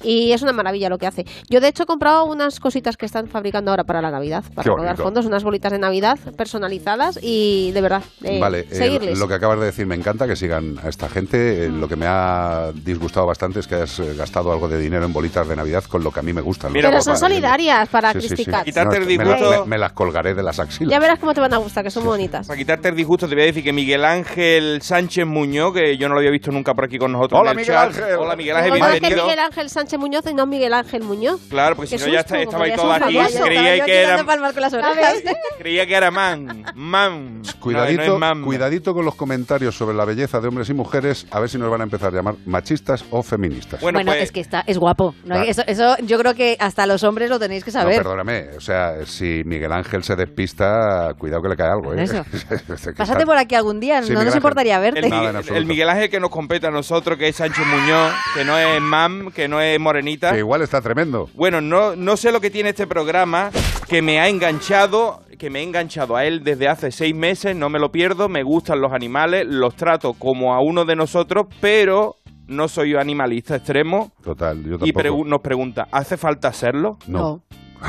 Y 0.04 0.32
es 0.32 0.42
una 0.42 0.52
maravilla 0.52 0.88
lo 0.88 0.98
que 0.98 1.06
hace. 1.06 1.24
Yo, 1.48 1.60
de 1.60 1.68
hecho, 1.68 1.84
he 1.84 1.86
comprado 1.86 2.24
unas 2.26 2.60
cositas 2.60 2.96
que 2.96 3.06
están 3.06 3.26
fabricando 3.26 3.70
ahora 3.70 3.84
para 3.84 4.02
la 4.02 4.10
Navidad, 4.10 4.44
para 4.54 4.70
rodar 4.74 4.96
fondos, 4.96 5.24
unas 5.26 5.42
bolitas 5.42 5.72
de 5.72 5.78
Navidad 5.78 6.18
personalizadas 6.36 7.18
y 7.22 7.72
de 7.72 7.80
verdad, 7.80 8.02
eh, 8.22 8.38
Vale, 8.38 8.66
eh, 8.70 9.14
lo 9.16 9.26
que 9.26 9.34
acabas 9.34 9.58
de 9.60 9.66
decir 9.66 9.86
me 9.86 9.94
encanta 9.94 10.26
que 10.26 10.36
sigan 10.36 10.78
a 10.84 10.88
esta 10.88 11.08
gente. 11.08 11.64
Eh, 11.64 11.68
lo 11.68 11.88
que 11.88 11.96
me 11.96 12.06
ha 12.06 12.70
disgustado 12.74 13.26
bastante 13.26 13.60
es 13.60 13.66
que 13.66 13.76
hayas 13.76 13.98
eh, 14.00 14.14
gastado 14.16 14.52
algo 14.52 14.68
de 14.68 14.78
dinero 14.78 15.04
en 15.04 15.12
bolitas 15.12 15.48
de 15.48 15.56
Navidad 15.56 15.84
con 15.84 16.04
lo 16.04 16.10
que 16.10 16.20
a 16.20 16.22
mí 16.22 16.32
me 16.32 16.40
gustan. 16.42 16.72
Mira, 16.72 16.90
Pero 16.90 17.00
son 17.02 17.16
solidarias 17.16 17.88
para 17.88 18.12
Sí, 18.12 18.18
el 18.18 18.36
me, 18.36 18.44
la- 18.52 19.04
disgusto. 19.04 19.50
me- 19.64 19.66
me 19.70 19.78
las 19.78 19.92
colgaré 19.92 20.34
de 20.34 20.42
las 20.42 20.58
axilas. 20.58 20.90
Ya 20.90 20.98
verás 20.98 21.18
cómo 21.18 21.34
te 21.34 21.40
van 21.40 21.54
a 21.54 21.58
gustar, 21.58 21.82
que 21.82 21.90
son 21.90 22.04
bonitas. 22.04 22.46
Para 22.46 22.58
quitarte 22.58 22.88
el 22.88 22.96
disgusto, 22.96 23.28
te 23.28 23.34
voy 23.34 23.44
a 23.44 23.46
decir 23.46 23.64
que 23.64 23.72
Miguel 23.72 24.04
Ángel 24.04 24.80
Sánchez 24.82 25.26
Muñoz, 25.26 25.74
que 25.74 25.96
yo 25.96 26.08
no 26.08 26.14
lo 26.14 26.20
había 26.20 26.30
visto 26.30 26.50
nunca 26.50 26.74
por 26.74 26.84
aquí 26.84 26.98
con 26.98 27.12
nosotros. 27.12 27.40
Hola, 27.40 27.52
en 27.52 27.58
el 27.58 27.62
Miguel 27.64 27.74
chat. 27.74 27.88
Ángel. 27.88 28.16
Hola, 28.18 28.36
Miguel 28.36 28.56
Ángel, 28.56 28.72
bienvenido. 28.74 29.24
Miguel 29.24 29.38
Ángel 29.38 29.70
Sánchez 29.70 29.93
Muñoz 29.98 30.24
y 30.30 30.34
no 30.34 30.46
Miguel 30.46 30.74
Ángel 30.74 31.02
Muñoz. 31.02 31.40
Claro, 31.48 31.76
porque 31.76 31.98
si 31.98 32.04
no 32.06 32.12
ya 32.12 32.20
susto, 32.22 32.34
está- 32.36 32.44
como 32.52 32.64
estabais 32.64 32.70
ya 32.70 32.76
todos 32.76 32.96
es 32.96 33.34
un 33.36 33.42
aquí. 33.42 33.48
Creía 33.54 33.84
que 33.84 34.02
era, 34.02 34.24
creía 35.58 35.86
que 35.86 35.94
era 35.94 36.10
man. 36.10 36.64
Man. 36.74 37.42
Cuidadito, 37.60 38.02
No, 38.04 38.12
no 38.14 38.18
man. 38.18 38.42
cuidadito 38.42 38.92
con 38.94 39.04
los 39.04 39.14
comentarios 39.14 39.76
sobre 39.76 39.96
la 39.96 40.04
belleza 40.04 40.40
de 40.40 40.48
hombres 40.48 40.68
y 40.70 40.74
mujeres, 40.74 41.26
a 41.30 41.40
ver 41.40 41.48
si 41.48 41.58
nos 41.58 41.70
van 41.70 41.80
a 41.80 41.84
empezar 41.84 42.12
a 42.12 42.16
llamar 42.16 42.34
machistas 42.46 43.04
o 43.10 43.22
feministas. 43.22 43.80
Bueno, 43.80 43.98
Bueno, 43.98 44.12
pues- 44.12 44.24
es 44.24 44.32
que 44.32 44.40
está, 44.40 44.62
es 44.66 44.78
guapo. 44.78 45.14
¿no? 45.24 45.36
Eso, 45.42 45.62
eso 45.66 45.96
yo 46.02 46.18
creo 46.18 46.34
que 46.34 46.56
hasta 46.60 46.86
los 46.86 47.02
hombres 47.04 47.30
lo 47.30 47.38
tenéis 47.38 47.64
que 47.64 47.70
No, 47.70 47.80
saber. 47.80 47.96
perdóname, 47.98 48.48
o 48.56 48.60
sea, 48.60 49.04
si 49.06 49.42
Miguel 49.44 49.72
Ángel 49.72 50.02
se 50.04 50.16
despista, 50.16 51.12
cuidado 51.18 51.42
que 51.42 51.48
le 51.48 51.56
cae 51.56 51.70
algo, 51.70 51.94
¿eh? 51.94 52.02
Eso. 52.02 52.24
Es 52.34 52.44
que 52.44 52.92
Pásate 52.92 53.20
está- 53.20 53.24
por 53.26 53.36
aquí 53.36 53.54
algún 53.54 53.80
día, 53.80 54.02
Sí, 54.02 54.08
no 54.08 54.14
Miguel 54.14 54.26
nos 54.26 54.36
importaría 54.36 54.78
verte. 54.78 55.00
El, 55.00 55.04
Miguel, 55.06 55.36
absoluto. 55.36 55.54
el 55.56 55.66
Miguel 55.66 55.88
Ángel 55.88 56.10
que 56.10 56.20
nos 56.20 56.30
compete 56.30 56.66
a 56.66 56.70
nosotros, 56.70 57.18
que 57.18 57.28
es 57.28 57.36
Sánchez 57.36 57.64
Muñoz, 57.66 58.12
que 58.34 58.44
no 58.44 58.58
es 58.58 58.80
mam, 58.80 59.30
que 59.32 59.48
no 59.48 59.60
es 59.60 59.78
morenita. 59.84 60.32
Que 60.32 60.38
igual 60.38 60.62
está 60.62 60.80
tremendo. 60.80 61.28
Bueno, 61.34 61.60
no, 61.60 61.94
no 61.94 62.16
sé 62.16 62.32
lo 62.32 62.40
que 62.40 62.50
tiene 62.50 62.70
este 62.70 62.86
programa, 62.88 63.50
que 63.88 64.02
me 64.02 64.18
ha 64.18 64.28
enganchado, 64.28 65.22
que 65.38 65.50
me 65.50 65.60
ha 65.60 65.62
enganchado 65.62 66.16
a 66.16 66.24
él 66.24 66.42
desde 66.42 66.66
hace 66.68 66.90
seis 66.90 67.14
meses, 67.14 67.54
no 67.54 67.68
me 67.68 67.78
lo 67.78 67.92
pierdo, 67.92 68.28
me 68.28 68.42
gustan 68.42 68.80
los 68.80 68.92
animales, 68.92 69.46
los 69.46 69.76
trato 69.76 70.14
como 70.14 70.54
a 70.54 70.60
uno 70.60 70.84
de 70.84 70.96
nosotros, 70.96 71.46
pero 71.60 72.16
no 72.48 72.68
soy 72.68 72.94
animalista 72.96 73.56
extremo. 73.56 74.12
Total, 74.22 74.62
yo 74.64 74.76
Y 74.84 74.92
pregu- 74.92 75.24
nos 75.24 75.40
pregunta, 75.40 75.86
¿hace 75.92 76.16
falta 76.16 76.52
serlo? 76.52 76.98
No. 77.06 77.42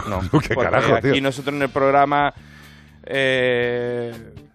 No, 0.10 0.20
¿Qué 0.42 0.54
porque 0.54 0.56
carajo, 0.56 0.96
aquí 0.96 1.12
tío? 1.14 1.22
nosotros 1.22 1.56
en 1.56 1.62
el 1.62 1.70
programa 1.70 2.34
eh, 3.06 4.14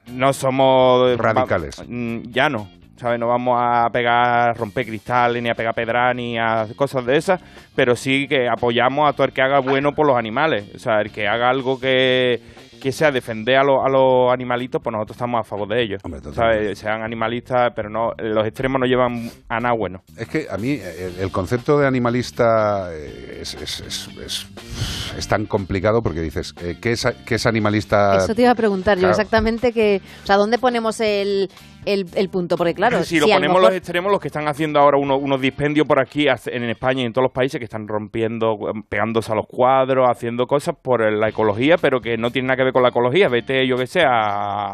no 0.08 0.32
somos... 0.32 1.16
Radicales. 1.18 1.80
va- 1.80 1.84
mm, 1.88 2.22
ya 2.30 2.48
no, 2.48 2.68
¿sabes? 3.00 3.18
No 3.18 3.26
vamos 3.28 3.56
a 3.60 3.88
pegar, 3.90 4.56
romper 4.56 4.86
cristales, 4.86 5.42
ni 5.42 5.48
a 5.48 5.54
pegar 5.54 5.74
pedras, 5.74 6.14
ni 6.14 6.38
a 6.38 6.66
cosas 6.76 7.04
de 7.06 7.16
esas, 7.16 7.40
pero 7.74 7.96
sí 7.96 8.26
que 8.28 8.48
apoyamos 8.48 9.08
a 9.08 9.12
todo 9.14 9.26
el 9.26 9.32
que 9.32 9.42
haga 9.42 9.58
bueno 9.60 9.92
por 9.92 10.06
los 10.06 10.16
animales. 10.16 10.64
O 10.74 10.78
sea, 10.78 11.00
el 11.00 11.10
que 11.10 11.26
haga 11.26 11.48
algo 11.50 11.80
que, 11.80 12.40
que 12.80 12.92
sea 12.92 13.10
defender 13.10 13.56
a, 13.56 13.62
los- 13.64 13.84
a 13.84 13.88
los 13.90 14.32
animalitos, 14.32 14.80
pues 14.82 14.92
nosotros 14.92 15.16
estamos 15.16 15.40
a 15.40 15.44
favor 15.44 15.68
de 15.68 15.82
ellos. 15.82 16.02
¿Sabes? 16.34 16.78
Sean 16.78 17.02
animalistas, 17.02 17.72
pero 17.76 17.90
no 17.90 18.12
los 18.18 18.46
extremos 18.46 18.80
no 18.80 18.86
llevan 18.86 19.30
a 19.48 19.60
nada 19.60 19.74
bueno. 19.74 20.02
Es 20.16 20.28
que 20.28 20.46
a 20.50 20.56
mí 20.56 20.72
el, 20.72 21.18
el 21.20 21.30
concepto 21.30 21.78
de 21.78 21.86
animalista 21.86 22.88
eh, 22.92 23.38
es, 23.42 23.54
es- 23.54 23.80
es- 23.80 24.08
es- 24.24 24.46
es 25.18 25.28
tan 25.28 25.44
complicado 25.46 26.02
porque 26.02 26.20
dices, 26.20 26.54
eh, 26.62 26.76
¿qué, 26.80 26.92
es, 26.92 27.06
qué 27.26 27.34
es 27.34 27.44
animalista? 27.46 28.16
Eso 28.16 28.34
te 28.34 28.42
iba 28.42 28.50
a 28.52 28.54
preguntar 28.54 28.96
yo 28.98 29.08
exactamente 29.10 29.72
que, 29.72 30.00
o 30.22 30.26
sea, 30.26 30.36
¿dónde 30.36 30.56
ponemos 30.58 31.00
el, 31.00 31.50
el, 31.86 32.06
el 32.14 32.28
punto? 32.28 32.56
Porque 32.56 32.74
claro, 32.74 33.02
si 33.04 33.18
lo 33.18 33.26
ponemos 33.26 33.56
mejor- 33.56 33.62
los 33.62 33.72
extremos, 33.74 34.10
los 34.12 34.20
que 34.20 34.28
están 34.28 34.48
haciendo 34.48 34.80
ahora 34.80 34.98
unos, 34.98 35.18
unos 35.22 35.40
dispendios 35.40 35.86
por 35.86 36.00
aquí 36.00 36.26
en 36.28 36.64
España 36.70 37.02
y 37.02 37.06
en 37.06 37.12
todos 37.12 37.24
los 37.24 37.32
países 37.32 37.58
que 37.58 37.64
están 37.64 37.86
rompiendo, 37.88 38.56
pegándose 38.88 39.32
a 39.32 39.34
los 39.34 39.46
cuadros, 39.46 40.08
haciendo 40.10 40.46
cosas 40.46 40.74
por 40.82 41.00
la 41.12 41.28
ecología, 41.28 41.76
pero 41.80 42.00
que 42.00 42.16
no 42.16 42.30
tiene 42.30 42.48
nada 42.48 42.56
que 42.58 42.64
ver 42.64 42.72
con 42.72 42.82
la 42.82 42.90
ecología. 42.90 43.28
Vete, 43.28 43.66
yo 43.66 43.76
que 43.76 43.86
sé, 43.86 44.00
a, 44.02 44.08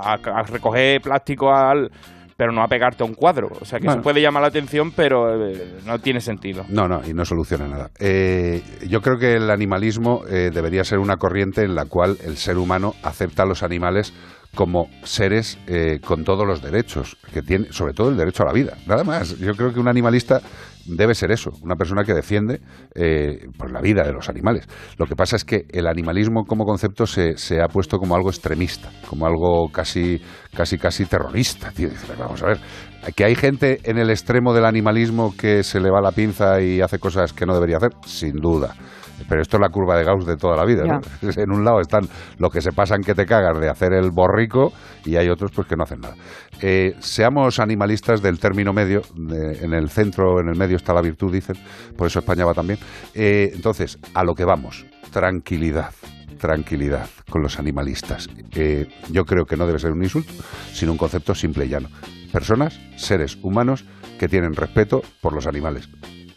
a- 0.00 0.14
a 0.14 0.42
recoger 0.42 1.00
plástico 1.00 1.50
al 1.52 1.90
pero 2.38 2.52
no 2.52 2.62
a 2.62 2.68
pegarte 2.68 3.02
a 3.02 3.06
un 3.06 3.14
cuadro. 3.14 3.48
O 3.58 3.64
sea, 3.64 3.78
que 3.78 3.86
Bueno. 3.86 4.00
eso 4.00 4.04
puede 4.04 4.20
llamar 4.20 4.42
la 4.42 4.48
atención, 4.48 4.92
pero 4.94 5.42
eh, 5.48 5.78
no 5.86 5.98
tiene 6.00 6.20
sentido. 6.20 6.64
No, 6.68 6.86
no, 6.86 7.00
y 7.08 7.14
no 7.14 7.24
soluciona 7.24 7.66
nada. 7.66 7.88
Eh, 7.98 8.62
yo 8.86 9.00
creo 9.00 9.16
que 9.18 9.36
el 9.36 9.50
animalismo 9.50 10.20
eh, 10.28 10.50
debería 10.52 10.84
ser 10.84 10.98
una 10.98 11.16
corriente 11.16 11.62
en 11.62 11.74
la 11.74 11.86
cual 11.86 12.18
el 12.22 12.36
ser 12.36 12.58
humano 12.58 12.92
acepta 13.02 13.44
a 13.44 13.46
los 13.46 13.62
animales 13.62 14.12
como 14.56 14.88
seres 15.04 15.58
eh, 15.68 16.00
con 16.04 16.24
todos 16.24 16.44
los 16.44 16.60
derechos 16.60 17.16
que 17.32 17.42
tiene, 17.42 17.70
sobre 17.70 17.92
todo 17.92 18.08
el 18.08 18.16
derecho 18.16 18.42
a 18.42 18.46
la 18.46 18.52
vida. 18.52 18.76
Nada 18.86 19.04
más. 19.04 19.38
Yo 19.38 19.52
creo 19.54 19.72
que 19.72 19.78
un 19.78 19.86
animalista 19.86 20.40
debe 20.86 21.14
ser 21.14 21.30
eso, 21.30 21.50
una 21.62 21.74
persona 21.74 22.04
que 22.04 22.14
defiende 22.14 22.60
eh, 22.94 23.48
pues 23.56 23.70
la 23.70 23.80
vida 23.80 24.02
de 24.02 24.12
los 24.12 24.28
animales. 24.28 24.66
Lo 24.98 25.06
que 25.06 25.14
pasa 25.14 25.36
es 25.36 25.44
que 25.44 25.66
el 25.70 25.86
animalismo 25.86 26.44
como 26.44 26.64
concepto 26.64 27.06
se, 27.06 27.36
se 27.36 27.60
ha 27.60 27.68
puesto 27.68 27.98
como 27.98 28.16
algo 28.16 28.30
extremista, 28.30 28.90
como 29.08 29.26
algo 29.26 29.68
casi, 29.70 30.20
casi, 30.54 30.78
casi 30.78 31.04
terrorista. 31.04 31.70
Tío. 31.72 31.88
Vamos 32.18 32.42
a 32.42 32.46
ver, 32.46 32.58
que 33.14 33.24
hay 33.24 33.34
gente 33.34 33.80
en 33.84 33.98
el 33.98 34.10
extremo 34.10 34.54
del 34.54 34.64
animalismo 34.64 35.34
que 35.36 35.62
se 35.62 35.80
le 35.80 35.90
va 35.90 36.00
la 36.00 36.12
pinza 36.12 36.60
y 36.60 36.80
hace 36.80 36.98
cosas 36.98 37.32
que 37.32 37.46
no 37.46 37.54
debería 37.54 37.76
hacer, 37.76 37.90
sin 38.06 38.36
duda. 38.36 38.74
Pero 39.28 39.42
esto 39.42 39.56
es 39.56 39.60
la 39.60 39.68
curva 39.68 39.96
de 39.96 40.04
Gauss 40.04 40.26
de 40.26 40.36
toda 40.36 40.56
la 40.56 40.64
vida. 40.64 40.84
¿no? 40.84 41.00
En 41.36 41.50
un 41.50 41.64
lado 41.64 41.80
están 41.80 42.08
los 42.38 42.50
que 42.50 42.60
se 42.60 42.72
pasan 42.72 43.02
que 43.02 43.14
te 43.14 43.26
cagas 43.26 43.58
de 43.58 43.68
hacer 43.68 43.92
el 43.92 44.10
borrico 44.10 44.72
y 45.04 45.16
hay 45.16 45.28
otros 45.28 45.50
pues 45.52 45.66
que 45.66 45.76
no 45.76 45.84
hacen 45.84 46.00
nada. 46.00 46.14
Eh, 46.60 46.94
seamos 47.00 47.58
animalistas 47.58 48.22
del 48.22 48.38
término 48.38 48.72
medio, 48.72 49.02
en 49.16 49.72
el 49.72 49.90
centro, 49.90 50.40
en 50.40 50.48
el 50.48 50.56
medio 50.56 50.76
está 50.76 50.92
la 50.92 51.02
virtud, 51.02 51.32
dicen, 51.32 51.56
por 51.96 52.06
eso 52.06 52.20
España 52.20 52.44
va 52.44 52.54
también. 52.54 52.78
Eh, 53.14 53.50
entonces, 53.54 53.98
a 54.14 54.24
lo 54.24 54.34
que 54.34 54.44
vamos, 54.44 54.86
tranquilidad 55.12 55.90
tranquilidad 56.36 57.08
con 57.30 57.42
los 57.42 57.58
animalistas. 57.58 58.28
Eh, 58.54 58.86
yo 59.10 59.24
creo 59.24 59.46
que 59.46 59.56
no 59.56 59.66
debe 59.66 59.78
ser 59.78 59.92
un 59.92 60.02
insulto, 60.02 60.32
sino 60.72 60.92
un 60.92 60.98
concepto 60.98 61.34
simple 61.34 61.64
y 61.64 61.68
llano. 61.68 61.88
Personas, 62.32 62.78
seres 62.96 63.38
humanos 63.42 63.84
que 64.18 64.28
tienen 64.28 64.54
respeto 64.54 65.02
por 65.20 65.32
los 65.32 65.46
animales. 65.46 65.88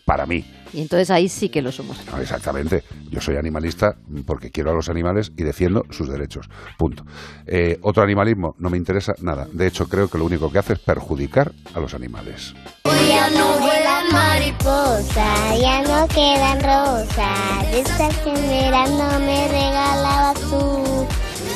Para 0.09 0.25
mí, 0.25 0.43
Y 0.73 0.81
entonces 0.81 1.11
ahí 1.11 1.29
sí 1.29 1.49
que 1.49 1.61
lo 1.61 1.71
somos. 1.71 2.03
no, 2.11 2.19
exactamente. 2.19 2.83
Yo 3.11 3.21
soy 3.21 3.35
animalista 3.37 3.95
porque 4.25 4.49
quiero 4.49 4.71
a 4.71 4.73
los 4.73 4.89
animales 4.89 5.31
y 5.37 5.43
defiendo 5.43 5.85
sus 5.91 6.09
derechos. 6.09 6.49
Punto. 6.79 7.05
Eh, 7.45 7.77
otro 7.83 8.01
animalismo 8.01 8.55
no 8.57 8.71
me 8.71 8.77
interesa 8.77 9.13
nada. 9.21 9.47
De 9.53 9.67
hecho, 9.67 9.87
creo 9.87 10.07
que 10.07 10.17
lo 10.17 10.25
único 10.25 10.51
que 10.51 10.57
hace 10.57 10.73
es 10.73 10.79
perjudicar 10.79 11.51
a 11.75 11.79
los 11.79 11.93
animales. 11.93 12.55
Ya 12.85 13.29
no 13.29 13.59
vuelan 13.59 14.11
mariposas, 14.11 15.61
ya 15.61 15.83
no 15.83 16.07
quedan 16.07 16.59
rosas. 16.59 17.71
De 17.71 17.81
esas 17.81 18.17
que 18.17 18.29
en 18.29 18.49
verano 18.49 19.19
me 19.19 19.47
regalabas 19.47 20.39
tú. 20.41 21.05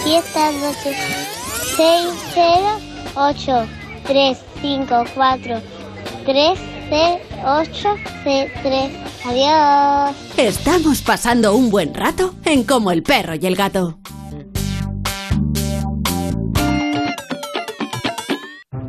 Y 0.05 0.13
estas 0.13 0.53
noches, 0.53 0.95
6, 1.75 2.07
0, 2.35 2.79
8, 3.15 3.67
3, 4.05 4.37
5, 4.61 5.03
4, 5.15 5.61
3, 6.25 6.59
0, 6.89 7.19
8, 7.45 7.95
3. 8.23 8.91
Adiós. 9.25 10.15
Estamos 10.37 11.01
pasando 11.01 11.55
un 11.55 11.69
buen 11.69 11.93
rato 11.93 12.35
en 12.45 12.63
Como 12.63 12.91
el 12.91 13.03
perro 13.03 13.35
y 13.35 13.45
el 13.45 13.55
gato. 13.55 13.97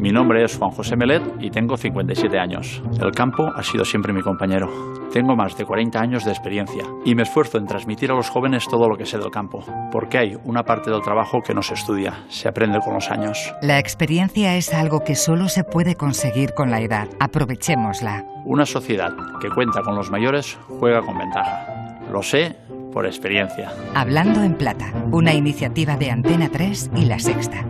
Mi 0.05 0.13
nombre 0.13 0.45
es 0.45 0.59
Juan 0.59 0.71
José 0.71 0.97
Melet 0.97 1.23
y 1.41 1.49
tengo 1.49 1.79
57 1.79 2.39
años. 2.39 2.83
El 3.01 3.11
campo 3.13 3.51
ha 3.57 3.63
sido 3.63 3.87
siempre 3.87 4.13
mi 4.13 4.21
compañero. 4.21 4.69
Tengo 5.11 5.35
más 5.35 5.57
de 5.57 5.65
40 5.65 5.99
años 5.99 6.27
de 6.27 6.31
experiencia 6.31 6.85
y 7.07 7.15
me 7.15 7.23
esfuerzo 7.23 7.57
en 7.57 7.65
transmitir 7.65 8.11
a 8.11 8.15
los 8.15 8.29
jóvenes 8.29 8.69
todo 8.69 8.87
lo 8.87 8.99
que 8.99 9.07
sé 9.07 9.17
del 9.17 9.31
campo, 9.31 9.65
porque 9.91 10.19
hay 10.19 10.37
una 10.45 10.63
parte 10.63 10.91
del 10.91 11.01
trabajo 11.01 11.41
que 11.41 11.55
no 11.55 11.63
se 11.63 11.73
estudia, 11.73 12.27
se 12.29 12.49
aprende 12.49 12.81
con 12.81 12.93
los 12.93 13.11
años. 13.11 13.55
La 13.63 13.79
experiencia 13.79 14.57
es 14.57 14.75
algo 14.75 15.05
que 15.05 15.15
solo 15.15 15.49
se 15.49 15.65
puede 15.65 15.95
conseguir 15.95 16.53
con 16.53 16.71
la 16.71 16.83
edad. 16.83 17.09
Aprovechémosla. 17.19 18.27
Una 18.45 18.67
sociedad 18.67 19.17
que 19.41 19.49
cuenta 19.49 19.81
con 19.81 19.95
los 19.95 20.11
mayores 20.11 20.59
juega 20.79 21.01
con 21.01 21.17
ventaja. 21.17 21.97
Lo 22.13 22.23
sé 22.23 22.55
por 22.93 23.07
experiencia. 23.07 23.73
Hablando 23.95 24.43
en 24.43 24.53
Plata, 24.53 24.93
una 25.13 25.33
iniciativa 25.33 25.97
de 25.97 26.11
Antena 26.11 26.51
3 26.51 26.91
y 26.95 27.07
La 27.07 27.19
Sexta. 27.19 27.65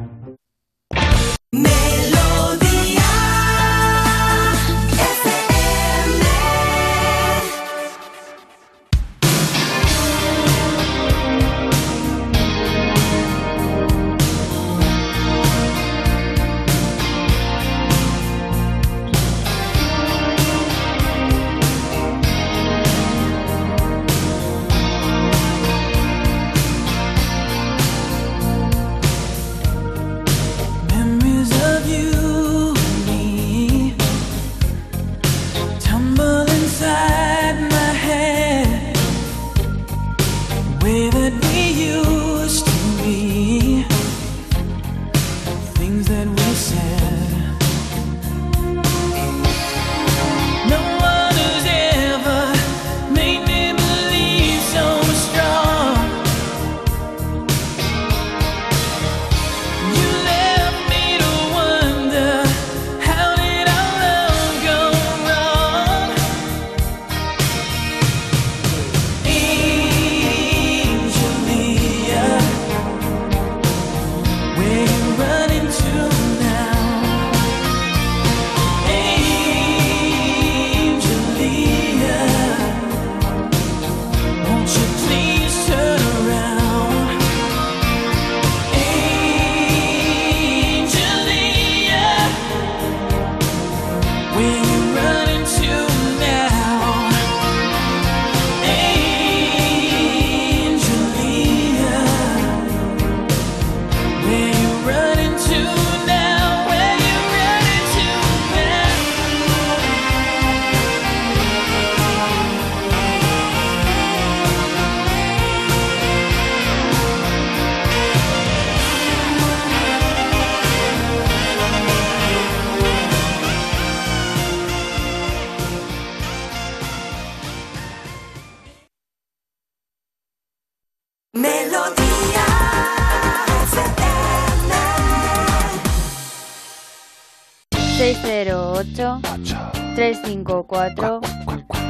608 138.95 139.73
354 139.97 141.21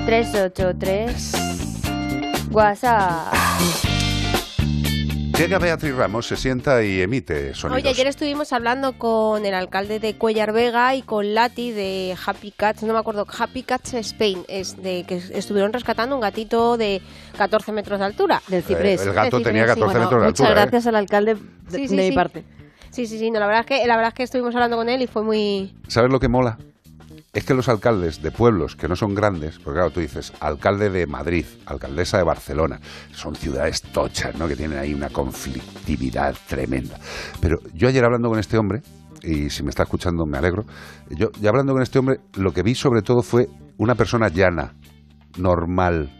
383 0.06 1.32
WhatsApp. 2.50 3.34
Llega 5.36 5.58
Beatriz 5.58 5.94
Ramos, 5.96 6.26
se 6.28 6.36
sienta 6.36 6.82
y 6.84 7.02
emite 7.02 7.54
sonidos. 7.54 7.82
Oye, 7.82 7.90
ayer 7.90 8.06
estuvimos 8.06 8.52
hablando 8.52 8.96
con 8.96 9.44
el 9.44 9.52
alcalde 9.52 9.98
de 9.98 10.16
Cuellar 10.16 10.52
Vega 10.52 10.94
y 10.94 11.02
con 11.02 11.34
Lati 11.34 11.72
de 11.72 12.16
Happy 12.24 12.52
Cats, 12.52 12.84
no 12.84 12.92
me 12.94 13.00
acuerdo, 13.00 13.26
Happy 13.36 13.64
Cats 13.64 13.94
Spain, 13.94 14.44
es 14.48 14.80
de 14.80 15.04
que 15.06 15.16
estuvieron 15.16 15.72
rescatando 15.72 16.14
un 16.14 16.20
gatito 16.22 16.76
de 16.78 17.02
14 17.36 17.72
metros 17.72 17.98
de 17.98 18.04
altura. 18.06 18.40
Del 18.46 18.62
ciprés. 18.62 19.00
Eh, 19.02 19.08
el 19.08 19.12
gato 19.12 19.40
tenía 19.42 19.62
ciprés, 19.66 19.74
14 19.74 19.92
sí. 19.92 19.98
metros 20.00 20.20
de 20.22 20.26
Muchas 20.28 20.40
altura. 20.46 20.50
¿eh? 20.62 20.64
gracias 20.66 20.86
al 20.86 20.94
alcalde 20.96 21.34
de, 21.34 21.40
Sí, 21.78 21.88
sí, 21.88 21.96
de 21.96 22.02
mi 22.04 22.08
sí. 22.10 22.14
parte. 22.14 22.44
Sí, 22.90 23.06
sí, 23.08 23.18
sí, 23.18 23.30
no, 23.32 23.40
la 23.40 23.46
verdad 23.48 23.62
es 23.62 23.66
que 23.66 23.86
la 23.88 23.96
verdad 23.96 24.08
es 24.10 24.14
que 24.14 24.22
estuvimos 24.22 24.54
hablando 24.54 24.76
con 24.76 24.88
él 24.88 25.02
y 25.02 25.08
fue 25.08 25.22
muy 25.24 25.74
¿Sabes 25.88 26.12
lo 26.12 26.20
que 26.20 26.28
mola? 26.28 26.58
Es 27.34 27.44
que 27.44 27.52
los 27.52 27.68
alcaldes 27.68 28.22
de 28.22 28.30
pueblos 28.30 28.76
que 28.76 28.86
no 28.86 28.94
son 28.94 29.12
grandes, 29.12 29.58
porque 29.58 29.78
claro, 29.78 29.90
tú 29.90 29.98
dices, 29.98 30.32
alcalde 30.38 30.88
de 30.88 31.08
Madrid, 31.08 31.44
alcaldesa 31.66 32.16
de 32.16 32.22
Barcelona, 32.22 32.80
son 33.12 33.34
ciudades 33.34 33.82
tochas, 33.82 34.36
¿no? 34.38 34.46
Que 34.46 34.54
tienen 34.54 34.78
ahí 34.78 34.94
una 34.94 35.10
conflictividad 35.10 36.36
tremenda. 36.46 36.96
Pero 37.40 37.56
yo 37.74 37.88
ayer 37.88 38.04
hablando 38.04 38.28
con 38.28 38.38
este 38.38 38.56
hombre, 38.56 38.82
y 39.24 39.50
si 39.50 39.64
me 39.64 39.70
está 39.70 39.82
escuchando 39.82 40.26
me 40.26 40.38
alegro, 40.38 40.64
yo 41.10 41.30
ya 41.40 41.48
hablando 41.48 41.72
con 41.72 41.82
este 41.82 41.98
hombre, 41.98 42.20
lo 42.34 42.52
que 42.52 42.62
vi 42.62 42.76
sobre 42.76 43.02
todo 43.02 43.22
fue 43.22 43.48
una 43.78 43.96
persona 43.96 44.28
llana, 44.28 44.76
normal, 45.36 46.12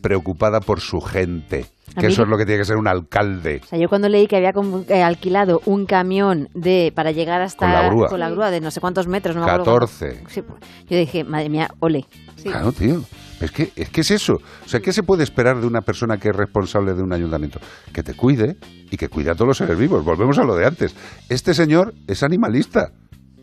preocupada 0.00 0.60
por 0.60 0.80
su 0.80 1.00
gente. 1.00 1.66
Que 1.98 2.06
eso 2.06 2.22
es 2.22 2.28
lo 2.28 2.36
que 2.38 2.44
tiene 2.46 2.60
que 2.60 2.64
ser 2.64 2.76
un 2.76 2.88
alcalde. 2.88 3.60
O 3.64 3.66
sea, 3.66 3.78
yo 3.78 3.88
cuando 3.88 4.08
leí 4.08 4.26
que 4.26 4.36
había 4.36 4.52
eh, 4.88 5.02
alquilado 5.02 5.60
un 5.66 5.84
camión 5.86 6.48
de 6.54 6.92
para 6.94 7.10
llegar 7.12 7.42
hasta 7.42 7.66
Con 7.66 7.72
la 7.72 7.86
grúa. 7.88 8.08
con 8.08 8.20
la 8.20 8.30
grúa 8.30 8.50
de 8.50 8.60
no 8.60 8.70
sé 8.70 8.80
cuántos 8.80 9.06
metros, 9.08 9.36
no 9.36 9.42
me 9.44 9.50
acuerdo 9.50 9.64
cuánto. 9.64 9.86
14. 9.98 10.24
Sí, 10.28 10.42
pues, 10.42 10.60
yo 10.88 10.96
dije, 10.96 11.24
madre 11.24 11.48
mía, 11.50 11.68
ole. 11.80 12.06
Claro, 12.42 12.72
tío. 12.72 13.02
Es 13.40 13.50
que, 13.50 13.72
es 13.76 13.90
que 13.90 14.02
es 14.02 14.10
eso. 14.12 14.34
O 14.64 14.68
sea, 14.68 14.80
¿qué 14.80 14.92
se 14.92 15.02
puede 15.02 15.24
esperar 15.24 15.60
de 15.60 15.66
una 15.66 15.80
persona 15.80 16.16
que 16.16 16.28
es 16.28 16.36
responsable 16.36 16.94
de 16.94 17.02
un 17.02 17.12
ayuntamiento? 17.12 17.58
Que 17.92 18.02
te 18.02 18.14
cuide 18.14 18.56
y 18.90 18.96
que 18.96 19.08
cuide 19.08 19.30
a 19.30 19.34
todos 19.34 19.48
los 19.48 19.56
seres 19.58 19.76
vivos. 19.76 20.04
Volvemos 20.04 20.38
a 20.38 20.44
lo 20.44 20.54
de 20.54 20.64
antes. 20.66 20.94
Este 21.28 21.52
señor 21.52 21.92
es 22.06 22.22
animalista. 22.22 22.92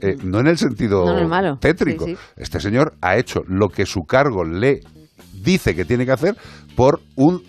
Eh, 0.02 0.16
no 0.24 0.40
en 0.40 0.48
el 0.48 0.58
sentido 0.58 1.06
No 1.06 1.28
malo. 1.28 1.58
tétrico. 1.60 2.06
Sí. 2.06 2.16
Este 2.38 2.62
señor 2.62 2.94
ha 3.02 3.18
hecho 3.18 3.42
lo 3.48 3.68
que 3.68 3.86
su 3.86 4.02
cargo 4.08 4.46
le 4.46 4.80
dice 5.34 5.76
que 5.76 5.84
tiene 5.84 6.06
que 6.06 6.14
hacer 6.14 6.36
por 6.78 7.02
un 7.18 7.44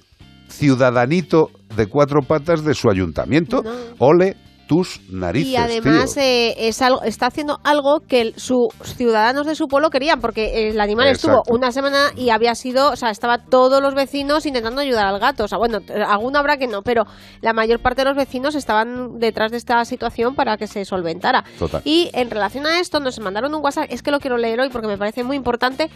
ciudadanito 0.50 1.50
de 1.76 1.86
cuatro 1.86 2.22
patas 2.22 2.64
de 2.64 2.74
su 2.74 2.90
ayuntamiento. 2.90 3.62
Ole 3.98 4.36
tus 4.70 5.00
narices, 5.10 5.50
y 5.50 5.56
además 5.56 6.14
tío. 6.14 6.22
eh, 6.22 6.68
es 6.68 6.80
algo, 6.80 7.02
está 7.02 7.26
haciendo 7.26 7.58
algo 7.64 7.98
que 8.06 8.20
el- 8.20 8.34
sus 8.36 8.68
ciudadanos 8.84 9.44
de 9.44 9.56
su 9.56 9.66
pueblo 9.66 9.90
querían, 9.90 10.20
porque 10.20 10.68
el 10.68 10.80
animal 10.80 11.08
Exacto. 11.08 11.38
estuvo 11.40 11.56
una 11.56 11.72
semana 11.72 12.12
y 12.16 12.30
había 12.30 12.54
sido, 12.54 12.92
o 12.92 12.94
sea, 12.94 13.10
estaba 13.10 13.38
todos 13.38 13.82
los 13.82 13.96
vecinos 13.96 14.46
intentando 14.46 14.80
ayudar 14.80 15.06
al 15.06 15.18
gato. 15.18 15.42
O 15.42 15.48
sea, 15.48 15.58
bueno, 15.58 15.80
alguno 16.06 16.38
habrá 16.38 16.56
que 16.56 16.68
no, 16.68 16.82
pero 16.82 17.02
la 17.40 17.52
mayor 17.52 17.80
parte 17.80 18.02
de 18.02 18.10
los 18.10 18.16
vecinos 18.16 18.54
estaban 18.54 19.18
detrás 19.18 19.50
de 19.50 19.56
esta 19.56 19.84
situación 19.84 20.36
para 20.36 20.56
que 20.56 20.68
se 20.68 20.84
solventara. 20.84 21.42
Total. 21.58 21.82
Y 21.84 22.08
en 22.12 22.30
relación 22.30 22.64
a 22.64 22.78
esto, 22.78 23.00
nos 23.00 23.18
mandaron 23.18 23.52
un 23.52 23.64
WhatsApp, 23.64 23.86
es 23.90 24.02
que 24.04 24.12
lo 24.12 24.20
quiero 24.20 24.36
leer 24.36 24.60
hoy 24.60 24.68
porque 24.70 24.86
me 24.86 24.96
parece 24.96 25.24
muy 25.24 25.34
importante. 25.34 25.90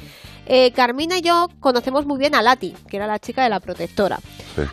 Eh, 0.46 0.72
Carmina 0.72 1.18
y 1.18 1.20
yo 1.22 1.46
conocemos 1.60 2.06
muy 2.06 2.18
bien 2.18 2.34
a 2.34 2.42
Lati, 2.42 2.74
que 2.90 2.96
era 2.96 3.06
la 3.06 3.20
chica 3.20 3.44
de 3.44 3.50
la 3.50 3.60
protectora. 3.60 4.18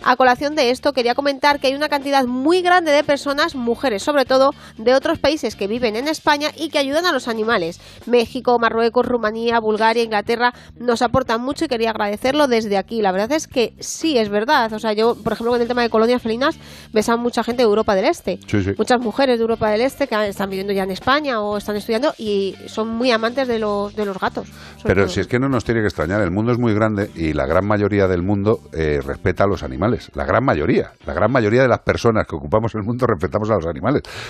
A 0.03 0.15
colación 0.15 0.55
de 0.55 0.71
esto, 0.71 0.91
quería 0.91 1.13
comentar 1.13 1.59
que 1.59 1.67
hay 1.67 1.75
una 1.75 1.87
cantidad 1.87 2.25
muy 2.25 2.63
grande 2.63 2.91
de 2.91 3.03
personas, 3.03 3.53
mujeres 3.55 3.90
sobre 3.99 4.25
todo, 4.25 4.51
de 4.77 4.93
otros 4.93 5.19
países 5.19 5.55
que 5.55 5.67
viven 5.67 5.95
en 5.95 6.07
España 6.07 6.49
y 6.57 6.69
que 6.69 6.79
ayudan 6.79 7.05
a 7.05 7.11
los 7.11 7.27
animales. 7.27 7.79
México, 8.05 8.57
Marruecos, 8.59 9.05
Rumanía, 9.05 9.59
Bulgaria, 9.59 10.03
Inglaterra 10.03 10.53
nos 10.77 11.01
aportan 11.01 11.41
mucho 11.41 11.65
y 11.65 11.67
quería 11.67 11.91
agradecerlo 11.91 12.47
desde 12.47 12.77
aquí. 12.77 13.01
La 13.01 13.11
verdad 13.11 13.31
es 13.31 13.47
que 13.47 13.73
sí, 13.79 14.17
es 14.17 14.29
verdad. 14.29 14.71
O 14.73 14.79
sea, 14.79 14.93
yo, 14.93 15.15
por 15.15 15.33
ejemplo, 15.33 15.51
con 15.51 15.61
el 15.61 15.67
tema 15.67 15.81
de 15.81 15.89
colonias 15.89 16.21
felinas, 16.21 16.57
ves 16.93 17.09
a 17.09 17.17
mucha 17.17 17.43
gente 17.43 17.63
de 17.63 17.67
Europa 17.67 17.95
del 17.95 18.05
Este. 18.05 18.39
Sí, 18.47 18.63
sí. 18.63 18.73
Muchas 18.77 18.99
mujeres 18.99 19.37
de 19.37 19.41
Europa 19.41 19.69
del 19.69 19.81
Este 19.81 20.07
que 20.07 20.27
están 20.27 20.49
viviendo 20.49 20.73
ya 20.73 20.83
en 20.83 20.91
España 20.91 21.41
o 21.41 21.57
están 21.57 21.75
estudiando 21.75 22.13
y 22.17 22.55
son 22.67 22.89
muy 22.89 23.11
amantes 23.11 23.47
de 23.47 23.59
los, 23.59 23.95
de 23.95 24.05
los 24.05 24.19
gatos. 24.19 24.47
Pero 24.83 25.03
todo. 25.03 25.13
si 25.13 25.19
es 25.19 25.27
que 25.27 25.39
no 25.39 25.49
nos 25.49 25.63
tiene 25.63 25.81
que 25.81 25.87
extrañar, 25.87 26.21
el 26.21 26.31
mundo 26.31 26.51
es 26.51 26.57
muy 26.57 26.73
grande 26.73 27.09
y 27.15 27.33
la 27.33 27.45
gran 27.45 27.65
mayoría 27.65 28.07
del 28.07 28.23
mundo 28.23 28.59
eh, 28.73 28.99
respeta 29.05 29.43
a 29.43 29.47
los 29.47 29.63
animales. 29.63 30.11
La 30.15 30.25
gran 30.25 30.43
mayoría, 30.43 30.91
la 31.05 31.13
gran 31.13 31.31
mayoría 31.31 31.61
de 31.61 31.67
las 31.67 31.79
personas 31.79 32.27
que 32.27 32.35
ocupamos 32.35 32.73
el 32.75 32.83
mundo 32.83 33.05
respetamos 33.07 33.49
a 33.49 33.55
los 33.55 33.65
animales. 33.65 33.80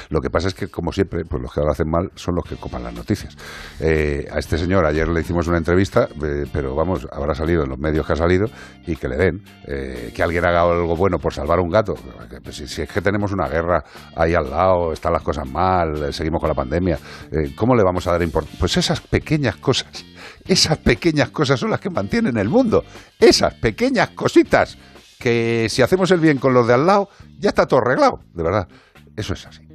Lo 0.09 0.21
que 0.21 0.29
pasa 0.29 0.47
es 0.47 0.53
que, 0.53 0.67
como 0.67 0.91
siempre, 0.91 1.25
pues 1.25 1.41
los 1.41 1.53
que 1.53 1.61
lo 1.61 1.71
hacen 1.71 1.89
mal 1.89 2.11
son 2.15 2.35
los 2.35 2.45
que 2.45 2.55
copan 2.55 2.83
las 2.83 2.93
noticias. 2.93 3.35
Eh, 3.79 4.27
a 4.31 4.39
este 4.39 4.57
señor 4.57 4.85
ayer 4.85 5.07
le 5.07 5.21
hicimos 5.21 5.47
una 5.47 5.57
entrevista, 5.57 6.07
eh, 6.23 6.45
pero 6.51 6.75
vamos, 6.75 7.07
habrá 7.11 7.35
salido 7.35 7.63
en 7.63 7.69
los 7.69 7.79
medios 7.79 8.05
que 8.05 8.13
ha 8.13 8.15
salido 8.15 8.47
y 8.85 8.95
que 8.95 9.07
le 9.07 9.17
den. 9.17 9.43
Eh, 9.67 10.11
que 10.13 10.23
alguien 10.23 10.45
haga 10.45 10.61
algo 10.61 10.95
bueno 10.95 11.17
por 11.19 11.33
salvar 11.33 11.59
un 11.59 11.69
gato. 11.69 11.95
Pues 12.43 12.55
si, 12.55 12.67
si 12.67 12.81
es 12.81 12.89
que 12.89 13.01
tenemos 13.01 13.31
una 13.31 13.47
guerra 13.47 13.83
ahí 14.15 14.33
al 14.33 14.49
lado, 14.49 14.93
están 14.93 15.13
las 15.13 15.23
cosas 15.23 15.49
mal, 15.49 16.03
eh, 16.03 16.13
seguimos 16.13 16.39
con 16.39 16.49
la 16.49 16.55
pandemia, 16.55 16.99
eh, 17.31 17.53
¿cómo 17.55 17.75
le 17.75 17.83
vamos 17.83 18.05
a 18.07 18.11
dar 18.11 18.21
importancia? 18.21 18.59
Pues 18.59 18.77
esas 18.77 19.01
pequeñas 19.01 19.57
cosas, 19.57 20.05
esas 20.47 20.77
pequeñas 20.77 21.29
cosas 21.29 21.59
son 21.59 21.69
las 21.69 21.79
que 21.79 21.89
mantienen 21.89 22.37
el 22.37 22.49
mundo. 22.49 22.83
Esas 23.19 23.53
pequeñas 23.55 24.09
cositas 24.11 24.77
que 25.19 25.67
si 25.69 25.81
hacemos 25.81 26.09
el 26.11 26.19
bien 26.19 26.37
con 26.37 26.53
los 26.53 26.67
de 26.67 26.73
al 26.73 26.85
lado, 26.85 27.09
ya 27.37 27.49
está 27.49 27.65
todo 27.67 27.81
arreglado. 27.81 28.19
De 28.33 28.43
verdad, 28.43 28.67
eso 29.15 29.33
es 29.33 29.47
así. 29.47 29.67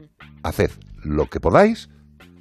Haced 0.42 0.72
lo 1.02 1.26
que 1.26 1.40
podáis 1.40 1.88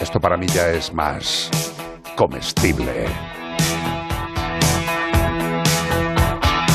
esto 0.00 0.20
para 0.20 0.36
mí 0.36 0.46
ya 0.46 0.70
es 0.70 0.92
más 0.92 1.50
comestible. 2.16 3.06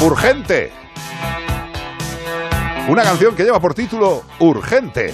Urgente. 0.02 0.72
Una 2.88 3.04
canción 3.04 3.36
que 3.36 3.44
lleva 3.44 3.60
por 3.60 3.74
título 3.74 4.24
Urgente. 4.40 5.14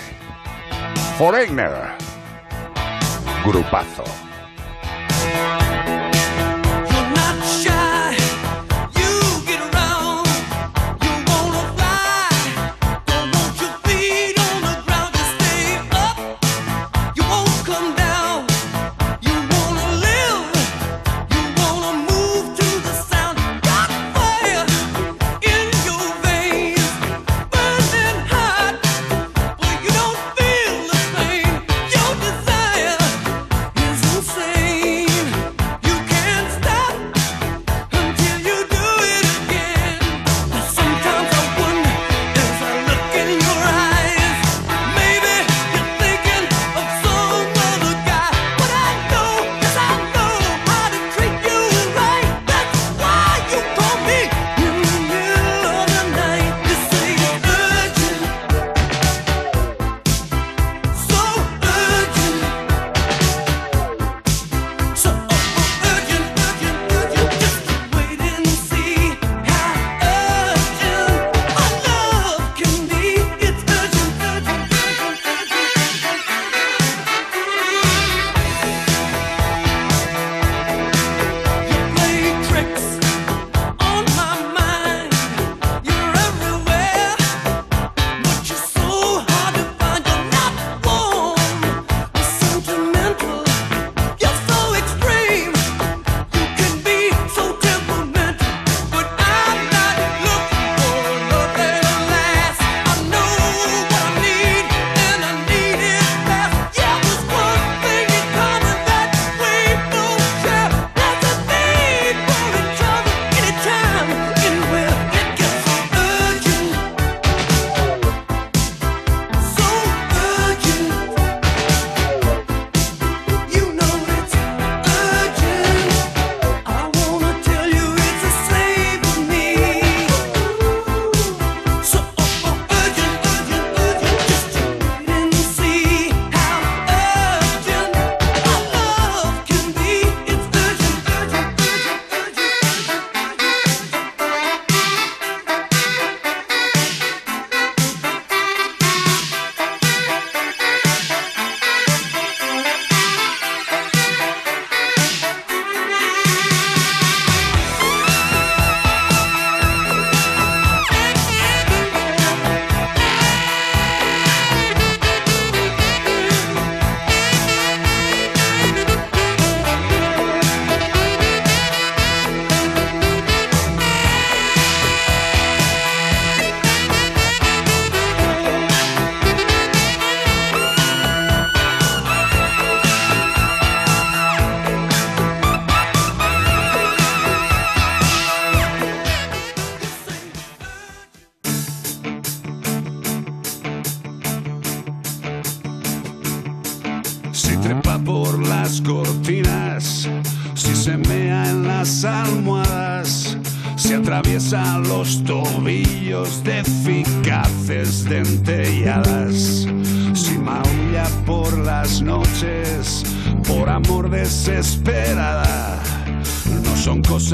Foreigner. 1.17 1.97
Grupazo. 3.43 4.03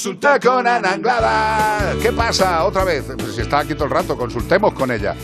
Consulta 0.00 0.40
con 0.40 0.66
Ana 0.66 0.92
Anglada. 0.92 1.92
¿Qué 2.00 2.10
pasa? 2.10 2.64
Otra 2.64 2.84
vez. 2.84 3.04
Pues 3.18 3.34
si 3.34 3.42
está 3.42 3.58
aquí 3.58 3.74
todo 3.74 3.84
el 3.84 3.90
rato, 3.90 4.16
consultemos 4.16 4.72
con 4.72 4.90
ella. 4.90 5.14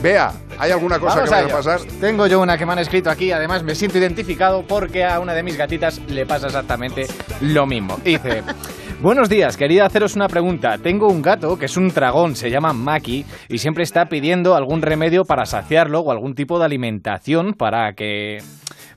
Vea, 0.00 0.32
¿hay 0.56 0.70
alguna 0.70 1.00
cosa 1.00 1.16
Vamos 1.16 1.30
que 1.30 1.34
vaya 1.34 1.52
a 1.52 1.56
pasar? 1.56 1.80
Tengo 2.00 2.28
yo 2.28 2.40
una 2.40 2.56
que 2.56 2.64
me 2.64 2.70
han 2.70 2.78
escrito 2.78 3.10
aquí, 3.10 3.32
además 3.32 3.64
me 3.64 3.74
siento 3.74 3.98
identificado 3.98 4.64
porque 4.64 5.04
a 5.04 5.18
una 5.18 5.34
de 5.34 5.42
mis 5.42 5.56
gatitas 5.56 6.00
le 6.08 6.26
pasa 6.26 6.46
exactamente 6.46 7.08
lo 7.40 7.66
mismo. 7.66 7.98
Dice, 8.04 8.44
buenos 9.02 9.28
días, 9.28 9.56
quería 9.56 9.84
haceros 9.84 10.14
una 10.14 10.28
pregunta. 10.28 10.78
Tengo 10.78 11.08
un 11.08 11.22
gato 11.22 11.58
que 11.58 11.64
es 11.66 11.76
un 11.76 11.88
dragón, 11.88 12.36
se 12.36 12.50
llama 12.50 12.72
Maki, 12.72 13.26
y 13.48 13.58
siempre 13.58 13.82
está 13.82 14.06
pidiendo 14.06 14.54
algún 14.54 14.80
remedio 14.80 15.24
para 15.24 15.44
saciarlo 15.44 16.02
o 16.02 16.12
algún 16.12 16.36
tipo 16.36 16.60
de 16.60 16.66
alimentación 16.66 17.54
para 17.54 17.94
que... 17.94 18.38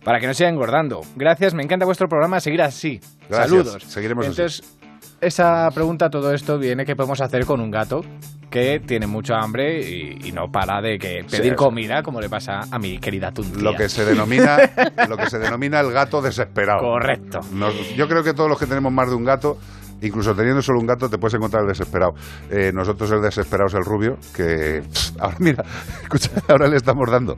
Para 0.03 0.19
que 0.19 0.27
no 0.27 0.35
siga 0.35 0.49
engordando. 0.49 1.01
Gracias, 1.15 1.55
me 1.55 1.63
encanta 1.63 1.85
vuestro 1.85 2.07
programa, 2.07 2.39
seguir 2.39 2.61
así. 2.61 2.99
Gracias, 3.27 3.49
Saludos. 3.49 3.83
seguiremos 3.87 4.27
así. 4.27 4.61
Esa 5.23 5.69
pregunta, 5.73 6.09
todo 6.09 6.33
esto 6.33 6.57
viene 6.59 6.85
que 6.85 6.95
podemos 6.95 7.21
hacer 7.21 7.45
con 7.45 7.61
un 7.61 7.71
gato 7.71 8.03
que 8.49 8.79
tiene 8.85 9.07
mucha 9.07 9.39
hambre 9.39 9.81
y, 9.81 10.27
y 10.27 10.31
no 10.31 10.51
para 10.51 10.79
de 10.81 10.99
que 10.99 11.25
pedir 11.29 11.55
comida 11.55 12.03
como 12.03 12.21
le 12.21 12.29
pasa 12.29 12.61
a 12.69 12.77
mi 12.77 12.99
querida 12.99 13.31
Tuntía. 13.31 13.63
Lo 13.63 13.75
que 13.75 13.89
se 13.89 14.05
denomina, 14.05 14.57
lo 15.09 15.17
que 15.17 15.27
se 15.29 15.39
denomina 15.39 15.79
el 15.79 15.91
gato 15.91 16.21
desesperado. 16.21 16.79
Correcto. 16.81 17.39
Nos- 17.53 17.95
yo 17.95 18.07
creo 18.07 18.23
que 18.23 18.33
todos 18.33 18.49
los 18.49 18.59
que 18.59 18.67
tenemos 18.67 18.91
más 18.91 19.09
de 19.09 19.15
un 19.15 19.23
gato, 19.23 19.57
incluso 20.03 20.35
teniendo 20.35 20.61
solo 20.61 20.79
un 20.79 20.87
gato, 20.87 21.09
te 21.09 21.17
puedes 21.17 21.33
encontrar 21.33 21.63
el 21.63 21.69
desesperado. 21.69 22.13
Eh, 22.49 22.71
nosotros 22.73 23.11
el 23.11 23.21
desesperado 23.21 23.67
es 23.67 23.73
el 23.73 23.85
rubio, 23.85 24.17
que 24.35 24.83
ahora 25.19 25.37
mira, 25.39 25.63
escucha, 26.03 26.29
ahora 26.47 26.67
le 26.67 26.77
estamos 26.77 27.09
dando 27.09 27.35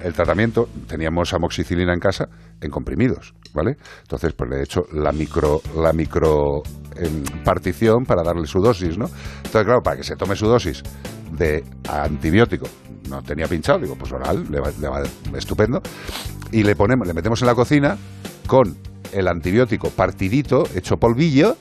el 0.00 0.12
tratamiento. 0.12 0.68
Teníamos 0.86 1.32
amoxicilina 1.34 1.92
en 1.92 2.00
casa 2.00 2.28
en 2.60 2.70
comprimidos, 2.70 3.34
¿vale? 3.52 3.76
Entonces, 4.02 4.32
pues 4.32 4.50
le 4.50 4.56
he 4.58 4.62
hecho 4.62 4.82
la 4.92 5.12
micro, 5.12 5.60
la 5.76 5.92
micro 5.92 6.62
em, 6.96 7.22
partición 7.44 8.04
para 8.04 8.22
darle 8.22 8.46
su 8.46 8.60
dosis, 8.60 8.96
¿no? 8.96 9.06
Entonces, 9.36 9.64
claro, 9.64 9.82
para 9.82 9.96
que 9.96 10.04
se 10.04 10.16
tome 10.16 10.36
su 10.36 10.46
dosis 10.46 10.82
de 11.32 11.64
antibiótico, 11.88 12.66
no 13.10 13.22
tenía 13.22 13.46
pinchado, 13.46 13.78
digo, 13.78 13.96
pues 13.96 14.12
oral, 14.12 14.46
le 14.50 14.60
va, 14.60 14.70
le 14.80 14.88
va 14.88 15.02
estupendo. 15.36 15.80
Y 16.52 16.62
le 16.62 16.76
ponemos, 16.76 17.06
le 17.06 17.14
metemos 17.14 17.40
en 17.42 17.46
la 17.46 17.54
cocina 17.54 17.96
con 18.46 18.76
el 19.16 19.28
antibiótico 19.28 19.88
partidito, 19.90 20.64
hecho 20.74 20.98
polvillo, 20.98 21.56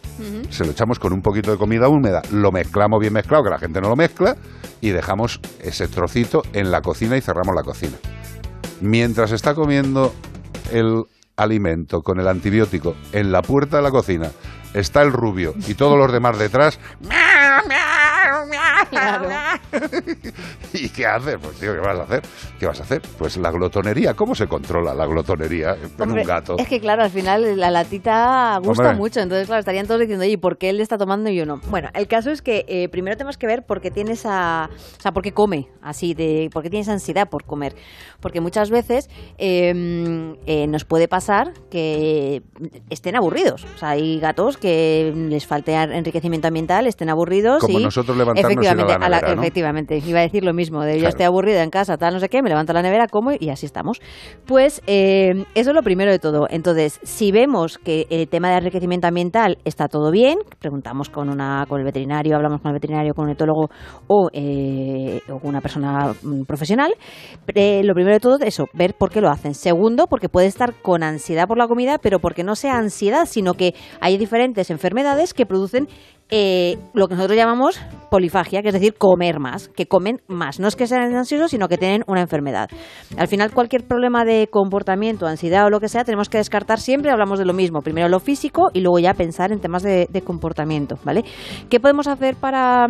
se 0.49 0.65
lo 0.65 0.71
echamos 0.71 0.99
con 0.99 1.13
un 1.13 1.21
poquito 1.21 1.51
de 1.51 1.57
comida 1.57 1.87
húmeda, 1.87 2.21
lo 2.31 2.51
mezclamos 2.51 2.99
bien 2.99 3.13
mezclado, 3.13 3.45
que 3.45 3.49
la 3.49 3.57
gente 3.57 3.79
no 3.79 3.87
lo 3.87 3.95
mezcla, 3.95 4.35
y 4.81 4.89
dejamos 4.89 5.39
ese 5.61 5.87
trocito 5.87 6.43
en 6.51 6.69
la 6.69 6.81
cocina 6.81 7.15
y 7.15 7.21
cerramos 7.21 7.55
la 7.55 7.63
cocina. 7.63 7.97
Mientras 8.81 9.31
está 9.31 9.55
comiendo 9.55 10.13
el 10.73 11.03
alimento 11.37 12.01
con 12.01 12.19
el 12.19 12.27
antibiótico 12.27 12.95
en 13.13 13.31
la 13.31 13.41
puerta 13.41 13.77
de 13.77 13.83
la 13.83 13.91
cocina, 13.91 14.31
está 14.73 15.01
el 15.01 15.13
rubio 15.13 15.53
y 15.67 15.75
todos 15.75 15.97
los 15.97 16.11
demás 16.11 16.37
detrás. 16.37 16.77
¿Y 20.73 20.89
qué 20.89 21.05
haces? 21.05 21.37
Pues 21.41 21.59
tío, 21.59 21.73
¿qué 21.73 21.79
vas 21.79 21.99
a 21.99 22.03
hacer? 22.03 22.21
¿Qué 22.59 22.65
vas 22.65 22.79
a 22.79 22.83
hacer? 22.83 23.01
Pues 23.17 23.37
la 23.37 23.51
glotonería. 23.51 24.13
¿Cómo 24.13 24.35
se 24.35 24.47
controla 24.47 24.93
la 24.93 25.05
glotonería 25.05 25.75
en 25.75 26.01
Hombre, 26.01 26.21
un 26.21 26.27
gato? 26.27 26.55
Es 26.57 26.67
que 26.67 26.79
claro, 26.79 27.03
al 27.03 27.09
final 27.09 27.57
la 27.57 27.71
latita 27.71 28.59
gusta 28.63 28.83
Hombre. 28.83 28.97
mucho, 28.97 29.19
entonces 29.19 29.47
claro, 29.47 29.59
estarían 29.59 29.87
todos 29.87 30.01
diciendo, 30.01 30.23
oye, 30.23 30.33
¿y 30.33 30.37
¿por 30.37 30.57
qué 30.57 30.69
él 30.69 30.79
está 30.81 30.97
tomando 30.97 31.29
y 31.29 31.35
yo 31.35 31.45
no? 31.45 31.59
Bueno, 31.69 31.89
el 31.93 32.07
caso 32.07 32.31
es 32.31 32.41
que 32.41 32.65
eh, 32.67 32.89
primero 32.89 33.17
tenemos 33.17 33.37
que 33.37 33.47
ver 33.47 33.65
por 33.65 33.81
qué 33.81 33.91
tiene 33.91 34.13
esa, 34.13 34.69
o 34.97 35.01
sea, 35.01 35.11
por 35.11 35.23
qué 35.23 35.33
come, 35.33 35.69
así 35.81 36.13
de, 36.13 36.49
por 36.51 36.63
qué 36.63 36.69
tiene 36.69 36.81
esa 36.81 36.93
ansiedad 36.93 37.29
por 37.29 37.43
comer, 37.45 37.75
porque 38.19 38.41
muchas 38.41 38.69
veces 38.69 39.09
eh, 39.37 40.35
eh, 40.45 40.67
nos 40.67 40.85
puede 40.85 41.07
pasar 41.07 41.53
que 41.69 42.41
estén 42.89 43.15
aburridos, 43.15 43.65
o 43.75 43.77
sea, 43.77 43.89
hay 43.89 44.19
gatos 44.19 44.57
que 44.57 45.13
les 45.15 45.45
falte 45.45 45.73
enriquecimiento 45.73 46.47
ambiental, 46.47 46.87
estén 46.87 47.09
aburridos 47.09 47.61
Como 47.61 47.79
y 47.79 47.83
nosotros 47.83 48.17
levantarnos 48.17 48.64
a 48.71 48.75
la 48.75 48.81
efectivamente, 48.83 49.09
nevera, 49.09 49.35
¿no? 49.35 49.41
efectivamente, 49.41 50.01
iba 50.05 50.19
a 50.19 50.23
decir 50.23 50.43
lo 50.43 50.53
mismo, 50.53 50.81
de 50.83 50.93
yo 50.93 50.99
Claro. 50.99 51.09
estoy 51.09 51.25
aburrida 51.25 51.63
en 51.63 51.69
casa, 51.69 51.97
tal, 51.97 52.13
no 52.13 52.19
sé 52.19 52.29
qué, 52.29 52.41
me 52.41 52.49
levanto 52.49 52.71
a 52.71 52.75
la 52.75 52.81
nevera, 52.81 53.07
como 53.07 53.31
y 53.37 53.49
así 53.49 53.65
estamos. 53.65 54.01
Pues 54.45 54.81
eh, 54.87 55.45
eso 55.55 55.69
es 55.69 55.75
lo 55.75 55.83
primero 55.83 56.11
de 56.11 56.19
todo. 56.19 56.47
Entonces, 56.49 56.99
si 57.03 57.31
vemos 57.31 57.77
que 57.77 58.07
el 58.09 58.27
tema 58.27 58.49
de 58.49 58.57
enriquecimiento 58.57 59.07
ambiental 59.07 59.57
está 59.65 59.87
todo 59.87 60.11
bien, 60.11 60.39
preguntamos 60.59 61.09
con, 61.09 61.29
una, 61.29 61.65
con 61.67 61.79
el 61.79 61.85
veterinario, 61.85 62.35
hablamos 62.35 62.61
con 62.61 62.69
el 62.69 62.73
veterinario, 62.75 63.13
con 63.13 63.25
un 63.25 63.31
etólogo 63.31 63.69
o, 64.07 64.29
eh, 64.33 65.21
o 65.29 65.39
con 65.39 65.49
una 65.49 65.61
persona 65.61 66.13
mm, 66.21 66.43
profesional, 66.43 66.93
eh, 67.53 67.81
lo 67.83 67.93
primero 67.93 68.15
de 68.15 68.19
todo 68.19 68.37
es 68.37 68.41
eso, 68.47 68.65
ver 68.73 68.95
por 68.95 69.09
qué 69.11 69.21
lo 69.21 69.29
hacen. 69.29 69.53
Segundo, 69.53 70.07
porque 70.07 70.29
puede 70.29 70.47
estar 70.47 70.73
con 70.81 71.03
ansiedad 71.03 71.47
por 71.47 71.57
la 71.57 71.67
comida, 71.67 71.97
pero 71.97 72.19
porque 72.19 72.43
no 72.43 72.55
sea 72.55 72.77
ansiedad, 72.77 73.25
sino 73.25 73.53
que 73.53 73.73
hay 74.01 74.17
diferentes 74.17 74.69
enfermedades 74.69 75.33
que 75.33 75.45
producen 75.45 75.87
eh, 76.29 76.77
lo 76.93 77.07
que 77.07 77.15
nosotros 77.15 77.37
llamamos 77.37 77.79
polifagia, 78.09 78.61
que 78.61 78.69
es 78.69 78.73
decir, 78.73 78.95
comer 78.97 79.39
más, 79.39 79.67
que 79.67 79.87
comen 79.87 80.21
más. 80.27 80.59
No 80.59 80.67
es 80.67 80.75
que 80.75 80.87
sean 80.87 81.13
ansiosos, 81.13 81.51
sino 81.51 81.67
que 81.67 81.77
tienen 81.77 82.03
una 82.07 82.21
enfermedad. 82.21 82.69
Al 83.17 83.27
final, 83.27 83.51
cualquier 83.51 83.83
problema 83.83 84.25
de 84.25 84.47
comportamiento, 84.49 85.27
ansiedad 85.27 85.65
o 85.65 85.69
lo 85.69 85.79
que 85.79 85.89
sea, 85.89 86.03
tenemos 86.03 86.29
que 86.29 86.37
descartar 86.37 86.79
siempre, 86.79 87.11
hablamos 87.11 87.39
de 87.39 87.45
lo 87.45 87.53
mismo. 87.53 87.81
Primero 87.81 88.07
lo 88.07 88.19
físico 88.19 88.69
y 88.73 88.81
luego 88.81 88.99
ya 88.99 89.13
pensar 89.13 89.51
en 89.51 89.59
temas 89.59 89.83
de, 89.83 90.07
de 90.09 90.21
comportamiento, 90.21 90.97
¿vale? 91.03 91.23
¿Qué 91.69 91.79
podemos 91.79 92.07
hacer 92.07 92.35
para... 92.35 92.87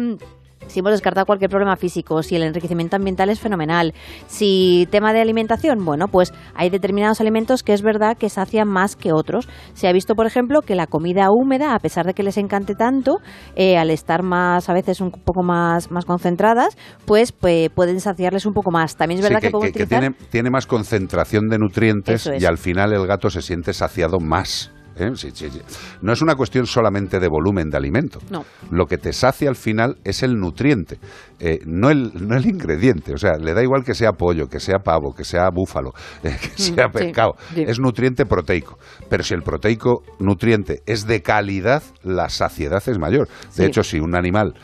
si 0.68 0.80
hemos 0.80 0.92
descartado 0.92 1.26
cualquier 1.26 1.50
problema 1.50 1.76
físico, 1.76 2.22
si 2.24 2.36
el 2.36 2.44
enriquecimiento 2.44 2.96
ambiental 2.96 3.30
es 3.30 3.40
fenomenal, 3.40 3.94
si 4.28 4.88
tema 4.92 5.14
de 5.14 5.22
alimentación, 5.22 5.84
bueno, 5.86 6.08
pues 6.08 6.34
hay 6.54 6.70
determinados 6.70 7.22
alimentos 7.22 7.64
que 7.64 7.74
es 7.74 7.82
verdad 7.82 8.18
que 8.18 8.30
sacian 8.30 8.68
más 8.68 8.96
que 8.96 9.14
otros. 9.14 9.48
Se 9.74 9.88
ha 9.88 9.92
visto, 9.94 10.16
por 10.16 10.26
ejemplo, 10.28 10.62
que 10.62 10.76
la 10.76 10.88
comida 10.88 11.28
húmeda, 11.32 11.74
a 11.76 11.80
pesar 11.80 12.06
de 12.06 12.14
que 12.14 12.24
les 12.24 12.38
encante 12.38 12.76
tanto, 12.76 13.18
eh, 13.56 13.78
al 13.78 13.90
estar 13.90 14.24
más, 14.24 14.70
a 14.70 14.74
veces 14.74 15.02
un 15.02 15.12
poco 15.12 15.44
más, 15.44 15.92
más 15.92 16.06
concentradas, 16.06 16.78
pues, 17.06 17.32
pues 17.32 17.70
pueden 17.70 18.00
saciarles 18.00 18.46
un 18.46 18.54
poco 18.54 18.72
más. 18.72 18.96
También 18.96 19.20
es 19.20 19.24
verdad 19.24 19.40
que, 19.42 19.48
que, 19.48 19.54
que- 19.54 19.60
que 19.60 19.70
utilizar... 19.84 20.00
tiene, 20.00 20.16
tiene 20.30 20.50
más 20.50 20.66
concentración 20.68 21.48
de 21.48 21.58
nutrientes 21.60 22.28
es. 22.28 22.42
y 22.42 22.46
al 22.46 22.58
final 22.58 22.94
el 22.94 23.08
gato 23.08 23.30
se 23.30 23.42
siente 23.42 23.74
saciado 23.74 24.20
más. 24.20 24.72
¿Eh? 24.96 25.12
Sí, 25.16 25.32
sí, 25.34 25.50
sí. 25.50 25.62
No 26.02 26.14
es 26.14 26.22
una 26.22 26.36
cuestión 26.36 26.66
solamente 26.66 27.20
de 27.20 27.28
volumen 27.28 27.70
de 27.70 27.78
alimento. 27.78 28.20
No. 28.30 28.46
Lo 28.72 28.86
que 28.86 28.98
te 28.98 29.14
sacia 29.14 29.50
al 29.50 29.56
final 29.56 29.98
es 30.04 30.24
el 30.24 30.38
nutriente, 30.40 31.00
eh, 31.40 31.60
no, 31.66 31.90
el, 31.90 32.12
no 32.28 32.36
el 32.36 32.46
ingrediente. 32.46 33.14
O 33.14 33.18
sea, 33.18 33.38
le 33.38 33.54
da 33.54 33.62
igual 33.64 33.84
que 33.84 33.94
sea 33.94 34.14
pollo, 34.14 34.48
que 34.48 34.60
sea 34.60 34.80
pavo, 34.80 35.14
que 35.16 35.24
sea 35.24 35.50
búfalo, 35.50 35.94
eh, 36.24 36.36
que 36.42 36.62
sea 36.62 36.88
Mm, 36.88 36.92
sí, 36.92 36.98
pescado. 36.98 37.36
Es 37.56 37.80
nutriente 37.80 38.26
proteico. 38.26 38.78
Pero 39.10 39.24
si 39.24 39.34
el 39.34 39.42
proteico 39.42 40.04
nutriente 40.20 40.82
es 40.86 41.06
de 41.06 41.22
calidad, 41.22 41.84
la 42.04 42.30
saciedad 42.30 42.84
es 42.88 42.98
mayor. 42.98 43.28
De 43.56 43.66
hecho, 43.66 43.84
si 43.84 44.00
un 44.00 44.16
animal 44.16 44.56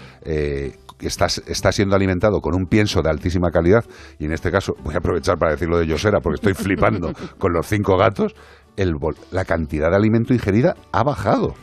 está, 1.07 1.27
está 1.47 1.71
siendo 1.71 1.95
alimentado 1.95 2.39
con 2.41 2.55
un 2.55 2.65
pienso 2.65 3.01
de 3.01 3.09
altísima 3.09 3.49
calidad, 3.51 3.83
y 4.19 4.25
en 4.25 4.33
este 4.33 4.51
caso 4.51 4.73
voy 4.83 4.95
a 4.95 4.97
aprovechar 4.97 5.37
para 5.37 5.51
decirlo 5.51 5.77
de 5.77 5.87
Yosera, 5.87 6.19
porque 6.19 6.35
estoy 6.35 6.53
flipando 6.63 7.13
con 7.37 7.53
los 7.53 7.67
cinco 7.67 7.97
gatos, 7.97 8.33
el 8.77 8.95
la 9.31 9.45
cantidad 9.45 9.89
de 9.89 9.95
alimento 9.95 10.33
ingerida 10.33 10.75
ha 10.91 11.03
bajado. 11.03 11.53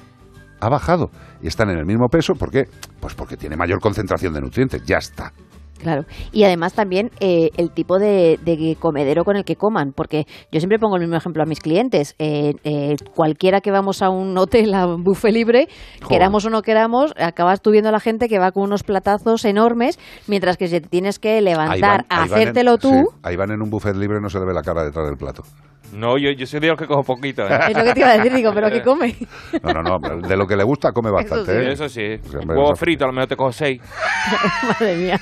Ha 0.60 0.68
bajado. 0.68 1.10
Y 1.42 1.46
están 1.46 1.70
en 1.70 1.78
el 1.78 1.86
mismo 1.86 2.08
peso, 2.08 2.34
¿por 2.34 2.50
qué? 2.50 2.64
Pues 3.00 3.14
porque 3.14 3.36
tiene 3.36 3.56
mayor 3.56 3.80
concentración 3.80 4.32
de 4.34 4.40
nutrientes. 4.40 4.82
Ya 4.84 4.96
está. 4.98 5.32
Claro, 5.78 6.02
y 6.32 6.42
además 6.42 6.72
también 6.72 7.12
eh, 7.20 7.50
el 7.56 7.70
tipo 7.70 8.00
de, 8.00 8.36
de 8.44 8.76
comedero 8.80 9.22
con 9.22 9.36
el 9.36 9.44
que 9.44 9.54
coman, 9.54 9.92
porque 9.94 10.24
yo 10.50 10.58
siempre 10.58 10.80
pongo 10.80 10.96
el 10.96 11.02
mismo 11.02 11.14
ejemplo 11.14 11.40
a 11.40 11.46
mis 11.46 11.60
clientes. 11.60 12.16
Eh, 12.18 12.54
eh, 12.64 12.96
cualquiera 13.14 13.60
que 13.60 13.70
vamos 13.70 14.02
a 14.02 14.10
un 14.10 14.36
hotel, 14.36 14.74
a 14.74 14.88
un 14.88 15.04
buffet 15.04 15.32
libre, 15.32 15.68
queramos 16.08 16.44
o 16.46 16.50
no 16.50 16.62
queramos, 16.62 17.14
acabas 17.16 17.62
tú 17.62 17.70
viendo 17.70 17.90
a 17.90 17.92
la 17.92 18.00
gente 18.00 18.26
que 18.28 18.40
va 18.40 18.50
con 18.50 18.64
unos 18.64 18.82
platazos 18.82 19.44
enormes, 19.44 20.00
mientras 20.26 20.56
que 20.56 20.66
si 20.66 20.80
te 20.80 20.88
tienes 20.88 21.20
que 21.20 21.34
Ahí 21.36 21.44
levantar 21.44 21.80
van- 21.80 22.06
a 22.08 22.18
van 22.22 22.26
en- 22.26 22.34
hacértelo 22.34 22.78
tú, 22.78 22.90
sí, 22.90 23.16
ahí 23.22 23.36
van 23.36 23.52
en 23.52 23.62
un 23.62 23.70
buffet 23.70 23.94
libre 23.94 24.18
no 24.20 24.28
se 24.30 24.40
le 24.40 24.46
ve 24.46 24.54
la 24.54 24.62
cara 24.62 24.82
detrás 24.82 25.06
del 25.06 25.16
plato. 25.16 25.44
No, 25.92 26.18
yo, 26.18 26.30
yo 26.32 26.46
soy 26.46 26.60
de 26.60 26.68
los 26.68 26.76
que 26.78 26.86
cojo 26.86 27.02
poquito. 27.02 27.42
¿eh? 27.48 27.58
es 27.70 27.76
lo 27.76 27.82
que 27.84 27.94
te 27.94 28.00
iba 28.00 28.10
a 28.10 28.16
decir, 28.18 28.32
digo, 28.34 28.52
pero 28.54 28.70
¿qué 28.70 28.82
come? 28.84 29.16
No, 29.62 29.72
no, 29.72 29.82
no, 29.82 29.98
pero 30.00 30.20
de 30.20 30.36
lo 30.36 30.46
que 30.46 30.56
le 30.56 30.64
gusta 30.64 30.92
come 30.92 31.10
bastante. 31.10 31.50
¿eh? 31.52 31.72
Eso 31.72 31.88
sí. 31.88 32.18
Sí, 32.22 32.36
hombre, 32.36 32.56
Huevo 32.56 32.72
eso- 32.72 32.76
frito, 32.76 33.04
a 33.04 33.08
lo 33.08 33.14
mejor 33.14 33.28
te 33.28 33.36
cojo 33.36 33.52
seis. 33.52 33.80
Madre 34.68 34.96
mía. 34.96 35.20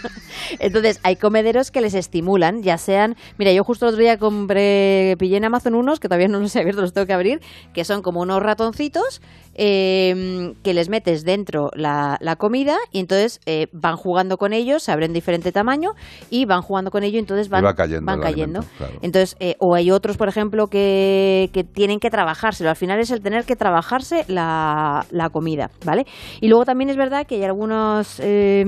Entonces, 0.58 0.98
hay 1.02 1.16
comederos 1.16 1.70
que 1.70 1.80
les 1.80 1.94
estimulan, 1.94 2.62
ya 2.62 2.78
sean. 2.78 3.16
Mira, 3.38 3.52
yo 3.52 3.62
justo 3.64 3.86
el 3.86 3.90
otro 3.94 4.02
día 4.02 4.18
compré, 4.18 5.14
pillé 5.18 5.36
en 5.36 5.44
Amazon 5.44 5.74
unos 5.74 6.00
que 6.00 6.08
todavía 6.08 6.28
no 6.28 6.40
los 6.40 6.54
he 6.56 6.60
abierto, 6.60 6.80
los 6.80 6.92
tengo 6.92 7.06
que 7.06 7.12
abrir, 7.12 7.40
que 7.72 7.84
son 7.84 8.02
como 8.02 8.20
unos 8.20 8.42
ratoncitos 8.42 9.22
eh, 9.58 10.52
que 10.62 10.74
les 10.74 10.88
metes 10.88 11.24
dentro 11.24 11.70
la, 11.74 12.18
la 12.20 12.36
comida 12.36 12.76
y 12.92 13.00
entonces 13.00 13.40
eh, 13.46 13.66
van 13.72 13.96
jugando 13.96 14.36
con 14.36 14.52
ellos, 14.52 14.82
se 14.82 14.92
abren 14.92 15.12
diferente 15.12 15.52
tamaño 15.52 15.90
y 16.30 16.44
van 16.44 16.62
jugando 16.62 16.90
con 16.90 17.02
ello 17.02 17.16
y 17.16 17.20
entonces 17.20 17.48
van, 17.48 17.62
Y 17.62 17.64
va 17.64 17.74
cayendo 17.74 18.06
van 18.06 18.20
cayendo. 18.20 18.60
alimento, 18.60 18.78
claro. 18.78 18.98
Entonces, 19.02 19.36
eh, 19.40 19.56
o 19.58 19.74
hay 19.74 19.90
otros, 19.90 20.16
por 20.16 20.28
ejemplo, 20.28 20.66
que, 20.68 21.50
que 21.52 21.64
tienen 21.64 21.98
que 21.98 22.10
trabajárselo. 22.10 22.70
Al 22.70 22.76
final 22.76 23.00
es 23.00 23.10
el 23.10 23.20
tener 23.20 23.44
que 23.44 23.56
trabajarse 23.56 24.24
la, 24.28 25.06
la 25.10 25.30
comida, 25.30 25.70
¿vale? 25.84 26.06
Y 26.40 26.48
luego 26.48 26.64
también 26.64 26.90
es 26.90 26.96
verdad 26.96 27.26
que 27.26 27.36
hay 27.36 27.44
algunos 27.44 28.20
eh, 28.22 28.64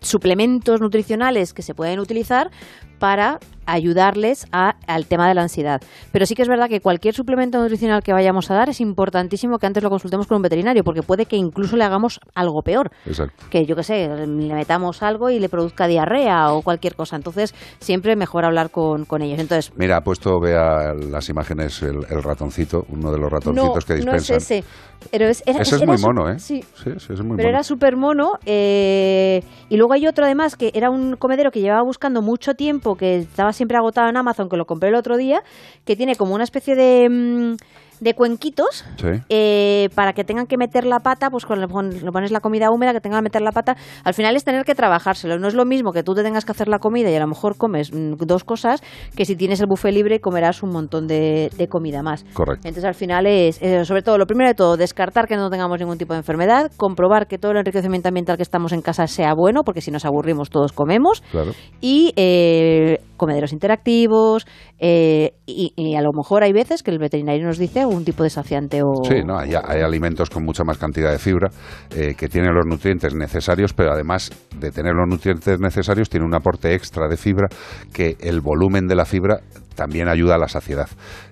suplementos 0.00 0.80
nutricionales 0.80 1.52
que 1.52 1.62
se 1.62 1.74
pueden 1.74 1.98
utilizar 1.98 2.50
para 2.98 3.38
ayudarles 3.66 4.46
a- 4.52 4.74
al 4.86 5.06
tema 5.06 5.28
de 5.28 5.34
la 5.34 5.42
ansiedad. 5.42 5.80
Pero 6.12 6.26
sí 6.26 6.34
que 6.34 6.42
es 6.42 6.48
verdad 6.48 6.68
que 6.68 6.80
cualquier 6.80 7.14
suplemento 7.14 7.58
nutricional 7.60 8.02
que 8.02 8.12
vayamos 8.12 8.50
a 8.50 8.54
dar 8.54 8.68
es 8.68 8.80
importantísimo 8.80 9.58
que 9.58 9.66
antes 9.66 9.82
lo 9.82 9.90
consultemos 9.90 10.26
con 10.26 10.36
un 10.36 10.42
veterinario, 10.42 10.82
porque 10.84 11.02
puede 11.02 11.26
que 11.26 11.36
incluso 11.36 11.76
le 11.76 11.84
hagamos 11.84 12.20
algo 12.34 12.62
peor 12.62 12.90
Exacto. 13.06 13.44
que 13.50 13.64
yo 13.66 13.76
qué 13.76 13.82
sé, 13.82 14.08
le 14.08 14.54
metamos 14.54 15.02
algo 15.02 15.30
y 15.30 15.38
le 15.38 15.48
produzca 15.48 15.86
diarrea 15.86 16.52
o 16.52 16.62
cualquier 16.62 16.94
cosa. 16.94 17.16
Entonces, 17.16 17.54
siempre 17.80 18.16
mejor 18.16 18.44
hablar 18.44 18.70
con, 18.70 19.04
con 19.04 19.22
ellos. 19.22 19.38
Entonces, 19.38 19.72
Mira, 19.76 19.98
ha 19.98 20.00
puesto, 20.00 20.40
vea 20.40 20.94
las 20.94 21.28
imágenes, 21.28 21.82
el, 21.82 21.96
el 22.10 22.22
ratoncito, 22.22 22.84
uno 22.88 23.10
de 23.10 23.18
los 23.18 23.30
no, 23.30 23.38
ratoncitos 23.38 23.84
que 23.84 23.94
no 24.04 24.12
es 24.14 24.22
dispensan. 24.28 24.36
ese. 24.36 24.64
Pero 25.10 25.26
es, 25.28 25.42
era- 25.46 25.60
Ese 25.60 25.76
es 25.76 25.82
era 25.82 25.92
muy 25.92 26.00
mono, 26.00 26.30
¿eh? 26.30 26.38
Sí, 26.38 26.62
Sí, 26.74 26.90
sí, 26.98 27.12
es 27.12 27.20
muy 27.22 27.36
pero 27.36 27.48
mono. 27.48 27.48
era 27.48 27.62
súper 27.62 27.96
mono. 27.96 28.32
eh, 28.46 29.42
y 29.68 29.76
luego 29.76 29.92
hay 29.92 30.06
otro 30.06 30.24
además 30.24 30.56
que 30.56 30.70
era 30.74 30.90
un 30.90 31.16
comedero 31.16 31.50
que 31.50 31.60
llevaba 31.60 31.82
buscando 31.82 32.22
mucho 32.22 32.54
tiempo, 32.54 32.96
que 32.96 33.18
estaba 33.18 33.52
siempre 33.56 33.76
agotado 33.76 34.08
en 34.08 34.16
Amazon, 34.16 34.48
que 34.48 34.56
lo 34.56 34.66
compré 34.66 34.90
el 34.90 34.94
otro 34.94 35.16
día, 35.16 35.42
que 35.84 35.96
tiene 35.96 36.14
como 36.16 36.34
una 36.34 36.44
especie 36.44 36.76
de, 36.76 37.08
mm, 37.10 37.56
de 38.00 38.14
cuenquitos 38.14 38.84
Sí. 38.96 39.08
eh, 39.28 39.88
para 39.94 40.12
que 40.12 40.24
tengan 40.24 40.46
que 40.46 40.56
meter 40.56 40.84
la 40.84 41.00
pata, 41.00 41.30
pues 41.30 41.44
cuando 41.46 41.66
le 41.66 41.72
pon- 41.72 41.90
le 42.04 42.12
pones 42.12 42.30
la 42.30 42.40
comida 42.40 42.70
húmeda, 42.70 42.92
que 42.92 43.00
tengan 43.00 43.20
que 43.20 43.24
meter 43.24 43.42
la 43.42 43.52
pata, 43.52 43.76
al 44.04 44.14
final 44.14 44.36
es 44.36 44.44
tener 44.44 44.64
que 44.64 44.74
trabajárselo. 44.74 45.38
No 45.38 45.48
es 45.48 45.54
lo 45.54 45.64
mismo 45.64 45.92
que 45.92 46.02
tú 46.02 46.14
te 46.14 46.22
tengas 46.22 46.44
que 46.44 46.52
hacer 46.52 46.68
la 46.68 46.78
comida 46.78 47.10
y 47.10 47.14
a 47.14 47.20
lo 47.20 47.26
mejor 47.26 47.56
comes 47.56 47.92
mm, 47.92 48.14
dos 48.26 48.44
cosas, 48.44 48.82
que 49.16 49.24
si 49.24 49.36
tienes 49.36 49.60
el 49.60 49.66
buffet 49.66 49.92
libre 49.92 50.20
comerás 50.20 50.62
un 50.62 50.70
montón 50.70 51.06
de, 51.06 51.50
de 51.56 51.68
comida 51.68 52.02
más. 52.02 52.24
Correcto. 52.34 52.68
Entonces 52.68 52.84
al 52.84 52.94
final 52.94 53.26
es, 53.26 53.60
eh, 53.62 53.84
sobre 53.84 54.02
todo, 54.02 54.18
lo 54.18 54.26
primero 54.26 54.48
de 54.48 54.54
todo, 54.54 54.76
descartar 54.76 55.26
que 55.26 55.36
no 55.36 55.48
tengamos 55.50 55.78
ningún 55.78 55.98
tipo 55.98 56.12
de 56.12 56.18
enfermedad, 56.18 56.70
comprobar 56.76 57.26
que 57.26 57.38
todo 57.38 57.52
el 57.52 57.58
enriquecimiento 57.58 58.08
ambiental 58.08 58.36
que 58.36 58.42
estamos 58.42 58.72
en 58.72 58.82
casa 58.82 59.06
sea 59.06 59.32
bueno, 59.34 59.62
porque 59.64 59.80
si 59.80 59.90
nos 59.90 60.04
aburrimos 60.04 60.50
todos 60.50 60.72
comemos, 60.72 61.22
Claro. 61.30 61.52
y 61.80 62.12
eh, 62.16 62.98
comederos 63.16 63.52
interactivos, 63.52 64.46
eh, 64.78 65.32
y, 65.46 65.72
y 65.76 65.94
a 65.94 66.02
lo 66.02 66.10
mejor 66.12 66.42
hay 66.42 66.52
veces 66.52 66.82
que 66.82 66.90
el 66.90 66.98
veterinario 66.98 67.46
nos 67.46 67.56
dice 67.58 67.85
algún 67.88 68.04
tipo 68.04 68.22
de 68.22 68.30
saciante 68.30 68.82
o... 68.82 69.04
Sí, 69.04 69.22
no, 69.24 69.38
hay, 69.38 69.52
hay 69.54 69.82
alimentos 69.82 70.30
con 70.30 70.44
mucha 70.44 70.64
más 70.64 70.78
cantidad 70.78 71.10
de 71.10 71.18
fibra 71.18 71.48
eh, 71.90 72.14
que 72.16 72.28
tienen 72.28 72.54
los 72.54 72.66
nutrientes 72.66 73.14
necesarios, 73.14 73.72
pero 73.72 73.92
además 73.92 74.30
de 74.58 74.70
tener 74.70 74.94
los 74.94 75.08
nutrientes 75.08 75.60
necesarios, 75.60 76.08
tiene 76.08 76.26
un 76.26 76.34
aporte 76.34 76.74
extra 76.74 77.08
de 77.08 77.16
fibra 77.16 77.48
que 77.92 78.16
el 78.20 78.40
volumen 78.40 78.86
de 78.86 78.94
la 78.94 79.04
fibra 79.04 79.40
también 79.76 80.08
ayuda 80.08 80.34
a 80.34 80.38
la 80.38 80.48
saciedad. 80.48 80.88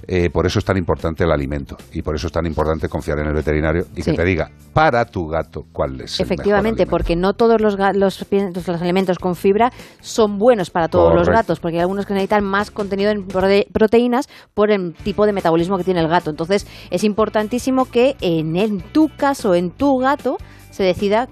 Eh, 0.07 0.31
por 0.31 0.47
eso 0.47 0.61
es 0.61 0.65
tan 0.65 0.77
importante 0.77 1.25
el 1.25 1.33
alimento 1.33 1.77
y 1.93 2.03
por 2.03 2.15
eso 2.15 2.29
es 2.29 2.33
tan 2.33 2.47
importante 2.47 2.89
confiar 2.89 3.19
en 3.19 3.27
el 3.27 3.33
veterinario 3.35 3.87
y 3.97 4.03
Sí. 4.03 4.11
que 4.13 4.17
te 4.19 4.25
diga 4.25 4.51
para 4.73 5.05
tu 5.07 5.27
gato 5.27 5.65
cuál 5.73 6.01
es. 6.03 6.21
el 6.21 6.27
Efectivamente, 6.27 6.85
mejor 6.85 6.91
porque 7.01 7.17
no 7.17 7.33
todos 7.33 7.61
los, 7.61 7.77
los, 7.97 8.25
los 8.31 8.69
alimentos 8.83 9.19
con 9.19 9.35
fibra 9.35 9.73
son 10.01 10.39
buenos 10.39 10.71
para 10.71 10.89
todos 10.89 11.15
los 11.15 11.29
gatos, 11.29 11.59
porque 11.59 11.79
hay 11.79 11.81
algunos 11.83 12.07
que 12.07 12.15
necesitan 12.15 12.45
más 12.45 12.71
contenido 12.71 13.11
en 13.11 13.27
prote- 13.27 13.67
proteínas 13.73 14.29
por 14.53 14.71
el 14.71 14.95
tipo 14.95 15.27
de 15.27 15.33
metabolismo 15.33 15.79
que 15.79 15.85
tiene 15.85 16.01
el 16.01 16.09
gato. 16.09 16.31
Entonces, 16.31 16.67
es 16.91 17.03
importantísimo 17.03 17.87
que 17.87 18.15
en, 18.21 18.57
en 18.57 18.81
tu 18.93 19.09
caso, 19.17 19.55
en 19.55 19.71
tu 19.71 19.97
gato, 19.99 20.37
se 20.71 20.83
decida 20.83 21.29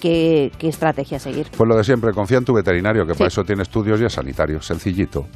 qué, 0.00 0.50
qué 0.58 0.68
estrategia 0.68 1.18
seguir. 1.20 1.46
Pues 1.56 1.68
lo 1.68 1.76
de 1.76 1.84
siempre, 1.84 2.12
confía 2.12 2.38
en 2.38 2.44
tu 2.44 2.52
veterinario, 2.54 3.06
que 3.06 3.12
Sí. 3.12 3.18
para 3.18 3.28
eso 3.28 3.44
tiene 3.44 3.62
estudios 3.62 4.00
y 4.00 4.04
es 4.06 4.12
sanitario, 4.12 4.60
sencillito, 4.60 5.26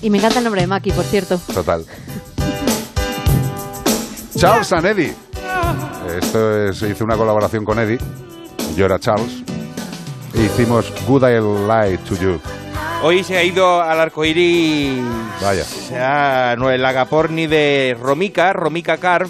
Y 0.00 0.10
me 0.10 0.18
encanta 0.18 0.38
el 0.38 0.44
nombre 0.44 0.60
de 0.60 0.66
Maki, 0.66 0.92
por 0.92 1.04
cierto. 1.04 1.38
total. 1.52 1.84
Charles 4.36 4.72
and 4.72 4.86
Eddie. 4.86 5.14
Esto 6.16 6.64
es, 6.68 6.82
hice 6.82 7.02
una 7.02 7.16
colaboración 7.16 7.64
con 7.64 7.78
Eddie. 7.78 7.98
Yo 8.76 8.86
era 8.86 8.98
Charles. 8.98 9.42
E 10.34 10.42
hicimos 10.44 10.92
Good 11.06 11.24
I 11.24 11.40
Lie 11.40 11.98
to 11.98 12.14
You. 12.16 12.40
Hoy 13.02 13.24
se 13.24 13.36
ha 13.36 13.44
ido 13.44 13.80
al 13.82 14.00
arcoíris. 14.00 15.02
Vaya. 15.42 15.62
O 15.62 15.88
sea, 15.88 16.54
no, 16.56 16.70
el 16.70 16.84
agaporni 16.84 17.46
de 17.46 17.96
Romica, 18.00 18.52
Romica 18.52 18.96
Carv, 18.98 19.28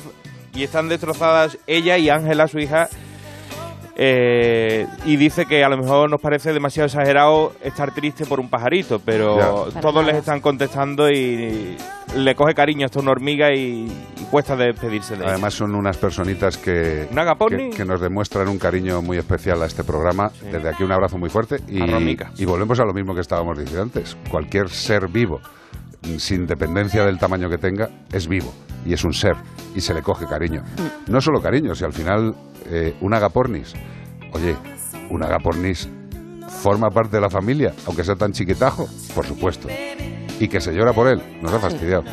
y 0.55 0.62
están 0.62 0.89
destrozadas 0.89 1.59
ella 1.66 1.97
y 1.99 2.11
Ángela, 2.11 2.49
su 2.49 2.59
hija. 2.59 2.89
Eh, 4.01 4.87
y 5.05 5.16
dice 5.16 5.45
que 5.45 5.65
a 5.65 5.69
lo 5.69 5.77
mejor 5.77 6.09
nos 6.09 6.20
parece 6.20 6.53
demasiado 6.53 6.87
exagerado 6.87 7.53
estar 7.65 7.93
triste 7.93 8.25
por 8.27 8.39
un 8.39 8.49
pajarito, 8.49 9.01
pero 9.01 9.69
Ya. 9.70 9.81
todos 9.81 10.07
les 10.07 10.15
están 10.16 10.41
contestando 10.41 11.11
y 11.11 11.77
le 12.16 12.35
coge 12.37 12.55
cariño 12.55 12.87
hasta 12.87 13.01
una 13.01 13.11
hormiga 13.11 13.53
y, 13.53 13.87
y 14.20 14.25
cuesta 14.31 14.55
despedirse 14.55 15.16
de 15.16 15.23
ella. 15.25 15.33
Además 15.33 15.55
son 15.55 15.75
unas 15.75 15.97
personitas 15.97 16.57
que, 16.57 17.09
que, 17.11 17.70
que 17.77 17.85
nos 17.85 18.01
demuestran 18.01 18.49
un 18.49 18.59
cariño 18.59 19.03
muy 19.03 19.19
especial 19.19 19.61
a 19.62 19.66
este 19.66 19.83
programa. 19.83 20.31
Desde 20.51 20.69
aquí 20.69 20.85
un 20.85 20.93
abrazo 20.93 21.19
muy 21.19 21.29
fuerte 21.29 21.57
y, 21.66 22.45
volvemos 22.45 22.79
a 22.79 22.85
lo 22.85 22.95
mismo 22.95 23.15
que 23.15 23.20
estábamos 23.20 23.59
diciendo 23.59 23.83
antes. 23.83 24.16
Cualquier 24.31 24.69
ser 24.69 25.09
vivo, 25.09 25.41
sin 26.17 26.47
dependencia 26.47 27.05
del 27.05 27.19
tamaño 27.19 27.49
que 27.49 27.59
tenga, 27.59 27.89
es 28.13 28.27
vivo 28.29 28.53
y 28.85 28.95
es 28.95 29.05
un 29.05 29.13
ser 29.13 29.37
y 29.75 29.81
se 29.81 29.95
le 29.95 30.03
coge 30.03 30.27
cariño. 30.27 30.63
No 31.09 31.21
solo 31.21 31.41
cariño, 31.41 31.75
si 31.75 31.85
al 31.85 31.93
final 31.93 32.35
eh, 32.67 32.97
un 33.01 33.15
agapornis, 33.15 33.75
oye, 34.33 34.57
un 35.11 35.23
agapornis 35.23 35.89
forma 36.49 36.89
parte 36.91 37.17
de 37.17 37.21
la 37.21 37.31
familia, 37.31 37.73
aunque 37.87 38.05
sea 38.05 38.15
tan 38.15 38.33
chiquitajo, 38.33 38.89
por 39.15 39.27
supuesto. 39.27 39.69
Y 40.41 40.49
que 40.49 40.61
se 40.61 40.73
llora 40.73 40.93
por 40.93 41.09
él, 41.09 41.23
nos 41.43 41.53
ha 41.53 41.59
fastidiado. 41.59 42.05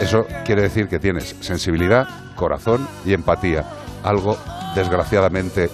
Eso 0.00 0.26
quiere 0.44 0.62
decir 0.62 0.88
que 0.88 0.98
tienes 0.98 1.36
sensibilidad, 1.40 2.34
corazón 2.36 2.86
y 3.04 3.12
empatía. 3.12 3.64
Algo 4.02 4.36
desgraciadamente 4.74 5.70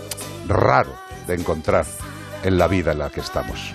raro 0.47 0.93
de 1.27 1.35
encontrar 1.35 1.87
en 2.43 2.59
la 2.59 2.69
vida 2.69 2.93
en 2.93 2.99
la 2.99 3.11
que 3.11 3.21
estamos. 3.21 3.75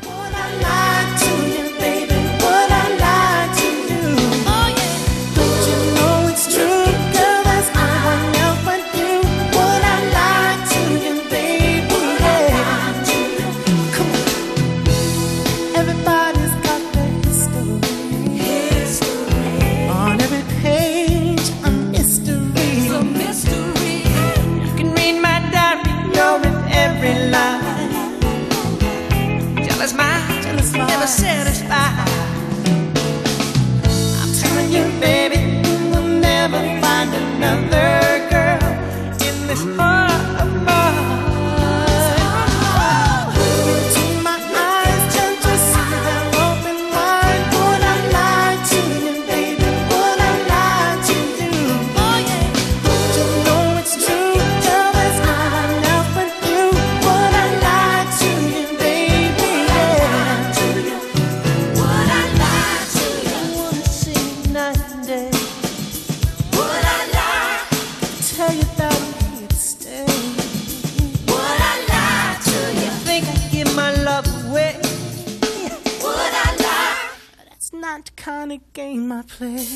Not 77.97 78.15
kind 78.15 78.51
of 78.51 78.73
game 78.73 79.11
I 79.11 79.21
play. 79.21 79.67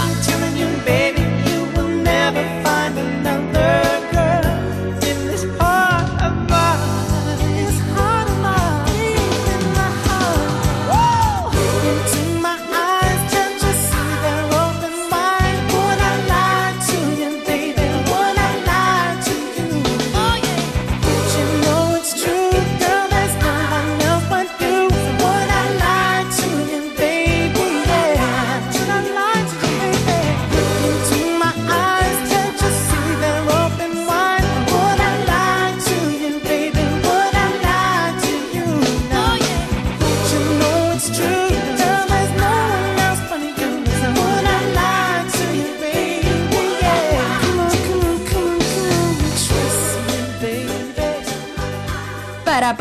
I'm 0.00 0.14
telling 0.22 0.56
you, 0.56 0.68
baby, 0.86 1.20
you 1.50 1.60
will 1.76 1.88
never 1.88 2.42
find 2.64 2.98
another 2.98 3.83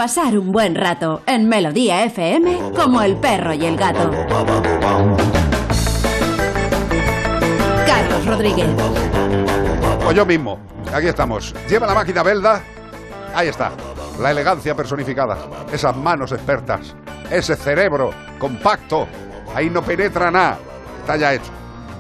pasar 0.04 0.38
un 0.38 0.52
buen 0.52 0.76
rato 0.76 1.22
en 1.26 1.48
Melodía 1.48 2.04
FM 2.04 2.74
como 2.76 3.02
el 3.02 3.16
perro 3.16 3.54
y 3.54 3.66
el 3.66 3.78
gato. 3.78 4.12
Carlos 7.88 8.26
Rodríguez. 8.26 8.68
O 10.06 10.12
yo 10.12 10.26
mismo. 10.26 10.60
Aquí 10.94 11.08
estamos. 11.08 11.56
Lleva 11.70 11.88
la 11.88 11.94
máquina 11.94 12.22
Belda. 12.22 12.62
Ahí 13.34 13.48
está. 13.48 13.72
La 14.20 14.32
elegancia 14.32 14.76
personificada. 14.76 15.38
Esas 15.72 15.96
manos 15.96 16.34
expertas. 16.34 16.94
Ese 17.32 17.56
cerebro 17.56 18.14
compacto. 18.38 19.08
Ahí 19.56 19.70
no 19.70 19.82
penetra 19.84 20.30
nada. 20.30 20.60
Está 21.00 21.16
ya 21.16 21.34
hecho. 21.34 21.52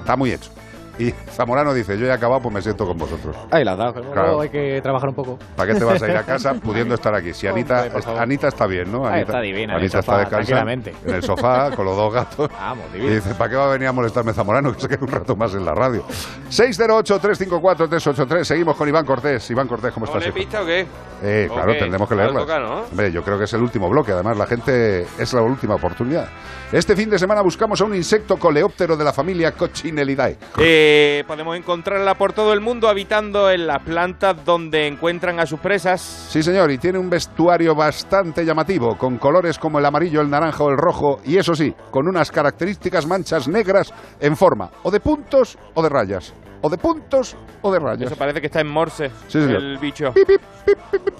Está 0.01 0.17
muy 0.17 0.33
hecho. 0.33 0.51
Y 0.99 1.13
Zamorano 1.33 1.73
dice, 1.73 1.97
yo 1.97 2.05
ya 2.05 2.13
he 2.13 2.15
acabado, 2.15 2.41
pues 2.41 2.53
me 2.55 2.61
siento 2.61 2.85
con 2.85 2.97
vosotros. 2.97 3.35
Ahí 3.51 3.63
la 3.63 3.75
da, 3.75 3.91
pero 3.93 4.11
Claro. 4.11 4.27
luego 4.27 4.41
hay 4.41 4.49
que 4.49 4.79
trabajar 4.81 5.09
un 5.09 5.15
poco. 5.15 5.37
¿Para 5.55 5.73
qué 5.73 5.79
te 5.79 5.85
vas 5.85 6.01
a 6.01 6.07
ir 6.09 6.15
a 6.17 6.23
casa 6.23 6.53
pudiendo 6.63 6.93
estar 6.95 7.13
aquí? 7.15 7.33
Si 7.33 7.47
Anita, 7.47 7.83
Hombre. 7.93 8.19
Anita 8.19 8.47
está 8.49 8.67
bien, 8.67 8.91
¿no? 8.91 9.05
Ahí 9.05 9.15
Anita, 9.15 9.31
está 9.31 9.41
divina, 9.41 9.75
Anita 9.75 9.99
está 9.99 10.17
descansando 10.19 10.61
tranquilamente. 10.63 10.93
en 11.05 11.15
el 11.15 11.23
sofá 11.23 11.71
con 11.75 11.85
los 11.85 11.95
dos 11.97 12.13
gatos. 12.13 12.49
Vamos, 12.51 12.85
Y 12.91 12.97
divina. 12.97 13.15
dice, 13.15 13.33
¿para 13.35 13.49
qué 13.49 13.55
va 13.55 13.65
a 13.65 13.69
venir 13.73 13.87
a 13.87 13.91
molestarme 13.91 14.33
Zamorano? 14.33 14.71
Que 14.73 14.79
se 14.79 14.87
quede 14.87 14.99
un 15.03 15.07
rato 15.11 15.35
más 15.35 15.53
en 15.55 15.65
la 15.65 15.73
radio. 15.73 16.03
608-354-383. 16.49 18.43
Seguimos 18.43 18.75
con 18.75 18.87
Iván 18.87 19.05
Cortés. 19.05 19.49
Iván 19.51 19.67
Cortés, 19.67 19.91
¿cómo 19.93 20.05
¿No 20.05 20.11
estás? 20.11 20.23
le 20.23 20.29
hijo? 20.29 20.37
visto 20.37 20.61
o 20.61 20.65
qué? 20.65 20.85
Eh, 21.23 21.47
¿O 21.49 21.53
claro, 21.53 21.73
tendremos 21.77 22.07
que 22.09 22.15
toca, 22.15 22.59
¿no? 22.59 22.81
Hombre, 22.81 23.11
yo 23.11 23.23
creo 23.23 23.37
que 23.37 23.45
es 23.45 23.53
el 23.53 23.61
último 23.61 23.89
bloque. 23.89 24.11
Además, 24.11 24.37
la 24.37 24.45
gente 24.45 25.01
es 25.17 25.33
la 25.33 25.41
última 25.41 25.75
oportunidad. 25.75 26.27
Este 26.71 26.95
fin 26.95 27.09
de 27.09 27.19
semana 27.19 27.41
buscamos 27.41 27.79
a 27.81 27.85
un 27.85 27.95
insecto 27.95 28.37
coleóptero 28.37 28.97
de 28.97 29.03
la 29.03 29.13
familia 29.13 29.51
Coccinellidae. 29.51 30.37
Eh, 30.57 31.22
podemos 31.23 31.57
encontrarla 31.57 32.15
por 32.15 32.33
todo 32.33 32.53
el 32.53 32.61
mundo 32.61 32.89
habitando 32.89 33.49
en 33.49 33.67
las 33.67 33.81
plantas 33.83 34.43
donde 34.45 34.87
encuentran 34.87 35.39
a 35.39 35.45
sus 35.45 35.59
presas. 35.59 36.01
Sí, 36.01 36.43
señor, 36.43 36.71
y 36.71 36.77
tiene 36.77 36.99
un 36.99 37.09
vestuario 37.09 37.75
bastante 37.75 38.45
llamativo, 38.45 38.97
con 38.97 39.17
colores 39.17 39.57
como 39.57 39.79
el 39.79 39.85
amarillo, 39.85 40.21
el 40.21 40.29
naranja 40.29 40.63
o 40.63 40.69
el 40.69 40.77
rojo, 40.77 41.19
y 41.25 41.37
eso 41.37 41.55
sí, 41.55 41.73
con 41.91 42.07
unas 42.07 42.31
características 42.31 43.07
manchas 43.07 43.47
negras 43.47 43.93
en 44.19 44.35
forma 44.35 44.69
o 44.83 44.91
de 44.91 44.99
puntos 44.99 45.57
o 45.73 45.81
de 45.81 45.89
rayas. 45.89 46.33
O 46.65 46.69
de 46.69 46.77
puntos 46.77 47.35
o 47.61 47.71
de 47.73 47.77
rayas. 47.79 48.07
Eso 48.07 48.15
parece 48.15 48.39
que 48.39 48.47
está 48.47 48.61
en 48.61 48.67
morse, 48.67 49.11
Sí, 49.27 49.37
el 49.37 49.77
bicho. 49.79 50.13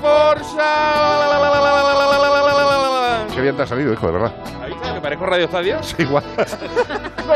Forza. 0.00 0.64
Qué 3.32 3.40
bien 3.40 3.56
te 3.56 3.62
ha 3.62 3.66
salido, 3.66 3.92
hijo, 3.92 4.06
de 4.08 4.12
verdad. 4.12 4.34
Ahí 4.60 4.72
está, 4.72 4.94
que 4.94 5.00
parezco 5.00 5.26
Radio 5.26 5.44
Estadio. 5.44 5.80
Sí, 5.84 5.94
igual. 6.02 6.24
Gol, 6.36 6.46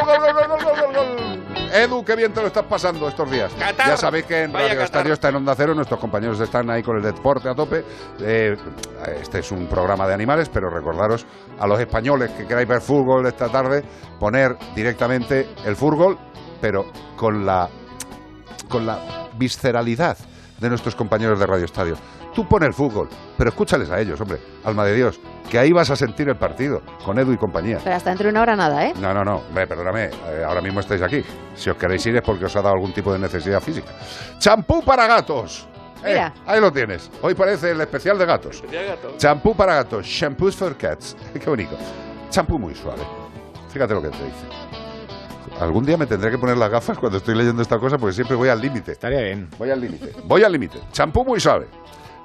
gol, 0.05 0.19
gol, 0.19 0.35
gol, 0.35 0.49
gol, 0.49 0.59
gol, 0.81 0.93
gol. 0.95 1.30
Edu, 1.73 2.05
qué 2.05 2.17
bien 2.17 2.33
te 2.33 2.41
lo 2.41 2.49
estás 2.49 2.65
pasando 2.65 3.09
estos 3.09 3.31
días. 3.31 3.53
Qatar. 3.55 3.89
Ya 3.89 3.97
sabéis 3.97 4.27
que 4.27 4.43
en 4.43 4.53
Vaya 4.53 4.69
Radio 4.69 4.81
Qatar. 4.81 4.99
Estadio 4.99 5.13
está 5.15 5.29
en 5.29 5.37
Onda 5.37 5.55
Cero, 5.57 5.75
nuestros 5.75 6.01
compañeros 6.01 6.41
están 6.41 6.69
ahí 6.71 6.83
con 6.83 6.97
el 6.97 7.03
deporte 7.03 7.49
a 7.49 7.55
tope. 7.55 7.85
Eh, 8.21 8.57
este 9.21 9.39
es 9.39 9.51
un 9.53 9.67
programa 9.67 10.07
de 10.07 10.15
animales, 10.15 10.49
pero 10.49 10.71
recordaros 10.71 11.27
a 11.59 11.67
los 11.67 11.79
españoles 11.79 12.31
que 12.33 12.47
queráis 12.47 12.69
ver 12.69 12.81
fútbol 12.81 13.27
esta 13.27 13.49
tarde, 13.49 13.85
poner 14.19 14.57
directamente 14.75 15.49
el 15.65 15.77
fútbol, 15.77 16.19
pero 16.61 16.87
con 17.17 17.47
la, 17.47 17.69
con 18.69 18.87
la 18.87 19.29
visceralidad 19.37 20.19
de 20.59 20.69
nuestros 20.69 20.95
compañeros 20.95 21.39
de 21.39 21.47
Radio 21.47 21.65
Estadio. 21.65 21.97
Tú 22.35 22.47
pon 22.47 22.63
el 22.63 22.73
fútbol, 22.73 23.09
pero 23.37 23.51
escúchales 23.51 23.91
a 23.91 24.01
ellos, 24.01 24.21
hombre, 24.21 24.39
alma 24.65 24.85
de 24.85 24.95
Dios, 24.95 25.21
que 25.51 25.59
ahí 25.59 25.73
vas 25.73 25.91
a 25.91 25.97
sentir 25.97 26.29
el 26.29 26.37
partido, 26.37 26.81
con 27.05 27.19
Edu 27.19 27.33
y 27.33 27.37
compañía. 27.37 27.79
Pero 27.83 27.97
hasta 27.97 28.11
dentro 28.11 28.25
de 28.27 28.31
una 28.31 28.43
hora 28.43 28.55
nada, 28.57 28.87
¿eh? 28.87 28.95
No, 29.01 29.13
no, 29.13 29.25
no, 29.25 29.43
perdóname, 29.53 30.05
eh, 30.07 30.45
ahora 30.47 30.61
mismo 30.61 30.81
estáis 30.81 31.03
aquí. 31.03 31.23
Si 31.57 31.69
os 31.71 31.77
queréis 31.77 32.07
ir 32.07 32.17
es 32.17 32.23
porque 32.23 32.45
os 32.45 32.55
ha 32.55 32.63
dado 32.63 32.75
algún 32.75 32.93
tipo 32.93 33.13
de 33.13 33.19
necesidad 33.19 33.61
física. 33.61 33.91
Champú 34.39 34.83
para 34.83 35.07
gatos. 35.09 35.67
Eh, 36.05 36.09
Mira. 36.09 36.33
ahí 36.47 36.61
lo 36.61 36.73
tienes. 36.73 37.11
Hoy 37.21 37.35
parece 37.35 37.73
el 37.73 37.81
especial 37.81 38.17
de 38.17 38.25
gatos. 38.27 38.63
Champú 39.19 39.55
para 39.55 39.75
gatos. 39.75 40.07
Shampoos 40.07 40.57
for 40.57 40.77
cats. 40.77 41.17
Qué 41.35 41.51
bonito. 41.51 41.77
Champú 42.31 42.59
muy 42.59 42.75
suave. 42.75 43.03
Fíjate 43.71 43.93
lo 43.93 44.01
que 44.01 44.09
te 44.09 44.17
dice. 44.25 44.47
Algún 45.61 45.85
día 45.85 45.99
me 45.99 46.07
tendré 46.07 46.31
que 46.31 46.39
poner 46.39 46.57
las 46.57 46.71
gafas 46.71 46.97
cuando 46.97 47.19
estoy 47.19 47.35
leyendo 47.35 47.61
esta 47.61 47.79
cosa 47.79 47.99
porque 47.99 48.15
siempre 48.15 48.35
voy 48.35 48.49
al 48.49 48.61
límite. 48.61 48.93
Estaría 48.93 49.21
bien. 49.21 49.49
Voy 49.59 49.71
al 49.71 49.81
límite. 49.81 50.15
Voy 50.25 50.43
al 50.43 50.53
límite. 50.53 50.79
Champú 50.91 51.23
muy 51.25 51.39
suave. 51.39 51.67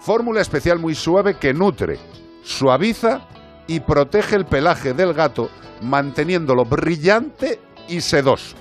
Fórmula 0.05 0.39
especial 0.39 0.77
muy 0.77 0.93
suave 0.93 1.33
que 1.39 1.51
nutre, 1.51 1.97
suaviza 2.43 3.21
y 3.65 3.79
protege 3.79 4.35
el 4.35 4.45
pelaje 4.45 4.93
del 4.93 5.15
gato 5.15 5.49
manteniéndolo 5.81 6.63
brillante 6.63 7.59
y 7.87 8.01
sedoso. 8.01 8.55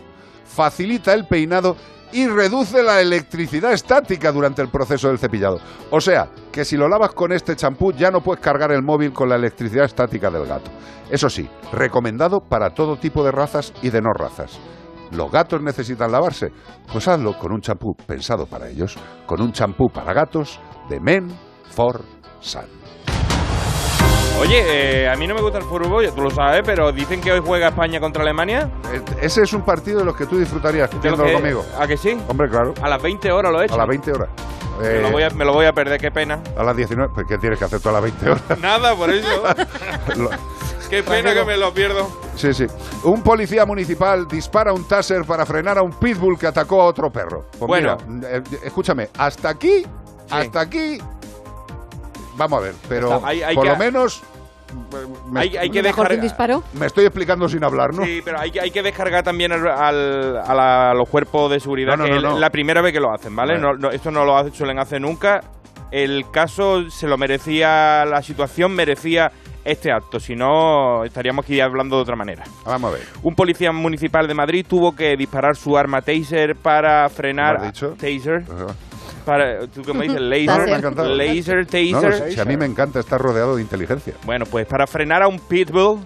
Facilita 0.47 1.13
el 1.13 1.27
peinado 1.27 1.77
y 2.13 2.29
reduce 2.29 2.83
la 2.83 3.03
electricidad 3.03 3.75
estática 3.75 4.33
durante 4.33 4.63
el 4.63 4.71
proceso 4.71 5.09
del 5.09 5.19
cepillado. 5.19 5.61
O 5.91 6.01
sea, 6.01 6.31
que 6.51 6.65
si 6.65 6.79
lo 6.79 6.89
lavas 6.89 7.13
con 7.13 7.31
este 7.31 7.55
champú 7.57 7.93
ya 7.93 8.11
no 8.11 8.23
puedes 8.23 8.43
cargar 8.43 8.73
el 8.73 8.83
móvil 8.83 9.13
con 9.13 9.29
la 9.29 9.37
electricidad 9.37 9.85
estática 9.85 10.31
del 10.31 10.47
gato. 10.47 10.71
Eso 11.11 11.29
sí, 11.29 11.47
recomendado 11.75 12.41
para 12.41 12.71
todo 12.71 12.97
tipo 12.97 13.23
de 13.23 13.33
razas 13.33 13.75
y 13.83 13.91
de 13.91 14.01
no 14.01 14.15
razas. 14.15 14.59
¿Los 15.15 15.31
gatos 15.31 15.61
necesitan 15.63 16.11
lavarse? 16.11 16.49
Pues 16.93 17.07
hazlo 17.09 17.39
con 17.39 17.53
un 17.53 17.61
champú 17.61 17.95
pensado 18.07 18.47
para 18.47 18.69
ellos, 18.69 18.97
con 19.27 19.41
un 19.41 19.53
champú 19.53 19.89
para 19.89 20.13
gatos 20.13 20.59
de 20.89 21.01
Men 21.01 21.29
for 21.71 22.01
Sun. 22.41 22.65
Oye, 24.41 25.05
eh, 25.05 25.09
a 25.09 25.15
mí 25.17 25.27
no 25.29 25.35
me 25.35 25.41
gusta 25.41 25.59
el 25.59 25.65
fútbol, 25.65 26.11
tú 26.15 26.21
lo 26.23 26.31
sabes, 26.31 26.63
pero 26.65 26.91
dicen 26.91 27.21
que 27.21 27.31
hoy 27.33 27.41
juega 27.45 27.69
España 27.69 28.01
contra 28.01 28.23
Alemania. 28.23 28.69
Eh, 28.93 29.01
Ese 29.23 29.43
es 29.43 29.53
un 29.53 29.63
partido 29.63 30.01
de 30.01 30.05
los 30.05 30.17
que 30.17 30.27
tú 30.27 30.37
disfrutarías 30.39 30.91
viéndolo 31.01 31.33
conmigo. 31.33 31.65
¿A 31.79 31.87
que 31.87 31.97
sí? 31.97 32.19
Hombre, 32.29 32.49
claro. 32.51 32.75
A 32.83 32.89
las 32.89 33.01
20 33.01 33.31
horas 33.31 33.53
lo 33.53 33.63
he 33.63 33.65
hecho. 33.67 33.75
A 33.75 33.79
las 33.79 33.87
20 33.89 34.11
horas. 34.11 34.29
Me, 34.81 34.89
Eh, 34.89 35.01
lo 35.03 35.13
voy 35.13 35.23
a, 35.23 35.31
me 35.31 35.45
lo 35.45 35.53
voy 35.53 35.67
a 35.67 35.73
perder, 35.73 36.01
qué 36.01 36.11
pena. 36.11 36.43
a 36.59 36.65
las 36.65 36.77
19. 36.77 37.13
¿Pues 37.15 37.27
qué 37.29 37.39
tienes 37.39 37.61
que 37.61 37.65
hacer 37.65 37.79
todas 37.81 38.03
las 38.03 38.03
20 38.03 38.29
horas? 38.31 38.59
Nada, 38.61 38.95
por 38.97 39.09
eso. 39.11 39.29
Lo- 40.17 40.31
qué 40.97 41.11
pena 41.11 41.35
que 41.35 41.45
me 41.45 41.57
lo 41.57 41.73
pierdo. 41.73 42.09
Sí, 42.37 42.53
sí. 42.53 42.67
Un 43.05 43.23
policía 43.23 43.65
municipal 43.67 44.27
dispara 44.29 44.73
un 44.73 44.87
taser 44.87 45.25
para 45.25 45.45
frenar 45.47 45.79
a 45.79 45.83
un 45.83 45.93
pitbull 45.93 46.39
que 46.39 46.47
atacó 46.47 46.83
a 46.83 46.87
otro 46.87 47.11
perro. 47.11 47.47
Pues 47.59 47.69
Bueno. 47.69 47.97
mira, 48.07 48.29
eh, 48.39 48.43
escúchame, 48.65 49.09
hasta 49.19 49.49
aquí, 49.51 49.85
hasta 50.31 50.61
aquí. 50.61 50.99
Vamos 52.37 52.59
a 52.59 52.63
ver, 52.63 52.75
pero 52.89 53.25
hay- 53.25 53.43
hay 53.43 53.55
por 53.55 53.65
que- 53.65 53.71
lo 53.71 53.77
menos. 53.77 54.23
Me, 55.31 55.41
Hay, 55.41 55.57
hay 55.57 55.71
que 55.71 55.83
Mejor 55.83 56.09
que 56.09 56.15
dejar. 56.15 56.15
un 56.15 56.21
disparo. 56.21 56.63
me 56.73 56.87
estoy 56.87 57.05
explicando 57.05 57.49
sin 57.49 57.63
hablar, 57.63 57.95
¿no? 57.95 58.05
Sí, 58.05 58.21
pero 58.25 58.41
hay, 58.41 58.51
que- 58.51 58.61
hay 58.61 58.73
que 58.73 58.83
descargar 58.83 59.23
también 59.23 59.53
al, 59.53 59.65
al- 59.69 60.37
a, 60.45 60.53
la- 60.55 60.91
a 60.91 60.95
los 60.95 61.09
cuerpos 61.09 61.49
de 61.53 61.61
seguridad, 61.61 61.93
No, 61.97 61.99
no, 61.99 62.05
que 62.07 62.11
no, 62.11 62.17
es 62.17 62.23
no. 62.25 62.39
la 62.41 62.51
primera 62.51 62.81
vez 62.81 62.93
que 62.93 62.99
lo 62.99 63.13
hacen, 63.15 63.37
¿vale? 63.37 63.53
Vale. 63.55 63.63
No, 63.63 63.75
no, 63.75 63.91
esto 63.91 64.11
no 64.11 64.25
lo 64.25 64.37
hace- 64.37 64.51
suelen 64.51 64.79
hacer 64.81 65.01
nunca. 65.01 65.43
el 65.93 66.25
caso 66.33 66.91
se 66.91 67.07
lo 67.07 67.17
merecía, 67.17 68.05
la 68.05 68.21
situación 68.21 68.73
merecía 68.75 69.31
este 69.65 69.91
acto, 69.91 70.21
si 70.21 70.35
no 70.37 71.05
estaríamos 71.05 71.45
aquí 71.45 71.61
hablando 71.61 71.97
de 71.97 72.03
otra 72.03 72.17
manera. 72.17 72.45
Vamos 72.65 72.93
a 72.93 72.97
ver. 72.97 73.07
Un 73.23 73.35
policía 73.35 73.73
municipal 73.73 74.27
de 74.27 74.35
Madrid 74.35 74.67
tuvo 74.69 74.95
que 74.95 75.17
disparar 75.17 75.57
su 75.57 75.77
arma 75.77 76.03
taser 76.03 76.57
para 76.57 77.09
frenar... 77.09 77.57
¿Cómo 77.57 77.67
has 77.67 77.73
dicho? 77.73 77.95
Taser. 77.99 78.45
Para, 79.25 79.67
¿Tú 79.69 79.83
qué 79.83 79.95
me 79.95 80.03
dices? 80.03 80.21
No, 80.21 80.29
Laser. 80.29 80.95
me. 80.97 81.15
Laser, 81.15 81.67
taser. 81.67 81.93
No, 81.93 82.03
no, 82.03 82.31
si 82.31 82.41
a 82.41 82.45
mí 82.45 82.57
me 82.57 82.67
encanta 82.67 83.01
estar 83.01 83.21
rodeado 83.21 83.57
de 83.57 83.63
inteligencia. 83.63 84.15
Bueno, 84.25 84.45
pues 84.45 84.67
para 84.67 84.87
frenar 84.87 85.23
a 85.23 85.29
un 85.29 85.39
pitbull. 85.39 86.01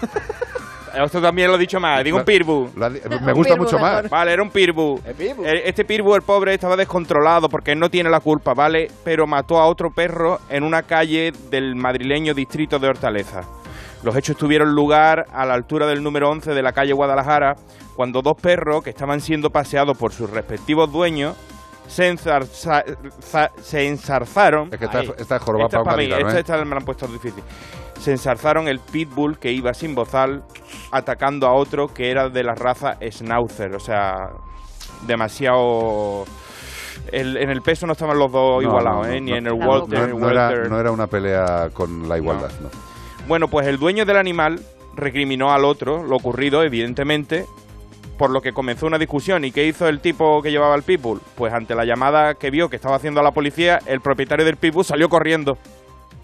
Esto 0.94 1.20
también 1.20 1.48
lo 1.48 1.56
he 1.56 1.58
dicho 1.58 1.78
más. 1.80 2.02
Digo 2.04 2.18
un 2.18 2.24
pitbull. 2.24 2.70
me 2.76 3.32
gusta 3.32 3.56
mucho 3.56 3.78
más. 3.78 4.08
Vale, 4.08 4.32
era 4.32 4.42
un 4.42 4.50
pitbull. 4.50 5.00
Eh, 5.06 5.62
Este 5.64 5.84
pitbull, 5.84 6.16
el 6.16 6.22
pobre, 6.22 6.54
estaba 6.54 6.76
descontrolado 6.76 7.48
porque 7.48 7.72
él 7.72 7.78
no 7.78 7.88
tiene 7.90 8.10
la 8.10 8.20
culpa, 8.20 8.54
¿vale? 8.54 8.88
Pero 9.04 9.26
mató 9.26 9.58
a 9.58 9.66
otro 9.66 9.90
perro 9.90 10.38
en 10.48 10.62
una 10.64 10.82
calle 10.82 11.32
del 11.50 11.74
madrileño 11.76 12.34
distrito 12.34 12.78
de 12.78 12.88
Hortaleza. 12.88 13.42
Los 14.02 14.16
hechos 14.16 14.36
tuvieron 14.36 14.74
lugar 14.74 15.26
a 15.32 15.44
la 15.44 15.54
altura 15.54 15.86
del 15.86 16.02
número 16.02 16.30
11 16.30 16.52
de 16.54 16.62
la 16.62 16.72
calle 16.72 16.92
Guadalajara, 16.94 17.54
cuando 17.94 18.22
dos 18.22 18.34
perros 18.40 18.82
que 18.82 18.90
estaban 18.90 19.20
siendo 19.20 19.50
paseados 19.50 19.96
por 19.98 20.12
sus 20.12 20.30
respectivos 20.30 20.90
dueños 20.90 21.36
se, 21.86 22.08
enzarza- 22.08 22.84
za- 23.20 23.50
se 23.60 23.88
enzarzaron. 23.88 24.70
Es 24.72 24.78
que 24.78 24.84
esta- 24.86 24.98
Ahí. 25.00 25.12
esta 25.18 25.36
es 25.36 25.42
jorobada 25.42 25.66
Esta 25.66 25.78
es 25.78 25.78
pa' 25.78 25.80
un 25.80 25.84
para 25.84 25.96
mí, 25.98 26.08
gaditano, 26.08 26.28
esta- 26.28 26.38
¿eh? 26.38 26.56
esta 26.56 26.64
me 26.64 26.70
la 26.70 26.76
han 26.76 26.84
puesto 26.84 27.06
difícil. 27.08 27.42
Se 28.00 28.10
enzarzaron 28.12 28.66
el 28.66 28.80
pitbull 28.80 29.38
que 29.38 29.52
iba 29.52 29.72
sin 29.74 29.94
bozal 29.94 30.42
atacando 30.90 31.46
a 31.46 31.52
otro 31.54 31.86
que 31.88 32.10
era 32.10 32.28
de 32.28 32.42
la 32.42 32.54
raza 32.54 32.96
Schnauzer, 33.00 33.74
o 33.74 33.80
sea, 33.80 34.14
demasiado... 35.06 36.24
el- 37.12 37.36
en 37.36 37.50
el 37.50 37.60
peso 37.62 37.86
no 37.86 37.92
estaban 37.92 38.18
los 38.18 38.32
dos 38.32 38.62
No, 38.62 38.68
igualados, 38.68 39.06
no, 39.06 39.12
¿eh? 39.12 39.20
no, 39.20 39.24
ni 39.26 39.30
no. 39.32 39.36
en 39.36 39.46
el 39.46 39.58
No, 39.58 39.66
Walter, 39.68 40.08
no, 40.08 40.18
no 40.18 40.30
era, 40.30 40.48
welter. 40.48 40.70
no 40.70 40.80
era 40.80 40.90
una 40.90 41.06
pelea 41.06 41.68
con 41.72 42.08
la 42.08 42.16
igualdad, 42.18 42.50
no. 42.62 42.68
Bueno, 43.28 43.48
pues 43.48 43.66
el 43.66 43.78
dueño 43.78 44.04
del 44.04 44.16
animal 44.16 44.60
recriminó 44.96 45.52
al 45.52 45.64
otro 45.64 46.02
lo 46.02 46.16
ocurrido, 46.16 46.62
evidentemente, 46.62 47.44
por 48.18 48.30
lo 48.30 48.40
que 48.40 48.52
comenzó 48.52 48.86
una 48.86 48.98
discusión. 48.98 49.44
¿Y 49.44 49.52
qué 49.52 49.66
hizo 49.66 49.88
el 49.88 50.00
tipo 50.00 50.42
que 50.42 50.50
llevaba 50.50 50.74
el 50.74 50.82
pitbull? 50.82 51.20
Pues 51.36 51.52
ante 51.52 51.74
la 51.74 51.84
llamada 51.84 52.34
que 52.34 52.50
vio 52.50 52.68
que 52.68 52.76
estaba 52.76 52.96
haciendo 52.96 53.20
a 53.20 53.22
la 53.22 53.30
policía, 53.30 53.78
el 53.86 54.00
propietario 54.00 54.44
del 54.44 54.56
pitbull 54.56 54.84
salió 54.84 55.08
corriendo. 55.08 55.58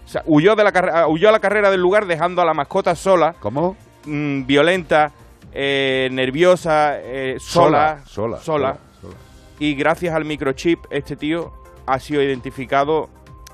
O 0.07 0.09
sea, 0.09 0.23
huyó, 0.25 0.55
de 0.55 0.63
la 0.63 0.71
carre- 0.71 1.05
huyó 1.05 1.27
a 1.27 1.31
la 1.33 1.39
carrera 1.41 1.69
del 1.69 1.81
lugar 1.81 2.05
dejando 2.07 2.41
a 2.41 2.45
la 2.45 2.53
mascota 2.53 2.95
sola. 2.95 3.35
¿Cómo? 3.41 3.75
violenta, 4.05 5.11
eh, 5.51 6.07
nerviosa, 6.13 6.97
eh, 7.01 7.35
sola, 7.39 7.99
Sola, 8.05 8.39
sola, 8.39 8.77
sola. 9.01 9.11
Y 9.59 9.73
gracias 9.75 10.15
al 10.15 10.23
microchip, 10.23 10.79
este 10.91 11.17
tío 11.17 11.51
ha 11.85 11.99
sido 11.99 12.21
identificado 12.21 13.09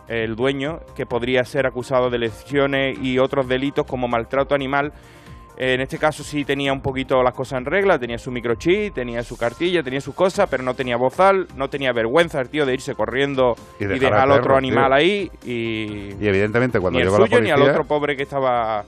el 0.07 0.35
dueño, 0.35 0.81
que 0.95 1.07
podría 1.07 1.43
ser 1.45 1.65
acusado 1.65 2.11
de 2.11 2.19
lesiones 2.19 2.99
y 3.01 3.17
otros 3.17 3.47
delitos 3.47 3.87
como 3.87 4.07
maltrato 4.07 4.53
animal. 4.53 4.93
En 5.55 5.81
este 5.81 5.99
caso 5.99 6.23
sí 6.23 6.43
tenía 6.45 6.73
un 6.73 6.81
poquito 6.81 7.21
las 7.21 7.33
cosas 7.35 7.59
en 7.59 7.65
regla, 7.65 7.99
tenía 7.99 8.17
su 8.17 8.31
microchip, 8.31 8.93
tenía 8.95 9.21
su 9.21 9.37
cartilla, 9.37 9.83
tenía 9.83 10.01
sus 10.01 10.15
cosas, 10.15 10.47
pero 10.49 10.63
no 10.63 10.73
tenía 10.73 10.97
bozal, 10.97 11.45
no 11.55 11.67
tenía 11.67 11.91
vergüenza 11.93 12.41
el 12.41 12.49
tío 12.49 12.65
de 12.65 12.73
irse 12.73 12.95
corriendo 12.95 13.53
Y 13.79 13.83
y, 13.83 13.87
dejar 13.87 14.13
al 14.15 14.31
otro 14.31 14.43
perro, 14.43 14.57
animal 14.57 14.85
tío. 14.87 14.95
ahí 14.95 15.31
y 15.45 16.13
Y 16.23 16.27
evidentemente 16.27 16.79
cuando 16.79 16.97
ni 16.97 17.03
el 17.03 17.09
llegó 17.09 17.19
la 17.19 17.27
suyo 17.27 17.41
ni 17.41 17.51
al 17.51 17.61
otro 17.61 17.83
pobre 17.83 18.15
que 18.15 18.23
estaba 18.23 18.83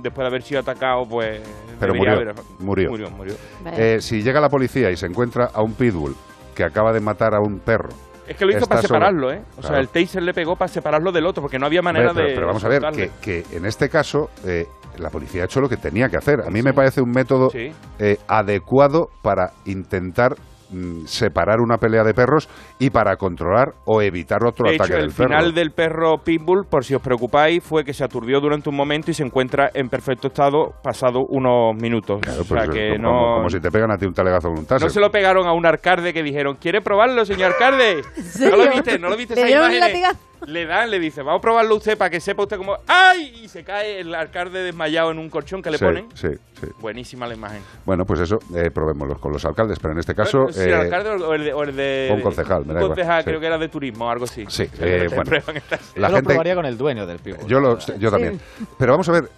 después 0.00 0.24
de 0.24 0.26
haber 0.26 0.42
sido 0.42 0.60
atacado, 0.60 1.04
pues 1.08 1.40
Pero 1.78 1.92
debería 1.92 2.14
murió, 2.16 2.30
haber- 2.32 2.44
murió. 2.58 2.90
murió, 2.90 3.10
murió. 3.10 3.34
Eh, 3.78 4.00
si 4.00 4.22
llega 4.22 4.40
la 4.40 4.48
policía 4.48 4.90
y 4.90 4.96
se 4.96 5.06
encuentra 5.06 5.50
a 5.54 5.62
un 5.62 5.74
pitbull 5.74 6.16
que 6.56 6.64
acaba 6.64 6.92
de 6.92 7.00
matar 7.00 7.34
a 7.34 7.40
un 7.40 7.60
perro... 7.60 7.90
Es 8.32 8.36
que 8.38 8.44
lo 8.44 8.56
hizo 8.56 8.66
para 8.66 8.82
separarlo, 8.82 9.32
¿eh? 9.32 9.42
O 9.56 9.62
sea, 9.62 9.78
el 9.78 9.88
taser 9.88 10.22
le 10.22 10.32
pegó 10.34 10.56
para 10.56 10.68
separarlo 10.68 11.12
del 11.12 11.26
otro, 11.26 11.42
porque 11.42 11.58
no 11.58 11.66
había 11.66 11.82
manera 11.82 12.12
pero, 12.14 12.28
de. 12.28 12.34
pero 12.34 12.46
vamos 12.48 12.64
a 12.64 12.68
ver, 12.68 12.82
que, 12.94 13.10
que 13.20 13.44
en 13.56 13.64
este 13.66 13.88
caso 13.88 14.30
eh, 14.46 14.66
la 14.98 15.10
policía 15.10 15.42
ha 15.42 15.44
hecho 15.46 15.60
lo 15.60 15.68
que 15.68 15.76
tenía 15.76 16.08
que 16.08 16.16
hacer. 16.16 16.40
A 16.46 16.50
mí 16.50 16.62
me 16.62 16.72
parece 16.72 17.00
un 17.00 17.10
método 17.10 17.50
Sí. 17.50 17.70
eh, 17.98 18.18
adecuado 18.28 19.08
para 19.22 19.52
intentar 19.66 20.34
mm, 20.72 21.04
separar 21.06 21.60
una 21.60 21.76
pelea 21.78 22.02
de 22.02 22.14
perros 22.14 22.48
y 22.78 22.90
para 22.90 23.16
controlar 23.16 23.74
o 23.84 24.02
evitar 24.02 24.44
otro 24.44 24.68
De 24.68 24.74
hecho, 24.74 24.84
ataque 24.84 24.98
el 25.00 25.08
del 25.08 25.14
perro. 25.16 25.28
final 25.28 25.54
del 25.54 25.70
perro 25.70 26.18
Pitbull, 26.24 26.64
por 26.68 26.84
si 26.84 26.94
os 26.94 27.02
preocupáis, 27.02 27.62
fue 27.62 27.84
que 27.84 27.92
se 27.92 28.04
aturdió 28.04 28.40
durante 28.40 28.68
un 28.68 28.76
momento 28.76 29.10
y 29.10 29.14
se 29.14 29.22
encuentra 29.22 29.70
en 29.74 29.88
perfecto 29.88 30.28
estado 30.28 30.72
pasado 30.82 31.20
unos 31.28 31.74
minutos. 31.80 32.20
Claro, 32.20 32.42
o 32.42 32.44
sea, 32.44 32.56
pues, 32.56 32.70
que 32.70 32.96
como, 32.96 33.02
no. 33.02 33.36
como 33.36 33.48
si 33.48 33.60
te 33.60 33.70
pegan 33.70 33.90
a 33.90 33.96
ti 33.96 34.06
un 34.06 34.14
talegazo 34.14 34.48
con 34.48 34.58
un 34.60 34.66
taser. 34.66 34.86
No 34.86 34.90
se 34.90 35.00
lo 35.00 35.10
pegaron 35.10 35.46
a 35.46 35.52
un 35.52 35.66
alcalde 35.66 36.12
que 36.12 36.22
dijeron, 36.22 36.56
¿quiere 36.60 36.80
probarlo, 36.80 37.24
señor 37.24 37.52
alcalde? 37.52 38.02
¿No 38.40 38.56
lo 38.56 38.70
viste? 38.70 38.98
¿No 38.98 39.08
lo 39.08 39.16
viste? 39.16 39.34
¿Le 39.34 40.31
Le 40.46 40.66
dan, 40.66 40.90
le 40.90 40.98
dice, 40.98 41.22
vamos 41.22 41.38
a 41.38 41.40
probarlo 41.40 41.76
usted 41.76 41.96
para 41.96 42.10
que 42.10 42.20
sepa 42.20 42.42
usted 42.42 42.56
cómo... 42.56 42.76
¡Ay! 42.86 43.42
Y 43.44 43.48
se 43.48 43.62
cae 43.62 44.00
el 44.00 44.14
alcalde 44.14 44.60
desmayado 44.62 45.10
en 45.12 45.18
un 45.18 45.30
colchón 45.30 45.62
que 45.62 45.70
le 45.70 45.78
Sí, 45.78 45.84
ponen. 45.84 46.08
sí, 46.14 46.28
sí. 46.60 46.66
Buenísima 46.80 47.26
la 47.26 47.34
imagen. 47.34 47.62
Bueno, 47.84 48.04
pues 48.04 48.20
eso, 48.20 48.38
eh, 48.56 48.70
probémoslo 48.70 49.18
con 49.20 49.32
los 49.32 49.44
alcaldes, 49.44 49.78
pero 49.78 49.92
en 49.92 50.00
este 50.00 50.14
caso... 50.14 50.38
Bueno, 50.44 50.52
sí, 50.52 50.60
el 50.62 50.70
eh, 50.70 50.74
alcalde 50.74 51.10
o 51.10 51.34
el 51.34 51.44
de... 51.44 51.52
O 51.52 51.62
el 51.62 51.76
de 51.76 52.10
un 52.12 52.20
concejal, 52.22 52.64
me 52.66 52.72
un 52.72 52.78
igual, 52.78 52.88
concejal, 52.88 53.22
sí. 53.22 53.24
creo 53.30 53.40
que 53.40 53.46
era 53.46 53.58
de 53.58 53.68
turismo 53.68 54.06
o 54.06 54.10
algo 54.10 54.24
así. 54.24 54.44
Sí, 54.48 54.64
eh, 54.80 55.08
bueno, 55.14 55.30
la 55.30 55.40
Yo 55.40 56.00
lo 56.00 56.08
gente- 56.08 56.22
probaría 56.24 56.54
con 56.56 56.66
el 56.66 56.76
dueño 56.76 57.06
del 57.06 57.18
pitbull. 57.18 57.46
Yo, 57.46 57.60
lo, 57.60 57.78
yo 57.78 58.10
también. 58.10 58.40
Pero 58.78 58.92
vamos 58.92 59.08
a 59.08 59.12
ver, 59.12 59.28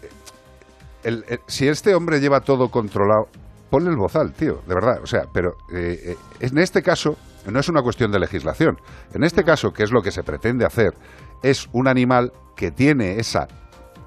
el- 1.03 1.25
el- 1.29 1.41
si 1.47 1.69
este 1.69 1.95
hombre 1.95 2.19
lleva 2.21 2.41
todo 2.41 2.71
controlado, 2.71 3.29
ponle 3.75 3.91
el 3.91 3.97
bozal, 3.97 4.33
tío, 4.35 4.61
de 4.69 4.73
verdad. 4.73 5.01
O 5.03 5.07
sea, 5.07 5.23
pero 5.33 5.57
eh, 5.69 6.13
eh, 6.13 6.17
en 6.39 6.59
este 6.59 6.81
caso 6.81 7.17
no 7.51 7.59
es 7.59 7.69
una 7.69 7.83
cuestión 7.83 8.13
de 8.13 8.21
legislación. 8.21 8.77
En 9.13 9.25
este 9.25 9.43
caso, 9.43 9.73
que 9.73 9.83
es 9.83 9.91
lo 9.91 10.01
que 10.01 10.13
se 10.13 10.23
pretende 10.23 10.65
hacer, 10.65 10.95
es 11.43 11.67
un 11.73 11.89
animal 11.89 12.31
que 12.55 12.71
tiene 12.71 13.17
esa 13.17 13.49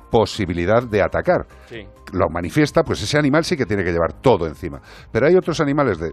posibilidad 0.09 0.83
de 0.83 1.01
atacar. 1.01 1.47
Sí. 1.65 1.85
Lo 2.13 2.29
manifiesta, 2.29 2.83
pues 2.83 3.03
ese 3.03 3.17
animal 3.17 3.43
sí 3.43 3.57
que 3.57 3.65
tiene 3.65 3.83
que 3.83 3.91
llevar 3.91 4.13
todo 4.21 4.47
encima. 4.47 4.79
Pero 5.11 5.27
hay 5.27 5.35
otros 5.35 5.59
animales 5.59 5.99
de 5.99 6.11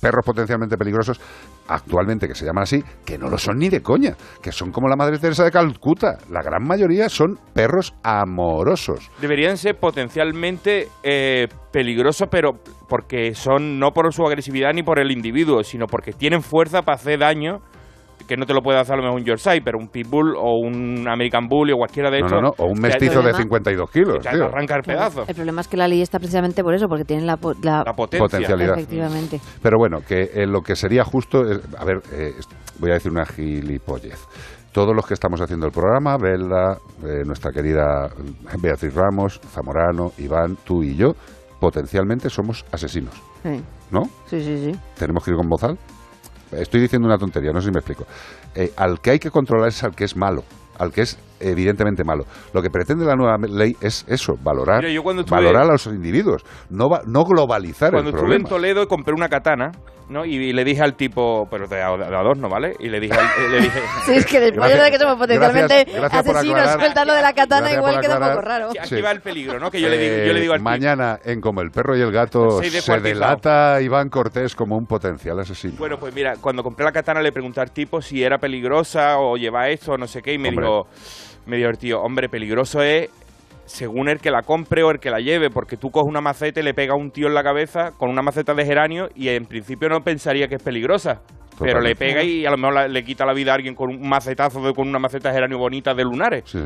perros 0.00 0.24
potencialmente 0.24 0.76
peligrosos 0.76 1.20
actualmente 1.68 2.26
que 2.26 2.34
se 2.34 2.44
llaman 2.44 2.62
así, 2.62 2.82
que 3.04 3.18
no 3.18 3.28
lo 3.28 3.38
son 3.38 3.58
ni 3.58 3.68
de 3.68 3.80
coña, 3.80 4.16
que 4.42 4.52
son 4.52 4.72
como 4.72 4.88
la 4.88 4.96
Madre 4.96 5.18
Teresa 5.18 5.44
de 5.44 5.50
Calcuta. 5.50 6.18
La 6.30 6.42
gran 6.42 6.66
mayoría 6.66 7.08
son 7.08 7.38
perros 7.54 7.94
amorosos. 8.02 9.10
Deberían 9.20 9.56
ser 9.56 9.76
potencialmente 9.76 10.88
eh, 11.02 11.48
peligrosos, 11.72 12.28
pero 12.30 12.52
porque 12.88 13.34
son 13.34 13.78
no 13.78 13.92
por 13.92 14.12
su 14.12 14.26
agresividad 14.26 14.72
ni 14.74 14.82
por 14.82 14.98
el 14.98 15.10
individuo, 15.10 15.62
sino 15.62 15.86
porque 15.86 16.12
tienen 16.12 16.42
fuerza 16.42 16.82
para 16.82 16.96
hacer 16.96 17.20
daño 17.20 17.60
que 18.26 18.36
no 18.36 18.46
te 18.46 18.54
lo 18.54 18.60
puede 18.62 18.78
hacer 18.78 18.94
a 18.94 18.96
lo 18.98 19.02
mejor 19.04 19.18
un 19.20 19.24
Yorkshire, 19.26 19.60
pero 19.64 19.78
un 19.78 19.88
Pitbull 19.88 20.34
o 20.36 20.58
un 20.58 21.06
American 21.08 21.46
Bully 21.48 21.72
o 21.72 21.76
cualquiera 21.76 22.10
de 22.10 22.20
No, 22.20 22.26
estos. 22.26 22.42
no, 22.42 22.48
no, 22.48 22.54
o 22.58 22.66
un 22.66 22.80
mestizo 22.80 23.22
de 23.22 23.30
problema- 23.32 23.38
52 23.38 23.90
kilos, 23.90 24.18
te 24.22 24.30
tío. 24.30 24.44
arranca 24.44 24.76
el 24.76 24.82
pedazo. 24.82 25.24
El 25.26 25.34
problema 25.34 25.60
es 25.60 25.68
que 25.68 25.76
la 25.76 25.88
ley 25.88 26.00
está 26.02 26.18
precisamente 26.18 26.62
por 26.62 26.74
eso, 26.74 26.86
porque 26.88 27.04
tienen 27.04 27.26
la, 27.26 27.38
la, 27.62 27.92
potencia. 27.92 28.18
Potencialidad. 28.20 28.74
Efectivamente. 28.78 29.40
Pero 29.62 29.78
bueno, 29.78 29.98
que 30.06 30.30
eh, 30.34 30.46
lo 30.46 30.60
que 30.62 30.76
sería 30.76 31.04
justo, 31.04 31.42
es- 31.50 31.60
a 31.78 31.84
ver, 31.84 32.00
eh, 32.12 32.34
voy 32.78 32.90
a 32.90 32.94
decir 32.94 33.10
una 33.10 33.24
gilipollez. 33.26 34.18
Todos 34.72 34.94
los 34.94 35.04
que 35.06 35.14
estamos 35.14 35.40
haciendo 35.40 35.66
el 35.66 35.72
programa, 35.72 36.16
Belda, 36.16 36.78
eh, 37.04 37.24
nuestra 37.26 37.50
querida 37.50 38.08
Beatriz 38.62 38.94
Ramos, 38.94 39.40
Zamorano, 39.50 40.12
Iván, 40.18 40.56
tú 40.64 40.84
y 40.84 40.94
yo, 40.94 41.14
potencialmente 41.58 42.30
somos 42.30 42.64
asesinos, 42.70 43.14
Sí, 43.42 43.60
¿no? 43.90 44.04
sí, 44.26 44.40
sí. 44.40 44.56
sí. 44.72 44.78
¿Tenemos 44.96 45.24
que 45.24 45.32
ir 45.32 45.36
con 45.36 45.48
bozal? 45.48 45.76
Estoy 46.52 46.80
diciendo 46.80 47.06
una 47.06 47.18
tontería, 47.18 47.52
no 47.52 47.60
sé 47.60 47.68
si 47.68 47.72
me 47.72 47.78
explico. 47.78 48.06
Eh, 48.54 48.72
al 48.76 49.00
que 49.00 49.10
hay 49.10 49.18
que 49.18 49.30
controlar 49.30 49.68
es 49.68 49.82
al 49.84 49.94
que 49.94 50.04
es 50.04 50.16
malo, 50.16 50.44
al 50.78 50.92
que 50.92 51.02
es 51.02 51.18
evidentemente 51.40 52.04
malo. 52.04 52.24
Lo 52.52 52.62
que 52.62 52.70
pretende 52.70 53.04
la 53.04 53.16
nueva 53.16 53.36
ley 53.48 53.76
es 53.80 54.04
eso, 54.08 54.36
valorar, 54.42 54.78
Mira, 54.82 54.92
yo 54.92 55.02
cuando 55.02 55.22
estuve- 55.22 55.36
valorar 55.38 55.62
a 55.64 55.72
los 55.72 55.86
individuos, 55.86 56.44
no, 56.68 56.88
va- 56.88 57.02
no 57.06 57.24
globalizar 57.24 57.90
Cuando 57.92 58.10
el 58.10 58.16
estuve 58.16 58.36
en. 58.36 58.44
Toledo 58.44 58.86
compré 58.88 59.14
una 59.14 59.28
katana, 59.28 59.72
¿no? 60.08 60.24
Y, 60.24 60.34
y 60.36 60.52
le 60.52 60.64
dije 60.64 60.82
al 60.82 60.94
tipo, 60.96 61.46
pero 61.50 61.68
de, 61.68 61.76
de 61.76 61.82
adorno, 61.82 62.48
¿vale? 62.48 62.74
Y 62.80 62.88
le 62.88 62.98
dije, 62.98 63.14
al- 63.14 63.50
le 63.52 63.60
dije 63.60 63.80
Sí, 64.06 64.12
es 64.14 64.26
que 64.26 64.40
después 64.40 64.68
Gracias- 64.68 64.84
de 64.84 64.90
que 64.90 64.98
somos 64.98 65.16
potencialmente 65.18 65.74
gracias- 65.84 65.96
gracias 66.00 66.24
por 66.24 66.36
asesinos, 66.36 67.06
lo 67.06 67.14
de 67.14 67.22
la 67.22 67.32
katana 67.32 67.72
igual 67.72 68.00
queda 68.00 68.18
un 68.18 68.28
poco 68.28 68.40
raro. 68.40 68.68
aquí 68.70 68.96
Sí. 68.96 69.00
va 69.00 69.10
el 69.12 69.20
peligro, 69.20 69.58
¿no? 69.60 69.70
Que 69.70 69.80
yo 69.80 69.88
le 69.88 69.96
digo, 69.98 70.26
yo 70.26 70.32
le 70.32 70.40
digo 70.40 70.52
Eh, 70.52 70.56
al 70.56 70.60
tipo, 70.60 70.70
Mañana, 70.70 71.18
en 71.24 71.40
Como 71.40 71.60
el 71.60 71.70
perro 71.70 71.96
y 71.96 72.00
el 72.00 72.10
gato, 72.10 72.50
Soy 72.50 72.70
se 72.70 73.00
delata 73.00 73.80
Iván 73.80 74.08
Cortés 74.08 74.54
como 74.56 74.76
un 74.76 74.86
potencial 74.86 75.38
asesino. 75.38 75.74
Bueno, 75.78 75.96
pues 75.98 76.12
mira, 76.14 76.34
cuando 76.40 76.62
compré 76.62 76.84
la 76.84 76.92
katana 76.92 77.20
le 77.22 77.30
pregunté 77.32 77.60
al 77.60 77.70
tipo 77.70 78.00
si 78.02 78.22
era 78.22 78.38
peligrosa 78.38 79.18
o 79.18 79.36
lleva 79.36 79.68
esto 79.68 79.92
o 79.92 79.96
no 79.96 80.06
sé 80.08 80.20
qué 80.22 80.34
y 80.34 80.38
me 80.38 80.48
Hombre. 80.48 80.66
dijo, 80.66 80.86
me 81.50 81.76
tío, 81.76 82.00
hombre, 82.00 82.28
peligroso 82.28 82.82
es 82.82 83.10
según 83.70 84.08
el 84.08 84.18
que 84.18 84.30
la 84.32 84.42
compre 84.42 84.82
o 84.82 84.90
el 84.90 84.98
que 84.98 85.10
la 85.10 85.20
lleve, 85.20 85.48
porque 85.48 85.76
tú 85.76 85.90
coges 85.90 86.08
una 86.08 86.20
maceta 86.20 86.58
y 86.60 86.64
le 86.64 86.74
pegas 86.74 86.94
a 86.94 87.00
un 87.00 87.10
tío 87.12 87.28
en 87.28 87.34
la 87.34 87.42
cabeza 87.44 87.92
con 87.96 88.10
una 88.10 88.20
maceta 88.22 88.52
de 88.54 88.64
geranio 88.64 89.08
y 89.14 89.28
en 89.28 89.44
principio 89.46 89.88
no 89.88 90.00
pensaría 90.00 90.48
que 90.48 90.56
es 90.56 90.62
peligrosa. 90.62 91.20
Pero 91.62 91.78
le 91.82 91.94
pega 91.94 92.22
y 92.22 92.46
a 92.46 92.50
lo 92.50 92.56
mejor 92.56 92.72
la- 92.72 92.88
le 92.88 93.04
quita 93.04 93.26
la 93.26 93.34
vida 93.34 93.52
a 93.52 93.54
alguien 93.54 93.74
con 93.74 93.90
un 93.90 94.08
macetazo, 94.08 94.62
de, 94.62 94.72
con 94.72 94.88
una 94.88 94.98
maceta 94.98 95.28
de 95.28 95.34
geranio 95.34 95.58
bonita 95.58 95.92
de 95.92 96.04
lunares. 96.04 96.44
Sí. 96.46 96.58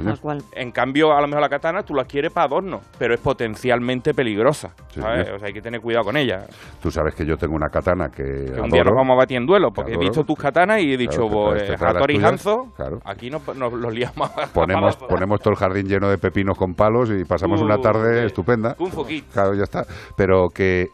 En 0.53 0.71
cambio, 0.71 1.13
a 1.13 1.21
lo 1.21 1.27
mejor 1.27 1.41
la 1.43 1.49
katana 1.49 1.83
tú 1.83 1.95
la 1.95 2.05
quieres 2.05 2.33
para 2.33 2.47
adorno, 2.47 2.81
pero 2.97 3.13
es 3.13 3.19
potencialmente 3.21 4.15
peligrosa. 4.15 4.73
Sí, 4.91 5.01
¿sabes? 5.01 5.25
señor. 5.25 5.35
O 5.35 5.39
sea, 5.41 5.49
hay 5.49 5.53
que 5.53 5.61
tener 5.63 5.81
cuidado 5.81 6.05
con 6.05 6.17
ella. 6.17 6.47
Tú 6.81 6.93
sabes 6.93 7.13
que 7.17 7.27
yo 7.27 7.37
tengo 7.37 7.57
una 7.57 7.71
katana 7.71 8.09
que, 8.09 8.23
Que 8.23 8.53
un 8.53 8.59
adoro. 8.59 8.69
día 8.71 8.85
nos 8.85 8.95
vamos 8.95 9.15
a 9.15 9.17
batir 9.17 9.37
en 9.39 9.47
duelo, 9.47 9.73
porque 9.75 9.95
he 9.95 9.99
visto 9.99 10.23
tus 10.23 10.39
katanas 10.39 10.81
y 10.81 10.93
he 10.93 10.97
dicho, 10.97 11.23
Claro, 11.27 11.31
pues, 11.51 11.63
traes- 11.65 11.67
te 11.67 11.67
traes 11.67 11.81
las 11.81 11.95
Hattori 11.97 12.15
tuyas. 12.15 12.31
Hanzo, 12.31 12.73
Claro. 12.77 12.99
aquí 13.05 13.31
nos, 13.31 13.57
nos 13.57 13.73
los 13.73 13.93
liamos. 13.93 14.31
a 14.31 14.47
Ponemos, 14.55 14.97
ponemos 14.97 15.41
todo 15.41 15.51
el 15.51 15.57
jardín 15.57 15.89
lleno 15.89 16.09
de 16.09 16.19
pepinos 16.19 16.57
con 16.57 16.75
palos 16.75 16.94
y 17.03 17.25
pasamos 17.25 17.61
una 17.61 17.77
Uh, 17.77 17.83
tarde 17.83 18.27
estupenda. 18.27 18.75
Fu 18.75 19.05
Kid. 19.05 19.25
Claro, 19.33 19.55
ya 19.55 19.65
está. 19.65 19.85
Pero 20.17 20.49
que 20.49 20.87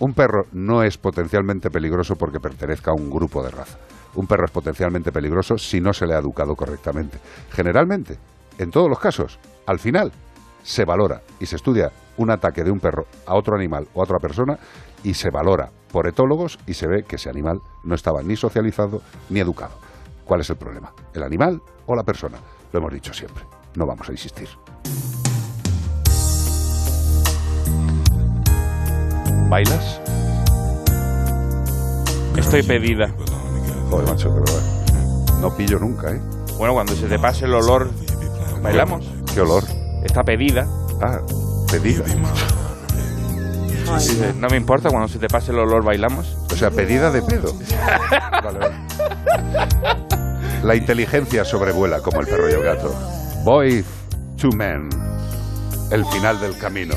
un 0.00 0.14
perro 0.14 0.44
no 0.52 0.82
es 0.82 0.98
potencialmente 0.98 1.70
peligroso 1.70 2.16
porque 2.16 2.40
pertenezca 2.40 2.90
a 2.90 2.94
un 2.94 3.10
grupo 3.10 3.42
de 3.42 3.50
raza. 3.50 3.78
Un 4.14 4.26
perro 4.26 4.44
es 4.46 4.50
potencialmente 4.50 5.12
peligroso 5.12 5.56
si 5.56 5.80
no 5.80 5.92
se 5.92 6.06
le 6.06 6.14
ha 6.14 6.18
educado 6.18 6.54
correctamente. 6.54 7.18
Generalmente, 7.50 8.18
en 8.58 8.70
todos 8.70 8.88
los 8.88 8.98
casos, 8.98 9.38
al 9.66 9.78
final 9.78 10.12
se 10.62 10.84
valora 10.84 11.22
y 11.40 11.46
se 11.46 11.56
estudia 11.56 11.90
un 12.16 12.30
ataque 12.30 12.62
de 12.62 12.70
un 12.70 12.78
perro 12.78 13.04
a 13.26 13.34
otro 13.34 13.56
animal 13.56 13.86
o 13.94 14.00
a 14.00 14.04
otra 14.04 14.18
persona 14.18 14.58
y 15.02 15.14
se 15.14 15.30
valora 15.30 15.70
por 15.90 16.06
etólogos 16.06 16.58
y 16.66 16.74
se 16.74 16.86
ve 16.86 17.04
que 17.04 17.16
ese 17.16 17.30
animal 17.30 17.58
no 17.84 17.94
estaba 17.94 18.22
ni 18.22 18.36
socializado 18.36 19.00
ni 19.30 19.40
educado. 19.40 19.72
¿Cuál 20.24 20.40
es 20.40 20.50
el 20.50 20.56
problema? 20.56 20.92
¿El 21.14 21.22
animal 21.22 21.60
o 21.86 21.96
la 21.96 22.04
persona? 22.04 22.38
Lo 22.72 22.78
hemos 22.78 22.92
dicho 22.92 23.12
siempre. 23.12 23.44
No 23.76 23.86
vamos 23.86 24.08
a 24.08 24.12
insistir. 24.12 24.48
¿Bailas? 29.52 30.00
Estoy 32.38 32.62
pedida. 32.62 33.12
Joder, 33.90 34.08
macho, 34.08 34.32
pero 34.32 34.58
eh, 34.58 35.40
no 35.42 35.54
pillo 35.54 35.78
nunca, 35.78 36.10
¿eh? 36.10 36.22
Bueno, 36.56 36.72
cuando 36.72 36.94
se 36.94 37.06
te 37.06 37.18
pase 37.18 37.44
el 37.44 37.52
olor, 37.52 37.90
¿bailamos? 38.62 39.04
¿Qué 39.34 39.42
olor? 39.42 39.64
Está 40.04 40.24
pedida. 40.24 40.66
Ah, 41.02 41.18
pedida. 41.70 42.02
No 44.38 44.48
me 44.48 44.56
importa, 44.56 44.88
cuando 44.88 45.06
se 45.08 45.18
te 45.18 45.28
pase 45.28 45.52
el 45.52 45.58
olor, 45.58 45.84
bailamos. 45.84 46.34
O 46.50 46.56
sea, 46.56 46.70
pedida 46.70 47.10
de 47.10 47.20
pedo. 47.20 47.52
Vale, 48.42 48.58
vale. 48.58 48.74
La 50.62 50.74
inteligencia 50.76 51.44
sobrevuela 51.44 52.00
como 52.00 52.22
el 52.22 52.26
perro 52.26 52.48
y 52.48 52.54
el 52.54 52.62
gato. 52.62 52.94
Boy 53.44 53.84
to 54.40 54.50
men. 54.52 54.88
El 55.90 56.06
final 56.06 56.40
del 56.40 56.56
camino. 56.56 56.94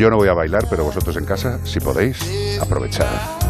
Yo 0.00 0.08
no 0.08 0.16
voy 0.16 0.28
a 0.28 0.32
bailar, 0.32 0.64
pero 0.70 0.82
vosotros 0.82 1.14
en 1.18 1.26
casa, 1.26 1.60
si 1.66 1.78
podéis, 1.78 2.58
aprovechad. 2.58 3.49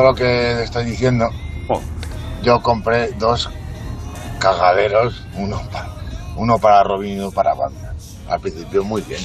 Lo 0.00 0.14
que 0.14 0.62
estoy 0.62 0.84
diciendo, 0.84 1.28
yo 2.42 2.62
compré 2.62 3.12
dos 3.12 3.50
cagaderos, 4.38 5.24
uno 5.36 5.60
para, 5.70 5.88
uno 6.36 6.58
para 6.58 6.82
Robin 6.84 7.16
y 7.16 7.18
uno 7.20 7.30
para 7.32 7.54
Batman. 7.54 7.94
Al 8.28 8.40
principio 8.40 8.84
muy 8.84 9.02
bien. 9.02 9.20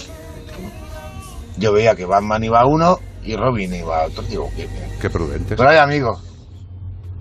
yo 1.58 1.72
veía 1.74 1.96
que 1.96 2.06
Batman 2.06 2.44
iba 2.44 2.60
a 2.60 2.66
uno 2.66 3.00
y 3.24 3.36
Robin 3.36 3.74
iba 3.74 4.02
a 4.02 4.06
otro. 4.08 4.24
Digo, 4.24 4.50
qué 4.56 4.68
bien. 4.68 4.90
Qué 5.00 5.10
prudentes. 5.10 5.58
Pero 5.58 5.70
hay 5.70 5.78
amigos. 5.78 6.20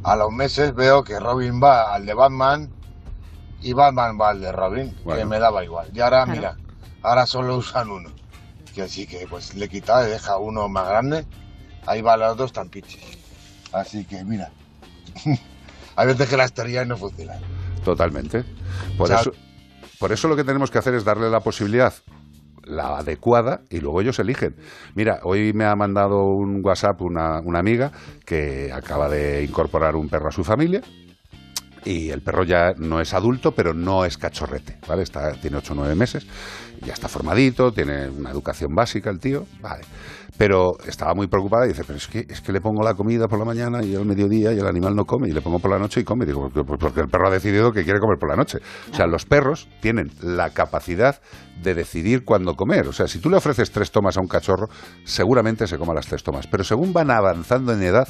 A 0.02 0.16
los 0.16 0.30
meses 0.32 0.74
veo 0.74 1.02
que 1.04 1.18
Robin 1.20 1.60
va 1.62 1.94
al 1.94 2.06
de 2.06 2.14
Batman 2.14 2.70
y 3.62 3.72
Batman 3.72 4.18
va 4.20 4.30
al 4.30 4.40
de 4.40 4.52
Robin, 4.52 4.96
que 5.04 5.24
me 5.24 5.38
daba 5.38 5.64
igual. 5.64 5.88
Y 5.92 6.00
ahora, 6.00 6.24
Claro. 6.24 6.32
mira, 6.38 6.56
ahora 7.02 7.26
solo 7.26 7.56
usan 7.56 7.90
uno. 7.90 8.10
Que 8.74 8.82
así 8.82 9.06
que 9.06 9.26
pues 9.28 9.54
le 9.54 9.68
quita 9.68 10.06
y 10.06 10.10
deja 10.10 10.36
uno 10.36 10.68
más 10.68 10.86
grande. 10.88 11.24
Ahí 11.86 12.02
va 12.02 12.16
los 12.16 12.36
dos 12.36 12.52
tan 12.52 12.68
pichis. 12.68 13.00
Así 13.76 14.04
que 14.04 14.24
mira. 14.24 14.50
Hay 15.96 16.06
veces 16.06 16.28
que 16.28 16.36
las 16.36 16.52
teorías 16.52 16.86
no 16.86 16.96
funcionan. 16.96 17.38
Totalmente. 17.84 18.44
Por, 18.98 19.10
eso, 19.10 19.32
por 19.98 20.12
eso 20.12 20.28
lo 20.28 20.36
que 20.36 20.44
tenemos 20.44 20.70
que 20.70 20.78
hacer 20.78 20.94
es 20.94 21.04
darle 21.04 21.30
la 21.30 21.40
posibilidad, 21.40 21.94
la 22.64 22.98
adecuada, 22.98 23.62
y 23.70 23.80
luego 23.80 24.02
ellos 24.02 24.18
eligen. 24.18 24.56
Mira, 24.94 25.20
hoy 25.22 25.52
me 25.54 25.64
ha 25.64 25.74
mandado 25.74 26.24
un 26.24 26.62
WhatsApp 26.62 27.00
una, 27.00 27.40
una 27.40 27.60
amiga 27.60 27.92
que 28.26 28.70
acaba 28.72 29.08
de 29.08 29.44
incorporar 29.44 29.96
un 29.96 30.08
perro 30.08 30.28
a 30.28 30.32
su 30.32 30.44
familia. 30.44 30.82
Y 31.84 32.10
el 32.10 32.20
perro 32.20 32.42
ya 32.42 32.74
no 32.76 33.00
es 33.00 33.14
adulto, 33.14 33.52
pero 33.52 33.72
no 33.72 34.04
es 34.04 34.18
cachorrete, 34.18 34.78
¿vale? 34.88 35.04
Está, 35.04 35.32
tiene 35.34 35.58
8 35.58 35.72
o 35.72 35.76
9 35.76 35.94
meses, 35.94 36.26
ya 36.84 36.92
está 36.92 37.08
formadito, 37.08 37.72
tiene 37.72 38.08
una 38.08 38.30
educación 38.30 38.74
básica 38.74 39.10
el 39.10 39.18
tío, 39.18 39.44
vale. 39.60 39.84
Pero 40.38 40.76
estaba 40.86 41.14
muy 41.14 41.28
preocupada 41.28 41.64
y 41.64 41.68
dice, 41.70 41.82
pero 41.86 41.96
es 41.96 42.06
que, 42.08 42.26
es 42.28 42.42
que 42.42 42.52
le 42.52 42.60
pongo 42.60 42.82
la 42.82 42.92
comida 42.94 43.26
por 43.26 43.38
la 43.38 43.46
mañana 43.46 43.82
y 43.82 43.94
al 43.94 44.04
mediodía 44.04 44.52
y 44.52 44.58
el 44.58 44.66
animal 44.66 44.94
no 44.94 45.04
come, 45.04 45.28
y 45.28 45.32
le 45.32 45.40
pongo 45.40 45.58
por 45.58 45.70
la 45.70 45.78
noche 45.78 46.00
y 46.00 46.04
come. 46.04 46.26
Digo, 46.26 46.50
"Pues 46.52 46.66
porque 46.78 47.00
el 47.00 47.08
perro 47.08 47.28
ha 47.28 47.30
decidido 47.30 47.72
que 47.72 47.84
quiere 47.84 48.00
comer 48.00 48.18
por 48.18 48.28
la 48.28 48.36
noche. 48.36 48.58
O 48.92 48.94
sea, 48.94 49.06
los 49.06 49.24
perros 49.24 49.66
tienen 49.80 50.10
la 50.20 50.50
capacidad 50.50 51.22
de 51.62 51.74
decidir 51.74 52.24
cuándo 52.24 52.54
comer. 52.54 52.86
O 52.86 52.92
sea, 52.92 53.08
si 53.08 53.18
tú 53.18 53.30
le 53.30 53.38
ofreces 53.38 53.70
tres 53.70 53.90
tomas 53.90 54.18
a 54.18 54.20
un 54.20 54.28
cachorro, 54.28 54.68
seguramente 55.04 55.66
se 55.66 55.78
coma 55.78 55.94
las 55.94 56.06
tres 56.06 56.22
tomas. 56.22 56.46
Pero 56.46 56.64
según 56.64 56.92
van 56.92 57.10
avanzando 57.10 57.72
en 57.72 57.82
edad, 57.82 58.08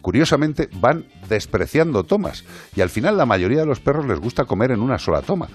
curiosamente 0.00 0.68
van 0.80 1.04
despreciando 1.28 2.04
tomas. 2.04 2.44
Y 2.74 2.80
al 2.80 2.88
final 2.88 3.18
la 3.18 3.26
mayoría 3.26 3.60
de 3.60 3.66
los 3.66 3.80
perros 3.80 4.06
les 4.06 4.18
gusta 4.18 4.44
comer 4.44 4.70
en 4.70 4.80
una 4.80 4.98
sola 4.98 5.20
toma. 5.20 5.48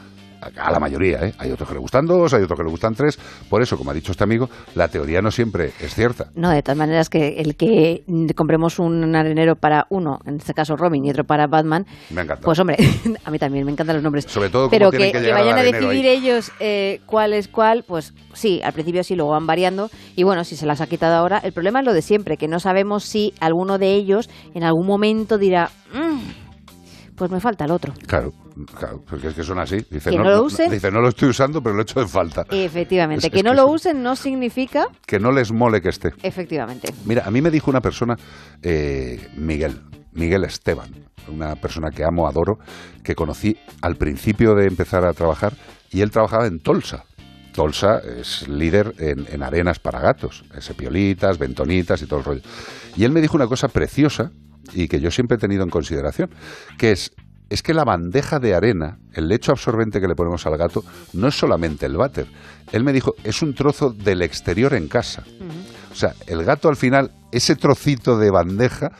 A 0.58 0.72
la 0.72 0.80
mayoría, 0.80 1.20
¿eh? 1.26 1.34
Hay 1.38 1.52
otros 1.52 1.70
que 1.70 1.76
le 1.76 1.80
gustan 1.82 2.06
dos, 2.06 2.34
hay 2.34 2.44
otros 2.44 2.58
que 2.58 2.64
le 2.64 2.70
gustan 2.72 2.96
tres. 2.96 3.18
Por 3.50 3.62
eso, 3.62 3.78
como 3.78 3.92
ha 3.92 3.94
dicho 3.94 4.12
este 4.12 4.24
amigo, 4.24 4.50
la 4.76 4.88
teoría 4.88 5.22
no 5.22 5.30
siempre 5.32 5.72
es 5.80 5.94
cierta. 5.94 6.28
No, 6.36 6.50
de 6.50 6.62
todas 6.64 6.78
maneras 6.78 7.10
que 7.10 7.40
el 7.40 7.56
que 7.56 8.04
compremos 8.36 8.80
un 8.80 9.16
arenero 9.16 9.56
para 9.56 9.86
uno, 9.90 10.20
en 10.26 10.38
este 10.38 10.54
caso 10.54 10.76
Robin, 10.76 11.06
y 11.06 11.12
otro 11.12 11.24
para 11.24 11.48
Batman, 11.48 11.86
Me 12.10 12.22
encanta. 12.22 12.44
pues 12.44 12.58
hombre, 12.60 12.78
a 13.26 13.32
mí 13.32 13.38
también 13.40 13.66
me 13.66 13.72
encantan 13.72 13.96
los 13.98 14.04
nombres. 14.04 14.26
Sobre 14.28 14.50
todo 14.50 14.70
Pero 14.70 14.90
que, 14.92 15.12
que 15.12 15.22
que 15.22 15.32
vayan 15.32 15.58
a 15.60 15.64
decidir 15.64 16.06
ahí. 16.06 16.18
ellos 16.18 16.52
eh, 16.60 17.02
cuál 17.06 17.34
es 17.34 17.48
cuál, 17.48 17.84
pues 17.88 18.14
sí, 18.34 18.62
al 18.64 18.74
principio 18.74 19.04
sí, 19.04 19.16
luego 19.16 19.32
van 19.32 19.46
variando. 19.48 19.90
Y 20.16 20.24
bueno, 20.24 20.44
si 20.44 20.56
se 20.56 20.66
las 20.66 20.82
ha 20.82 20.88
quitado 20.88 21.16
ahora, 21.16 21.38
el 21.44 21.54
problema 21.54 21.80
es 21.80 21.86
lo 21.86 21.94
de 21.94 22.02
siempre, 22.02 22.38
que 22.38 22.48
no 22.48 22.60
sabemos 22.60 23.04
si 23.04 23.34
alguno 23.40 23.78
de 23.78 23.94
ellos 23.94 24.30
en 24.54 24.64
algún 24.64 24.88
momento 24.88 25.38
dirá, 25.38 25.70
"Mm, 25.94 26.20
pues 27.22 27.30
me 27.30 27.40
falta 27.40 27.66
el 27.66 27.72
otro. 27.72 27.94
Claro, 28.08 28.34
claro, 28.80 29.04
porque 29.08 29.28
es 29.28 29.36
que 29.36 29.44
son 29.44 29.60
así. 29.60 29.78
Dice, 29.92 30.10
Que 30.10 30.18
no 30.18 30.24
lo 30.24 30.42
usen. 30.46 30.72
dice, 30.72 30.90
no 30.90 31.02
lo 31.02 31.10
estoy 31.10 31.30
usando, 31.30 31.62
pero 31.62 31.76
lo 31.76 31.84
echo 31.84 32.02
en 32.02 32.10
falta. 32.10 32.48
Efectivamente, 32.50 33.28
Es- 33.28 33.32
que 33.32 33.38
es 33.38 33.44
no 33.44 33.52
que 33.52 33.58
lo 33.58 33.68
usen 33.68 34.02
no 34.02 34.16
significa, 34.16 34.88
Que 35.06 35.20
no 35.20 35.32
les 35.32 35.52
mole 35.52 35.82
que 35.82 35.90
esté. 35.90 36.14
efectivamente. 36.24 36.92
Mira, 37.06 37.22
a 37.28 37.30
mí 37.30 37.40
me 37.44 37.52
dijo 37.52 37.70
una 37.70 37.80
persona, 37.80 38.16
eh, 38.64 39.30
Miguel, 39.38 39.84
Miguel 40.14 40.46
Esteban, 40.46 40.90
una 41.28 41.56
persona 41.58 41.92
que 41.92 42.04
amo, 42.04 42.28
adoro, 42.28 42.58
que 43.04 43.14
conocí 43.14 43.56
al 43.84 43.98
principio 43.98 44.56
de 44.56 44.66
empezar 44.66 45.06
a 45.06 45.14
trabajar 45.14 45.54
y 45.92 46.02
él 46.02 46.10
trabajaba 46.10 46.48
en 46.48 46.58
Tolsa. 46.60 47.04
Tolsa 47.54 48.00
es 48.00 48.48
líder 48.48 48.96
en, 48.98 49.28
en 49.32 49.44
arenas 49.44 49.78
para 49.78 50.00
gatos, 50.00 50.44
sepiolitas, 50.60 51.38
bentonitas 51.38 52.02
y 52.02 52.08
todo 52.08 52.18
el 52.18 52.26
rollo. 52.26 52.42
Y 52.96 53.04
él 53.04 53.12
me 53.12 53.22
dijo 53.22 53.36
una 53.38 53.46
cosa 53.46 53.68
preciosa 53.68 54.32
y 54.74 54.88
que 54.88 55.00
yo 55.00 55.12
siempre 55.12 55.36
he 55.36 55.40
tenido 55.40 55.64
en 55.64 55.70
consideración, 55.70 56.30
que 56.78 56.92
es, 56.92 57.12
es 57.50 57.62
que 57.64 57.74
la 57.74 57.84
bandeja 57.84 58.40
de 58.40 58.54
arena, 58.54 58.98
el 59.14 59.28
lecho 59.28 59.52
absorbente 59.52 60.00
que 60.00 60.08
le 60.08 60.16
ponemos 60.16 60.46
al 60.46 60.58
gato, 60.58 60.84
no 61.14 61.28
es 61.28 61.36
solamente 61.36 61.86
el 61.86 61.98
váter. 61.98 62.28
Él 62.72 62.84
me 62.84 62.94
dijo, 62.94 63.14
es 63.24 63.42
un 63.42 63.54
trozo 63.54 63.92
del 63.92 64.22
exterior 64.22 64.74
en 64.74 64.88
casa. 64.88 65.24
O 65.92 65.96
sea, 65.96 66.14
el 66.28 66.44
gato 66.44 66.70
al 66.70 66.78
final, 66.78 67.12
ese 67.32 67.56
trocito 67.56 68.18
de 68.18 68.32
bandeja 68.32 68.92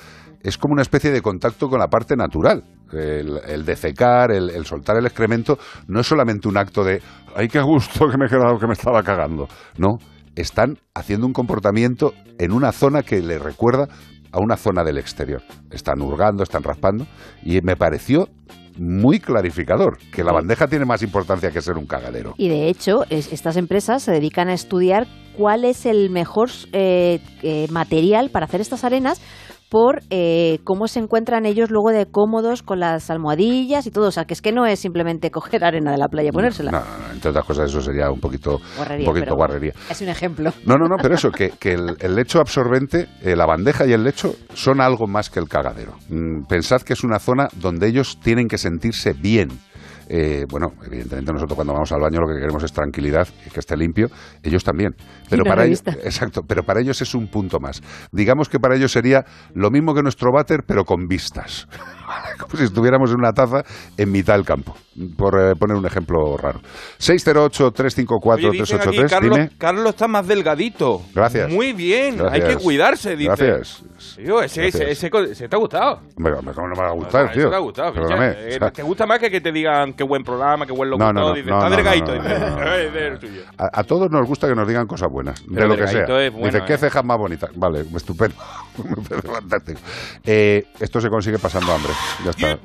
es 0.44 0.58
como 0.58 0.74
una 0.74 0.82
especie 0.82 1.12
de 1.12 1.22
contacto 1.22 1.70
con 1.70 1.80
la 1.80 1.88
parte 1.88 2.16
natural. 2.16 2.64
El, 2.92 3.40
el 3.48 3.64
defecar, 3.64 4.32
el, 4.32 4.50
el 4.50 4.66
soltar 4.66 4.98
el 4.98 5.06
excremento, 5.06 5.58
no 5.88 6.02
es 6.02 6.08
solamente 6.08 6.50
un 6.50 6.58
acto 6.58 6.84
de 6.84 7.02
¡ay, 7.36 7.48
qué 7.48 7.62
gusto 7.62 8.08
que 8.10 8.18
me 8.18 8.26
he 8.26 8.30
quedado 8.30 8.58
que 8.60 8.68
me 8.68 8.74
estaba 8.74 9.02
cagando! 9.02 9.48
No, 9.78 9.98
están 10.36 10.78
haciendo 10.94 11.26
un 11.26 11.34
comportamiento 11.34 12.14
en 12.38 12.52
una 12.52 12.72
zona 12.72 13.04
que 13.04 13.22
le 13.22 13.40
recuerda 13.40 13.88
a 14.32 14.40
una 14.40 14.58
zona 14.58 14.84
del 14.84 14.98
exterior. 14.98 15.42
Están 15.72 16.02
hurgando, 16.02 16.44
están 16.44 16.64
raspando, 16.64 17.06
y 17.44 17.62
me 17.62 17.76
pareció 17.76 18.30
muy 18.78 19.20
clarificador, 19.20 19.98
que 20.14 20.24
la 20.24 20.32
bandeja 20.32 20.68
tiene 20.68 20.86
más 20.86 21.04
importancia 21.04 21.52
que 21.52 21.62
ser 21.62 21.78
un 21.78 21.86
cagadero. 21.86 22.34
Y 22.38 22.48
de 22.48 22.70
hecho, 22.70 23.06
es- 23.10 23.32
estas 23.34 23.58
empresas 23.58 24.02
se 24.04 24.12
dedican 24.12 24.48
a 24.48 24.54
estudiar 24.54 25.08
cuál 25.38 25.66
es 25.66 25.86
el 25.86 26.10
mejor 26.10 26.50
eh, 26.72 27.20
eh, 27.44 27.68
material 27.70 28.30
para 28.30 28.46
hacer 28.46 28.62
estas 28.62 28.84
arenas 28.86 29.22
por 29.72 30.02
eh, 30.10 30.60
cómo 30.66 30.90
se 30.90 31.00
encuentran 31.00 31.46
ellos 31.46 31.72
luego 31.72 31.92
de 31.92 32.06
cómodos 32.06 32.62
con 32.62 32.82
las 32.82 33.10
almohadillas 33.10 33.88
y 33.88 33.92
todo. 33.92 34.10
O 34.10 34.12
sea, 34.12 34.26
que 34.26 34.34
es 34.34 34.42
que 34.42 34.52
no 34.52 34.66
es 34.66 34.82
simplemente 34.82 35.32
coger 35.32 35.64
arena 35.64 35.92
de 35.92 35.98
la 35.98 36.10
playa 36.10 36.28
y 36.28 36.32
ponérsela. 36.34 36.72
No, 36.72 36.80
no, 36.82 37.08
no, 37.08 37.14
entre 37.14 37.30
otras 37.30 37.46
cosas, 37.46 37.70
eso 37.70 37.80
sería 37.80 38.12
un 38.12 38.20
poquito, 38.20 38.60
Guarrería, 38.76 39.08
un 39.08 39.16
poquito 39.16 39.34
guarrería. 39.34 39.72
Es 39.90 40.02
un 40.02 40.10
ejemplo. 40.10 40.52
No, 40.66 40.76
no, 40.76 40.90
no, 40.90 40.98
pero 41.02 41.16
eso, 41.16 41.32
que, 41.32 41.52
que 41.52 41.72
el, 41.72 41.96
el 42.02 42.16
lecho 42.16 42.40
absorbente, 42.40 43.08
eh, 43.22 43.34
la 43.38 43.46
bandeja 43.46 43.86
y 43.86 43.94
el 43.94 44.04
lecho 44.04 44.36
son 44.54 44.82
algo 44.82 45.08
más 45.08 45.30
que 45.30 45.40
el 45.40 45.48
cagadero. 45.48 45.94
Mm, 46.10 46.44
pensad 46.50 46.82
que 46.82 46.92
es 46.92 47.06
una 47.06 47.20
zona 47.20 47.48
donde 47.56 47.88
ellos 47.88 48.20
tienen 48.22 48.50
que 48.50 48.58
sentirse 48.58 49.14
bien. 49.14 49.52
Eh, 50.14 50.44
bueno, 50.50 50.74
evidentemente 50.86 51.32
nosotros 51.32 51.56
cuando 51.56 51.72
vamos 51.72 51.90
al 51.94 52.02
baño 52.02 52.20
lo 52.20 52.28
que 52.28 52.38
queremos 52.38 52.62
es 52.66 52.74
tranquilidad 52.74 53.26
y 53.48 53.50
que 53.50 53.62
esté 53.62 53.78
limpio, 53.78 54.08
ellos 54.44 54.62
también. 54.62 54.94
Pero 55.32 55.44
para 55.46 55.66
ellos, 55.66 55.82
exacto, 56.04 56.42
pero 56.48 56.62
para 56.64 56.82
ellos 56.82 57.02
es 57.02 57.16
un 57.16 57.28
punto 57.28 57.60
más. 57.60 57.82
Digamos 58.12 58.48
que 58.50 58.60
para 58.60 58.76
ellos 58.76 58.92
sería 58.92 59.24
lo 59.56 59.72
mismo 59.72 59.96
que 59.96 60.04
nuestro 60.04 60.30
váter, 60.32 60.60
pero 60.68 60.84
con 60.86 61.08
vistas. 61.08 61.68
Como 62.38 62.58
si 62.58 62.64
estuviéramos 62.66 63.10
en 63.12 63.18
una 63.20 63.32
taza 63.32 63.64
en 63.98 64.12
mitad 64.12 64.34
del 64.36 64.44
campo, 64.46 64.76
por 65.18 65.40
eh, 65.40 65.56
poner 65.58 65.78
un 65.78 65.86
ejemplo 65.86 66.36
raro. 66.38 66.60
608-354-383, 67.00 68.50
Oye, 68.50 68.52
dicen 68.60 68.80
aquí, 68.82 69.04
Carlos, 69.10 69.38
dime. 69.38 69.50
Carlos 69.58 69.90
está 69.90 70.08
más 70.08 70.28
delgadito. 70.28 71.02
Gracias. 71.14 71.50
Muy 71.52 71.74
bien, 71.74 72.18
Gracias. 72.18 72.34
hay 72.50 72.56
que 72.58 72.62
cuidarse, 72.64 73.16
dice. 73.16 73.28
Gracias. 73.30 73.84
Tío, 74.18 74.42
ese, 74.42 74.68
ese, 74.68 74.78
Gracias. 74.80 74.98
ese, 74.98 75.10
co- 75.10 75.20
ese 75.20 75.48
te 75.48 75.56
ha 75.56 75.60
gustado. 75.60 76.02
Hombre, 76.18 76.34
hombre, 76.34 76.54
¿cómo 76.56 76.68
no 76.68 76.76
me 76.76 76.82
va 76.82 76.90
a 76.90 76.94
gustar, 76.96 77.26
Eso 77.26 77.34
tío? 77.34 77.50
te 77.50 77.56
ha 77.56 77.60
gustado. 77.60 77.94
Eh, 77.96 78.56
o 78.56 78.60
sea, 78.60 78.72
¿Te 78.72 78.84
gusta 78.84 79.06
más 79.06 79.20
que 79.20 79.30
que 79.30 79.40
te 79.42 79.52
digan 79.52 79.94
qué 79.94 80.04
buen 80.04 80.24
programa, 80.24 80.66
qué 80.66 80.74
buen 80.74 80.90
No, 80.90 80.98
locutor? 80.98 81.14
no, 81.16 81.30
no, 81.30 81.34
dice, 81.36 81.50
no, 81.50 81.58
está 81.58 81.70
no, 81.70 81.76
delgadito. 81.78 82.16
no, 82.16 82.24
no, 82.24 82.30
no, 82.30 82.50
no, 82.50 83.12
no. 83.12 83.70
A 83.72 83.84
todos 83.84 84.10
nos 84.12 84.28
gusta 84.28 84.48
que 84.48 84.56
nos 84.56 84.68
digan 84.68 84.88
cosas 84.88 85.08
buenas, 85.10 85.21
de 85.24 85.34
Pero 85.54 85.68
lo 85.68 85.78
que 85.78 85.88
sea. 85.88 86.04
es 86.26 86.32
bueno, 86.34 86.48
Dice, 86.48 86.64
¿qué 86.66 86.74
¿eh? 86.74 86.78
cejas 86.78 87.04
más 87.06 87.18
bonitas? 87.18 87.50
Vale, 87.56 87.86
estupendo. 87.96 88.36
Fantástico. 89.24 89.80
Eh, 90.24 90.66
esto 90.80 91.00
se 91.02 91.10
consigue 91.10 91.40
pasando 91.40 91.74
hambre. 91.74 91.92
Ya 92.26 92.32
está. 92.32 92.60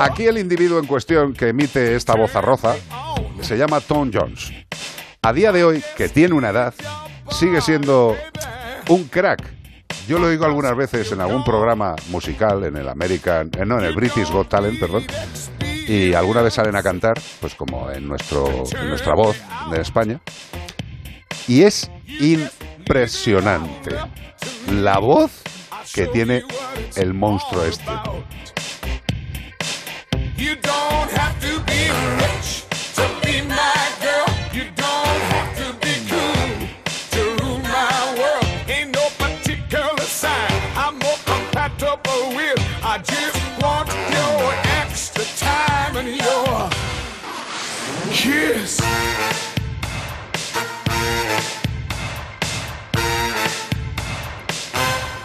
Aquí 0.00 0.26
el 0.26 0.38
individuo 0.38 0.78
en 0.78 0.86
cuestión 0.86 1.32
que 1.34 1.48
emite 1.48 1.94
esta 1.94 2.14
voz 2.14 2.34
arroza 2.36 2.74
se 3.40 3.56
llama 3.56 3.80
Tom 3.80 4.10
Jones. 4.12 4.52
A 5.22 5.32
día 5.32 5.52
de 5.52 5.64
hoy, 5.64 5.82
que 5.96 6.08
tiene 6.08 6.34
una 6.34 6.50
edad, 6.50 6.74
sigue 7.30 7.60
siendo 7.60 8.16
un 8.88 9.04
crack. 9.04 9.42
Yo 10.06 10.18
lo 10.18 10.26
oigo 10.26 10.44
algunas 10.44 10.76
veces 10.76 11.10
en 11.12 11.20
algún 11.22 11.42
programa 11.44 11.96
musical, 12.10 12.64
en 12.64 12.76
el 12.76 12.88
American, 12.88 13.50
eh, 13.58 13.64
no, 13.64 13.78
en 13.78 13.86
el 13.86 13.94
British 13.94 14.30
Got 14.30 14.50
Talent, 14.50 14.78
perdón, 14.78 15.04
y 15.86 16.14
alguna 16.14 16.42
vez 16.42 16.54
salen 16.54 16.76
a 16.76 16.82
cantar, 16.82 17.20
pues 17.40 17.54
como 17.54 17.90
en, 17.90 18.06
nuestro, 18.08 18.64
nuestra 18.84 19.14
voz 19.14 19.36
de 19.70 19.80
España, 19.80 20.20
y 21.46 21.62
es 21.62 21.90
impresionante 22.20 23.96
la 24.70 24.98
voz 24.98 25.42
que 25.92 26.06
tiene 26.06 26.42
el 26.96 27.14
monstruo 27.14 27.64
este. 27.64 27.84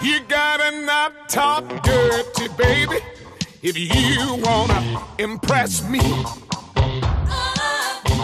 You 0.01 0.21
gotta 0.27 0.85
not 0.85 1.29
talk 1.29 1.67
dirty, 1.83 2.47
baby, 2.57 2.99
if 3.61 3.77
you 3.77 4.35
wanna 4.43 5.01
impress 5.19 5.83
me. 5.87 5.99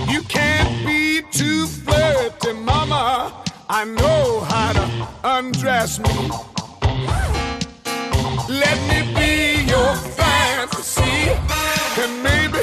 You 0.08 0.22
can't 0.24 0.86
be 0.86 1.22
too 1.32 1.68
flirty, 1.68 2.54
mama. 2.54 3.44
I 3.70 3.84
know 3.84 4.42
how 4.48 4.72
to 4.74 5.08
undress 5.24 6.00
me. 6.00 6.30
Let 8.48 8.78
me 8.90 9.00
be 9.14 9.66
your 9.70 9.96
fantasy, 9.96 11.32
and 12.02 12.24
maybe 12.24 12.62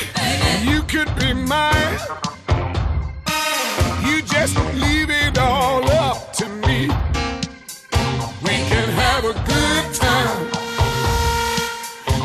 you 0.65 0.83
could 0.85 1.15
be 1.17 1.35
mine. 1.35 1.99
Just 4.27 4.57
leave 4.75 5.11
it 5.11 5.39
all 5.39 5.89
up 5.91 6.33
to 6.35 6.49
me. 6.49 6.89
We 8.43 8.55
can 8.71 8.89
have 8.89 9.25
a 9.25 9.33
good 9.33 9.95
time. 9.95 10.47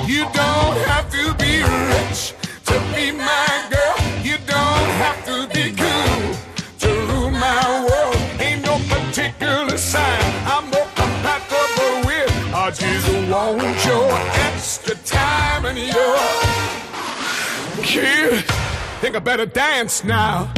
You 0.08 0.24
don't 0.34 0.78
have 0.88 1.10
to 1.12 1.34
be 1.36 1.64
rich 1.64 2.34
to 2.66 2.80
be 2.96 3.12
my 3.12 3.68
girl. 3.70 3.98
You 4.24 4.38
don't 4.46 4.90
have 5.04 5.26
to 5.26 5.48
be 5.54 5.74
cool 5.76 6.36
to 6.80 6.90
rule 7.08 7.32
my 7.32 7.88
world. 7.90 8.42
Ain't 8.42 8.64
no 8.66 8.78
particular 8.88 9.78
sign 9.78 10.22
I'm 10.46 10.70
more 10.70 10.90
compatible 10.96 12.06
with. 12.06 12.32
I 12.54 12.72
just 12.72 13.08
want 13.30 13.86
your 13.86 14.12
extra 14.48 14.96
time 15.04 15.66
and 15.66 15.78
your 15.78 16.18
kid. 17.84 18.46
Think 19.02 19.16
I 19.16 19.20
better 19.20 19.46
dance 19.46 20.04
now. 20.04 20.52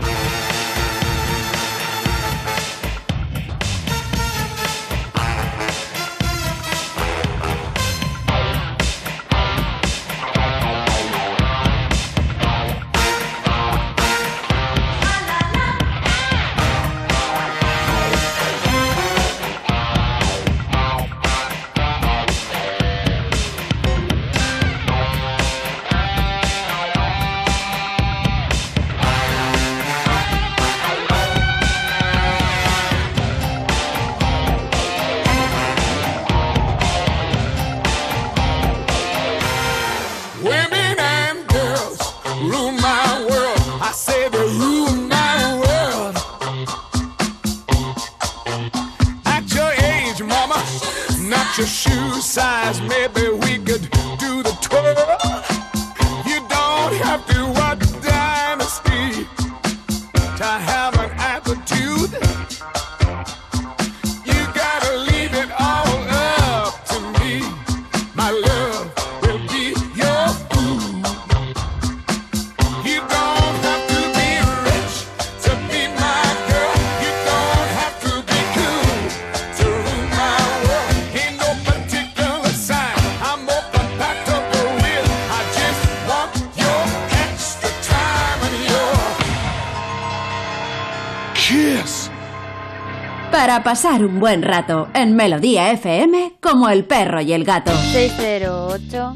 Pasar 93.69 94.03
un 94.03 94.19
buen 94.19 94.41
rato 94.41 94.87
en 94.95 95.15
Melodía 95.15 95.71
FM 95.73 96.37
como 96.41 96.69
el 96.69 96.85
perro 96.85 97.21
y 97.21 97.33
el 97.33 97.43
gato. 97.43 97.71
608 97.71 99.15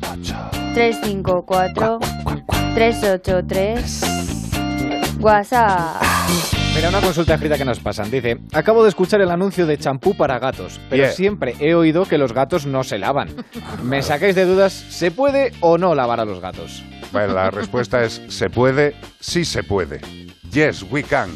354 0.76 2.00
383 2.76 5.16
WhatsApp. 5.20 6.04
Mira, 6.76 6.90
una 6.90 7.02
consulta 7.02 7.34
escrita 7.34 7.58
que 7.58 7.66
nos 7.66 7.80
pasan. 7.80 8.12
Dice, 8.12 8.42
acabo 8.52 8.84
de 8.84 8.90
escuchar 8.90 9.22
el 9.22 9.32
anuncio 9.32 9.66
de 9.66 9.80
champú 9.80 10.16
para 10.16 10.38
gatos, 10.38 10.80
pero 10.88 11.10
siempre 11.10 11.56
he 11.60 11.74
oído 11.74 12.06
que 12.06 12.20
los 12.20 12.32
gatos 12.32 12.68
no 12.68 12.84
se 12.84 13.00
lavan. 13.00 13.30
¿Me 13.82 14.04
sacáis 14.04 14.36
de 14.36 14.46
dudas? 14.46 14.72
¿Se 14.72 15.10
puede 15.10 15.52
o 15.62 15.80
no 15.80 15.96
lavar 15.96 16.20
a 16.20 16.26
los 16.26 16.42
gatos? 16.42 16.84
Bueno, 17.12 17.34
la 17.34 17.50
respuesta 17.50 18.04
es 18.04 18.22
se 18.28 18.52
puede, 18.52 18.96
sí 19.20 19.46
se 19.46 19.64
puede. 19.64 20.00
Yes, 20.52 20.86
we 20.92 21.02
can. 21.02 21.32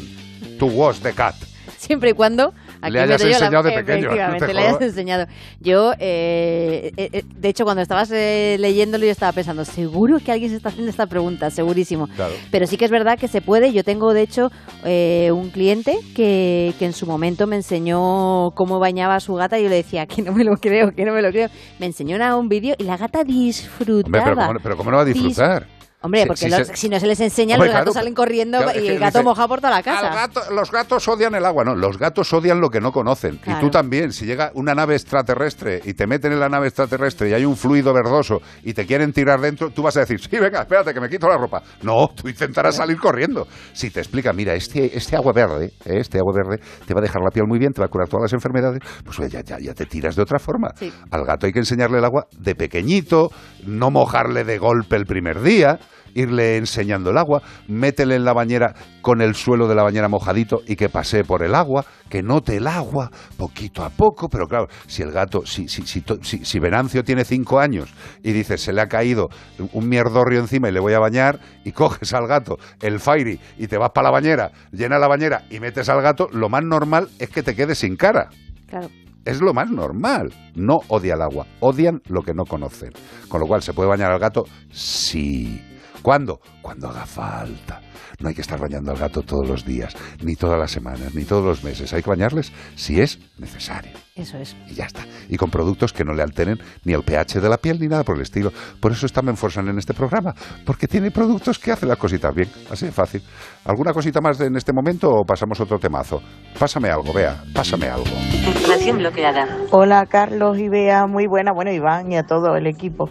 To 0.60 0.66
wash 0.66 1.00
the 1.00 1.12
cat. 1.12 1.34
Siempre 1.78 2.10
y 2.10 2.12
cuando 2.12 2.52
Le 2.82 3.00
hayas 3.00 3.20
la- 3.22 3.28
enseñado 3.28 3.62
de 3.64 3.72
pequeño, 3.72 4.08
no 4.08 4.12
Efectivamente, 4.14 4.54
le 4.54 4.60
hayas 4.60 4.80
enseñado. 4.80 5.26
Yo, 5.60 5.92
eh, 5.98 6.92
eh, 6.96 7.08
eh, 7.12 7.24
de 7.36 7.48
hecho, 7.48 7.64
cuando 7.64 7.82
estabas 7.82 8.10
eh, 8.12 8.56
leyéndolo, 8.60 9.04
yo 9.04 9.10
estaba 9.10 9.32
pensando, 9.32 9.64
seguro 9.64 10.18
que 10.24 10.30
alguien 10.32 10.50
se 10.50 10.56
está 10.56 10.68
haciendo 10.68 10.90
esta 10.90 11.06
pregunta, 11.06 11.50
segurísimo. 11.50 12.06
Claro. 12.14 12.34
Pero 12.50 12.66
sí 12.66 12.76
que 12.76 12.84
es 12.84 12.90
verdad 12.90 13.18
que 13.18 13.28
se 13.28 13.40
puede. 13.40 13.72
Yo 13.72 13.84
tengo, 13.84 14.12
de 14.14 14.22
hecho, 14.22 14.50
eh, 14.84 15.30
un 15.32 15.50
cliente 15.50 15.98
que, 16.14 16.72
que 16.78 16.84
en 16.86 16.92
su 16.92 17.06
momento 17.06 17.46
me 17.46 17.56
enseñó 17.56 18.52
cómo 18.54 18.78
bañaba 18.78 19.16
a 19.16 19.20
su 19.20 19.34
gata 19.34 19.58
y 19.58 19.64
yo 19.64 19.68
le 19.68 19.76
decía, 19.76 20.06
que 20.06 20.22
no 20.22 20.32
me 20.32 20.44
lo 20.44 20.56
creo, 20.56 20.92
que 20.94 21.04
no 21.04 21.12
me 21.12 21.22
lo 21.22 21.30
creo. 21.30 21.48
Me 21.78 21.86
enseñó 21.86 22.16
una- 22.16 22.36
un 22.36 22.48
vídeo 22.48 22.74
y 22.78 22.84
la 22.84 22.96
gata 22.96 23.24
disfrutaba. 23.24 24.18
Hombre, 24.18 24.22
pero 24.24 24.46
¿cómo, 24.46 24.58
pero 24.62 24.76
¿cómo 24.76 24.90
no 24.90 24.96
va 24.98 25.02
a 25.02 25.06
disfrutar? 25.06 25.66
Hombre, 26.00 26.26
porque 26.26 26.44
si 26.44 26.48
los- 26.48 26.68
se- 26.68 26.76
si 26.76 26.88
no 26.88 27.00
se 27.00 27.06
les 27.08 27.18
enseña, 27.20 27.56
Hombre, 27.56 27.68
los 27.70 27.74
gatos 27.74 27.92
claro, 27.92 28.00
salen 28.04 28.14
corriendo 28.14 28.58
claro, 28.62 28.78
y 28.80 28.86
el 28.86 28.98
gato 29.00 29.18
dice, 29.18 29.24
mojado 29.24 29.48
por 29.48 29.58
toda 29.60 29.70
la 29.70 29.82
casa. 29.82 30.08
Gato- 30.14 30.50
los 30.52 30.70
gatos 30.70 31.08
odian 31.08 31.34
el 31.34 31.44
agua, 31.44 31.64
no, 31.64 31.74
los 31.74 31.98
gatos 31.98 32.32
odian 32.32 32.60
lo 32.60 32.70
que 32.70 32.80
no 32.80 32.92
conocen. 32.92 33.40
Y 33.44 33.54
tú 33.60 33.68
también, 33.68 34.12
si 34.12 34.24
llega 34.24 34.52
una 34.54 34.74
nave 34.76 34.94
extraterrestre 34.94 35.80
y 35.84 35.94
te 35.94 36.06
meten 36.06 36.32
en 36.32 36.38
la 36.40 36.48
nave 36.48 36.68
extraterrestre 36.68 37.30
y 37.30 37.32
hay 37.34 37.44
un 37.44 37.56
fluido 37.56 37.92
verdoso 37.92 38.40
y 38.62 38.74
te 38.74 38.86
quieren 38.86 39.12
tirar 39.12 39.40
dentro, 39.40 39.70
tú 39.70 39.82
vas 39.82 39.96
a 39.96 40.00
decir, 40.00 40.20
sí, 40.20 40.28
venga, 40.38 40.60
espérate, 40.60 40.94
que 40.94 41.00
me 41.00 41.08
quito 41.08 41.28
la 41.28 41.36
ropa. 41.36 41.62
No, 41.82 42.08
tú 42.14 42.28
intentarás 42.28 42.76
salir 42.76 42.98
corriendo. 42.98 43.48
Si 43.72 43.90
te 43.90 43.98
explica, 43.98 44.32
mira, 44.32 44.54
este, 44.54 44.96
este 44.96 45.16
agua 45.16 45.32
verde, 45.32 45.72
eh, 45.84 45.98
este 45.98 46.18
agua 46.18 46.32
verde 46.32 46.62
te 46.86 46.94
va 46.94 47.00
a 47.00 47.02
dejar 47.02 47.22
la 47.22 47.30
piel 47.30 47.46
muy 47.48 47.58
bien, 47.58 47.72
te 47.72 47.80
va 47.80 47.86
a 47.86 47.90
curar 47.90 48.08
todas 48.08 48.22
las 48.22 48.32
enfermedades, 48.34 48.78
pues 49.04 49.18
ya, 49.32 49.40
ya, 49.42 49.58
ya 49.58 49.74
te 49.74 49.84
tiras 49.86 50.14
de 50.14 50.22
otra 50.22 50.38
forma. 50.38 50.68
Sí. 50.78 50.92
Al 51.10 51.24
gato 51.24 51.46
hay 51.46 51.52
que 51.52 51.58
enseñarle 51.58 51.98
el 51.98 52.04
agua 52.04 52.26
de 52.38 52.54
pequeñito, 52.54 53.32
no 53.66 53.90
mojarle 53.90 54.44
de 54.44 54.58
golpe 54.58 54.94
el 54.94 55.04
primer 55.04 55.40
día, 55.42 55.78
irle 56.18 56.56
enseñando 56.56 57.10
el 57.10 57.18
agua, 57.18 57.42
métele 57.68 58.16
en 58.16 58.24
la 58.24 58.32
bañera 58.32 58.74
con 59.02 59.20
el 59.20 59.34
suelo 59.34 59.68
de 59.68 59.74
la 59.74 59.82
bañera 59.82 60.08
mojadito 60.08 60.60
y 60.66 60.76
que 60.76 60.88
pasee 60.88 61.24
por 61.24 61.42
el 61.42 61.54
agua, 61.54 61.84
que 62.08 62.22
note 62.22 62.56
el 62.56 62.66
agua 62.66 63.10
poquito 63.36 63.84
a 63.84 63.90
poco, 63.90 64.28
pero 64.28 64.46
claro, 64.46 64.66
si 64.86 65.02
el 65.02 65.12
gato, 65.12 65.46
si, 65.46 65.68
si, 65.68 65.82
si, 65.86 66.02
si- 66.22 66.44
si 66.44 66.58
Venancio 66.58 67.04
tiene 67.04 67.24
cinco 67.24 67.58
años 67.60 67.92
y 68.22 68.32
dices 68.32 68.60
se 68.62 68.72
le 68.72 68.80
ha 68.80 68.86
caído 68.88 69.28
un 69.72 69.88
mierdorrio 69.88 70.40
encima 70.40 70.68
y 70.68 70.72
le 70.72 70.80
voy 70.80 70.92
a 70.94 70.98
bañar 70.98 71.38
y 71.64 71.72
coges 71.72 72.12
al 72.12 72.26
gato 72.26 72.58
el 72.80 73.00
fairy 73.00 73.38
y 73.56 73.66
te 73.66 73.78
vas 73.78 73.90
para 73.94 74.08
la 74.08 74.12
bañera, 74.12 74.50
llena 74.72 74.98
la 74.98 75.08
bañera 75.08 75.44
y 75.50 75.60
metes 75.60 75.88
al 75.88 76.02
gato, 76.02 76.28
lo 76.32 76.48
más 76.48 76.64
normal 76.64 77.08
es 77.18 77.30
que 77.30 77.42
te 77.42 77.54
quedes 77.54 77.78
sin 77.78 77.96
cara. 77.96 78.28
Claro. 78.66 78.88
Es 79.24 79.40
lo 79.42 79.52
más 79.52 79.70
normal. 79.70 80.32
No 80.54 80.78
odia 80.88 81.14
el 81.14 81.20
agua, 81.20 81.46
odian 81.60 82.00
lo 82.08 82.22
que 82.22 82.32
no 82.32 82.44
conocen. 82.44 82.92
Con 83.28 83.40
lo 83.40 83.46
cual, 83.46 83.60
¿se 83.62 83.74
puede 83.74 83.88
bañar 83.90 84.10
al 84.10 84.18
gato? 84.18 84.44
Sí. 84.70 85.60
¿Cuándo? 86.02 86.40
Cuando 86.62 86.88
haga 86.88 87.06
falta. 87.06 87.80
No 88.20 88.28
hay 88.28 88.34
que 88.34 88.40
estar 88.40 88.58
bañando 88.58 88.90
al 88.90 88.98
gato 88.98 89.22
todos 89.22 89.46
los 89.46 89.64
días, 89.64 89.94
ni 90.24 90.34
todas 90.34 90.58
las 90.58 90.70
semanas, 90.72 91.14
ni 91.14 91.24
todos 91.24 91.44
los 91.44 91.62
meses. 91.62 91.92
Hay 91.92 92.02
que 92.02 92.10
bañarles 92.10 92.52
si 92.74 93.00
es 93.00 93.18
necesario. 93.38 93.92
Eso 94.16 94.36
es. 94.38 94.56
Y 94.68 94.74
ya 94.74 94.86
está. 94.86 95.02
Y 95.28 95.36
con 95.36 95.50
productos 95.50 95.92
que 95.92 96.04
no 96.04 96.12
le 96.14 96.22
alteren 96.22 96.58
ni 96.84 96.92
el 96.94 97.04
pH 97.04 97.40
de 97.40 97.48
la 97.48 97.58
piel 97.58 97.78
ni 97.78 97.86
nada 97.86 98.02
por 98.02 98.16
el 98.16 98.22
estilo. 98.22 98.50
Por 98.80 98.90
eso 98.90 99.06
está 99.06 99.22
Menforsan 99.22 99.68
en 99.68 99.78
este 99.78 99.94
programa. 99.94 100.34
Porque 100.66 100.88
tiene 100.88 101.10
productos 101.12 101.58
que 101.60 101.70
hacen 101.70 101.88
las 101.88 101.98
cositas 101.98 102.34
bien. 102.34 102.48
Así 102.70 102.86
de 102.86 102.92
fácil. 102.92 103.22
¿Alguna 103.64 103.92
cosita 103.92 104.20
más 104.20 104.38
de- 104.38 104.46
en 104.46 104.56
este 104.56 104.72
momento 104.72 105.08
o 105.10 105.24
pasamos 105.24 105.60
otro 105.60 105.78
temazo? 105.78 106.20
Pásame 106.58 106.88
algo, 106.88 107.12
vea. 107.12 107.44
Pásame 107.54 107.86
algo. 107.88 108.06
Activación 108.48 108.98
bloqueada. 108.98 109.46
Hola 109.70 110.06
Carlos 110.06 110.58
y 110.58 110.68
Bea, 110.68 111.06
muy 111.06 111.26
buena, 111.28 111.52
bueno 111.52 111.70
Iván 111.72 112.10
y 112.10 112.16
a 112.16 112.24
todo 112.24 112.56
el 112.56 112.66
equipo. 112.66 113.10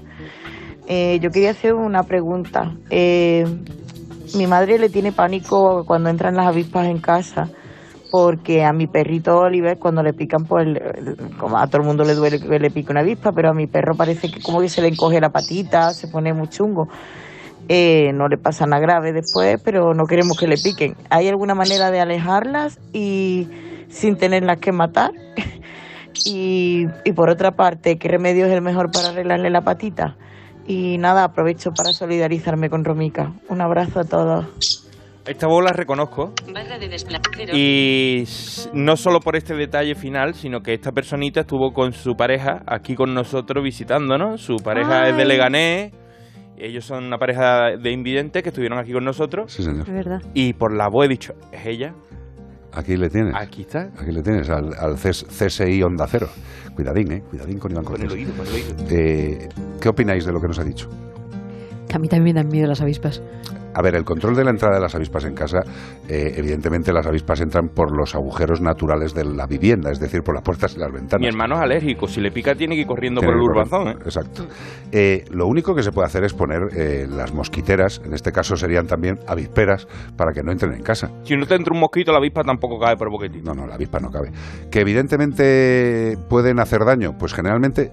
Eh, 0.87 1.19
yo 1.21 1.31
quería 1.31 1.51
hacer 1.51 1.73
una 1.73 2.03
pregunta. 2.03 2.75
Eh, 2.89 3.45
mi 4.35 4.47
madre 4.47 4.79
le 4.79 4.89
tiene 4.89 5.11
pánico 5.11 5.83
cuando 5.85 6.09
entran 6.09 6.35
las 6.35 6.47
avispas 6.47 6.87
en 6.87 6.99
casa 6.99 7.49
porque 8.09 8.63
a 8.63 8.71
mi 8.71 8.87
perrito 8.87 9.37
Oliver 9.37 9.77
cuando 9.77 10.01
le 10.01 10.13
pican 10.13 10.45
pues 10.45 10.65
como 11.37 11.57
a 11.57 11.67
todo 11.67 11.81
el 11.81 11.87
mundo 11.87 12.05
le 12.05 12.15
duele 12.15 12.39
que 12.39 12.59
le 12.59 12.71
pique 12.71 12.91
una 12.91 13.01
avispa 13.01 13.33
pero 13.33 13.49
a 13.49 13.53
mi 13.53 13.67
perro 13.67 13.95
parece 13.95 14.31
que 14.31 14.41
como 14.41 14.61
que 14.61 14.69
se 14.69 14.81
le 14.81 14.87
encoge 14.87 15.19
la 15.19 15.29
patita 15.29 15.91
se 15.91 16.07
pone 16.07 16.33
muy 16.33 16.47
chungo 16.47 16.87
Eh, 17.69 18.13
no 18.13 18.29
le 18.29 18.37
pasa 18.37 18.65
nada 18.65 18.81
grave 18.81 19.11
después 19.11 19.61
pero 19.61 19.93
no 19.93 20.05
queremos 20.05 20.37
que 20.37 20.47
le 20.47 20.55
piquen 20.55 20.95
¿hay 21.09 21.27
alguna 21.27 21.53
manera 21.53 21.91
de 21.91 21.99
alejarlas 21.99 22.79
y 22.93 23.49
sin 23.89 24.17
tenerlas 24.17 24.57
que 24.59 24.71
matar. 24.71 25.11
y, 26.25 26.85
y 27.05 27.11
por 27.13 27.29
otra 27.29 27.51
parte, 27.51 27.97
¿qué 27.97 28.07
remedio 28.07 28.45
es 28.45 28.51
el 28.51 28.61
mejor 28.61 28.91
para 28.91 29.09
arreglarle 29.09 29.49
la 29.49 29.61
patita? 29.61 30.17
Y 30.67 30.97
nada, 30.97 31.23
aprovecho 31.23 31.71
para 31.71 31.93
solidarizarme 31.93 32.69
con 32.69 32.83
Romica. 32.83 33.31
Un 33.49 33.61
abrazo 33.61 34.01
a 34.01 34.03
todos. 34.03 34.45
Esta 35.25 35.47
voz 35.47 35.63
la 35.63 35.71
reconozco. 35.71 36.33
Y 37.53 38.23
no 38.73 38.95
solo 38.95 39.19
por 39.19 39.35
este 39.35 39.55
detalle 39.55 39.95
final, 39.95 40.33
sino 40.35 40.61
que 40.61 40.73
esta 40.73 40.91
personita 40.91 41.41
estuvo 41.41 41.73
con 41.73 41.91
su 41.93 42.15
pareja 42.15 42.63
aquí 42.65 42.95
con 42.95 43.13
nosotros 43.13 43.63
visitándonos. 43.63 44.41
Su 44.41 44.57
pareja 44.57 45.09
es 45.09 45.17
de. 45.17 45.25
Leganés. 45.25 45.93
Ellos 46.57 46.85
son 46.85 47.05
una 47.05 47.17
pareja 47.17 47.77
de 47.77 47.91
invidentes 47.91 48.41
que 48.41 48.49
estuvieron 48.49 48.79
aquí 48.79 48.91
con 48.91 49.03
nosotros. 49.03 49.51
Sí, 49.51 49.63
señor. 49.63 49.87
Es 49.87 49.93
verdad. 49.93 50.21
Y 50.33 50.53
por 50.53 50.75
la 50.75 50.87
voz 50.89 51.05
he 51.05 51.09
dicho, 51.09 51.33
¿es 51.51 51.65
ella? 51.65 51.93
Aquí 52.77 52.95
le 52.95 53.09
tienes. 53.09 53.33
Aquí 53.35 53.61
está. 53.63 53.89
Aquí 53.97 54.11
le 54.11 54.21
tienes, 54.21 54.47
al, 54.49 54.71
al 54.75 54.97
CS 54.97 55.25
CSI 55.25 55.81
Onda 55.81 56.05
Cero. 56.07 56.29
Cuidadín, 56.75 57.11
¿eh? 57.11 57.23
Cuidadín 57.27 57.57
con 57.57 57.71
Iván 57.71 57.83
Cortés. 57.85 58.13
Eh, 58.91 59.49
¿Qué 59.81 59.89
opináis 59.89 60.25
de 60.25 60.31
lo 60.31 60.39
que 60.39 60.47
nos 60.47 60.59
ha 60.59 60.63
dicho? 60.63 60.87
Que 61.87 61.95
a 61.95 61.99
mí 61.99 62.07
también 62.07 62.35
me 62.35 62.41
dan 62.41 62.51
miedo 62.51 62.67
las 62.67 62.81
avispas. 62.81 63.23
A 63.77 63.81
ver, 63.83 63.93
el 63.95 64.03
control 64.03 64.35
de 64.35 64.43
la 64.43 64.49
entrada 64.49 64.75
de 64.75 64.81
las 64.81 64.95
avispas 64.95 65.23
en 65.25 65.35
casa, 65.35 65.59
eh, 66.09 66.33
evidentemente 66.35 66.91
las 66.91 67.05
avispas 67.05 67.39
entran 67.41 67.69
por 67.69 67.95
los 67.95 68.15
agujeros 68.15 68.59
naturales 68.59 69.13
de 69.13 69.23
la 69.23 69.45
vivienda, 69.45 69.91
es 69.91 69.99
decir, 69.99 70.21
por 70.23 70.33
las 70.33 70.43
puertas 70.43 70.75
y 70.75 70.79
las 70.79 70.91
ventanas. 70.91 71.21
Mi 71.21 71.27
hermano 71.27 71.55
es 71.55 71.61
alérgico. 71.61 72.07
Si 72.07 72.19
le 72.19 72.31
pica, 72.31 72.55
tiene 72.55 72.73
que 72.75 72.81
ir 72.81 72.87
corriendo 72.87 73.21
por 73.21 73.35
el 73.35 73.39
urbazón. 73.41 73.89
¿eh? 73.89 73.95
Exacto. 74.03 74.47
Eh, 74.91 75.25
lo 75.29 75.45
único 75.47 75.75
que 75.75 75.83
se 75.83 75.91
puede 75.91 76.07
hacer 76.07 76.23
es 76.23 76.33
poner 76.33 76.59
las 77.09 77.33
mosquiteras, 77.33 78.01
en 78.03 78.13
este 78.13 78.31
caso 78.31 78.55
serían 78.55 78.87
también 78.87 79.19
avisperas, 79.27 79.87
para 80.15 80.31
que 80.33 80.41
no 80.41 80.51
entren 80.51 80.73
en 80.73 80.81
casa. 80.81 81.11
Si 81.23 81.35
no 81.37 81.45
te 81.45 81.53
entra 81.55 81.73
un 81.73 81.79
mosquito, 81.79 82.11
la 82.11 82.17
avispa 82.17 82.41
tampoco 82.43 82.79
cae 82.79 82.95
por 82.97 83.11
boquetito. 83.11 83.53
No, 83.53 83.61
no, 83.61 83.67
la 83.67 83.75
avispa 83.75 83.99
no 83.99 84.09
cabe. 84.09 84.31
Que 84.71 84.79
evidentemente 84.81 86.17
pueden 86.29 86.59
hacer 86.59 86.79
daño, 86.85 87.11
pues 87.17 87.33
generalmente 87.33 87.91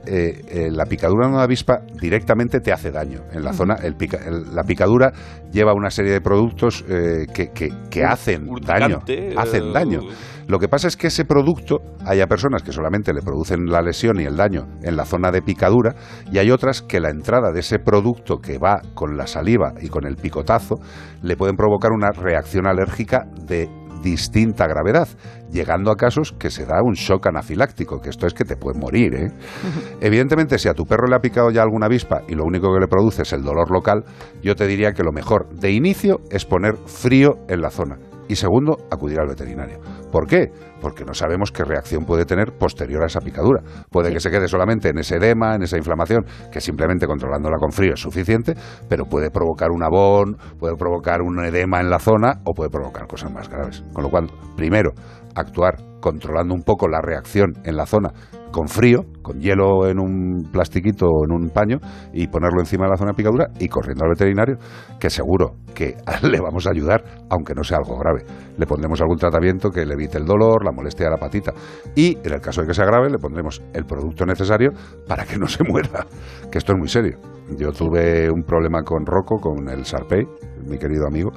la 0.71 0.87
picadura 0.87 1.27
de 1.27 1.33
una 1.35 1.43
avispa 1.43 1.81
directamente 2.01 2.61
te 2.61 2.73
hace 2.73 2.91
daño. 2.91 3.21
En 3.33 3.45
la 3.45 3.53
zona, 3.53 3.75
el 3.83 3.97
pica- 3.97 4.21
el- 4.27 4.55
la 4.55 4.63
picadura 4.63 5.13
lleva 5.53 5.74
una 5.75 5.91
serie 5.91 6.13
de 6.13 6.21
productos 6.21 6.85
eh, 6.89 7.27
que, 7.33 7.51
que- 7.53 7.71
que 7.91 8.05
hacen 8.05 8.47
daño. 8.67 8.99
Hacen 9.37 9.65
eh, 9.65 9.73
daño. 9.73 10.01
Lo 10.47 10.59
que 10.59 10.69
pasa 10.69 10.89
es 10.89 10.97
que 10.99 11.07
ese 11.07 11.25
producto, 11.25 11.79
haya 12.05 12.27
personas 12.27 12.63
que 12.63 12.71
solamente 12.71 13.15
le 13.15 13.23
producen 13.23 13.65
la 13.67 13.81
lesión 13.81 14.21
y 14.21 14.25
el 14.25 14.37
daño 14.37 14.67
en 14.83 14.95
la 14.95 15.07
zona 15.07 15.31
de 15.31 15.41
picadura, 15.41 15.95
y 16.31 16.37
hay 16.39 16.51
otras 16.51 16.83
que 16.83 17.01
la 17.01 17.09
entrada 17.09 17.51
de 17.51 17.61
ese 17.61 17.79
producto 17.79 18.39
que 18.39 18.59
va 18.59 18.83
con 18.95 19.17
la 19.17 19.27
saliva 19.27 19.73
y 19.81 19.89
con 19.89 20.07
el 20.07 20.17
picotazo 20.17 20.75
le 21.23 21.37
pueden 21.37 21.57
provocar 21.57 21.93
una 21.93 22.11
reacción 22.11 22.67
alérgica 22.67 23.27
de 23.47 23.71
distinta 24.03 24.67
gravedad, 24.67 25.09
llegando 25.51 25.91
a 25.91 25.97
casos 25.97 26.33
que 26.33 26.51
se 26.51 26.67
da 26.67 26.83
un 26.83 26.95
shock 26.95 27.27
anafiláctico, 27.27 28.01
que 28.01 28.11
esto 28.11 28.27
es 28.27 28.35
que 28.35 28.45
te 28.45 28.57
puede 28.57 28.79
morir. 28.79 29.15
¿eh? 29.15 29.33
Evidentemente, 30.01 30.59
si 30.59 30.69
a 30.69 30.75
tu 30.75 30.85
perro 30.85 31.07
le 31.07 31.17
ha 31.17 31.21
picado 31.21 31.51
ya 31.51 31.63
alguna 31.63 31.87
avispa 31.87 32.23
y 32.29 32.35
lo 32.35 32.45
único 32.45 32.73
que 32.73 32.81
le 32.81 32.89
produce 32.89 33.23
es 33.23 33.33
el 33.33 33.43
dolor 33.43 33.71
local, 33.71 34.05
yo 34.43 34.55
te 34.55 34.67
diría 34.67 34.93
que 34.93 35.03
lo 35.03 35.13
mejor 35.13 35.49
de 35.55 35.73
inicio 35.73 36.21
es 36.31 36.45
poner 36.45 36.77
frío 36.87 37.39
en 37.49 37.61
la 37.61 37.71
zona. 37.71 37.99
Y 38.29 38.37
segundo, 38.37 38.79
acudir 38.91 39.21
al 39.21 39.29
veterinario. 39.29 39.79
¿Por 40.11 40.27
qué? 40.27 40.51
Porque 40.81 41.05
no 41.05 41.15
sabemos 41.15 41.51
qué 41.53 41.65
reacción 41.65 42.05
puede 42.05 42.25
tener 42.25 42.53
posterior 42.59 43.03
a 43.03 43.07
esa 43.07 43.21
picadura. 43.21 43.63
Puede 43.91 44.13
que 44.13 44.21
se 44.21 44.31
quede 44.31 44.49
solamente 44.49 44.89
en 44.89 44.99
ese 44.99 45.17
edema, 45.17 45.55
en 45.55 45.63
esa 45.63 45.77
inflamación, 45.77 46.25
que 46.53 46.61
simplemente 46.61 47.07
controlándola 47.07 47.59
con 47.59 47.73
frío 47.73 47.95
es 47.95 48.01
suficiente, 48.01 48.55
pero 48.89 49.05
puede 49.05 49.31
provocar 49.31 49.71
un 49.71 49.83
abón, 49.83 50.37
puede 50.59 50.77
provocar 50.77 51.21
un 51.23 51.45
edema 51.45 51.81
en 51.81 51.91
la 51.91 51.99
zona 51.99 52.41
o 52.45 52.55
puede 52.55 52.71
provocar 52.71 53.07
cosas 53.07 53.33
más 53.33 53.49
graves. 53.49 53.83
Con 53.93 54.05
lo 54.05 54.11
cual, 54.11 54.31
primero, 54.57 54.93
actuar 55.35 55.77
controlando 56.01 56.55
un 56.55 56.63
poco 56.63 56.89
la 56.89 57.01
reacción 57.01 57.55
en 57.65 57.77
la 57.77 57.87
zona 57.87 58.13
con 58.55 58.69
frío, 58.69 59.01
con 59.21 59.41
hielo 59.41 59.89
en 59.89 59.99
un 59.99 60.49
plastiquito 60.53 61.07
o 61.07 61.25
en 61.25 61.33
un 61.33 61.51
paño 61.51 61.79
y 62.13 62.29
ponerlo 62.29 62.61
encima 62.61 62.85
de 62.85 62.91
la 62.91 62.97
zona 62.97 63.11
de 63.11 63.17
picadura 63.17 63.49
y 63.59 63.67
corriendo 63.67 64.05
al 64.05 64.11
veterinario, 64.11 64.59
que 65.01 65.11
seguro 65.11 65.57
que 65.75 65.97
le 66.23 66.41
vamos 66.41 66.65
a 66.69 66.71
ayudar, 66.71 67.03
aunque 67.31 67.53
no 67.53 67.65
sea 67.65 67.79
algo 67.79 67.99
grave. 67.99 68.23
Le 68.57 68.65
pondremos 68.65 69.01
algún 69.01 69.19
tratamiento 69.19 69.71
que 69.71 69.85
le 69.85 69.95
evite 69.95 70.19
el 70.19 70.25
dolor, 70.25 70.65
la 70.65 70.71
molestia 70.71 71.07
de 71.07 71.11
la 71.11 71.17
patita 71.17 71.53
y, 71.97 72.17
en 72.23 72.33
el 72.33 72.41
caso 72.41 72.61
de 72.61 72.69
que 72.69 72.75
sea 72.75 72.87
grave, 72.87 73.11
le 73.11 73.19
pondremos 73.19 73.61
el 73.73 73.87
producto 73.87 74.25
necesario 74.25 74.71
para 75.09 75.25
que 75.25 75.37
no 75.37 75.49
se 75.49 75.65
muera, 75.69 76.07
que 76.49 76.59
esto 76.59 76.75
es 76.75 76.79
muy 76.79 76.89
serio. 76.89 77.19
Yo 77.59 77.73
tuve 77.73 78.31
un 78.31 78.45
problema 78.45 78.83
con 78.85 79.05
Rocco, 79.05 79.41
con 79.41 79.69
el 79.69 79.85
Sarpey, 79.85 80.25
mi 80.65 80.79
querido 80.79 81.09
amigo, 81.09 81.33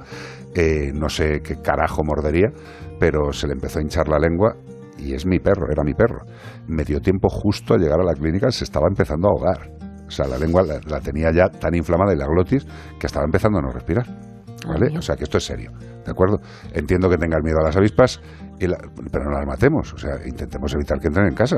eh, 0.54 0.92
no 0.94 1.10
sé 1.10 1.42
qué 1.44 1.56
carajo 1.64 2.04
mordería, 2.04 2.50
pero 3.00 3.34
se 3.34 3.48
le 3.48 3.54
empezó 3.54 3.80
a 3.80 3.82
hinchar 3.82 4.08
la 4.08 4.20
lengua 4.20 4.56
y 4.98 5.14
es 5.14 5.26
mi 5.26 5.40
perro, 5.40 5.68
era 5.72 5.84
mi 5.84 5.94
perro. 5.94 6.22
Me 6.68 6.84
dio 6.84 7.00
tiempo 7.02 7.30
justo 7.30 7.74
a 7.74 7.78
llegar 7.78 8.00
a 8.00 8.04
la 8.04 8.14
clínica, 8.14 8.52
se 8.52 8.64
estaba 8.64 8.88
empezando 8.88 9.28
a 9.28 9.32
ahogar. 9.32 9.72
O 10.08 10.12
sea, 10.12 10.26
la 10.28 10.38
lengua 10.38 10.64
la, 10.64 10.80
la 10.88 11.00
tenía 11.02 11.32
ya 11.32 11.50
tan 11.50 11.76
inflamada 11.76 12.14
y 12.14 12.18
la 12.18 12.28
glotis 12.28 12.66
que 13.00 13.08
estaba 13.08 13.26
empezando 13.26 13.60
a 13.60 13.62
no 13.62 13.72
respirar. 13.72 14.06
¿Vale? 14.68 14.98
O 14.98 15.02
sea, 15.02 15.16
que 15.16 15.24
esto 15.24 15.38
es 15.38 15.46
serio, 15.46 15.72
¿de 16.04 16.12
acuerdo? 16.12 16.42
Entiendo 16.74 17.10
que 17.10 17.18
tengas 17.18 17.42
miedo 17.44 17.60
a 17.60 17.64
las 17.64 17.78
avispas, 17.78 18.20
y 18.60 18.68
la- 18.68 18.78
pero 19.12 19.26
no 19.26 19.32
las 19.32 19.46
matemos. 19.46 19.94
O 19.94 19.98
sea, 19.98 20.16
intentemos 20.26 20.74
evitar 20.74 21.00
que 21.00 21.08
entren 21.08 21.28
en 21.28 21.36
casa. 21.36 21.58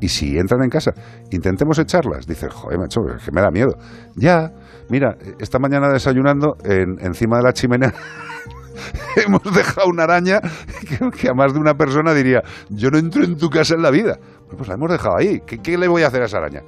Y 0.00 0.08
si 0.08 0.38
entran 0.38 0.62
en 0.64 0.70
casa, 0.70 0.92
intentemos 1.30 1.78
echarlas. 1.78 2.26
Dices, 2.26 2.52
joder, 2.52 2.78
macho, 2.78 3.00
es 3.16 3.22
que 3.22 3.30
me 3.32 3.42
da 3.42 3.50
miedo. 3.50 3.76
Ya, 4.16 4.50
mira, 4.88 5.16
esta 5.38 5.58
mañana 5.58 5.88
desayunando 5.92 6.56
en- 6.64 6.96
encima 7.00 7.36
de 7.36 7.42
la 7.44 7.52
chimenea 7.52 7.92
hemos 9.16 9.42
dejado 9.42 9.88
una 9.88 10.04
araña 10.04 10.40
que, 11.20 11.28
a 11.28 11.34
más 11.34 11.52
de 11.52 11.58
una 11.58 11.74
persona 11.74 12.14
diría, 12.14 12.42
yo 12.70 12.90
no 12.90 12.98
entro 12.98 13.24
en 13.24 13.36
tu 13.36 13.50
casa 13.50 13.74
en 13.74 13.82
la 13.82 13.90
vida. 13.90 14.18
Pues 14.56 14.68
la 14.68 14.74
hemos 14.74 14.90
dejado 14.90 15.16
ahí. 15.16 15.40
¿Qué, 15.40 15.78
le 15.78 15.88
voy 15.88 16.02
a 16.02 16.08
hacer 16.08 16.22
a 16.22 16.26
esa 16.26 16.38
araña? 16.38 16.62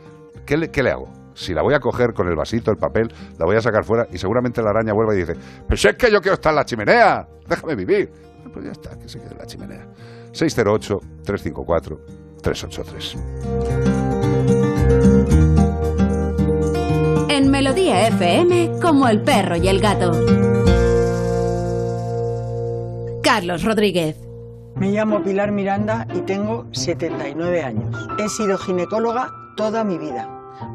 ¿Qué 0.45 0.57
le, 0.57 0.69
hago? 0.91 1.09
Si 1.35 1.55
la 1.55 1.63
voy 1.63 1.75
a 1.75 1.81
coger 1.81 2.13
con 2.13 2.29
el 2.29 2.37
vasito, 2.37 2.71
el 2.71 2.77
papel, 2.77 3.13
la 3.39 3.47
voy 3.47 3.57
a 3.57 3.61
sacar 3.61 3.85
fuera 3.85 4.07
y 4.13 4.19
seguramente 4.19 4.63
la 4.63 4.71
araña 4.71 4.93
vuelva 4.93 5.15
y 5.15 5.19
dice, 5.19 5.35
pero 5.67 5.77
si 5.77 5.89
es 5.89 5.97
que 5.97 6.11
yo 6.11 6.21
quiero 6.21 6.35
estar 6.35 6.51
en 6.51 6.57
la 6.57 6.65
chimenea, 6.65 7.29
déjame 7.49 7.77
vivir. 7.77 8.11
Pues 8.53 8.65
ya 8.65 8.73
está, 8.73 8.99
que 8.99 9.09
se 9.09 9.21
quede 9.21 9.31
en 9.33 9.39
la 9.39 9.47
chimenea. 9.47 9.87
608-354-383. 10.33 13.17
En 17.29 17.51
Melodía 17.51 18.09
FM, 18.09 18.73
como 18.83 19.09
el 19.09 19.23
perro 19.23 19.57
y 19.57 19.69
el 19.69 19.81
gato. 19.81 20.50
Carlos 23.23 23.65
Rodríguez. 23.65 24.17
Me 24.77 24.93
llamo 24.93 25.23
Pilar 25.23 25.53
Miranda 25.53 26.07
y 26.15 26.21
tengo 26.21 26.67
79 26.73 27.63
años. 27.63 27.95
He 28.19 28.29
sido 28.31 28.57
ginecóloga 28.57 29.31
toda 29.57 29.85
mi 29.85 29.99
vida, 29.99 30.29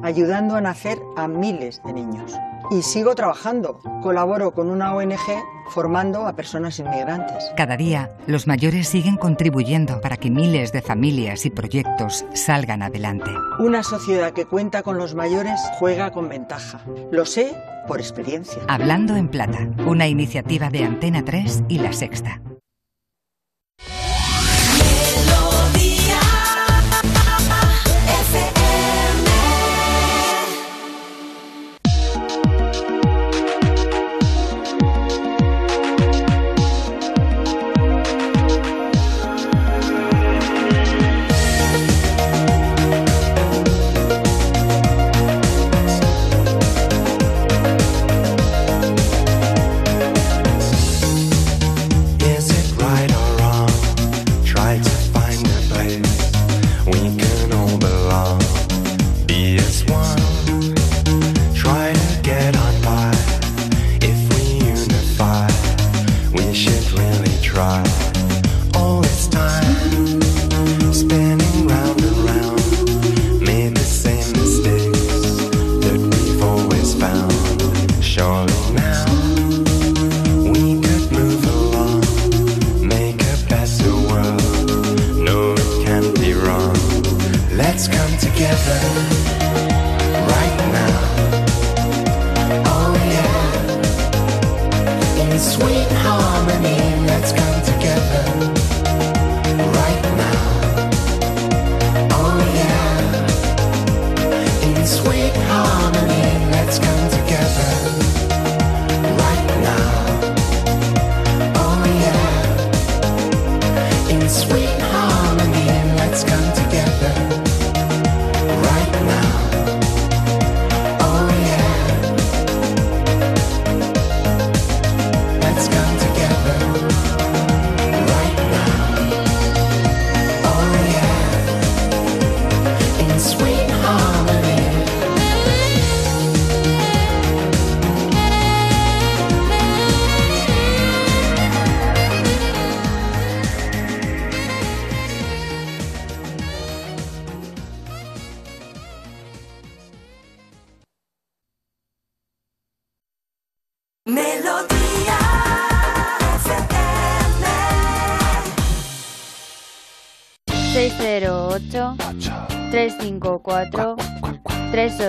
ayudando 0.04 0.56
a 0.56 0.62
nacer 0.62 1.00
a 1.18 1.28
miles 1.28 1.82
de 1.84 1.94
niños. 1.94 2.38
Y 2.72 2.82
sigo 2.82 3.16
trabajando. 3.16 3.80
Colaboro 4.02 4.54
con 4.54 4.70
una 4.70 4.94
ONG 4.96 5.20
formando 5.70 6.28
a 6.28 6.36
personas 6.36 6.80
inmigrantes. 6.80 7.52
Cada 7.58 7.78
día, 7.78 8.12
los 8.28 8.48
mayores 8.48 8.88
siguen 8.88 9.18
contribuyendo 9.18 10.02
para 10.02 10.18
que 10.18 10.30
miles 10.30 10.72
de 10.72 10.82
familias 10.82 11.46
y 11.46 11.50
proyectos 11.50 12.26
salgan 12.34 12.82
adelante. 12.82 13.32
Una 13.60 13.84
sociedad 13.84 14.32
que 14.32 14.46
cuenta 14.46 14.84
con 14.84 14.98
los 14.98 15.16
mayores 15.16 15.60
juega 15.80 16.12
con 16.12 16.30
ventaja. 16.30 16.82
Lo 17.12 17.26
sé 17.26 17.56
por 17.88 18.00
experiencia. 18.00 18.62
Hablando 18.68 19.16
en 19.16 19.28
Plata, 19.28 19.70
una 19.86 20.08
iniciativa 20.08 20.70
de 20.70 20.84
Antena 20.84 21.24
3 21.24 21.64
y 21.68 21.80
La 21.80 21.94
Sexta. 21.94 22.42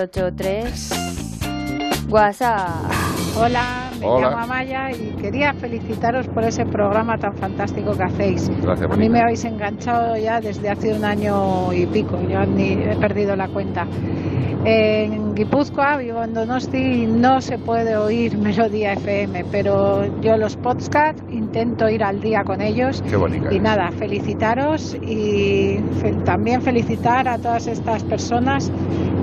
383 0.05 0.91
WhatsApp. 2.09 2.69
Hola, 3.35 3.89
me 3.99 4.05
Hola. 4.05 4.29
llamo 4.29 4.37
Amaya 4.43 4.91
y 4.91 5.15
quería 5.19 5.53
felicitaros 5.55 6.27
por 6.27 6.43
ese 6.43 6.65
programa 6.67 7.17
tan 7.17 7.35
fantástico 7.35 7.93
que 7.97 8.03
hacéis. 8.03 8.47
Gracias, 8.61 8.91
A 8.91 8.95
mí 8.95 9.09
me 9.09 9.19
habéis 9.21 9.43
enganchado 9.45 10.15
ya 10.17 10.39
desde 10.39 10.69
hace 10.69 10.93
un 10.93 11.03
año 11.03 11.73
y 11.73 11.85
pico, 11.87 12.19
ya 12.29 12.45
ni 12.45 12.73
he 12.73 12.95
perdido 12.99 13.35
la 13.35 13.47
cuenta. 13.47 13.87
En 14.65 15.33
Guipúzcoa, 15.33 15.97
vivo 15.97 16.23
en 16.23 16.33
Donosti 16.33 16.77
y 17.03 17.05
no 17.07 17.39
se 17.41 17.57
puede 17.57 17.95
oír 17.95 18.37
Melodía 18.37 18.93
FM, 18.93 19.45
pero 19.51 20.03
yo 20.21 20.35
los 20.35 20.57
podcasts 20.57 21.23
intento 21.29 21.87
ir 21.89 22.03
al 22.03 22.19
día 22.19 22.43
con 22.43 22.59
ellos. 22.61 23.01
Qué 23.07 23.15
bonita 23.15 23.53
Y 23.53 23.59
nada, 23.59 23.91
felicitaros 23.91 24.95
y 24.95 25.79
fe- 26.01 26.17
también 26.25 26.61
felicitar 26.61 27.27
a 27.29 27.37
todas 27.37 27.67
estas 27.67 28.03
personas 28.03 28.69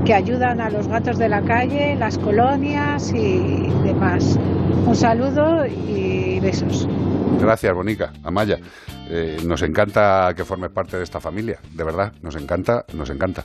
que 0.05 0.15
ayudan 0.15 0.61
a 0.61 0.69
los 0.69 0.87
gatos 0.87 1.19
de 1.19 1.29
la 1.29 1.43
calle, 1.43 1.97
las 1.97 2.19
colonias 2.19 3.11
y 3.15 3.69
demás. 3.83 4.39
Un 4.87 4.95
saludo 4.95 5.67
y 5.67 6.41
besos. 6.41 6.87
Gracias, 7.41 7.75
Bonica, 7.75 8.13
Amaya. 8.23 8.59
Eh, 9.09 9.39
nos 9.45 9.63
encanta 9.63 10.33
que 10.35 10.45
formes 10.45 10.71
parte 10.71 10.97
de 10.97 11.05
esta 11.05 11.21
familia, 11.21 11.59
de 11.73 11.85
verdad, 11.85 12.13
nos 12.23 12.37
encanta, 12.37 12.85
nos 12.95 13.11
encanta. 13.11 13.45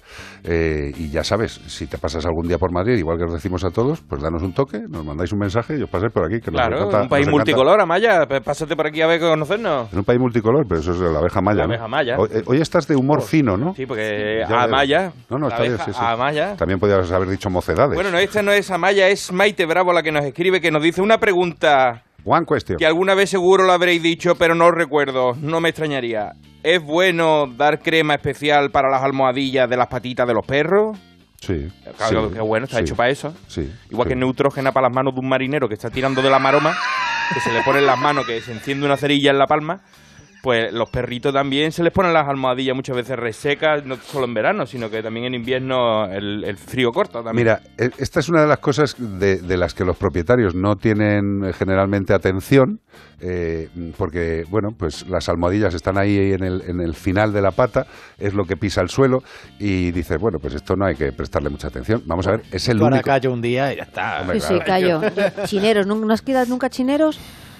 Eh, 0.52 0.92
y 0.98 1.10
ya 1.12 1.24
sabes, 1.24 1.62
si 1.68 1.86
te 1.86 2.00
pasas 2.00 2.26
algún 2.26 2.48
día 2.48 2.58
por 2.58 2.72
Madrid, 2.74 2.98
igual 2.98 3.20
que 3.20 3.26
os 3.26 3.34
decimos 3.34 3.64
a 3.64 3.70
todos, 3.70 4.02
pues 4.02 4.20
danos 4.20 4.42
un 4.42 4.52
toque, 4.52 4.80
nos 4.90 5.06
mandáis 5.06 5.32
un 5.32 5.38
mensaje 5.38 5.78
y 5.78 5.84
os 5.84 5.90
pasáis 5.90 6.12
por 6.12 6.26
aquí. 6.26 6.42
Que 6.42 6.50
nos 6.50 6.60
Claro, 6.60 6.78
encanta- 6.78 7.02
un 7.04 7.10
país 7.10 7.28
nos 7.28 7.34
multicolor, 7.36 7.80
Amaya. 7.80 8.26
Pásate 8.44 8.76
por 8.76 8.88
aquí 8.88 9.02
a 9.02 9.08
ver 9.08 9.20
conocernos. 9.20 9.90
Es 9.92 9.98
un 9.98 10.04
país 10.04 10.20
multicolor, 10.20 10.66
pero 10.68 10.80
eso 10.82 10.92
es 10.94 11.00
de 11.00 11.12
la 11.12 11.20
abeja 11.20 11.40
maya. 11.42 11.58
La 11.60 11.68
¿no? 11.68 11.74
abeja 11.74 11.88
maya. 11.88 12.16
Hoy, 12.18 12.30
eh, 12.34 12.42
hoy 12.48 12.62
estás 12.62 12.88
de 12.88 12.96
humor 12.96 13.22
fino, 13.22 13.58
¿no? 13.58 13.76
Sí, 13.76 13.86
porque 13.86 14.44
Ya 14.50 14.64
Amaya. 14.64 15.12
No, 15.30 15.38
no, 15.38 15.50
está 15.50 15.62
bien, 15.62 15.78
sí, 15.86 15.92
sí. 15.94 16.00
Amaya. 16.02 16.56
También 16.56 16.80
podías 16.80 17.12
haber 17.12 17.30
dicho 17.30 17.50
mocedades. 17.52 17.94
Bueno, 17.94 18.10
no, 18.10 18.18
esta 18.18 18.42
no 18.42 18.52
es 18.52 18.72
Amaya, 18.72 19.08
es 19.08 19.32
Maite 19.32 19.68
Bravo 19.68 19.94
la 19.94 20.02
que 20.02 20.12
nos 20.12 20.26
escribe, 20.26 20.60
que 20.60 20.72
nos 20.72 20.82
dice 20.82 21.02
una 21.04 21.20
pregunta 21.20 22.04
One 22.26 22.46
question. 22.46 22.78
que 22.78 22.86
alguna 22.86 23.16
vez 23.16 23.30
seguro 23.30 23.66
lo 23.66 23.72
habréis 23.72 24.02
dicho, 24.02 24.36
pero 24.36 24.56
no 24.56 24.72
recuerdo, 24.72 25.34
no 25.40 25.62
me 25.62 25.70
extrañaría. 25.70 26.34
¿Es 26.64 26.84
bueno 26.84 27.48
dar 27.48 27.80
crema 27.80 28.16
especial 28.16 28.70
para 28.72 28.90
las 28.90 29.02
almohadillas 29.04 29.70
de 29.70 29.78
las 29.78 29.88
patitas 29.88 30.28
de 30.28 30.34
los 30.34 30.46
perros? 30.46 30.98
Sí. 31.42 31.70
Claro, 31.98 32.30
sí, 32.30 32.40
bueno, 32.40 32.66
está 32.66 32.78
sí, 32.78 32.84
hecho 32.84 32.96
para 32.96 33.10
eso. 33.10 33.34
Sí. 33.48 33.72
Igual 33.90 34.10
que 34.10 34.16
neutrógena 34.16 34.72
para 34.74 34.88
las 34.88 34.96
manos 34.96 35.14
de 35.14 35.22
un 35.22 35.30
marinero 35.30 35.68
que 35.70 35.76
está 35.76 35.90
tirando 35.90 36.22
de 36.22 36.30
la 36.30 36.38
maroma, 36.38 36.76
que 37.34 37.40
se 37.40 37.54
le 37.54 37.64
pone 37.64 37.80
en 37.80 37.86
las 37.86 37.98
manos, 37.98 38.26
que 38.26 38.42
se 38.42 38.52
enciende 38.52 38.86
una 38.86 38.98
cerilla 38.98 39.32
en 39.32 39.38
la 39.38 39.46
palma. 39.46 39.82
Pues 40.42 40.72
los 40.72 40.90
perritos 40.90 41.34
también 41.34 41.72
se 41.74 41.84
les 41.84 41.92
ponen 41.92 42.14
las 42.14 42.26
almohadillas 42.28 42.74
muchas 42.74 42.96
veces 42.96 43.18
resecas, 43.18 43.86
no 43.86 43.98
solo 43.98 44.26
en 44.26 44.34
verano, 44.34 44.66
sino 44.66 44.90
que 44.90 45.04
también 45.04 45.26
en 45.26 45.34
invierno 45.34 46.06
el, 46.06 46.46
el 46.46 46.58
frío 46.58 46.92
corta 46.92 47.22
también. 47.22 47.36
Mira, 47.36 47.62
e- 47.78 47.90
esta 47.98 48.22
es 48.22 48.30
una 48.30 48.42
de 48.44 48.48
las 48.48 48.60
cosas 48.60 48.96
de, 48.98 49.38
de 49.42 49.58
las 49.58 49.74
que 49.74 49.84
los 49.84 49.98
propietarios 49.98 50.56
no 50.56 50.78
tienen 50.78 51.52
generalmente 51.58 52.14
atención, 52.14 52.80
eh, 53.20 53.68
porque, 53.98 54.46
bueno, 54.50 54.70
pues 54.78 55.06
las 55.10 55.28
almohadillas 55.28 55.74
están 55.74 55.98
ahí 55.98 56.32
en 56.32 56.44
el, 56.46 56.62
en 56.68 56.80
el 56.80 56.96
final 56.96 57.34
de 57.34 57.42
la 57.42 57.52
pata, 57.52 57.86
es 58.18 58.34
lo 58.34 58.46
que 58.46 58.56
pisa 58.56 58.80
el 58.80 58.88
suelo, 58.90 59.20
y 59.60 59.92
dices, 59.92 60.18
bueno, 60.22 60.40
pues 60.40 60.54
esto 60.56 60.78
no 60.78 60.86
hay 60.86 60.96
que 60.96 61.12
prestarle 61.12 61.50
mucha 61.50 61.68
atención. 61.68 62.02
Vamos 62.06 62.26
a 62.28 62.32
ver, 62.32 62.42
es 62.52 62.66
el 62.70 62.78
Tú 62.78 62.86
ahora 62.86 62.96
único... 62.98 63.08
callo 63.08 63.34
un 63.34 63.42
día 63.42 63.74
y 63.74 63.76
ya 63.76 63.84
está. 63.84 64.22
Hombre, 64.22 64.40
Sí, 64.40 64.54
sí, 64.54 64.60
callo. 64.66 65.02
Chineros, 65.46 65.86
¿no, 65.86 65.96
no 65.96 66.14
has 66.14 66.22
quedado 66.22 66.46
nunca 66.46 66.70
chineros? 66.70 67.20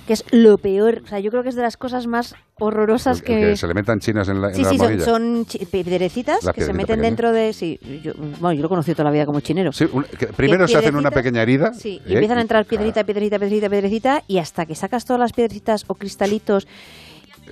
Que 0.10 0.14
es 0.14 0.26
lo 0.32 0.58
peor. 0.58 1.04
O 1.06 1.08
sea, 1.08 1.20
yo 1.20 1.30
creo 1.30 1.44
que 1.44 1.50
es 1.50 1.56
de 1.56 1.62
las 1.62 1.78
cosas 1.78 2.08
más 2.08 2.34
horrorosas 2.56 3.22
que... 3.22 3.40
que 3.40 3.56
se 3.56 3.68
le 3.68 3.76
metan 3.76 4.00
chinas 4.00 4.28
en 4.28 4.42
la, 4.42 4.48
en 4.48 4.56
Sí, 4.56 4.64
la 4.64 4.70
sí, 4.72 4.78
son, 5.02 5.46
piedrecitas 5.70 6.40
que 6.52 6.64
se 6.64 6.74
meten 6.74 7.00
dentro 7.02 7.32
de... 7.32 7.54
Sí, 7.54 7.80
yo, 8.04 8.14
bueno, 8.40 8.54
yo 8.54 8.62
lo 8.62 8.66
he 8.66 8.70
conocido 8.70 8.96
toda 8.96 9.04
la 9.04 9.12
vida 9.12 9.28
como 9.28 9.40
chinero. 9.42 9.72
Sí, 9.72 9.86
un- 9.94 10.06
que 10.06 10.26
primero 10.26 10.68
se 10.68 10.78
hacen 10.80 10.96
una 10.96 11.12
pequeña 11.12 11.44
herida. 11.44 11.74
Sí, 11.76 12.02
y 12.08 12.10
¿eh? 12.10 12.14
empiezan 12.16 12.40
a 12.40 12.42
entrar 12.42 12.66
piedrecita, 12.66 13.04
piedrecita, 13.04 13.38
piedrecita, 13.38 13.70
piedrecita, 13.70 14.24
y 14.28 14.40
hasta 14.40 14.66
que 14.66 14.74
sacas 14.74 15.06
todas 15.06 15.20
las 15.20 15.32
piedrecitas 15.32 15.84
o 15.86 15.94
cristalitos, 15.94 16.68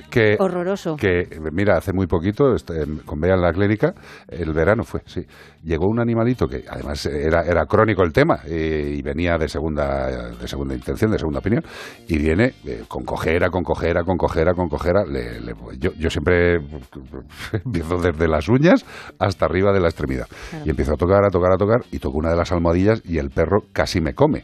que, 0.10 0.36
horroroso. 0.40 0.96
Que, 0.96 1.28
mira, 1.52 1.78
hace 1.78 1.94
muy 1.94 2.08
poquito, 2.08 2.54
este, 2.54 2.74
con 3.06 3.20
Bea 3.20 3.36
en 3.36 3.42
la 3.42 3.52
clínica, 3.54 3.94
el 4.28 4.54
verano 4.54 4.84
fue, 4.84 5.02
sí. 5.06 5.22
Llegó 5.64 5.88
un 5.88 6.00
animalito 6.00 6.48
que 6.48 6.64
además 6.70 7.06
era, 7.08 7.42
era 7.42 7.66
crónico 7.66 8.04
el 8.04 8.14
tema 8.14 8.40
eh, 8.46 8.94
y 8.98 9.02
venía 9.02 9.38
de 9.38 9.48
segunda, 9.50 10.30
de 10.32 10.48
segunda 10.48 10.74
intención, 10.76 11.12
de 11.12 11.18
segunda 11.20 11.40
opinión, 11.40 11.64
y 12.08 12.18
viene 12.18 12.54
eh, 12.66 12.84
con 12.88 13.04
cojera, 13.04 13.50
con 13.50 13.64
cojera, 13.64 14.04
con 14.04 14.18
cojera, 14.18 14.54
con 14.54 14.70
cojera. 14.70 15.04
le- 15.06 15.42
le- 15.42 15.54
yo, 15.80 15.92
yo 15.98 16.10
siempre 16.10 16.56
empiezo 17.66 17.98
desde 17.98 18.28
las 18.28 18.48
uñas 18.50 18.86
hasta 19.20 19.46
arriba 19.46 19.72
de 19.74 19.80
la 19.80 19.88
extremidad. 19.90 20.28
Y 20.66 20.70
empiezo 20.70 20.94
a 20.94 20.98
tocar, 20.98 21.26
a 21.26 21.30
tocar, 21.30 21.52
a 21.52 21.58
tocar, 21.58 21.82
y 21.92 22.00
toco 22.00 22.18
una 22.18 22.30
de 22.30 22.38
las 22.38 22.52
almohadillas 22.52 23.02
y 23.04 23.18
el 23.18 23.30
perro 23.30 23.64
casi 23.74 24.00
me 24.02 24.14
come. 24.14 24.44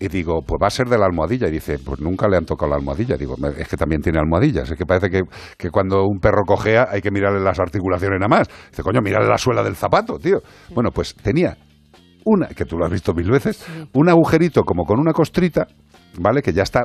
Y 0.00 0.08
digo, 0.08 0.42
pues 0.46 0.58
va 0.62 0.68
a 0.68 0.70
ser 0.70 0.88
de 0.88 0.96
la 0.98 1.06
almohadilla. 1.06 1.48
Y 1.48 1.50
dice, 1.52 1.78
pues 1.78 2.00
nunca 2.00 2.28
le 2.28 2.36
han 2.36 2.44
tocado 2.44 2.70
la 2.70 2.76
almohadilla. 2.76 3.16
Digo, 3.16 3.34
"Me- 3.38 3.60
es 3.60 3.68
que 3.68 3.76
también 3.76 4.00
tiene 4.00 4.18
almohadillas. 4.18 4.70
Es 4.70 4.78
que 4.78 4.86
parece 4.86 5.10
que, 5.10 5.22
que 5.56 5.70
cuando 5.70 6.04
un 6.06 6.20
perro 6.20 6.44
cojea 6.46 6.86
hay 6.90 7.00
que 7.00 7.10
mirarle 7.10 7.40
las 7.40 7.58
articulaciones 7.58 8.18
nada 8.20 8.28
más. 8.28 8.48
Dice, 8.70 8.82
coño, 8.82 9.00
mírale 9.02 9.26
la 9.26 9.38
suela 9.38 9.62
del 9.62 9.74
zapato, 9.74 10.18
tío. 10.18 10.38
Bueno, 10.74 10.90
pues 10.92 11.14
tenía 11.14 11.56
una, 12.24 12.46
que 12.48 12.64
tú 12.64 12.76
lo 12.76 12.84
has 12.84 12.92
visto 12.92 13.12
mil 13.14 13.30
veces, 13.30 13.64
un 13.94 14.08
agujerito 14.08 14.62
como 14.62 14.84
con 14.84 15.00
una 15.00 15.12
costrita, 15.12 15.66
¿vale? 16.20 16.42
Que 16.42 16.52
ya 16.52 16.62
está 16.62 16.84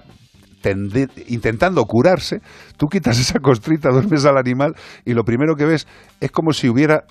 intentando 1.27 1.83
curarse. 1.85 2.39
Tú 2.77 2.87
quitas 2.87 3.19
esa 3.19 3.39
costrita, 3.39 3.89
duermes 3.89 4.25
al 4.25 4.37
animal 4.37 4.73
y 5.05 5.13
lo 5.13 5.23
primero 5.23 5.55
que 5.55 5.65
ves 5.65 5.87
es 6.21 6.31
como 6.31 6.53
si 6.53 6.69
hubiera 6.69 7.03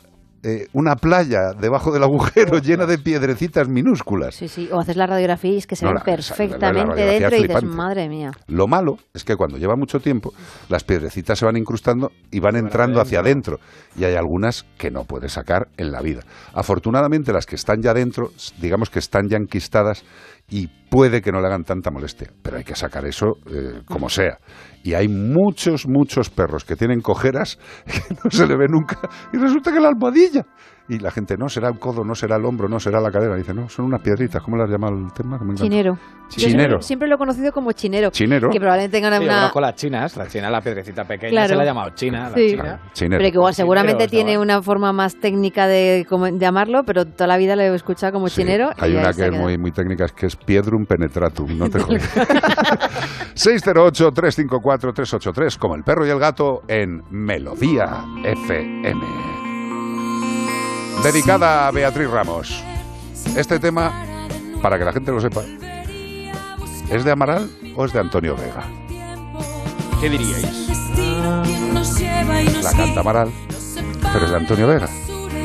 eh, 0.44 0.66
una 0.72 0.96
playa 0.96 1.52
debajo 1.52 1.92
del 1.92 2.02
agujero 2.02 2.58
llena 2.58 2.84
de 2.84 2.98
piedrecitas 2.98 3.68
minúsculas. 3.68 4.34
sí, 4.34 4.48
sí, 4.48 4.68
o 4.72 4.80
haces 4.80 4.96
la 4.96 5.06
radiografía 5.06 5.52
y 5.52 5.58
es 5.58 5.66
que 5.66 5.76
se 5.76 5.84
No, 5.84 5.92
ven 5.94 6.02
perfectamente 6.02 7.00
dentro 7.00 7.36
y 7.36 7.42
dices, 7.46 7.62
madre 7.64 8.08
mía. 8.08 8.32
Lo 8.48 8.66
malo 8.66 8.96
es 9.14 9.24
que 9.24 9.36
cuando 9.36 9.56
lleva 9.58 9.76
mucho 9.76 10.00
tiempo, 10.00 10.32
las 10.68 10.82
piedrecitas 10.84 11.38
se 11.38 11.44
van 11.44 11.56
incrustando 11.56 12.10
y 12.30 12.40
van 12.40 12.56
entrando 12.56 13.00
hacia 13.00 13.20
adentro. 13.20 13.60
Y 13.96 14.04
hay 14.04 14.14
algunas 14.14 14.64
que 14.78 14.90
no 14.90 15.04
puedes 15.04 15.32
sacar 15.32 15.68
en 15.76 15.92
la 15.92 16.00
vida. 16.00 16.22
Afortunadamente, 16.54 17.32
las 17.32 17.46
que 17.46 17.54
están 17.56 17.80
ya 17.80 17.94
dentro, 17.94 18.30
digamos 18.60 18.90
que 18.90 18.98
están 18.98 19.28
ya 19.28 19.36
enquistadas 19.36 20.04
y 20.52 20.68
puede 20.68 21.22
que 21.22 21.32
no 21.32 21.40
le 21.40 21.46
hagan 21.46 21.64
tanta 21.64 21.90
molestia. 21.90 22.30
Pero 22.42 22.58
hay 22.58 22.64
que 22.64 22.76
sacar 22.76 23.06
eso 23.06 23.38
eh, 23.50 23.80
como 23.86 24.10
sea. 24.10 24.36
Y 24.84 24.92
hay 24.92 25.08
muchos, 25.08 25.88
muchos 25.88 26.28
perros 26.28 26.64
que 26.64 26.76
tienen 26.76 27.00
cojeras 27.00 27.58
que 27.86 28.14
no 28.22 28.30
se 28.30 28.46
le 28.46 28.54
ve 28.56 28.66
nunca. 28.68 28.98
Y 29.32 29.38
resulta 29.38 29.72
que 29.72 29.80
la 29.80 29.88
almohadilla. 29.88 30.44
Y 30.92 30.98
la 30.98 31.10
gente, 31.10 31.38
no, 31.38 31.48
será 31.48 31.68
el 31.68 31.78
codo, 31.78 32.04
no 32.04 32.14
será 32.14 32.36
el 32.36 32.44
hombro, 32.44 32.68
no 32.68 32.78
será 32.78 33.00
la 33.00 33.10
cadera. 33.10 33.34
dice, 33.34 33.54
no, 33.54 33.66
son 33.70 33.86
unas 33.86 34.02
piedritas. 34.02 34.42
¿Cómo 34.42 34.58
las 34.58 34.68
llama 34.68 34.90
el 34.90 35.10
tema? 35.14 35.38
Que 35.38 35.44
me 35.44 35.52
encanta. 35.52 35.62
Chinero. 35.70 35.94
Yo 35.94 36.28
Chinero. 36.28 36.58
siempre, 36.82 36.82
siempre 36.82 37.08
lo 37.08 37.14
he 37.14 37.18
conocido 37.18 37.50
como 37.52 37.72
chinero. 37.72 38.10
Chinero. 38.10 38.50
Que 38.50 38.58
probablemente 38.60 38.94
tengan 38.98 39.12
Sí, 39.14 39.18
yo 39.20 39.24
una... 39.24 39.36
conozco 39.38 39.60
las 39.62 39.74
chinas, 39.76 40.16
la 40.18 40.26
china, 40.28 40.50
la 40.50 40.60
piedrecita 40.60 41.04
pequeña, 41.04 41.30
Claro. 41.30 41.48
se 41.48 41.54
la 41.56 41.62
ha 41.62 41.64
llamado 41.64 41.90
china, 41.94 42.28
la 42.28 42.36
Sí. 42.36 42.50
china. 42.50 42.80
Chinero. 42.92 43.18
Pero 43.20 43.30
que 43.32 43.36
igual 43.38 43.54
seguramente 43.54 44.04
Chinero, 44.06 44.10
tiene 44.10 44.32
chaval. 44.32 44.46
una 44.46 44.62
forma 44.62 44.92
más 44.92 45.16
técnica 45.18 45.66
de 45.66 46.06
llamarlo, 46.38 46.84
pero 46.84 47.06
toda 47.06 47.26
la 47.26 47.38
vida 47.38 47.56
lo 47.56 47.62
he 47.62 47.74
escuchado 47.74 48.12
como 48.12 48.28
chinero. 48.28 48.70
Hay 48.78 48.94
una 48.94 49.14
que 49.14 49.24
es 49.26 49.32
muy, 49.32 49.56
muy 49.56 49.72
técnica, 49.72 50.04
es 50.04 50.12
que 50.12 50.26
es 50.26 50.36
piedrum 50.36 50.84
penetratum, 50.84 51.56
no 51.56 51.70
te 51.70 51.78
jodas. 51.80 52.02
608-354-383, 53.34 55.56
como 55.58 55.74
el 55.74 55.84
perro 55.84 56.06
y 56.06 56.10
el 56.10 56.18
gato 56.18 56.62
en 56.68 57.02
Melodía 57.10 58.04
FM. 58.24 59.41
Dedicada 61.02 61.66
a 61.66 61.70
Beatriz 61.72 62.08
Ramos. 62.08 62.62
Este 63.36 63.58
tema, 63.58 63.92
para 64.62 64.78
que 64.78 64.84
la 64.84 64.92
gente 64.92 65.10
lo 65.10 65.20
sepa, 65.20 65.42
¿es 66.90 67.04
de 67.04 67.10
Amaral 67.10 67.50
o 67.74 67.84
es 67.84 67.92
de 67.92 67.98
Antonio 67.98 68.36
Vega? 68.36 68.64
¿Qué 70.00 70.08
diríais? 70.08 70.68
La 72.62 72.72
canta 72.72 73.00
Amaral, 73.00 73.32
pero 74.12 74.26
es 74.26 74.30
de 74.30 74.36
Antonio 74.36 74.68
Vega. 74.68 74.88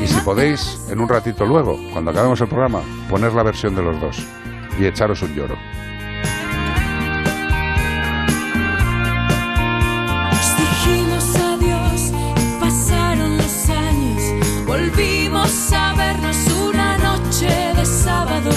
Y 0.00 0.06
si 0.06 0.20
podéis, 0.20 0.80
en 0.90 1.00
un 1.00 1.08
ratito 1.08 1.44
luego, 1.44 1.76
cuando 1.92 2.12
acabemos 2.12 2.40
el 2.40 2.46
programa, 2.46 2.80
poner 3.10 3.32
la 3.32 3.42
versión 3.42 3.74
de 3.74 3.82
los 3.82 4.00
dos 4.00 4.24
y 4.78 4.86
echaros 4.86 5.22
un 5.22 5.34
lloro. 5.34 5.56
De 17.78 17.86
sábado. 17.86 18.50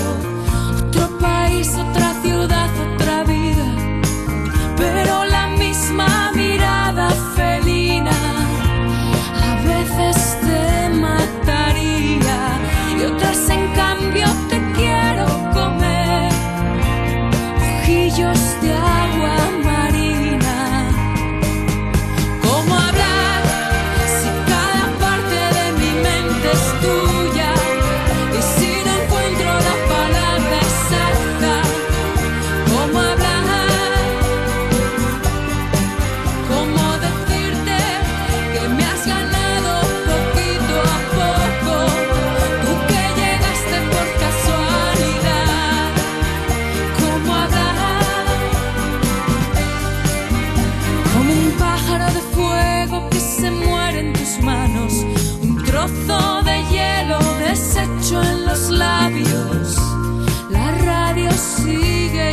Otro 0.80 1.07
país, 1.19 1.69
otra 1.76 2.11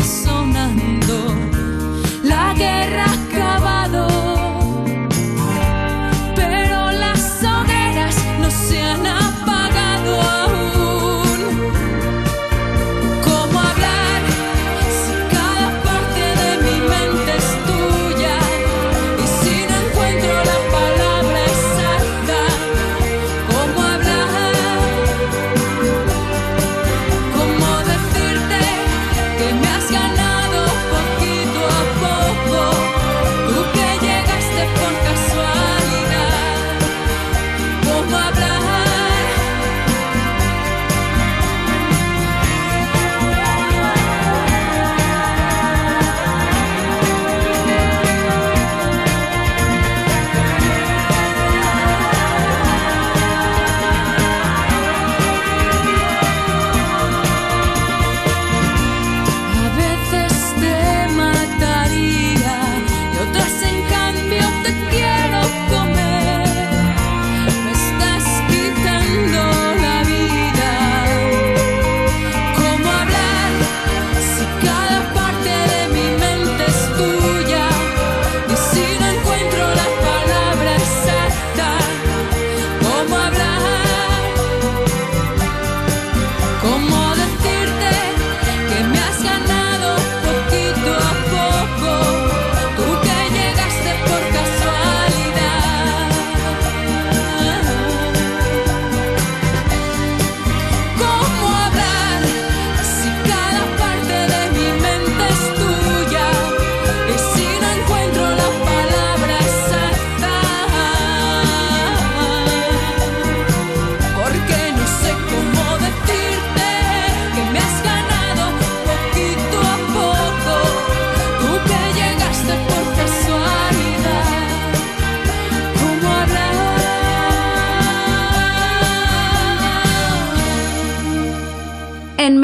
sonando, 0.09 1.35
la 2.23 2.55
guerra 2.55 3.08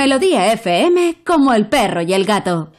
Melodía 0.08 0.52
FM, 0.52 1.22
como 1.24 1.54
el 1.54 1.66
perro 1.66 2.02
y 2.02 2.12
el 2.12 2.26
gato. 2.26 2.70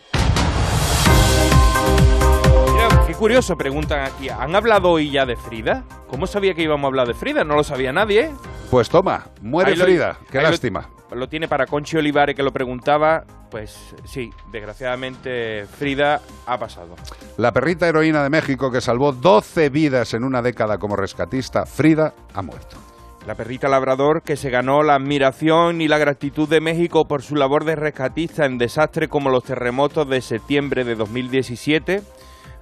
Mira, 2.72 3.04
qué 3.08 3.16
curioso, 3.16 3.58
preguntan 3.58 4.02
aquí. 4.06 4.30
¿Han 4.30 4.56
hablado 4.56 4.92
hoy 4.92 5.10
ya 5.10 5.26
de 5.26 5.36
Frida? 5.36 5.84
¿Cómo 6.08 6.28
sabía 6.28 6.54
que 6.54 6.62
íbamos 6.62 6.84
a 6.84 6.88
hablar 6.90 7.08
de 7.08 7.16
Frida? 7.16 7.44
No 7.44 7.56
lo 7.56 7.64
sabía 7.64 7.92
nadie. 7.92 8.30
Pues 8.70 8.90
toma, 8.90 9.26
muere 9.42 9.72
Ahí 9.72 9.76
lo- 9.78 9.86
Frida, 9.86 10.20
qué 10.30 10.38
ahí 10.38 10.44
lo- 10.44 10.52
lástima. 10.52 10.88
Lo, 11.14 11.28
tiene 11.28 11.48
para 11.48 11.66
Conchi 11.66 11.98
Olivares 11.98 12.36
que 12.36 12.44
lo 12.44 12.54
preguntaba. 12.54 13.24
Pues 13.50 13.76
sí, 14.06 14.30
desgraciadamente 14.52 15.66
Frida 15.80 16.22
ha 16.46 16.60
pasado. 16.60 16.96
La 17.38 17.52
perrita 17.52 17.88
heroína 17.88 18.22
de 18.22 18.30
México 18.30 18.70
que 18.70 18.82
salvó 18.82 19.14
12 19.14 19.70
vidas 19.70 20.14
en 20.14 20.24
una 20.26 20.44
década 20.44 20.78
como 20.78 20.96
rescatista, 20.96 21.66
Frida, 21.66 22.14
ha 22.36 22.44
muerto. 22.44 22.78
La 23.26 23.34
perrita 23.34 23.68
labrador 23.68 24.22
que 24.22 24.38
se 24.38 24.52
ganó 24.52 24.84
la 24.84 24.96
admiración 24.96 25.82
y 25.82 25.88
la 25.88 25.98
gratitud 25.98 26.48
de 26.48 26.62
México 26.62 27.08
por 27.08 27.24
su 27.24 27.36
labor 27.36 27.66
de 27.66 27.76
rescatista 27.76 28.46
en 28.46 28.60
desastres 28.60 29.10
como 29.10 29.32
los 29.32 29.44
terremotos 29.44 30.08
de 30.08 30.22
septiembre 30.22 30.84
de 30.84 30.94
2017 30.94 32.04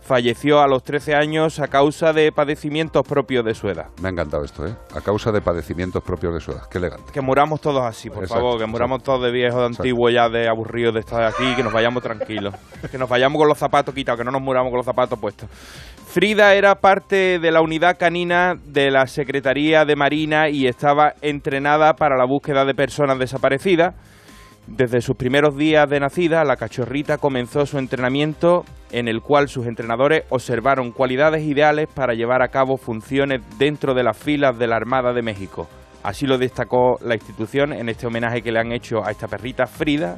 falleció 0.03 0.61
a 0.61 0.67
los 0.67 0.83
13 0.83 1.15
años 1.15 1.59
a 1.59 1.67
causa 1.67 2.11
de 2.13 2.31
padecimientos 2.31 3.07
propios 3.07 3.45
de 3.45 3.55
su 3.55 3.69
edad. 3.69 3.87
Me 4.01 4.09
ha 4.09 4.11
encantado 4.11 4.43
esto, 4.43 4.67
¿eh? 4.67 4.75
A 4.95 5.01
causa 5.01 5.31
de 5.31 5.41
padecimientos 5.41 6.03
propios 6.03 6.33
de 6.33 6.41
su 6.41 6.51
edad. 6.51 6.67
Qué 6.69 6.77
elegante. 6.77 7.11
Que 7.11 7.21
muramos 7.21 7.61
todos 7.61 7.81
así, 7.83 8.09
por 8.09 8.23
Exacto, 8.23 8.43
favor, 8.43 8.59
que 8.59 8.65
muramos 8.65 9.01
todos 9.01 9.23
de 9.23 9.31
viejos, 9.31 9.59
de 9.59 9.65
antiguos, 9.65 10.13
ya 10.13 10.27
de 10.29 10.47
aburridos 10.47 10.93
de 10.93 10.99
estar 10.99 11.23
aquí, 11.23 11.55
que 11.55 11.63
nos 11.63 11.71
vayamos 11.71 12.03
tranquilos. 12.03 12.53
que 12.91 12.97
nos 12.97 13.07
vayamos 13.07 13.39
con 13.39 13.47
los 13.47 13.57
zapatos 13.57 13.95
quitados, 13.95 14.19
que 14.19 14.25
no 14.25 14.31
nos 14.31 14.41
muramos 14.41 14.69
con 14.69 14.77
los 14.77 14.85
zapatos 14.85 15.17
puestos. 15.17 15.49
Frida 16.13 16.53
era 16.53 16.75
parte 16.75 17.39
de 17.39 17.51
la 17.51 17.61
unidad 17.61 17.97
canina 17.97 18.55
de 18.65 18.91
la 18.91 19.07
Secretaría 19.07 19.85
de 19.85 19.95
Marina 19.95 20.49
y 20.49 20.67
estaba 20.67 21.13
entrenada 21.21 21.93
para 21.93 22.17
la 22.17 22.25
búsqueda 22.25 22.65
de 22.65 22.75
personas 22.75 23.17
desaparecidas. 23.17 23.95
Desde 24.67 25.01
sus 25.01 25.17
primeros 25.17 25.57
días 25.57 25.89
de 25.89 25.99
nacida, 25.99 26.43
la 26.45 26.55
cachorrita 26.55 27.17
comenzó 27.17 27.65
su 27.65 27.77
entrenamiento 27.77 28.63
en 28.91 29.07
el 29.07 29.21
cual 29.21 29.49
sus 29.49 29.67
entrenadores 29.67 30.23
observaron 30.29 30.91
cualidades 30.91 31.43
ideales 31.43 31.87
para 31.93 32.13
llevar 32.13 32.41
a 32.41 32.47
cabo 32.47 32.77
funciones 32.77 33.41
dentro 33.57 33.93
de 33.93 34.03
las 34.03 34.17
filas 34.17 34.57
de 34.57 34.67
la 34.67 34.77
Armada 34.77 35.13
de 35.13 35.21
México. 35.21 35.67
Así 36.03 36.25
lo 36.25 36.37
destacó 36.37 36.97
la 37.01 37.15
institución 37.15 37.73
en 37.73 37.89
este 37.89 38.07
homenaje 38.07 38.41
que 38.41 38.51
le 38.51 38.59
han 38.59 38.71
hecho 38.71 39.03
a 39.03 39.11
esta 39.11 39.27
perrita 39.27 39.65
Frida, 39.65 40.17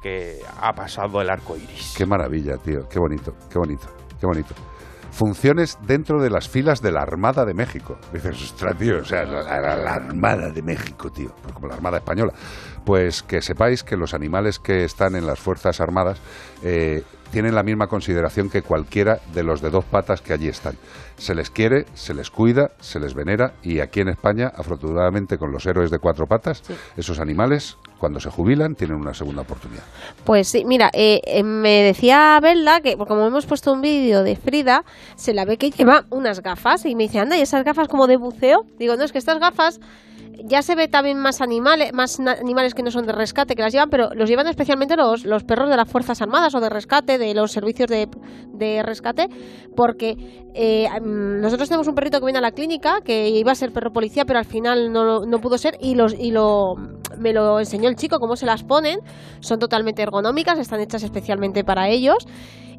que 0.00 0.38
ha 0.60 0.72
pasado 0.72 1.20
el 1.20 1.28
arco 1.28 1.56
iris. 1.56 1.94
Qué 1.96 2.06
maravilla, 2.06 2.56
tío. 2.58 2.88
Qué 2.88 2.98
bonito, 2.98 3.32
qué 3.50 3.58
bonito, 3.58 3.88
qué 4.20 4.26
bonito. 4.26 4.54
Funciones 5.10 5.78
dentro 5.86 6.22
de 6.22 6.30
las 6.30 6.48
filas 6.48 6.80
de 6.80 6.92
la 6.92 7.00
Armada 7.00 7.44
de 7.44 7.54
México. 7.54 7.98
Dices, 8.12 8.40
ostras, 8.40 8.76
tío, 8.78 8.98
o 8.98 9.04
sea, 9.04 9.24
la, 9.24 9.94
Armada 9.94 10.50
de 10.50 10.62
México, 10.62 11.10
tío. 11.10 11.30
Pues 11.42 11.54
como 11.54 11.66
la 11.66 11.74
Armada 11.74 11.98
Española. 11.98 12.32
Pues 12.88 13.22
que 13.22 13.42
sepáis 13.42 13.84
que 13.84 13.98
los 13.98 14.14
animales 14.14 14.58
que 14.58 14.82
están 14.82 15.14
en 15.14 15.26
las 15.26 15.38
Fuerzas 15.38 15.78
Armadas 15.78 16.16
eh, 16.62 17.02
tienen 17.30 17.54
la 17.54 17.62
misma 17.62 17.86
consideración 17.86 18.48
que 18.48 18.62
cualquiera 18.62 19.20
de 19.34 19.42
los 19.42 19.60
de 19.60 19.68
dos 19.68 19.84
patas 19.84 20.22
que 20.22 20.32
allí 20.32 20.48
están. 20.48 20.74
Se 21.18 21.34
les 21.34 21.50
quiere, 21.50 21.84
se 21.92 22.14
les 22.14 22.30
cuida, 22.30 22.70
se 22.80 22.98
les 22.98 23.12
venera 23.12 23.52
y 23.62 23.80
aquí 23.80 24.00
en 24.00 24.08
España, 24.08 24.50
afortunadamente 24.56 25.36
con 25.36 25.52
los 25.52 25.66
héroes 25.66 25.90
de 25.90 25.98
cuatro 25.98 26.26
patas, 26.26 26.62
esos 26.96 27.20
animales, 27.20 27.76
cuando 27.98 28.20
se 28.20 28.30
jubilan, 28.30 28.74
tienen 28.74 28.96
una 28.96 29.12
segunda 29.12 29.42
oportunidad. 29.42 29.82
Pues 30.24 30.48
sí, 30.48 30.64
mira, 30.64 30.88
eh, 30.94 31.20
eh, 31.26 31.42
me 31.42 31.82
decía 31.82 32.40
Belda 32.40 32.80
que 32.80 32.96
como 32.96 33.26
hemos 33.26 33.44
puesto 33.44 33.70
un 33.70 33.82
vídeo 33.82 34.22
de 34.22 34.34
Frida, 34.34 34.86
se 35.14 35.34
la 35.34 35.44
ve 35.44 35.58
que 35.58 35.70
lleva 35.70 36.06
unas 36.08 36.40
gafas 36.40 36.86
y 36.86 36.94
me 36.94 37.02
dice, 37.02 37.20
anda, 37.20 37.36
¿y 37.36 37.42
esas 37.42 37.66
gafas 37.66 37.86
como 37.86 38.06
de 38.06 38.16
buceo? 38.16 38.64
Digo, 38.78 38.96
no, 38.96 39.04
es 39.04 39.12
que 39.12 39.18
estas 39.18 39.38
gafas 39.40 39.78
ya 40.44 40.62
se 40.62 40.74
ve 40.74 40.88
también 40.88 41.18
más 41.18 41.40
animales, 41.40 41.92
más 41.92 42.20
animales 42.20 42.74
que 42.74 42.82
no 42.82 42.90
son 42.90 43.06
de 43.06 43.12
rescate 43.12 43.54
que 43.54 43.62
las 43.62 43.72
llevan, 43.72 43.90
pero 43.90 44.10
los 44.14 44.28
llevan 44.28 44.46
especialmente 44.46 44.96
los, 44.96 45.24
los 45.24 45.44
perros 45.44 45.68
de 45.68 45.76
las 45.76 45.90
Fuerzas 45.90 46.22
Armadas 46.22 46.54
o 46.54 46.60
de 46.60 46.68
rescate, 46.68 47.18
de 47.18 47.34
los 47.34 47.52
servicios 47.52 47.88
de, 47.88 48.08
de 48.52 48.82
rescate, 48.82 49.28
porque 49.74 50.16
eh, 50.54 50.88
mm, 51.00 51.40
nosotros 51.40 51.68
tenemos 51.68 51.88
un 51.88 51.94
perrito 51.94 52.20
que 52.20 52.26
viene 52.26 52.38
a 52.38 52.42
la 52.42 52.52
clínica 52.52 53.00
que 53.04 53.28
iba 53.28 53.52
a 53.52 53.54
ser 53.54 53.72
perro 53.72 53.92
policía, 53.92 54.24
pero 54.24 54.38
al 54.38 54.44
final 54.44 54.92
no, 54.92 55.20
no 55.26 55.38
pudo 55.40 55.58
ser 55.58 55.76
y, 55.80 55.94
los, 55.94 56.14
y 56.14 56.30
lo, 56.30 56.74
me 57.18 57.32
lo 57.32 57.58
enseñó 57.58 57.88
el 57.88 57.96
chico 57.96 58.18
cómo 58.18 58.36
se 58.36 58.46
las 58.46 58.62
ponen. 58.62 59.00
Son 59.40 59.58
totalmente 59.58 60.02
ergonómicas, 60.02 60.58
están 60.58 60.80
hechas 60.80 61.02
especialmente 61.02 61.64
para 61.64 61.88
ellos. 61.88 62.26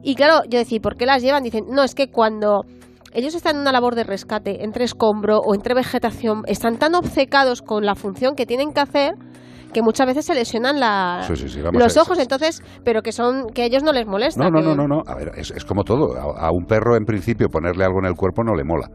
Y 0.01 0.15
claro, 0.15 0.43
yo 0.49 0.59
decía, 0.59 0.79
¿por 0.81 0.95
qué 0.95 1.05
las 1.05 1.21
llevan? 1.21 1.43
Dicen, 1.43 1.65
no, 1.69 1.83
es 1.83 1.93
que 1.93 2.09
cuando 2.09 2.65
ellos 3.13 3.35
están 3.35 3.55
en 3.55 3.61
una 3.61 3.71
labor 3.71 3.95
de 3.95 4.03
rescate 4.03 4.63
entre 4.63 4.83
escombro 4.85 5.39
o 5.39 5.53
entre 5.55 5.73
vegetación, 5.73 6.43
están 6.47 6.77
tan 6.77 6.95
obcecados 6.95 7.61
con 7.61 7.85
la 7.85 7.95
función 7.95 8.35
que 8.35 8.45
tienen 8.45 8.71
que 8.73 8.79
hacer 8.81 9.13
que 9.73 9.83
muchas 9.83 10.07
veces 10.07 10.25
se 10.25 10.33
lesionan 10.33 10.79
la- 10.79 11.23
Sí, 11.27 11.35
sí, 11.35 11.47
sí, 11.47 11.61
vamos, 11.61 11.79
los 11.79 11.95
ojos, 11.97 12.17
entonces, 12.17 12.63
pero 12.83 13.03
que 13.03 13.11
son 13.11 13.47
que 13.53 13.61
a 13.61 13.65
ellos 13.65 13.83
no 13.83 13.91
les 13.93 14.07
molesta. 14.07 14.43
No, 14.43 14.49
no, 14.49 14.59
que- 14.61 14.65
no, 14.65 14.75
no, 14.75 14.87
no. 14.87 15.01
A 15.05 15.13
ver, 15.15 15.31
es, 15.37 15.51
es 15.51 15.63
como 15.63 15.83
todo. 15.83 16.15
A, 16.17 16.47
a 16.47 16.51
un 16.51 16.65
perro, 16.65 16.95
en 16.97 17.05
principio, 17.05 17.49
ponerle 17.49 17.83
algo 17.85 17.99
en 17.99 18.05
el 18.05 18.15
cuerpo 18.15 18.43
no 18.43 18.55
le 18.55 18.63
mola. 18.63 18.87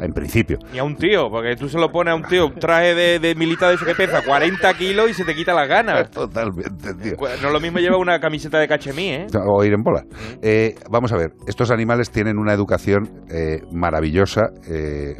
En 0.00 0.12
principio. 0.12 0.58
Ni 0.72 0.78
a 0.78 0.84
un 0.84 0.96
tío, 0.96 1.28
porque 1.30 1.54
tú 1.56 1.68
se 1.68 1.78
lo 1.78 1.88
pones 1.90 2.12
a 2.12 2.16
un 2.16 2.22
tío, 2.24 2.46
un 2.46 2.54
traje 2.54 2.94
de, 2.94 3.18
de 3.20 3.34
militar 3.36 3.68
de 3.68 3.76
eso 3.76 3.84
que 3.86 3.94
pesa 3.94 4.22
40 4.24 4.74
kilos 4.74 5.10
y 5.10 5.14
se 5.14 5.24
te 5.24 5.34
quita 5.34 5.54
las 5.54 5.68
ganas. 5.68 6.10
Totalmente, 6.10 6.94
tío. 6.94 7.12
No 7.18 7.26
es 7.48 7.52
lo 7.52 7.60
mismo 7.60 7.78
lleva 7.78 7.96
una 7.96 8.18
camiseta 8.18 8.58
de 8.58 8.66
cachemí, 8.68 9.08
¿eh? 9.10 9.26
O 9.46 9.64
ir 9.64 9.72
en 9.72 9.82
bola. 9.82 10.02
Eh, 10.42 10.74
vamos 10.90 11.12
a 11.12 11.16
ver, 11.16 11.32
estos 11.46 11.70
animales 11.70 12.10
tienen 12.10 12.38
una 12.38 12.52
educación 12.52 13.08
eh, 13.30 13.60
maravillosa. 13.72 14.42
eh, 14.68 15.14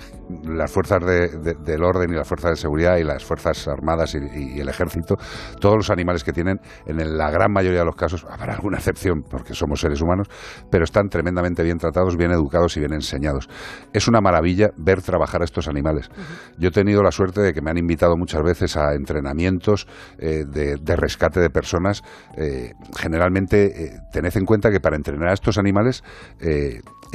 las 0.44 0.72
fuerzas 0.72 1.04
de- 1.04 1.28
de- 1.38 1.54
del 1.64 1.82
orden 1.84 2.10
y 2.10 2.14
las 2.16 2.26
fuerzas 2.26 2.52
de 2.52 2.56
seguridad 2.56 2.96
y 2.96 3.04
las 3.04 3.22
fuerzas 3.22 3.68
armadas 3.68 4.14
y, 4.14 4.18
y- 4.18 4.56
y 4.56 4.60
el 4.60 4.68
ejército, 4.70 5.16
todos 5.60 5.76
los 5.76 5.90
animales 5.90 6.24
que 6.24 6.32
tienen, 6.32 6.56
en 6.86 7.18
la 7.18 7.30
gran 7.30 7.52
mayoría 7.52 7.80
de 7.80 7.84
los 7.84 7.94
casos, 7.94 8.24
habrá 8.30 8.54
alguna 8.54 8.78
excepción 8.78 9.22
porque 9.28 9.52
somos 9.54 9.80
seres 9.80 10.00
humanos, 10.00 10.28
pero 10.70 10.84
están 10.84 11.08
tremendamente 11.08 11.62
bien 11.62 11.76
tratados, 11.76 12.16
bien 12.16 12.30
educados 12.32 12.74
y 12.78 12.80
bien 12.80 12.94
enseñados. 12.94 13.48
Es 13.92 14.08
una 14.08 14.20
maravilla 14.22 14.63
ver 14.76 15.02
trabajar 15.02 15.42
a 15.42 15.44
estos 15.44 15.68
animales. 15.68 16.10
Yo 16.58 16.68
he 16.68 16.72
tenido 16.72 17.02
la 17.02 17.10
suerte 17.10 17.40
de 17.40 17.52
que 17.52 17.60
me 17.60 17.70
han 17.70 17.78
invitado 17.78 18.16
muchas 18.16 18.42
veces 18.42 18.76
a 18.76 18.94
entrenamientos 18.94 19.86
eh, 20.18 20.44
de, 20.46 20.76
de 20.76 20.96
rescate 20.96 21.40
de 21.40 21.50
personas. 21.50 22.02
eh, 22.36 22.72
generalmente, 22.96 23.84
eh, 23.84 24.00
tened 24.12 24.36
en 24.36 24.44
cuenta 24.44 24.70
que 24.70 24.80
para 24.80 24.96
entrenar 24.96 25.28
a 25.28 25.34
estos 25.34 25.58
animales, 25.58 26.02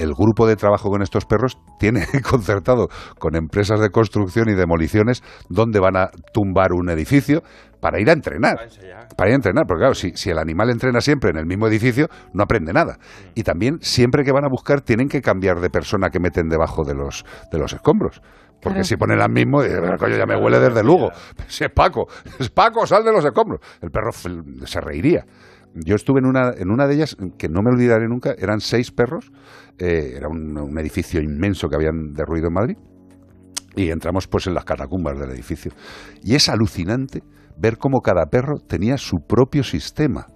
el 0.01 0.13
grupo 0.13 0.47
de 0.47 0.55
trabajo 0.55 0.89
con 0.89 1.01
estos 1.01 1.25
perros 1.25 1.57
tiene 1.79 2.05
concertado 2.29 2.87
con 3.17 3.35
empresas 3.35 3.79
de 3.79 3.89
construcción 3.89 4.49
y 4.49 4.55
demoliciones 4.55 5.23
donde 5.49 5.79
van 5.79 5.97
a 5.97 6.09
tumbar 6.33 6.73
un 6.73 6.89
edificio 6.89 7.43
para 7.79 7.99
ir 7.99 8.09
a 8.09 8.13
entrenar. 8.13 8.57
Para 9.15 9.29
ir 9.29 9.33
a 9.33 9.35
entrenar, 9.35 9.65
porque 9.65 9.81
claro, 9.81 9.95
si, 9.95 10.11
si 10.11 10.29
el 10.29 10.37
animal 10.37 10.69
entrena 10.69 11.01
siempre 11.01 11.29
en 11.29 11.37
el 11.37 11.45
mismo 11.45 11.67
edificio, 11.67 12.07
no 12.33 12.43
aprende 12.43 12.73
nada. 12.73 12.97
Y 13.35 13.43
también, 13.43 13.77
siempre 13.81 14.23
que 14.23 14.31
van 14.31 14.45
a 14.45 14.49
buscar, 14.49 14.81
tienen 14.81 15.07
que 15.07 15.21
cambiar 15.21 15.59
de 15.59 15.69
persona 15.69 16.09
que 16.09 16.19
meten 16.19 16.49
debajo 16.49 16.83
de 16.83 16.93
los, 16.93 17.25
de 17.51 17.57
los 17.57 17.73
escombros. 17.73 18.21
Porque 18.61 18.79
Claro. 18.79 18.83
si 18.83 18.97
ponen 18.97 19.21
al 19.21 19.31
mismo, 19.31 19.63
eh, 19.63 19.69
coño, 19.97 20.17
ya 20.17 20.25
me 20.25 20.35
huele 20.35 20.59
desde 20.59 20.83
Lugo. 20.83 21.09
Si 21.47 21.63
es 21.63 21.71
Paco, 21.71 22.07
es 22.39 22.49
Paco, 22.49 22.85
sal 22.85 23.03
de 23.05 23.11
los 23.13 23.23
escombros. 23.23 23.61
El 23.81 23.89
perro 23.89 24.11
se 24.11 24.81
reiría. 24.81 25.25
Yo 25.73 25.95
estuve 25.95 26.19
en 26.19 26.25
una, 26.25 26.51
en 26.57 26.71
una 26.71 26.87
de 26.87 26.95
ellas 26.95 27.15
que 27.37 27.47
no 27.47 27.61
me 27.61 27.69
olvidaré 27.69 28.07
nunca, 28.07 28.33
eran 28.37 28.59
seis 28.59 28.91
perros, 28.91 29.31
eh, 29.77 30.13
era 30.15 30.27
un, 30.27 30.77
edificio 30.79 31.21
inmenso 31.21 31.67
que 31.69 31.75
habían 31.75 32.13
derruido 32.13 32.47
en 32.47 32.53
Madrid, 32.53 32.77
y 33.75 33.91
entramos 33.91 34.27
pues 34.27 34.47
en 34.47 34.55
las 34.55 34.65
catacumbas 34.65 35.19
del 35.19 35.31
edificio. 35.31 35.71
Y 36.23 36.35
es 36.35 36.49
alucinante 36.49 37.21
ver 37.57 37.77
cómo 37.77 38.01
cada 38.01 38.25
perro 38.25 38.57
tenía 38.59 38.97
su 38.97 39.19
propio 39.27 39.63
sistema. 39.63 40.27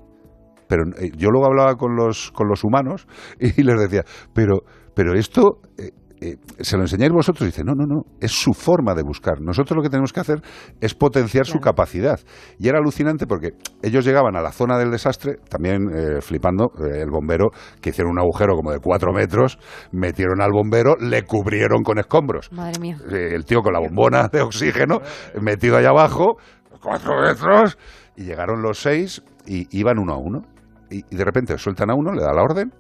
Pero 0.67 0.83
eh, 0.97 1.11
yo 1.17 1.29
luego 1.29 1.47
hablaba 1.47 1.75
con 1.75 1.95
los, 1.95 2.31
con 2.31 2.47
los 2.47 2.63
humanos 2.63 3.07
y 3.39 3.63
les 3.63 3.79
decía, 3.79 4.03
pero, 4.33 4.61
pero 4.95 5.13
esto 5.15 5.61
eh, 5.77 5.91
eh, 6.23 6.37
se 6.59 6.77
lo 6.77 6.83
enseñáis 6.83 7.11
vosotros. 7.11 7.41
Y 7.41 7.45
dice, 7.47 7.63
no, 7.65 7.73
no, 7.75 7.85
no, 7.85 8.03
es 8.21 8.31
su 8.31 8.53
forma 8.53 8.95
de 8.95 9.03
buscar. 9.03 9.41
Nosotros 9.41 9.75
lo 9.75 9.83
que 9.83 9.89
tenemos 9.89 10.13
que 10.13 10.21
hacer 10.21 10.41
es 10.79 10.93
potenciar 10.93 11.45
su 11.45 11.59
capacidad. 11.59 12.17
Y 12.57 12.69
era 12.69 12.79
alucinante 12.79 13.27
porque 13.27 13.51
ellos 13.81 14.05
llegaban 14.05 14.37
a 14.37 14.41
la 14.41 14.53
zona 14.53 14.77
del 14.77 14.89
desastre, 14.89 15.35
también 15.49 15.89
eh, 15.93 16.21
flipando, 16.21 16.71
eh, 16.79 17.01
el 17.01 17.09
bombero, 17.09 17.49
que 17.81 17.89
hicieron 17.89 18.13
un 18.13 18.19
agujero 18.19 18.55
como 18.55 18.71
de 18.71 18.79
cuatro 18.79 19.11
metros, 19.11 19.59
metieron 19.91 20.41
al 20.41 20.51
bombero, 20.51 20.95
le 20.97 21.23
cubrieron 21.23 21.83
con 21.83 21.99
escombros. 21.99 22.49
Madre 22.53 22.79
mía. 22.79 22.97
El 23.09 23.43
tío 23.43 23.61
con 23.61 23.73
la 23.73 23.79
bombona 23.79 24.29
de 24.29 24.41
oxígeno 24.41 24.99
metido 25.41 25.75
allá 25.75 25.89
abajo, 25.89 26.37
cuatro 26.81 27.21
metros, 27.21 27.77
y 28.15 28.23
llegaron 28.23 28.61
los 28.61 28.81
seis 28.81 29.21
y 29.45 29.67
iban 29.77 29.99
uno 29.99 30.13
a 30.13 30.17
uno. 30.17 30.41
Y, 30.89 31.03
y 31.09 31.15
de 31.17 31.25
repente 31.25 31.57
sueltan 31.57 31.89
a 31.89 31.95
uno, 31.95 32.13
le 32.13 32.21
da 32.21 32.33
la 32.33 32.43
orden, 32.43 32.71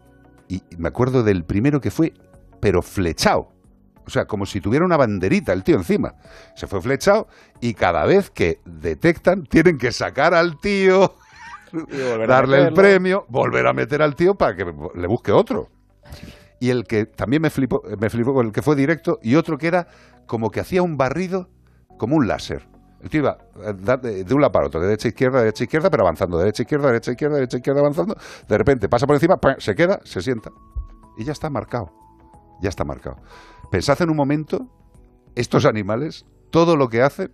y 0.47 0.61
me 0.77 0.89
acuerdo 0.89 1.23
del 1.23 1.43
primero 1.43 1.79
que 1.79 1.89
fue, 1.89 2.13
pero 2.63 2.81
flechado. 2.81 3.49
O 4.05 4.09
sea, 4.09 4.23
como 4.23 4.45
si 4.45 4.61
tuviera 4.61 4.85
una 4.85 4.95
banderita 4.95 5.51
el 5.51 5.63
tío 5.65 5.75
encima. 5.75 6.13
Se 6.55 6.65
fue 6.65 6.81
flechado 6.81 7.27
y 7.59 7.73
cada 7.73 8.05
vez 8.05 8.29
que 8.29 8.59
detectan 8.63 9.43
tienen 9.43 9.77
que 9.77 9.91
sacar 9.91 10.33
al 10.33 10.57
tío, 10.61 11.13
darle 12.25 12.61
el 12.61 12.73
premio, 12.73 13.25
volver 13.27 13.67
a 13.67 13.73
meter 13.73 14.01
al 14.01 14.15
tío 14.15 14.35
para 14.35 14.55
que 14.55 14.63
le 14.63 15.07
busque 15.07 15.33
otro 15.33 15.67
y 16.61 16.69
el 16.69 16.85
que 16.85 17.05
también 17.05 17.41
me 17.41 17.49
flipó, 17.49 17.81
me 17.99 18.09
flipó 18.09 18.33
con 18.33 18.45
el 18.45 18.53
que 18.53 18.61
fue 18.61 18.77
directo 18.77 19.19
y 19.21 19.35
otro 19.35 19.57
que 19.57 19.67
era 19.67 19.87
como 20.25 20.49
que 20.49 20.61
hacía 20.61 20.81
un 20.81 20.95
barrido 20.95 21.49
como 21.97 22.15
un 22.15 22.29
láser. 22.29 22.65
El 23.01 23.09
tío 23.09 23.19
iba 23.19 23.37
eh, 23.57 23.73
de 23.73 24.23
de 24.23 24.33
un 24.33 24.39
lado 24.39 24.53
para 24.53 24.67
otro, 24.67 24.79
de 24.79 24.87
derecha 24.87 25.09
a 25.09 25.11
izquierda, 25.11 25.39
derecha 25.39 25.63
a 25.63 25.65
izquierda, 25.65 25.89
pero 25.89 26.03
avanzando, 26.03 26.37
derecha 26.37 26.61
a 26.61 26.63
izquierda, 26.63 26.87
derecha 26.87 27.11
a 27.11 27.13
izquierda, 27.13 27.35
derecha 27.35 27.57
a 27.57 27.59
izquierda, 27.59 27.81
avanzando. 27.81 28.15
De 28.47 28.57
repente 28.57 28.87
pasa 28.87 29.05
por 29.05 29.17
encima, 29.17 29.35
se 29.57 29.75
queda, 29.75 29.99
se 30.05 30.21
sienta 30.21 30.49
y 31.17 31.25
ya 31.25 31.33
está 31.33 31.49
marcado. 31.49 32.02
Ya 32.63 32.69
está 32.69 32.85
marcado. 32.85 33.17
Pensad 33.69 34.01
en 34.01 34.09
un 34.09 34.15
momento, 34.15 34.69
estos 35.35 35.65
animales, 35.65 36.25
todo 36.49 36.77
lo 36.77 36.87
que 36.87 37.01
hacen, 37.01 37.31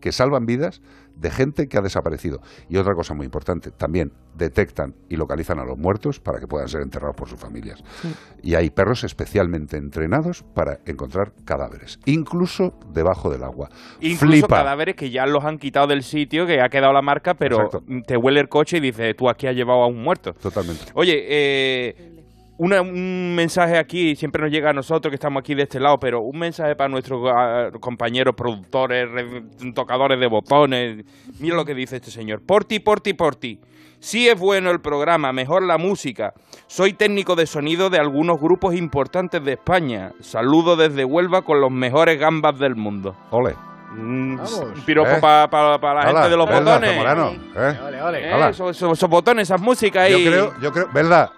que 0.00 0.12
salvan 0.12 0.46
vidas 0.46 0.80
de 1.14 1.30
gente 1.30 1.68
que 1.68 1.76
ha 1.76 1.82
desaparecido. 1.82 2.40
Y 2.70 2.78
otra 2.78 2.94
cosa 2.94 3.12
muy 3.14 3.26
importante, 3.26 3.70
también 3.70 4.12
detectan 4.34 4.94
y 5.10 5.16
localizan 5.16 5.58
a 5.58 5.64
los 5.64 5.78
muertos 5.78 6.20
para 6.20 6.40
que 6.40 6.46
puedan 6.46 6.68
ser 6.68 6.80
enterrados 6.80 7.14
por 7.14 7.28
sus 7.28 7.38
familias. 7.38 7.84
Y 8.42 8.54
hay 8.54 8.70
perros 8.70 9.04
especialmente 9.04 9.76
entrenados 9.76 10.42
para 10.54 10.78
encontrar 10.86 11.34
cadáveres, 11.44 12.00
incluso 12.06 12.78
debajo 12.92 13.30
del 13.30 13.44
agua. 13.44 13.68
Incluso 14.00 14.26
Flipa. 14.46 14.56
cadáveres 14.56 14.96
que 14.96 15.10
ya 15.10 15.26
los 15.26 15.44
han 15.44 15.58
quitado 15.58 15.86
del 15.86 16.02
sitio, 16.02 16.46
que 16.46 16.62
ha 16.62 16.70
quedado 16.70 16.94
la 16.94 17.02
marca, 17.02 17.34
pero 17.34 17.66
Exacto. 17.66 17.84
te 18.06 18.16
huele 18.16 18.40
el 18.40 18.48
coche 18.48 18.78
y 18.78 18.80
dices, 18.80 19.14
tú 19.14 19.28
aquí 19.28 19.46
has 19.46 19.54
llevado 19.54 19.82
a 19.82 19.86
un 19.86 20.02
muerto. 20.02 20.32
Totalmente. 20.32 20.86
Oye, 20.94 21.26
eh, 21.28 22.11
una- 22.58 22.80
un 22.82 23.34
mensaje 23.34 23.76
aquí, 23.78 24.14
siempre 24.16 24.42
nos 24.42 24.50
llega 24.50 24.70
a 24.70 24.72
nosotros 24.72 25.10
que 25.10 25.16
estamos 25.16 25.40
aquí 25.40 25.54
de 25.54 25.62
este 25.64 25.80
lado, 25.80 25.98
pero 25.98 26.20
un 26.20 26.38
mensaje 26.38 26.76
para 26.76 26.88
nuestros 26.88 27.22
ah, 27.34 27.70
compañeros 27.80 28.34
productores, 28.36 29.10
re- 29.10 29.42
tocadores 29.74 30.18
de 30.20 30.26
botones. 30.26 31.04
Mira 31.40 31.56
lo 31.56 31.64
que 31.64 31.74
dice 31.74 31.96
este 31.96 32.10
señor. 32.10 32.42
Por 32.44 32.64
ti, 32.64 32.78
por 32.80 33.00
ti, 33.00 33.14
por 33.14 33.34
ti. 33.36 33.60
Sí 33.98 34.28
es 34.28 34.38
bueno 34.38 34.70
el 34.72 34.80
programa, 34.80 35.32
mejor 35.32 35.62
la 35.62 35.78
música. 35.78 36.32
Soy 36.66 36.92
técnico 36.92 37.36
de 37.36 37.46
sonido 37.46 37.88
de 37.88 37.98
algunos 37.98 38.40
grupos 38.40 38.74
importantes 38.74 39.44
de 39.44 39.52
España. 39.52 40.10
Saludo 40.20 40.74
desde 40.76 41.04
Huelva 41.04 41.42
con 41.42 41.60
los 41.60 41.70
mejores 41.70 42.18
gambas 42.18 42.58
del 42.58 42.74
mundo. 42.74 43.14
Ole. 43.30 43.54
Un 43.92 44.40
piropo 44.86 45.10
Eh. 45.10 45.20
para 45.20 45.94
la 45.94 46.02
gente 46.06 46.28
de 46.30 46.36
los 46.36 46.48
botones. 46.48 46.90
¿eh? 46.90 46.96
Eh, 47.56 48.32
Hala. 48.32 48.48
esos, 48.48 48.74
esos- 48.76 48.92
esos 48.98 49.08
botones, 49.10 49.48
esas 49.48 49.60
músicas 49.60 50.08
Yo 50.10 50.18
y... 50.18 50.24
creo, 50.26 50.52
yo 50.60 50.72
creo, 50.72 50.88
¿verdad? 50.92 51.30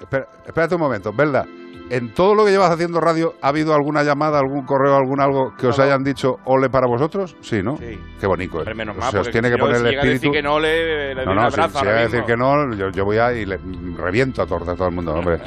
Espera- 0.00 0.28
espérate 0.46 0.74
un 0.74 0.80
momento, 0.80 1.12
¿verdad? 1.12 1.44
En 1.90 2.14
todo 2.14 2.34
lo 2.36 2.44
que 2.44 2.52
llevas 2.52 2.70
haciendo 2.70 3.00
radio, 3.00 3.34
¿ha 3.42 3.48
habido 3.48 3.74
alguna 3.74 4.04
llamada, 4.04 4.38
algún 4.38 4.64
correo, 4.64 4.94
algún 4.94 5.20
algo 5.20 5.54
que 5.56 5.66
os 5.66 5.78
hayan 5.80 6.04
dicho 6.04 6.36
ole 6.44 6.70
para 6.70 6.86
vosotros? 6.86 7.36
Sí, 7.40 7.62
¿no? 7.64 7.76
Sí. 7.78 7.98
Qué 8.20 8.26
bonito. 8.28 8.58
Hombre, 8.58 8.74
menos 8.76 8.94
Se 9.10 9.18
os 9.18 9.28
tiene 9.30 9.50
que 9.50 9.58
poner 9.58 9.78
si 9.78 9.82
el 9.82 9.88
llega 9.90 10.02
a 10.02 10.04
decir 10.04 10.14
espíritu. 10.14 10.32
que 10.32 10.42
no, 10.42 10.60
le, 10.60 11.14
le 11.16 11.24
doy 11.24 11.26
no, 11.26 11.34
no, 11.34 11.50
si, 11.50 11.60
abrazo 11.60 11.78
si 11.80 11.84
llega 11.84 11.98
a 11.98 12.02
decir 12.02 12.22
que 12.24 12.36
no, 12.36 12.72
yo, 12.74 12.90
yo 12.90 13.04
voy 13.04 13.18
a 13.18 13.32
y 13.32 13.44
le 13.44 13.58
reviento 13.96 14.40
a 14.40 14.46
torta 14.46 14.70
a 14.72 14.76
todo 14.76 14.86
el 14.86 14.94
mundo, 14.94 15.14
hombre. 15.14 15.40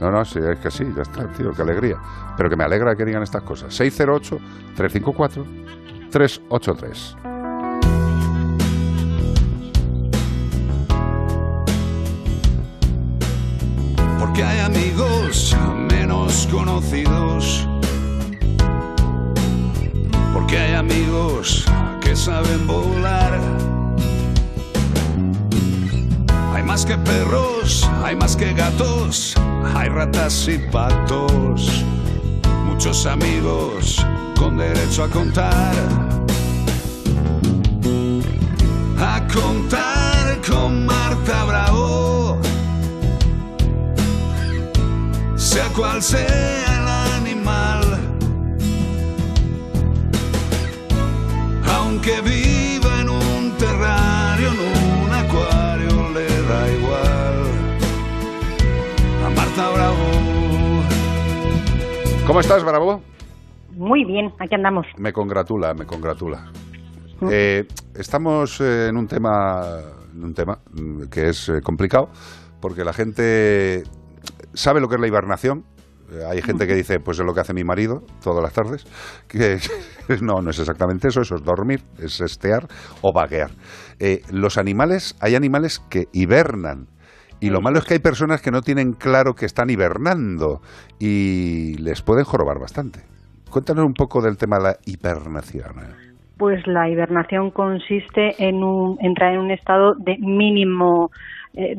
No, 0.00 0.10
no, 0.10 0.22
sí, 0.24 0.38
es 0.38 0.58
que 0.60 0.70
sí, 0.70 0.84
ya 0.94 1.00
está, 1.02 1.26
tío, 1.28 1.50
qué 1.52 1.62
alegría. 1.62 1.96
Pero 2.36 2.50
que 2.50 2.56
me 2.56 2.64
alegra 2.64 2.94
que 2.94 3.04
digan 3.06 3.22
estas 3.22 3.42
cosas. 3.42 3.72
608-354-383. 6.10 7.16
Porque 14.38 14.52
hay 14.52 14.60
amigos 14.60 15.56
menos 15.90 16.46
conocidos. 16.48 17.66
Porque 20.32 20.56
hay 20.56 20.74
amigos 20.74 21.64
que 22.00 22.14
saben 22.14 22.64
volar. 22.64 23.40
Hay 26.54 26.62
más 26.62 26.86
que 26.86 26.96
perros, 26.98 27.90
hay 28.04 28.14
más 28.14 28.36
que 28.36 28.52
gatos, 28.52 29.34
hay 29.74 29.88
ratas 29.88 30.46
y 30.46 30.58
patos. 30.70 31.84
Muchos 32.64 33.06
amigos 33.06 34.06
con 34.38 34.56
derecho 34.56 35.02
a 35.02 35.08
contar. 35.08 35.74
A 39.00 39.20
contar 39.26 40.40
con 40.48 40.86
Marta 40.86 41.44
Bravo. 41.44 41.77
Sea 45.58 45.68
cual 45.74 46.00
sea 46.00 46.64
el 46.78 46.86
animal. 47.18 47.82
Aunque 51.74 52.20
viva 52.20 53.00
en 53.00 53.08
un 53.08 53.56
terrario, 53.58 54.48
en 54.52 54.60
un 54.60 55.10
acuario, 55.22 56.10
le 56.14 56.26
da 56.50 56.60
igual. 56.78 57.38
A 59.26 59.30
Marta 59.30 59.70
Bravo. 59.70 60.06
¿Cómo 62.26 62.40
estás, 62.40 62.62
Bravo? 62.62 63.02
Muy 63.72 64.04
bien, 64.04 64.32
aquí 64.38 64.54
andamos. 64.54 64.86
Me 64.96 65.12
congratula, 65.12 65.74
me 65.74 65.86
congratula. 65.86 66.52
Eh, 67.32 67.66
estamos 67.96 68.60
eh, 68.60 68.88
en 68.90 68.96
un 68.96 69.08
tema, 69.08 69.80
en 70.14 70.22
un 70.22 70.34
tema 70.34 70.60
mm, 70.70 71.08
que 71.10 71.30
es 71.30 71.48
eh, 71.48 71.60
complicado 71.62 72.10
porque 72.60 72.84
la 72.84 72.92
gente 72.92 73.84
sabe 74.58 74.80
lo 74.80 74.88
que 74.88 74.96
es 74.96 75.00
la 75.00 75.08
hibernación. 75.08 75.64
Eh, 76.10 76.24
Hay 76.28 76.42
gente 76.42 76.66
que 76.66 76.74
dice, 76.82 77.00
pues 77.00 77.18
es 77.18 77.24
lo 77.26 77.32
que 77.34 77.40
hace 77.40 77.54
mi 77.54 77.64
marido 77.64 78.02
todas 78.22 78.42
las 78.42 78.52
tardes. 78.52 78.84
Que 79.28 79.58
no, 80.22 80.40
no 80.40 80.50
es 80.50 80.58
exactamente 80.58 81.08
eso, 81.08 81.20
eso 81.20 81.34
es 81.36 81.42
dormir, 81.44 81.80
es 81.98 82.20
estear 82.20 82.66
o 83.02 83.12
vaguear. 83.12 83.50
Eh, 84.00 84.22
los 84.32 84.56
animales, 84.58 85.16
hay 85.20 85.34
animales 85.34 85.80
que 85.90 86.04
hibernan. 86.12 86.86
Y 87.40 87.50
lo 87.50 87.60
malo 87.60 87.78
es 87.78 87.84
que 87.84 87.94
hay 87.94 88.00
personas 88.00 88.42
que 88.42 88.50
no 88.50 88.62
tienen 88.62 88.92
claro 88.94 89.34
que 89.34 89.46
están 89.46 89.70
hibernando 89.70 90.60
y 90.98 91.74
les 91.78 92.02
pueden 92.02 92.24
jorobar 92.24 92.58
bastante. 92.58 93.00
Cuéntanos 93.50 93.84
un 93.86 93.92
poco 93.94 94.20
del 94.20 94.36
tema 94.36 94.56
de 94.58 94.62
la 94.64 94.76
hibernación. 94.86 95.78
eh. 95.78 95.94
Pues 96.36 96.66
la 96.66 96.88
hibernación 96.88 97.50
consiste 97.50 98.34
en 98.38 98.62
un, 98.64 98.96
entrar 99.00 99.34
en 99.34 99.40
un 99.40 99.50
estado 99.50 99.94
de 99.98 100.16
mínimo 100.18 101.10
eh, 101.54 101.74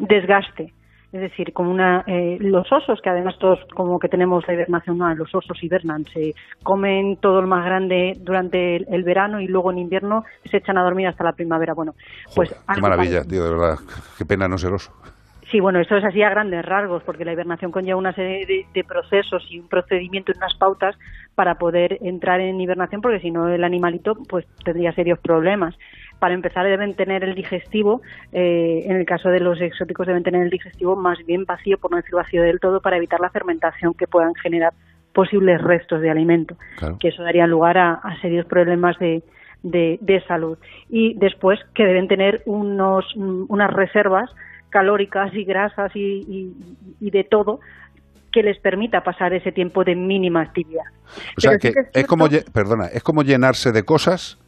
desgaste. 0.00 0.72
Es 1.14 1.20
decir, 1.20 1.52
como 1.52 1.70
una, 1.70 2.02
eh, 2.08 2.38
los 2.40 2.66
osos, 2.72 3.00
que 3.00 3.08
además 3.08 3.36
todos 3.38 3.60
como 3.72 4.00
que 4.00 4.08
tenemos 4.08 4.44
la 4.48 4.54
hibernación, 4.54 4.98
los 5.16 5.32
osos 5.32 5.62
hibernan, 5.62 6.04
se 6.06 6.34
comen 6.64 7.18
todo 7.18 7.40
lo 7.40 7.46
más 7.46 7.64
grande 7.64 8.14
durante 8.18 8.74
el, 8.74 8.86
el 8.90 9.04
verano 9.04 9.40
y 9.40 9.46
luego 9.46 9.70
en 9.70 9.78
invierno 9.78 10.24
se 10.50 10.56
echan 10.56 10.76
a 10.76 10.82
dormir 10.82 11.06
hasta 11.06 11.22
la 11.22 11.30
primavera. 11.30 11.72
Bueno, 11.72 11.92
pues 12.34 12.50
Qué 12.50 12.80
maravilla, 12.80 13.20
parecido. 13.20 13.24
tío, 13.28 13.44
de 13.44 13.50
verdad. 13.50 13.78
Qué 14.18 14.24
pena 14.24 14.48
no 14.48 14.58
ser 14.58 14.72
oso. 14.72 14.90
Sí, 15.52 15.60
bueno, 15.60 15.78
esto 15.78 15.96
es 15.96 16.04
así 16.04 16.20
a 16.20 16.30
grandes 16.30 16.64
rasgos, 16.64 17.04
porque 17.04 17.24
la 17.24 17.32
hibernación 17.32 17.70
conlleva 17.70 17.96
una 17.96 18.12
serie 18.12 18.44
de, 18.44 18.66
de 18.74 18.82
procesos 18.82 19.46
y 19.50 19.60
un 19.60 19.68
procedimiento 19.68 20.32
y 20.32 20.36
unas 20.36 20.56
pautas 20.58 20.96
para 21.36 21.54
poder 21.54 21.98
entrar 22.00 22.40
en 22.40 22.60
hibernación, 22.60 23.00
porque 23.00 23.20
si 23.20 23.30
no 23.30 23.48
el 23.48 23.62
animalito 23.62 24.14
pues 24.28 24.46
tendría 24.64 24.92
serios 24.94 25.20
problemas. 25.20 25.76
Para 26.18 26.34
empezar 26.34 26.64
deben 26.66 26.94
tener 26.94 27.22
el 27.24 27.34
digestivo, 27.34 28.00
eh, 28.32 28.84
en 28.86 28.96
el 28.96 29.04
caso 29.06 29.28
de 29.28 29.40
los 29.40 29.60
exóticos 29.60 30.06
deben 30.06 30.22
tener 30.22 30.42
el 30.42 30.50
digestivo 30.50 30.96
más 30.96 31.18
bien 31.26 31.44
vacío, 31.44 31.78
por 31.78 31.90
no 31.90 31.96
decir 31.98 32.14
vacío 32.14 32.42
del 32.42 32.60
todo, 32.60 32.80
para 32.80 32.96
evitar 32.96 33.20
la 33.20 33.30
fermentación 33.30 33.94
que 33.94 34.06
puedan 34.06 34.34
generar 34.34 34.72
posibles 35.12 35.60
restos 35.62 36.00
de 36.00 36.10
alimento, 36.10 36.56
Claro. 36.76 36.98
que 36.98 37.08
eso 37.08 37.22
daría 37.22 37.46
lugar 37.46 37.78
a, 37.78 37.92
a 37.94 38.20
serios 38.20 38.46
problemas 38.46 38.98
de, 38.98 39.22
de, 39.62 39.98
de 40.00 40.20
salud. 40.22 40.58
Y 40.88 41.14
después 41.18 41.60
que 41.74 41.84
deben 41.84 42.08
tener 42.08 42.42
unos, 42.46 43.14
unas 43.16 43.72
reservas 43.72 44.30
calóricas 44.70 45.32
y 45.34 45.44
grasas 45.44 45.94
y, 45.94 46.00
y- 46.26 46.52
y 47.00 47.10
de 47.10 47.22
todo 47.24 47.60
que 48.32 48.42
les 48.42 48.58
permita 48.58 49.04
pasar 49.04 49.32
ese 49.32 49.52
tiempo 49.52 49.84
de 49.84 49.94
mínima 49.94 50.40
actividad. 50.40 50.82
O 51.36 51.40
sea, 51.40 51.52
Pero 51.52 51.60
sí 51.60 51.72
que 51.72 51.80
es 51.80 51.86
es 51.92 52.06
como, 52.08 52.26
perdona, 52.52 52.86
es 52.86 53.02
como 53.04 53.22
llenarse 53.22 53.70
de 53.70 53.84
cosas, 53.84 54.40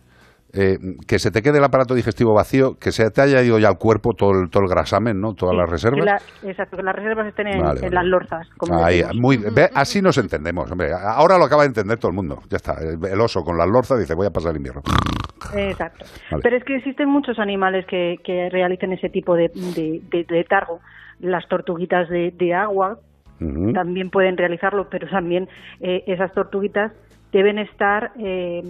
eh, 0.57 0.78
que 1.07 1.18
se 1.18 1.31
te 1.31 1.43
quede 1.43 1.59
el 1.59 1.65
aparato 1.65 1.94
digestivo 1.94 2.35
vacío, 2.35 2.76
que 2.81 2.91
se 2.91 3.10
te 3.10 3.20
haya 3.20 3.43
ido 3.43 3.59
ya 3.59 3.68
al 3.68 3.78
cuerpo 3.78 4.15
todo 4.15 4.33
el, 4.41 4.51
todo 4.51 4.62
el 4.65 4.68
grasamen, 4.68 5.20
¿no? 5.20 5.35
Todas 5.35 5.55
las 5.55 5.68
reservas. 5.68 6.05
la- 6.05 6.49
exacto, 6.51 6.76
que 6.76 6.83
las 6.83 6.97
reservas 6.97 7.26
estén 7.28 7.47
en, 7.49 7.60
Vale, 7.62 7.78
en 7.81 7.83
vale. 7.85 7.94
las 7.94 8.05
lorzas. 8.07 8.49
Como 8.57 8.85
Ahí, 8.85 9.02
muy, 9.15 9.36
ve, 9.36 9.68
así 9.75 10.01
nos 10.02 10.18
entendemos, 10.18 10.70
hombre. 10.70 10.89
Ahora 10.93 11.39
lo 11.39 11.44
acaba 11.44 11.62
de 11.62 11.68
entender 11.68 11.99
todo 11.99 12.10
el 12.10 12.17
mundo. 12.17 12.41
Ya 12.49 12.57
está. 12.57 12.75
El, 12.81 12.99
el 13.05 13.20
oso 13.20 13.43
con 13.44 13.57
las 13.59 13.68
lorzas 13.68 13.99
dice, 13.99 14.15
voy 14.15 14.26
a 14.26 14.31
pasar 14.31 14.52
el 14.52 14.57
invierno. 14.57 14.83
Exacto. 15.55 16.05
Vale. 16.31 16.43
Pero 16.43 16.57
es 16.57 16.65
que 16.65 16.76
existen 16.76 17.09
muchos 17.09 17.39
animales 17.39 17.86
que, 17.86 18.17
que 18.25 18.49
realicen 18.51 18.93
ese 18.93 19.09
tipo 19.10 19.35
de, 19.36 19.49
de, 19.76 20.01
de 20.10 20.26
letargo. 20.28 20.81
Las 21.20 21.47
tortuguitas 21.49 22.09
de, 22.09 22.33
de 22.36 22.55
agua 22.55 22.99
también 23.75 24.09
pueden 24.09 24.36
realizarlo, 24.39 24.89
pero 24.91 25.07
también 25.09 25.47
eh, 25.81 26.02
esas 26.07 26.33
tortuguitas 26.33 26.93
deben 27.33 27.59
estar 27.59 28.12
eh, 28.18 28.62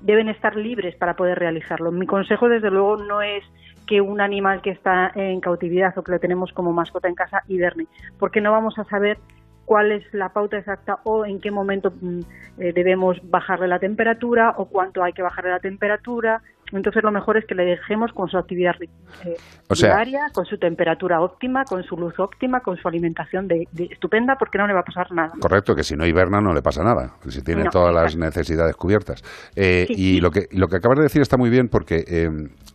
deben 0.00 0.28
estar 0.28 0.56
libres 0.56 0.94
para 0.96 1.16
poder 1.16 1.38
realizarlo. 1.38 1.90
Mi 1.92 2.06
consejo, 2.06 2.48
desde 2.48 2.70
luego, 2.70 2.96
no 2.96 3.22
es 3.22 3.44
que 3.86 4.00
un 4.00 4.20
animal 4.20 4.62
que 4.62 4.70
está 4.70 5.12
en 5.14 5.40
cautividad 5.40 5.96
o 5.96 6.02
que 6.02 6.12
lo 6.12 6.18
tenemos 6.18 6.52
como 6.52 6.72
mascota 6.72 7.08
en 7.08 7.14
casa 7.14 7.42
hiberne, 7.48 7.86
porque 8.18 8.40
no 8.40 8.52
vamos 8.52 8.78
a 8.78 8.84
saber 8.84 9.18
cuál 9.64 9.92
es 9.92 10.02
la 10.14 10.30
pauta 10.30 10.58
exacta 10.58 11.00
o 11.04 11.26
en 11.26 11.40
qué 11.40 11.50
momento 11.50 11.92
mm, 12.00 12.20
eh, 12.58 12.72
debemos 12.72 13.18
bajarle 13.28 13.68
la 13.68 13.78
temperatura 13.78 14.54
o 14.56 14.66
cuánto 14.66 15.02
hay 15.02 15.12
que 15.12 15.22
bajarle 15.22 15.50
la 15.50 15.60
temperatura. 15.60 16.42
Entonces 16.72 17.02
lo 17.02 17.12
mejor 17.12 17.36
es 17.36 17.44
que 17.44 17.54
le 17.54 17.64
dejemos 17.64 18.12
con 18.12 18.28
su 18.28 18.36
actividad 18.38 18.74
eh, 18.80 19.36
O 19.68 19.74
sea- 19.74 19.94
diaria, 19.94 20.26
con 20.32 20.44
su 20.46 20.58
temperatura 20.58 21.20
óptima, 21.20 21.64
con 21.64 21.82
su 21.84 21.96
luz 21.96 22.18
óptima, 22.18 22.60
con 22.60 22.76
su 22.76 22.88
alimentación 22.88 23.46
de, 23.48 23.68
de- 23.72 23.84
estupenda, 23.84 24.36
porque 24.36 24.58
no 24.58 24.66
le 24.66 24.72
va 24.72 24.80
a 24.80 24.84
pasar 24.84 25.10
nada. 25.12 25.32
Correcto, 25.40 25.74
que 25.76 25.84
si 25.84 25.94
no 25.96 26.04
hiberna 26.06 26.40
no 26.40 26.52
le 26.52 26.62
pasa 26.62 26.82
nada, 26.82 27.12
si 27.28 27.42
tiene 27.42 27.64
No, 27.64 27.70
todas 27.70 27.94
las 27.94 28.16
necesidades 28.16 28.74
cubiertas. 28.76 29.22
Eh, 29.54 29.86
y 29.90 30.20
lo 30.20 30.30
que, 30.30 30.48
lo 30.52 30.68
que 30.68 30.76
acabas 30.76 30.98
de 30.98 31.04
decir 31.04 31.22
está 31.22 31.36
muy 31.36 31.50
bien 31.50 31.68
porque 31.68 32.04
eh, 32.06 32.30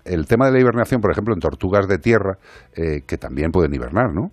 el 0.06 0.26
tema 0.28 0.46
de 0.46 0.54
la 0.54 0.60
hibernación, 0.60 1.02
por 1.02 1.12
ejemplo, 1.12 1.34
en 1.34 1.40
tortugas 1.40 1.88
de 1.88 1.98
tierra, 2.00 2.38
eh, 2.76 3.02
que 3.06 3.18
también 3.18 3.52
pueden 3.52 3.74
hibernar, 3.74 4.14
¿no? 4.14 4.32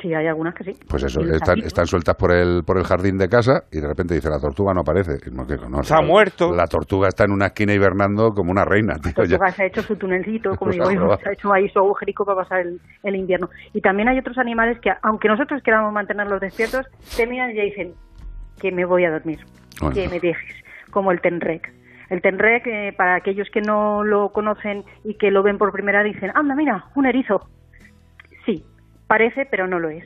Sí, 0.00 0.14
hay 0.14 0.26
algunas 0.28 0.54
que 0.54 0.64
sí. 0.64 0.72
Pues 0.88 1.02
eso, 1.02 1.20
están, 1.22 1.58
están 1.58 1.86
sueltas 1.86 2.14
por 2.14 2.30
el, 2.32 2.62
por 2.64 2.78
el 2.78 2.84
jardín 2.84 3.18
de 3.18 3.28
casa 3.28 3.64
y 3.72 3.80
de 3.80 3.88
repente 3.88 4.14
dice, 4.14 4.30
la 4.30 4.38
tortuga 4.38 4.72
no 4.72 4.82
aparece. 4.82 5.18
No, 5.32 5.44
que 5.46 5.56
no, 5.56 5.82
Se 5.82 5.92
ha 5.94 6.00
la- 6.00 6.06
muerto. 6.06 6.54
La 6.54 6.66
tortuga 6.66 7.08
está 7.08 7.24
en 7.24 7.32
una 7.32 7.46
esquina 7.46 7.74
hibernando 7.74 8.30
como 8.30 8.50
una 8.52 8.64
reina, 8.64 8.94
tío. 8.94 9.12
La 9.16 9.24
ya. 9.24 9.30
tortuga 9.30 9.50
se 9.50 9.62
ha 9.62 9.66
hecho 9.66 9.82
su 9.82 9.96
tunelcito, 9.96 10.50
como 10.56 10.70
Pues 10.76 10.88
digo 10.88 11.16
se 11.16 11.28
ha 11.28 11.32
hecho 11.32 11.52
ahí 11.52 11.68
su 11.70 11.78
agujerico 11.80 12.24
para 12.24 12.42
pasar 12.42 12.60
el, 12.60 12.80
el 13.02 13.16
invierno. 13.16 13.48
Y 13.74 13.80
también 13.80 14.08
hay 14.08 14.18
otros 14.18 14.38
animales 14.38 14.78
que, 14.80 14.90
aunque 15.02 15.26
nosotros 15.28 15.62
queramos 15.64 15.92
mantenerlos 15.92 16.40
despiertos, 16.40 16.86
te 17.16 17.26
miran 17.26 17.50
y 17.50 17.56
ya 17.56 17.62
dicen 17.64 17.94
que 18.60 18.70
me 18.70 18.84
voy 18.84 19.04
a 19.04 19.10
dormir, 19.10 19.38
Bueno. 19.80 19.94
que 19.94 20.08
me 20.08 20.20
dejes, 20.20 20.54
como 20.90 21.10
el 21.12 21.20
tenrec. 21.20 21.72
El 22.10 22.22
tenrec, 22.22 22.66
eh, 22.66 22.92
para 22.96 23.16
aquellos 23.16 23.48
que 23.52 23.60
no 23.60 24.02
lo 24.04 24.30
conocen 24.30 24.84
y 25.04 25.14
que 25.18 25.30
lo 25.30 25.42
ven 25.42 25.58
por 25.58 25.72
primera 25.72 26.02
vez, 26.02 26.14
dicen, 26.14 26.30
anda, 26.34 26.54
mira, 26.54 26.86
un 26.94 27.06
erizo. 27.06 27.40
Parece, 29.08 29.46
pero 29.50 29.66
no 29.66 29.78
lo 29.80 29.88
es. 29.90 30.04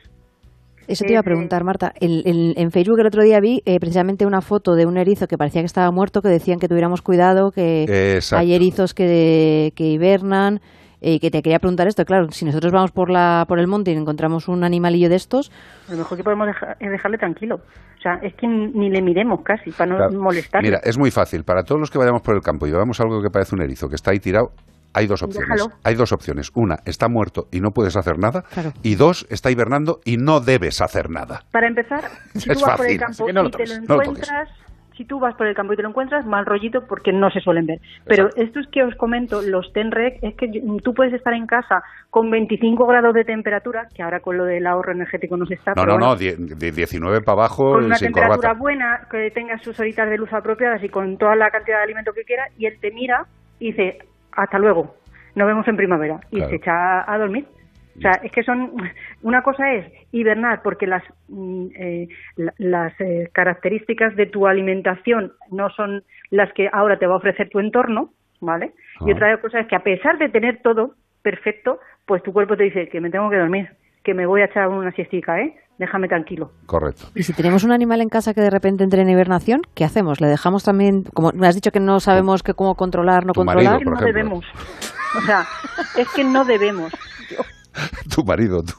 Eso 0.88 1.04
te 1.04 1.12
iba 1.12 1.20
a 1.20 1.22
Eh, 1.22 1.24
preguntar, 1.24 1.62
Marta. 1.64 1.92
El- 2.00 2.22
el- 2.26 2.54
en 2.56 2.70
Facebook 2.72 2.98
el 3.00 3.06
otro 3.06 3.22
día 3.22 3.38
vi 3.40 3.62
eh, 3.66 3.78
precisamente 3.78 4.26
una 4.26 4.40
foto 4.40 4.74
de 4.74 4.84
un 4.86 4.96
erizo 4.96 5.26
que 5.28 5.36
parecía 5.38 5.62
que 5.62 5.66
estaba 5.66 5.90
muerto, 5.92 6.22
que 6.22 6.28
decían 6.28 6.58
que 6.58 6.66
tuviéramos 6.68 7.02
cuidado, 7.02 7.50
que 7.52 8.14
Exacto. 8.16 8.40
hay 8.40 8.54
erizos 8.54 8.94
que, 8.94 9.72
que 9.76 9.84
hibernan. 9.84 10.60
Y 11.04 11.18
que 11.18 11.32
te 11.32 11.42
quería 11.42 11.58
preguntar 11.58 11.88
esto, 11.88 12.04
claro, 12.04 12.30
si 12.30 12.44
nosotros 12.44 12.72
vamos 12.72 12.92
por 12.92 13.10
la 13.10 13.44
por 13.48 13.58
el 13.58 13.66
monte 13.66 13.90
y 13.90 13.94
encontramos 13.96 14.46
un 14.46 14.62
animalillo 14.62 15.08
de 15.08 15.16
estos, 15.16 15.50
Lo 15.90 15.96
mejor 15.96 16.16
que 16.16 16.22
podemos 16.22 16.46
dejar 16.46 16.76
es 16.78 16.90
dejarle 16.92 17.18
tranquilo. 17.18 17.56
O 17.56 18.00
sea, 18.00 18.20
es 18.22 18.32
que 18.34 18.46
ni 18.46 18.88
le 18.88 19.02
miremos 19.02 19.40
casi 19.42 19.72
para 19.72 19.90
no 19.90 19.96
Claro. 19.96 20.12
molestarle. 20.20 20.68
Mira, 20.68 20.80
es 20.84 20.96
muy 20.98 21.10
fácil. 21.10 21.42
Para 21.42 21.64
todos 21.64 21.80
los 21.80 21.90
que 21.90 21.98
vayamos 21.98 22.22
por 22.22 22.36
el 22.36 22.40
campo 22.40 22.68
y 22.68 22.70
veamos 22.70 23.00
algo 23.00 23.20
que 23.20 23.30
parece 23.30 23.52
un 23.56 23.62
erizo 23.62 23.88
que 23.88 23.96
está 23.96 24.12
ahí 24.12 24.20
tirado, 24.20 24.50
hay 24.94 25.06
dos 25.06 25.22
opciones. 25.22 25.48
Déjalo. 25.48 25.72
Hay 25.84 25.94
dos 25.94 26.12
opciones. 26.12 26.50
Una, 26.54 26.78
está 26.84 27.08
muerto 27.08 27.48
y 27.50 27.60
no 27.60 27.70
puedes 27.72 27.96
hacer 27.96 28.18
nada. 28.18 28.42
Claro. 28.52 28.72
Y 28.82 28.94
dos, 28.94 29.26
está 29.30 29.50
hibernando 29.50 30.00
y 30.04 30.16
no 30.16 30.40
debes 30.40 30.80
hacer 30.80 31.10
nada. 31.10 31.42
Para 31.50 31.66
empezar, 31.68 32.02
si 32.34 32.50
Es 32.50 32.58
tú 32.58 32.64
vas 32.66 32.76
por 32.76 32.86
fácil, 32.86 32.92
el 32.92 32.98
campo 32.98 33.32
no 33.32 33.40
y 33.40 33.44
te 33.44 33.50
toques, 33.50 33.70
lo 33.70 33.74
no 33.76 33.80
lo 33.82 33.86
toques. 33.86 34.08
encuentras, 34.08 34.48
si 34.96 35.06
tú 35.06 35.18
vas 35.18 35.34
por 35.36 35.46
el 35.46 35.54
campo 35.54 35.72
y 35.72 35.76
te 35.76 35.82
lo 35.82 35.88
encuentras, 35.88 36.26
mal 36.26 36.44
rollito 36.44 36.86
porque 36.86 37.12
no 37.12 37.30
se 37.30 37.40
suelen 37.40 37.64
ver. 37.64 37.80
Pero 38.04 38.28
estos 38.36 38.66
que 38.68 38.84
os 38.84 38.94
comento, 38.96 39.40
los 39.40 39.72
Tenrec, 39.72 40.18
es 40.22 40.34
que 40.36 40.48
tú 40.84 40.92
puedes 40.92 41.14
estar 41.14 41.32
en 41.32 41.46
casa 41.46 41.82
con 42.10 42.30
25 42.30 42.86
grados 42.86 43.14
de 43.14 43.24
temperatura, 43.24 43.88
que 43.94 44.02
ahora 44.02 44.20
con 44.20 44.36
lo 44.36 44.44
del 44.44 44.66
ahorro 44.66 44.92
energético 44.92 45.38
no 45.38 45.46
se 45.46 45.54
está. 45.54 45.70
No, 45.70 45.82
pero 45.82 45.98
no, 45.98 45.98
bueno, 45.98 46.06
no, 46.08 46.16
die- 46.16 46.36
de 46.36 46.70
19 46.72 47.22
para 47.22 47.32
abajo 47.32 47.72
Con 47.72 47.84
y 47.84 47.86
una 47.86 47.96
sin 47.96 48.08
temperatura 48.08 48.36
corbata. 48.50 48.60
buena, 48.60 49.08
que 49.10 49.30
tenga 49.30 49.58
sus 49.60 49.80
horitas 49.80 50.10
de 50.10 50.18
luz 50.18 50.30
apropiadas 50.34 50.84
y 50.84 50.90
con 50.90 51.16
toda 51.16 51.36
la 51.36 51.50
cantidad 51.50 51.78
de 51.78 51.84
alimento 51.84 52.12
que 52.12 52.24
quiera, 52.24 52.44
y 52.58 52.66
él 52.66 52.76
te 52.78 52.90
mira 52.90 53.24
y 53.58 53.68
dice, 53.72 53.98
hasta 54.32 54.58
luego, 54.58 54.94
nos 55.34 55.46
vemos 55.46 55.66
en 55.68 55.76
primavera, 55.76 56.20
y 56.30 56.36
Claro. 56.36 56.50
se 56.50 56.56
echa 56.56 57.10
a 57.12 57.18
dormir. 57.18 57.46
O 57.96 58.00
sea, 58.00 58.12
es 58.22 58.32
que 58.32 58.42
son. 58.42 58.72
Una 59.22 59.42
cosa 59.42 59.70
es 59.74 59.86
hibernar 60.12 60.62
porque 60.62 60.86
las, 60.86 61.02
mm, 61.28 61.66
eh, 61.76 62.08
la- 62.36 62.54
las 62.56 63.00
eh, 63.02 63.28
características 63.34 64.16
de 64.16 64.24
tu 64.26 64.46
alimentación 64.46 65.32
no 65.50 65.68
son 65.70 66.02
las 66.30 66.50
que 66.54 66.70
ahora 66.72 66.98
te 66.98 67.06
va 67.06 67.14
a 67.14 67.18
ofrecer 67.18 67.50
tu 67.50 67.60
entorno, 67.60 68.10
¿vale? 68.40 68.72
Y 69.06 69.12
otra 69.12 69.36
cosa 69.42 69.60
es 69.60 69.66
que 69.66 69.76
a 69.76 69.82
pesar 69.84 70.16
de 70.16 70.30
tener 70.30 70.62
todo 70.62 70.94
perfecto, 71.22 71.80
pues 72.06 72.22
tu 72.22 72.32
cuerpo 72.32 72.56
te 72.56 72.64
dice 72.64 72.88
que 72.88 73.00
me 73.02 73.10
tengo 73.10 73.28
que 73.28 73.36
dormir, 73.36 73.68
que 74.02 74.14
me 74.14 74.24
voy 74.24 74.40
a 74.40 74.46
echar 74.46 74.68
una 74.68 74.92
siestica, 74.92 75.38
¿eh? 75.42 75.54
Déjame 75.82 76.06
tranquilo. 76.06 76.52
Correcto. 76.66 77.06
y 77.16 77.24
si 77.24 77.32
tenemos 77.32 77.64
un 77.64 77.72
animal 77.72 78.00
en 78.02 78.08
casa 78.08 78.34
que 78.34 78.40
de 78.40 78.50
repente 78.50 78.84
entre 78.84 79.02
en 79.02 79.10
hibernación, 79.10 79.62
¿qué 79.74 79.84
hacemos? 79.84 80.20
¿Le 80.20 80.28
dejamos 80.28 80.62
también, 80.62 81.02
como 81.02 81.32
me 81.32 81.48
has 81.48 81.56
dicho 81.56 81.72
que 81.72 81.80
no 81.80 81.98
sabemos 81.98 82.44
que 82.44 82.54
cómo 82.54 82.76
controlar, 82.76 83.26
no 83.26 83.32
Tu 83.32 83.40
controlar? 83.40 83.72
marido, 83.74 83.90
por 83.90 84.00
no 84.00 84.06
ejemplo. 84.06 84.06
debemos. 84.22 84.44
O 85.18 85.20
sea, 85.22 85.44
es 85.96 86.08
que 86.10 86.22
no 86.22 86.44
debemos. 86.44 86.92
Tu 88.14 88.22
marido, 88.24 88.62
tú. 88.62 88.74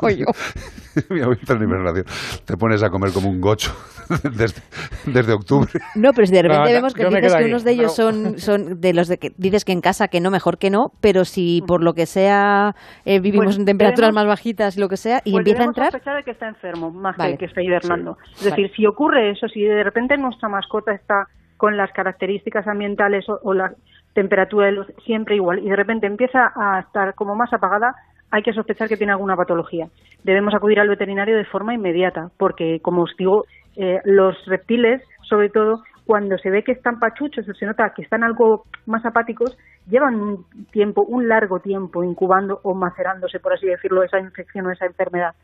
Mira, 1.09 1.25
voy 1.25 1.35
a 1.35 1.39
entrar 1.39 1.57
en 1.57 1.67
hibernación. 1.67 2.05
Te 2.45 2.55
pones 2.55 2.83
a 2.83 2.89
comer 2.89 3.11
como 3.11 3.29
un 3.29 3.41
gocho 3.41 3.71
desde, 4.23 4.61
desde 5.05 5.33
octubre. 5.33 5.71
No, 5.95 6.11
pero 6.13 6.27
si 6.27 6.33
de 6.33 6.43
repente 6.43 6.69
No, 6.69 6.75
vemos 6.75 6.93
que 6.93 7.03
yo 7.03 7.09
dices 7.09 7.35
que 7.35 7.45
unos 7.45 7.63
de 7.63 7.71
ellos 7.71 7.95
son, 7.95 8.37
son 8.37 8.79
de 8.79 8.93
los 8.93 9.07
de 9.07 9.17
que 9.17 9.29
dices 9.37 9.65
que 9.65 9.71
en 9.71 9.81
casa 9.81 10.07
que 10.07 10.21
no, 10.21 10.29
mejor 10.29 10.57
que 10.57 10.69
no, 10.69 10.91
pero 11.01 11.25
si 11.25 11.61
por 11.65 11.83
lo 11.83 11.93
que 11.93 12.05
sea 12.05 12.73
eh, 13.05 13.19
vivimos 13.19 13.45
Pues 13.45 13.59
en 13.59 13.65
temperaturas 13.65 14.13
más 14.13 14.27
bajitas 14.27 14.77
y 14.77 14.79
lo 14.79 14.87
que 14.87 14.97
sea, 14.97 15.21
y 15.23 15.31
Pues 15.31 15.41
empieza 15.41 15.63
a 15.63 15.65
entrar, 15.65 15.91
sospechar 15.91 16.17
de 16.17 16.23
que 16.23 16.31
está 16.31 16.47
enfermo, 16.47 16.91
más 16.91 17.17
Vale. 17.17 17.33
que 17.33 17.37
que 17.39 17.45
esté 17.45 17.63
hibernando. 17.63 18.17
Sí. 18.35 18.45
Es 18.45 18.51
decir, 18.51 18.71
si 18.75 18.85
ocurre 18.85 19.31
eso, 19.31 19.47
si 19.47 19.61
de 19.61 19.83
repente 19.83 20.17
nuestra 20.17 20.49
mascota 20.49 20.93
está 20.93 21.25
con 21.57 21.75
las 21.77 21.91
características 21.91 22.67
ambientales 22.67 23.27
o, 23.29 23.39
o 23.43 23.53
la 23.53 23.71
temperatura 24.13 24.67
de 24.67 24.73
luz 24.73 24.87
siempre 25.05 25.35
igual 25.35 25.59
y 25.59 25.69
de 25.69 25.75
repente 25.75 26.07
empieza 26.07 26.51
a 26.55 26.79
estar 26.81 27.15
como 27.15 27.35
más 27.35 27.51
apagada, 27.51 27.95
hay 28.33 28.41
que 28.41 28.51
sospechar 28.51 28.89
que 28.89 28.97
tiene 28.97 29.13
alguna 29.13 29.35
patología. 29.35 29.89
Debemos 30.23 30.55
acudir 30.55 30.79
al 30.79 30.89
veterinario 30.89 31.37
de 31.37 31.45
forma 31.45 31.75
inmediata, 31.75 32.29
porque, 32.39 32.79
como 32.81 33.03
os 33.03 33.13
digo, 33.15 33.43
eh, 33.75 33.99
los 34.05 34.35
reptiles, 34.47 35.03
sobre 35.21 35.49
todo, 35.49 35.83
cuando 36.07 36.39
se 36.39 36.49
ve 36.49 36.63
que 36.63 36.71
están 36.71 36.97
pachuchos 36.97 37.47
o 37.47 37.53
se 37.53 37.67
nota 37.67 37.93
que 37.95 38.01
están 38.01 38.23
algo 38.23 38.63
más 38.87 39.05
apáticos, 39.05 39.55
llevan 39.87 40.15
un 40.15 40.45
tiempo, 40.71 41.03
un 41.07 41.27
largo 41.27 41.59
tiempo 41.59 42.03
incubando 42.03 42.59
o 42.63 42.73
macerándose, 42.73 43.39
por 43.39 43.53
así 43.53 43.67
decirlo, 43.67 44.01
esa 44.01 44.19
infección 44.19 44.65
o 44.65 44.71
esa 44.71 44.87
enfermedad. 44.87 45.35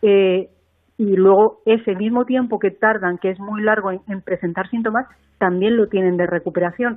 Eh, 0.00 0.48
y 0.96 1.16
luego 1.16 1.58
ese 1.66 1.94
mismo 1.96 2.24
tiempo 2.24 2.58
que 2.58 2.70
tardan, 2.70 3.18
que 3.18 3.28
es 3.28 3.38
muy 3.38 3.62
largo 3.62 3.92
en, 3.92 4.00
en 4.08 4.22
presentar 4.22 4.70
síntomas, 4.70 5.06
también 5.36 5.76
lo 5.76 5.88
tienen 5.88 6.16
de 6.16 6.26
recuperación. 6.26 6.96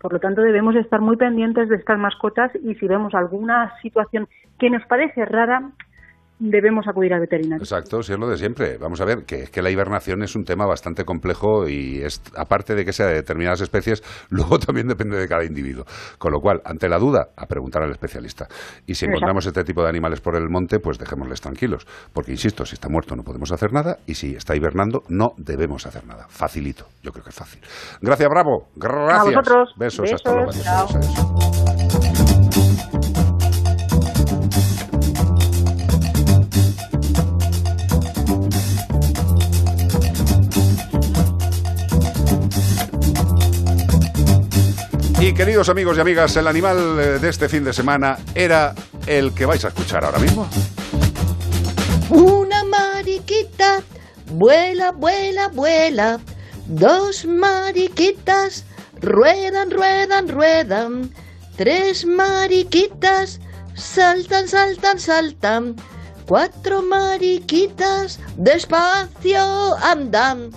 Por 0.00 0.14
lo 0.14 0.18
tanto, 0.18 0.40
debemos 0.40 0.74
estar 0.76 1.00
muy 1.00 1.16
pendientes 1.16 1.68
de 1.68 1.76
estas 1.76 1.98
mascotas 1.98 2.50
y 2.62 2.74
si 2.76 2.88
vemos 2.88 3.14
alguna 3.14 3.78
situación 3.82 4.28
que 4.58 4.70
nos 4.70 4.84
parece 4.86 5.26
rara, 5.26 5.72
debemos 6.40 6.88
acudir 6.88 7.12
al 7.12 7.20
veterinario. 7.20 7.62
Exacto, 7.62 8.02
sí 8.02 8.12
es 8.12 8.18
lo 8.18 8.28
de 8.28 8.36
siempre. 8.36 8.78
Vamos 8.78 9.00
a 9.00 9.04
ver, 9.04 9.24
que 9.24 9.42
es 9.42 9.50
que 9.50 9.62
la 9.62 9.70
hibernación 9.70 10.22
es 10.22 10.34
un 10.34 10.44
tema 10.44 10.66
bastante 10.66 11.04
complejo 11.04 11.68
y 11.68 12.00
es, 12.02 12.20
aparte 12.36 12.74
de 12.74 12.84
que 12.84 12.92
sea 12.92 13.06
de 13.06 13.14
determinadas 13.14 13.60
especies, 13.60 14.02
luego 14.30 14.58
también 14.58 14.88
depende 14.88 15.16
de 15.18 15.28
cada 15.28 15.44
individuo. 15.44 15.84
Con 16.18 16.32
lo 16.32 16.40
cual, 16.40 16.60
ante 16.64 16.88
la 16.88 16.98
duda, 16.98 17.28
a 17.36 17.46
preguntar 17.46 17.82
al 17.82 17.90
especialista. 17.90 18.46
Y 18.86 18.94
si 18.94 19.04
Exacto. 19.04 19.10
encontramos 19.10 19.46
este 19.46 19.64
tipo 19.64 19.82
de 19.82 19.88
animales 19.88 20.20
por 20.20 20.34
el 20.36 20.48
monte, 20.48 20.80
pues 20.80 20.98
dejémosles 20.98 21.40
tranquilos. 21.40 21.86
Porque, 22.12 22.32
insisto, 22.32 22.64
si 22.64 22.74
está 22.74 22.88
muerto 22.88 23.14
no 23.14 23.22
podemos 23.22 23.52
hacer 23.52 23.72
nada 23.72 23.98
y 24.06 24.14
si 24.14 24.34
está 24.34 24.56
hibernando 24.56 25.02
no 25.08 25.32
debemos 25.36 25.86
hacer 25.86 26.06
nada. 26.06 26.26
Facilito, 26.28 26.86
yo 27.02 27.12
creo 27.12 27.22
que 27.24 27.30
es 27.30 27.36
fácil. 27.36 27.60
Gracias, 28.00 28.28
Bravo. 28.28 28.68
Gracias. 28.76 29.20
A 29.20 29.24
vosotros. 29.24 29.74
Besos, 29.76 30.12
hasta 30.12 30.32
luego. 30.32 30.46
Besos, 30.46 30.66
Adiós, 30.66 30.88
chao. 30.90 30.98
adiós, 30.98 31.18
adiós. 31.18 31.79
Queridos 45.40 45.70
amigos 45.70 45.96
y 45.96 46.00
amigas, 46.02 46.36
el 46.36 46.46
animal 46.46 46.98
eh, 46.98 47.18
de 47.18 47.28
este 47.30 47.48
fin 47.48 47.64
de 47.64 47.72
semana 47.72 48.18
era 48.34 48.74
el 49.06 49.32
que 49.32 49.46
vais 49.46 49.64
a 49.64 49.68
escuchar 49.68 50.04
ahora 50.04 50.18
mismo. 50.18 50.46
Una 52.10 52.62
mariquita 52.64 53.82
vuela, 54.32 54.92
vuela, 54.92 55.48
vuela. 55.48 56.20
Dos 56.66 57.24
mariquitas 57.24 58.66
ruedan, 59.00 59.70
ruedan, 59.70 60.28
ruedan. 60.28 61.10
Tres 61.56 62.04
mariquitas 62.04 63.40
saltan, 63.72 64.46
saltan, 64.46 65.00
saltan. 65.00 65.76
Cuatro 66.26 66.82
mariquitas 66.82 68.20
despacio 68.36 69.74
andan. 69.82 70.50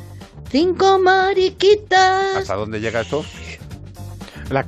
Cinco 0.52 1.00
mariquitas. 1.00 2.36
¿Hasta 2.36 2.56
dónde 2.56 2.82
llega 2.82 3.00
esto? 3.00 3.24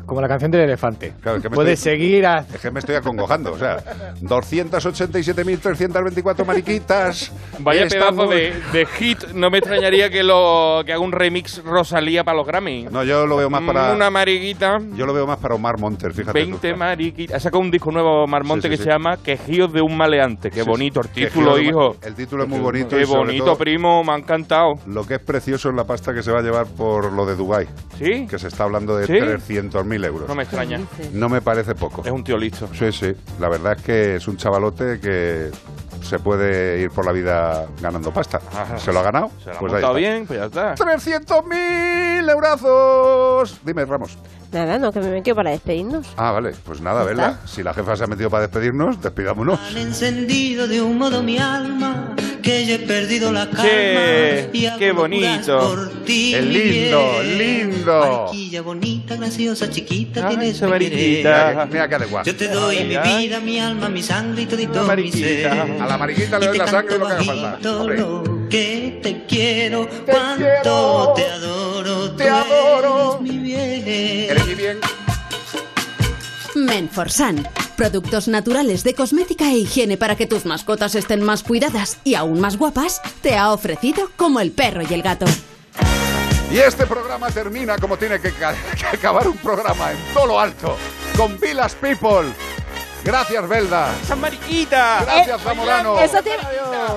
Como 0.06 0.22
la 0.22 0.28
canción 0.28 0.52
del 0.52 0.62
elefante. 0.62 1.14
Claro, 1.22 1.38
es 1.38 1.44
que 1.44 1.50
Puedes 1.50 1.80
estoy, 1.80 1.94
seguir 1.94 2.26
a... 2.26 2.40
Es 2.40 2.60
que 2.62 2.72
me 2.72 2.80
estoy 2.80 2.96
acongojando, 2.96 3.54
o 3.54 3.58
sea, 3.58 3.78
287.324 4.22 6.46
mariquitas. 6.46 7.32
Vaya 7.60 7.88
pedazo 7.88 8.28
de, 8.28 8.54
hit, 8.98 9.24
no 9.34 9.50
me 9.50 9.60
extrañaría 9.60 10.10
que 10.10 10.24
lo 10.24 10.82
que 10.86 10.92
haga 10.94 11.02
un 11.02 11.12
remix 11.12 11.62
Rosalía 11.64 12.24
para 12.24 12.38
los 12.38 12.48
Grammy. 12.48 12.88
No, 12.92 13.04
yo 13.04 13.28
lo 13.28 13.38
veo 13.38 13.50
más 13.50 13.64
para... 13.64 13.94
Una 13.94 14.10
mariquita. 14.10 14.80
Yo 14.96 15.06
lo 15.06 15.14
veo 15.14 15.28
más 15.28 15.38
para 15.38 15.56
Omar 15.56 15.80
Monter, 15.80 16.14
fíjate 16.14 16.40
20 16.40 16.76
mariquitas. 16.76 17.36
Ha 17.36 17.40
sacado 17.40 17.62
un 17.62 17.72
disco 17.72 17.92
nuevo 17.92 18.24
Omar 18.24 18.44
Monter 18.44 18.72
que 18.72 18.78
se 18.78 18.86
llama 18.86 19.18
Quejíos 19.18 19.72
de 19.72 19.82
un 19.82 19.96
maleante. 19.98 20.50
Qué 20.50 20.64
bonito 20.64 21.02
el 21.02 21.10
título, 21.10 21.60
hijo. 21.60 21.98
El 22.02 22.16
título 22.16 22.44
es 22.44 22.50
muy 22.50 22.60
bonito. 22.60 22.96
Qué 22.96 23.06
bonito, 23.06 23.58
primo, 23.58 24.04
me 24.04 24.14
ha 24.14 24.18
encantado. 24.18 24.74
Lo 24.88 25.06
que 25.06 25.16
es 25.16 25.22
precioso 25.22 25.70
es 25.70 25.76
la 25.76 25.84
pasta 25.86 26.14
que 26.14 26.24
se 26.24 26.32
va 26.32 26.40
a 26.40 26.42
llevar 26.42 26.66
por 26.66 27.12
lo 27.12 27.26
de 27.26 27.36
Dubai 27.36 27.68
Sí. 27.98 28.26
Que 28.28 28.40
se 28.40 28.48
está 28.48 28.64
hablando 28.64 28.96
de 28.98 29.06
300 29.08 29.75
200.000 29.76 30.06
euros. 30.06 30.30
No 30.30 30.36
me 30.36 30.44
extraña. 30.44 30.80
No 31.12 31.30
me 31.30 31.42
parece 31.42 31.76
poco. 31.76 32.04
Es 32.06 32.12
un 32.12 32.24
tío 32.24 32.38
listo. 32.38 32.70
Sí, 32.74 32.92
sí. 32.92 33.14
La 33.40 33.50
verdad 33.50 33.74
es 33.78 33.82
que 33.82 34.16
es 34.16 34.28
un 34.28 34.38
chavalote 34.38 35.00
que 35.00 35.52
se 36.02 36.20
puede 36.20 36.82
ir 36.82 36.92
por 36.92 37.06
la 37.06 37.12
vida 37.12 37.68
ganando 37.82 38.12
pasta. 38.12 38.40
Se 38.78 38.94
lo 38.94 39.00
ha 39.00 39.04
ganado. 39.04 39.32
Se 39.44 39.50
lo 39.50 39.56
ha 39.56 39.60
pues 39.60 39.96
bien, 39.96 40.28
pues 40.28 40.40
ya 40.40 40.46
está. 40.46 40.76
¡300.000 40.76 42.30
eurazos! 42.30 43.60
Dime, 43.64 43.86
Ramos. 43.86 44.18
Nada, 44.56 44.80
no, 44.80 44.94
que 44.94 45.02
me 45.02 45.10
metió 45.10 45.36
para 45.36 45.50
despedirnos. 45.52 46.08
Ah, 46.16 46.32
vale. 46.32 46.54
Pues 46.64 46.80
nada, 46.80 47.02
Ya 47.02 47.10
Vela. 47.10 47.40
Si 47.46 47.62
la 47.62 47.74
jefa 47.74 47.98
se 47.98 48.06
ha 48.06 48.08
metido 48.08 48.30
para 48.30 48.44
despedirnos, 48.44 49.02
despidámonos. 49.02 49.60
Han 49.60 49.76
encendido 49.76 50.66
de 50.66 50.82
un 50.82 50.98
modo 50.98 51.22
mi 51.22 51.38
alma 51.38 52.16
que 52.42 52.66
yo 52.66 52.76
he 52.76 52.80
perdido 52.80 53.34
la 53.34 53.50
calma. 53.50 54.50
Y 54.54 54.66
hago 54.66 54.80
qué 54.80 54.94
bonito. 54.94 55.60
por 55.60 55.90
ti, 56.06 56.36
Es 56.36 56.46
lindo, 56.46 57.22
lindo. 57.38 58.28
Mariquilla 58.30 58.62
bonita, 58.62 59.18
graciosa, 59.18 59.70
chiquita, 59.70 60.26
Ay, 60.26 60.38
tienes 60.38 60.56
esa 60.56 60.68
mi 60.68 60.72
mariquita. 60.72 61.50
querer. 61.52 61.68
Mira 61.68 61.90
qué 61.90 61.96
adecuado. 61.96 62.26
Yo 62.26 62.36
te 62.38 62.48
doy 62.48 62.78
Ay, 62.78 62.86
mi 62.86 62.98
vida, 62.98 63.40
mi 63.42 63.60
alma, 63.60 63.90
mi 63.90 64.04
sangre 64.04 64.44
y 64.44 64.46
todito 64.46 64.88
mi 64.96 65.12
ser. 65.12 65.48
A 65.82 65.86
la 65.86 65.98
mariquita 65.98 66.40
le 66.40 66.48
doy 66.48 66.58
la 66.60 66.68
sangre 66.68 66.96
y 66.96 67.00
lo 67.00 67.08
que 67.08 67.14
haga 67.14 67.24
falta. 67.26 67.72
Hombre. 67.78 68.35
Que 68.56 69.00
te 69.04 69.26
quiero, 69.26 69.88
quiero. 69.90 70.06
cuánto 70.06 71.14
te 71.16 71.26
adoro, 71.26 72.12
Te 72.16 72.26
tú 72.26 72.34
adoro. 72.34 73.20
eres 73.20 73.22
mi 73.22 73.38
bien. 73.38 74.30
Eres 74.30 74.48
mi 74.48 74.56
bien. 74.56 74.80
Menforsan, 76.56 77.46
Productos 77.76 78.30
naturales 78.30 78.86
de 78.86 78.94
cosmética 78.94 79.52
e 79.52 79.58
higiene 79.58 79.98
para 79.98 80.16
que 80.16 80.28
tus 80.28 80.46
mascotas 80.46 80.96
estén 80.96 81.22
más 81.22 81.44
cuidadas 81.44 81.98
y 82.06 82.16
aún 82.16 82.40
más 82.40 82.58
guapas, 82.58 83.02
te 83.22 83.36
ha 83.36 83.52
ofrecido 83.52 84.10
como 84.16 84.40
el 84.40 84.52
perro 84.54 84.82
y 84.90 84.94
el 84.94 85.02
gato. 85.02 85.26
Y 86.50 86.60
este 86.60 86.86
programa 86.86 87.30
termina 87.32 87.78
como 87.78 87.98
tiene 87.98 88.22
que, 88.22 88.32
que 88.80 88.86
acabar 88.86 89.28
un 89.28 89.36
programa 89.36 89.92
en 89.92 89.98
todo 90.14 90.28
lo 90.28 90.40
alto, 90.40 90.78
con 91.18 91.38
Vilas 91.42 91.76
People. 91.76 92.32
Gracias, 93.06 93.48
Belda. 93.48 93.94
¡Esa 94.02 94.16
mariquita! 94.16 95.04
Gracias, 95.06 95.42
Zamorano. 95.44 96.00
Eso 96.00 96.24
te, 96.24 96.32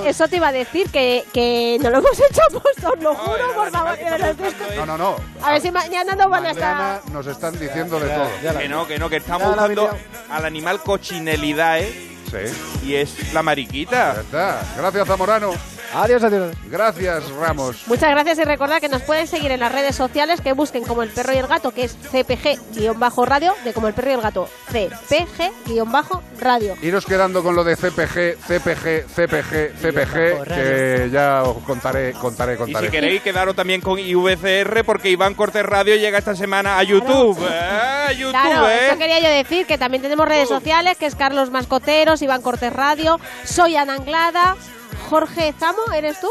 eso 0.09 0.27
te 0.27 0.37
iba 0.37 0.49
a 0.49 0.53
decir, 0.53 0.91
que, 0.91 1.27
que 1.35 1.77
no 1.83 1.91
lo 1.91 1.99
hemos 1.99 2.19
hecho 2.31 2.41
aposta, 2.49 2.89
os 2.91 3.03
lo 3.03 3.15
juro, 3.15 3.55
por 3.55 3.71
favor. 3.71 3.95
que 3.99 4.11
lo 4.11 4.77
No, 4.77 4.87
no, 4.87 4.97
no. 4.97 5.17
A 5.43 5.53
ver 5.53 5.61
si 5.61 5.71
mañana 5.71 6.15
no 6.15 6.31
van 6.31 6.47
a 6.47 6.51
estar. 6.53 7.03
nos 7.13 7.27
están 7.27 7.59
diciendo 7.59 8.01
de 8.01 8.09
todo. 8.09 8.59
Que 8.59 8.69
no, 8.69 8.87
que 8.87 8.99
no, 8.99 9.11
que 9.11 9.17
estamos 9.17 9.49
buscando 9.49 9.91
al 10.31 10.45
animal 10.47 10.81
cochinelidad, 10.81 11.79
¿eh? 11.81 12.18
Sí. 12.31 12.87
Y 12.87 12.95
es 12.97 13.33
la 13.33 13.43
mariquita. 13.43 14.15
Ya 14.15 14.21
está. 14.21 14.63
Gracias, 14.77 15.07
Zamorano. 15.09 15.51
Adiós, 15.95 16.23
adiós. 16.23 16.55
Gracias, 16.67 17.31
Ramos. 17.31 17.85
Muchas 17.87 18.11
gracias 18.11 18.39
y 18.39 18.45
recordad 18.45 18.79
que 18.79 18.91
nos 18.91 19.01
pueden 19.03 19.27
seguir 19.27 19.51
en 19.53 19.61
las 19.61 19.73
redes 19.73 19.97
sociales 19.97 20.43
que 20.43 20.53
busquen 20.53 20.85
como 20.85 21.03
el 21.03 21.09
perro 21.09 21.33
y 21.33 21.39
el 21.39 21.47
gato, 21.47 21.71
que 21.71 21.85
es 21.85 21.97
CPG-radio, 22.13 23.55
de 23.65 23.73
como 23.73 23.89
el 23.89 23.95
perro 23.95 24.11
y 24.11 24.13
el 24.13 24.21
gato, 24.21 24.51
CPG-radio. 25.67 26.77
Iros 26.83 27.07
quedando 27.07 27.43
con 27.43 27.57
lo 27.57 27.65
de 27.65 27.75
CPG, 27.77 28.37
CPG, 28.39 29.07
CPG, 29.09 29.73
CPG, 29.81 30.45
que 30.47 31.09
ya 31.11 31.43
os 31.45 31.63
contaré, 31.65 32.13
contaré, 32.13 32.55
Y 32.55 32.57
contaré. 32.59 32.87
si 32.87 32.93
queréis 32.93 33.23
quedaros 33.23 33.57
también 33.57 33.81
con 33.81 33.99
IVCR, 33.99 34.85
porque 34.85 35.09
Iván 35.11 35.33
Cortés 35.35 35.65
Radio 35.65 35.97
llega 35.97 36.19
esta 36.19 36.35
semana 36.35 36.79
a 36.79 36.83
YouTube. 36.83 37.39
¿eh? 37.51 38.15
YouTube, 38.15 38.31
Claro, 38.33 38.69
¿eh? 38.69 38.89
eso 38.89 38.99
quería 38.99 39.21
yo 39.21 39.29
decir, 39.31 39.67
que 39.67 39.79
también 39.79 40.03
tenemos 40.03 40.29
redes 40.29 40.49
sociales, 40.51 40.97
que 40.99 41.07
es 41.07 41.15
Carlos 41.15 41.51
Mascoteros, 42.19 42.23
Iván 42.23 42.43
Cortés 42.43 42.73
Radio, 42.73 43.21
soy 43.45 43.77
Ana 43.77 43.95
Anglada, 43.95 44.57
Jorge 45.09 45.55
Zamo, 45.59 45.93
¿eres 45.95 46.21
tú? 46.21 46.29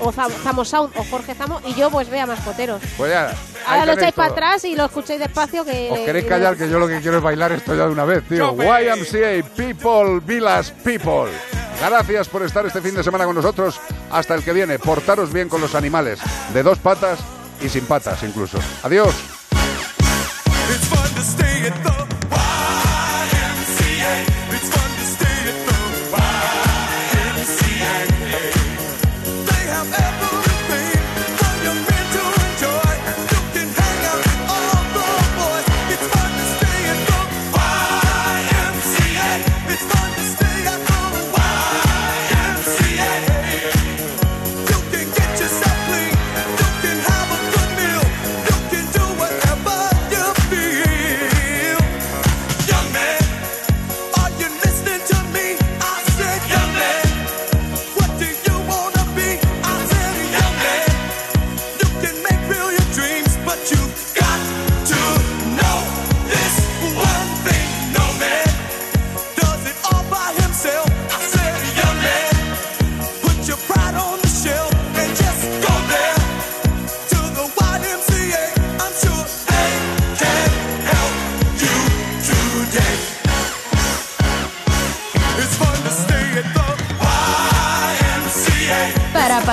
O 0.00 0.12
Zamo, 0.12 0.30
Zamo 0.42 0.64
Sound, 0.64 0.92
o 0.96 1.04
Jorge 1.10 1.34
Zamo, 1.34 1.60
y 1.66 1.74
yo 1.74 1.90
pues 1.90 2.08
vea 2.08 2.26
Mascoteros. 2.26 2.80
Pues 2.96 3.12
ya. 3.12 3.32
Ahora 3.66 3.86
lo 3.86 3.92
echáis 3.92 4.12
para 4.14 4.32
atrás 4.32 4.64
y 4.64 4.74
lo 4.76 4.84
escucháis 4.86 5.18
despacio 5.20 5.64
que... 5.64 5.90
Os 5.90 5.98
queréis 6.00 6.24
que- 6.24 6.30
callar 6.30 6.56
que 6.56 6.68
yo 6.68 6.78
lo 6.78 6.86
que 6.88 7.00
quiero 7.00 7.18
es 7.18 7.22
bailar 7.22 7.52
esto 7.52 7.74
ya 7.74 7.86
de 7.86 7.92
una 7.92 8.04
vez, 8.04 8.26
tío. 8.28 8.54
YMCA, 8.54 9.48
People, 9.56 10.20
Vilas 10.24 10.70
People. 10.82 11.30
Gracias 11.80 12.28
por 12.28 12.42
estar 12.44 12.64
este 12.66 12.80
fin 12.80 12.94
de 12.94 13.02
semana 13.02 13.24
con 13.24 13.34
nosotros. 13.34 13.80
Hasta 14.10 14.34
el 14.34 14.44
que 14.44 14.52
viene. 14.52 14.78
Portaros 14.78 15.32
bien 15.32 15.48
con 15.48 15.60
los 15.60 15.74
animales. 15.74 16.20
De 16.52 16.62
dos 16.62 16.78
patas 16.78 17.18
y 17.60 17.68
sin 17.68 17.84
patas 17.86 18.22
incluso. 18.22 18.58
Adiós. 18.82 19.12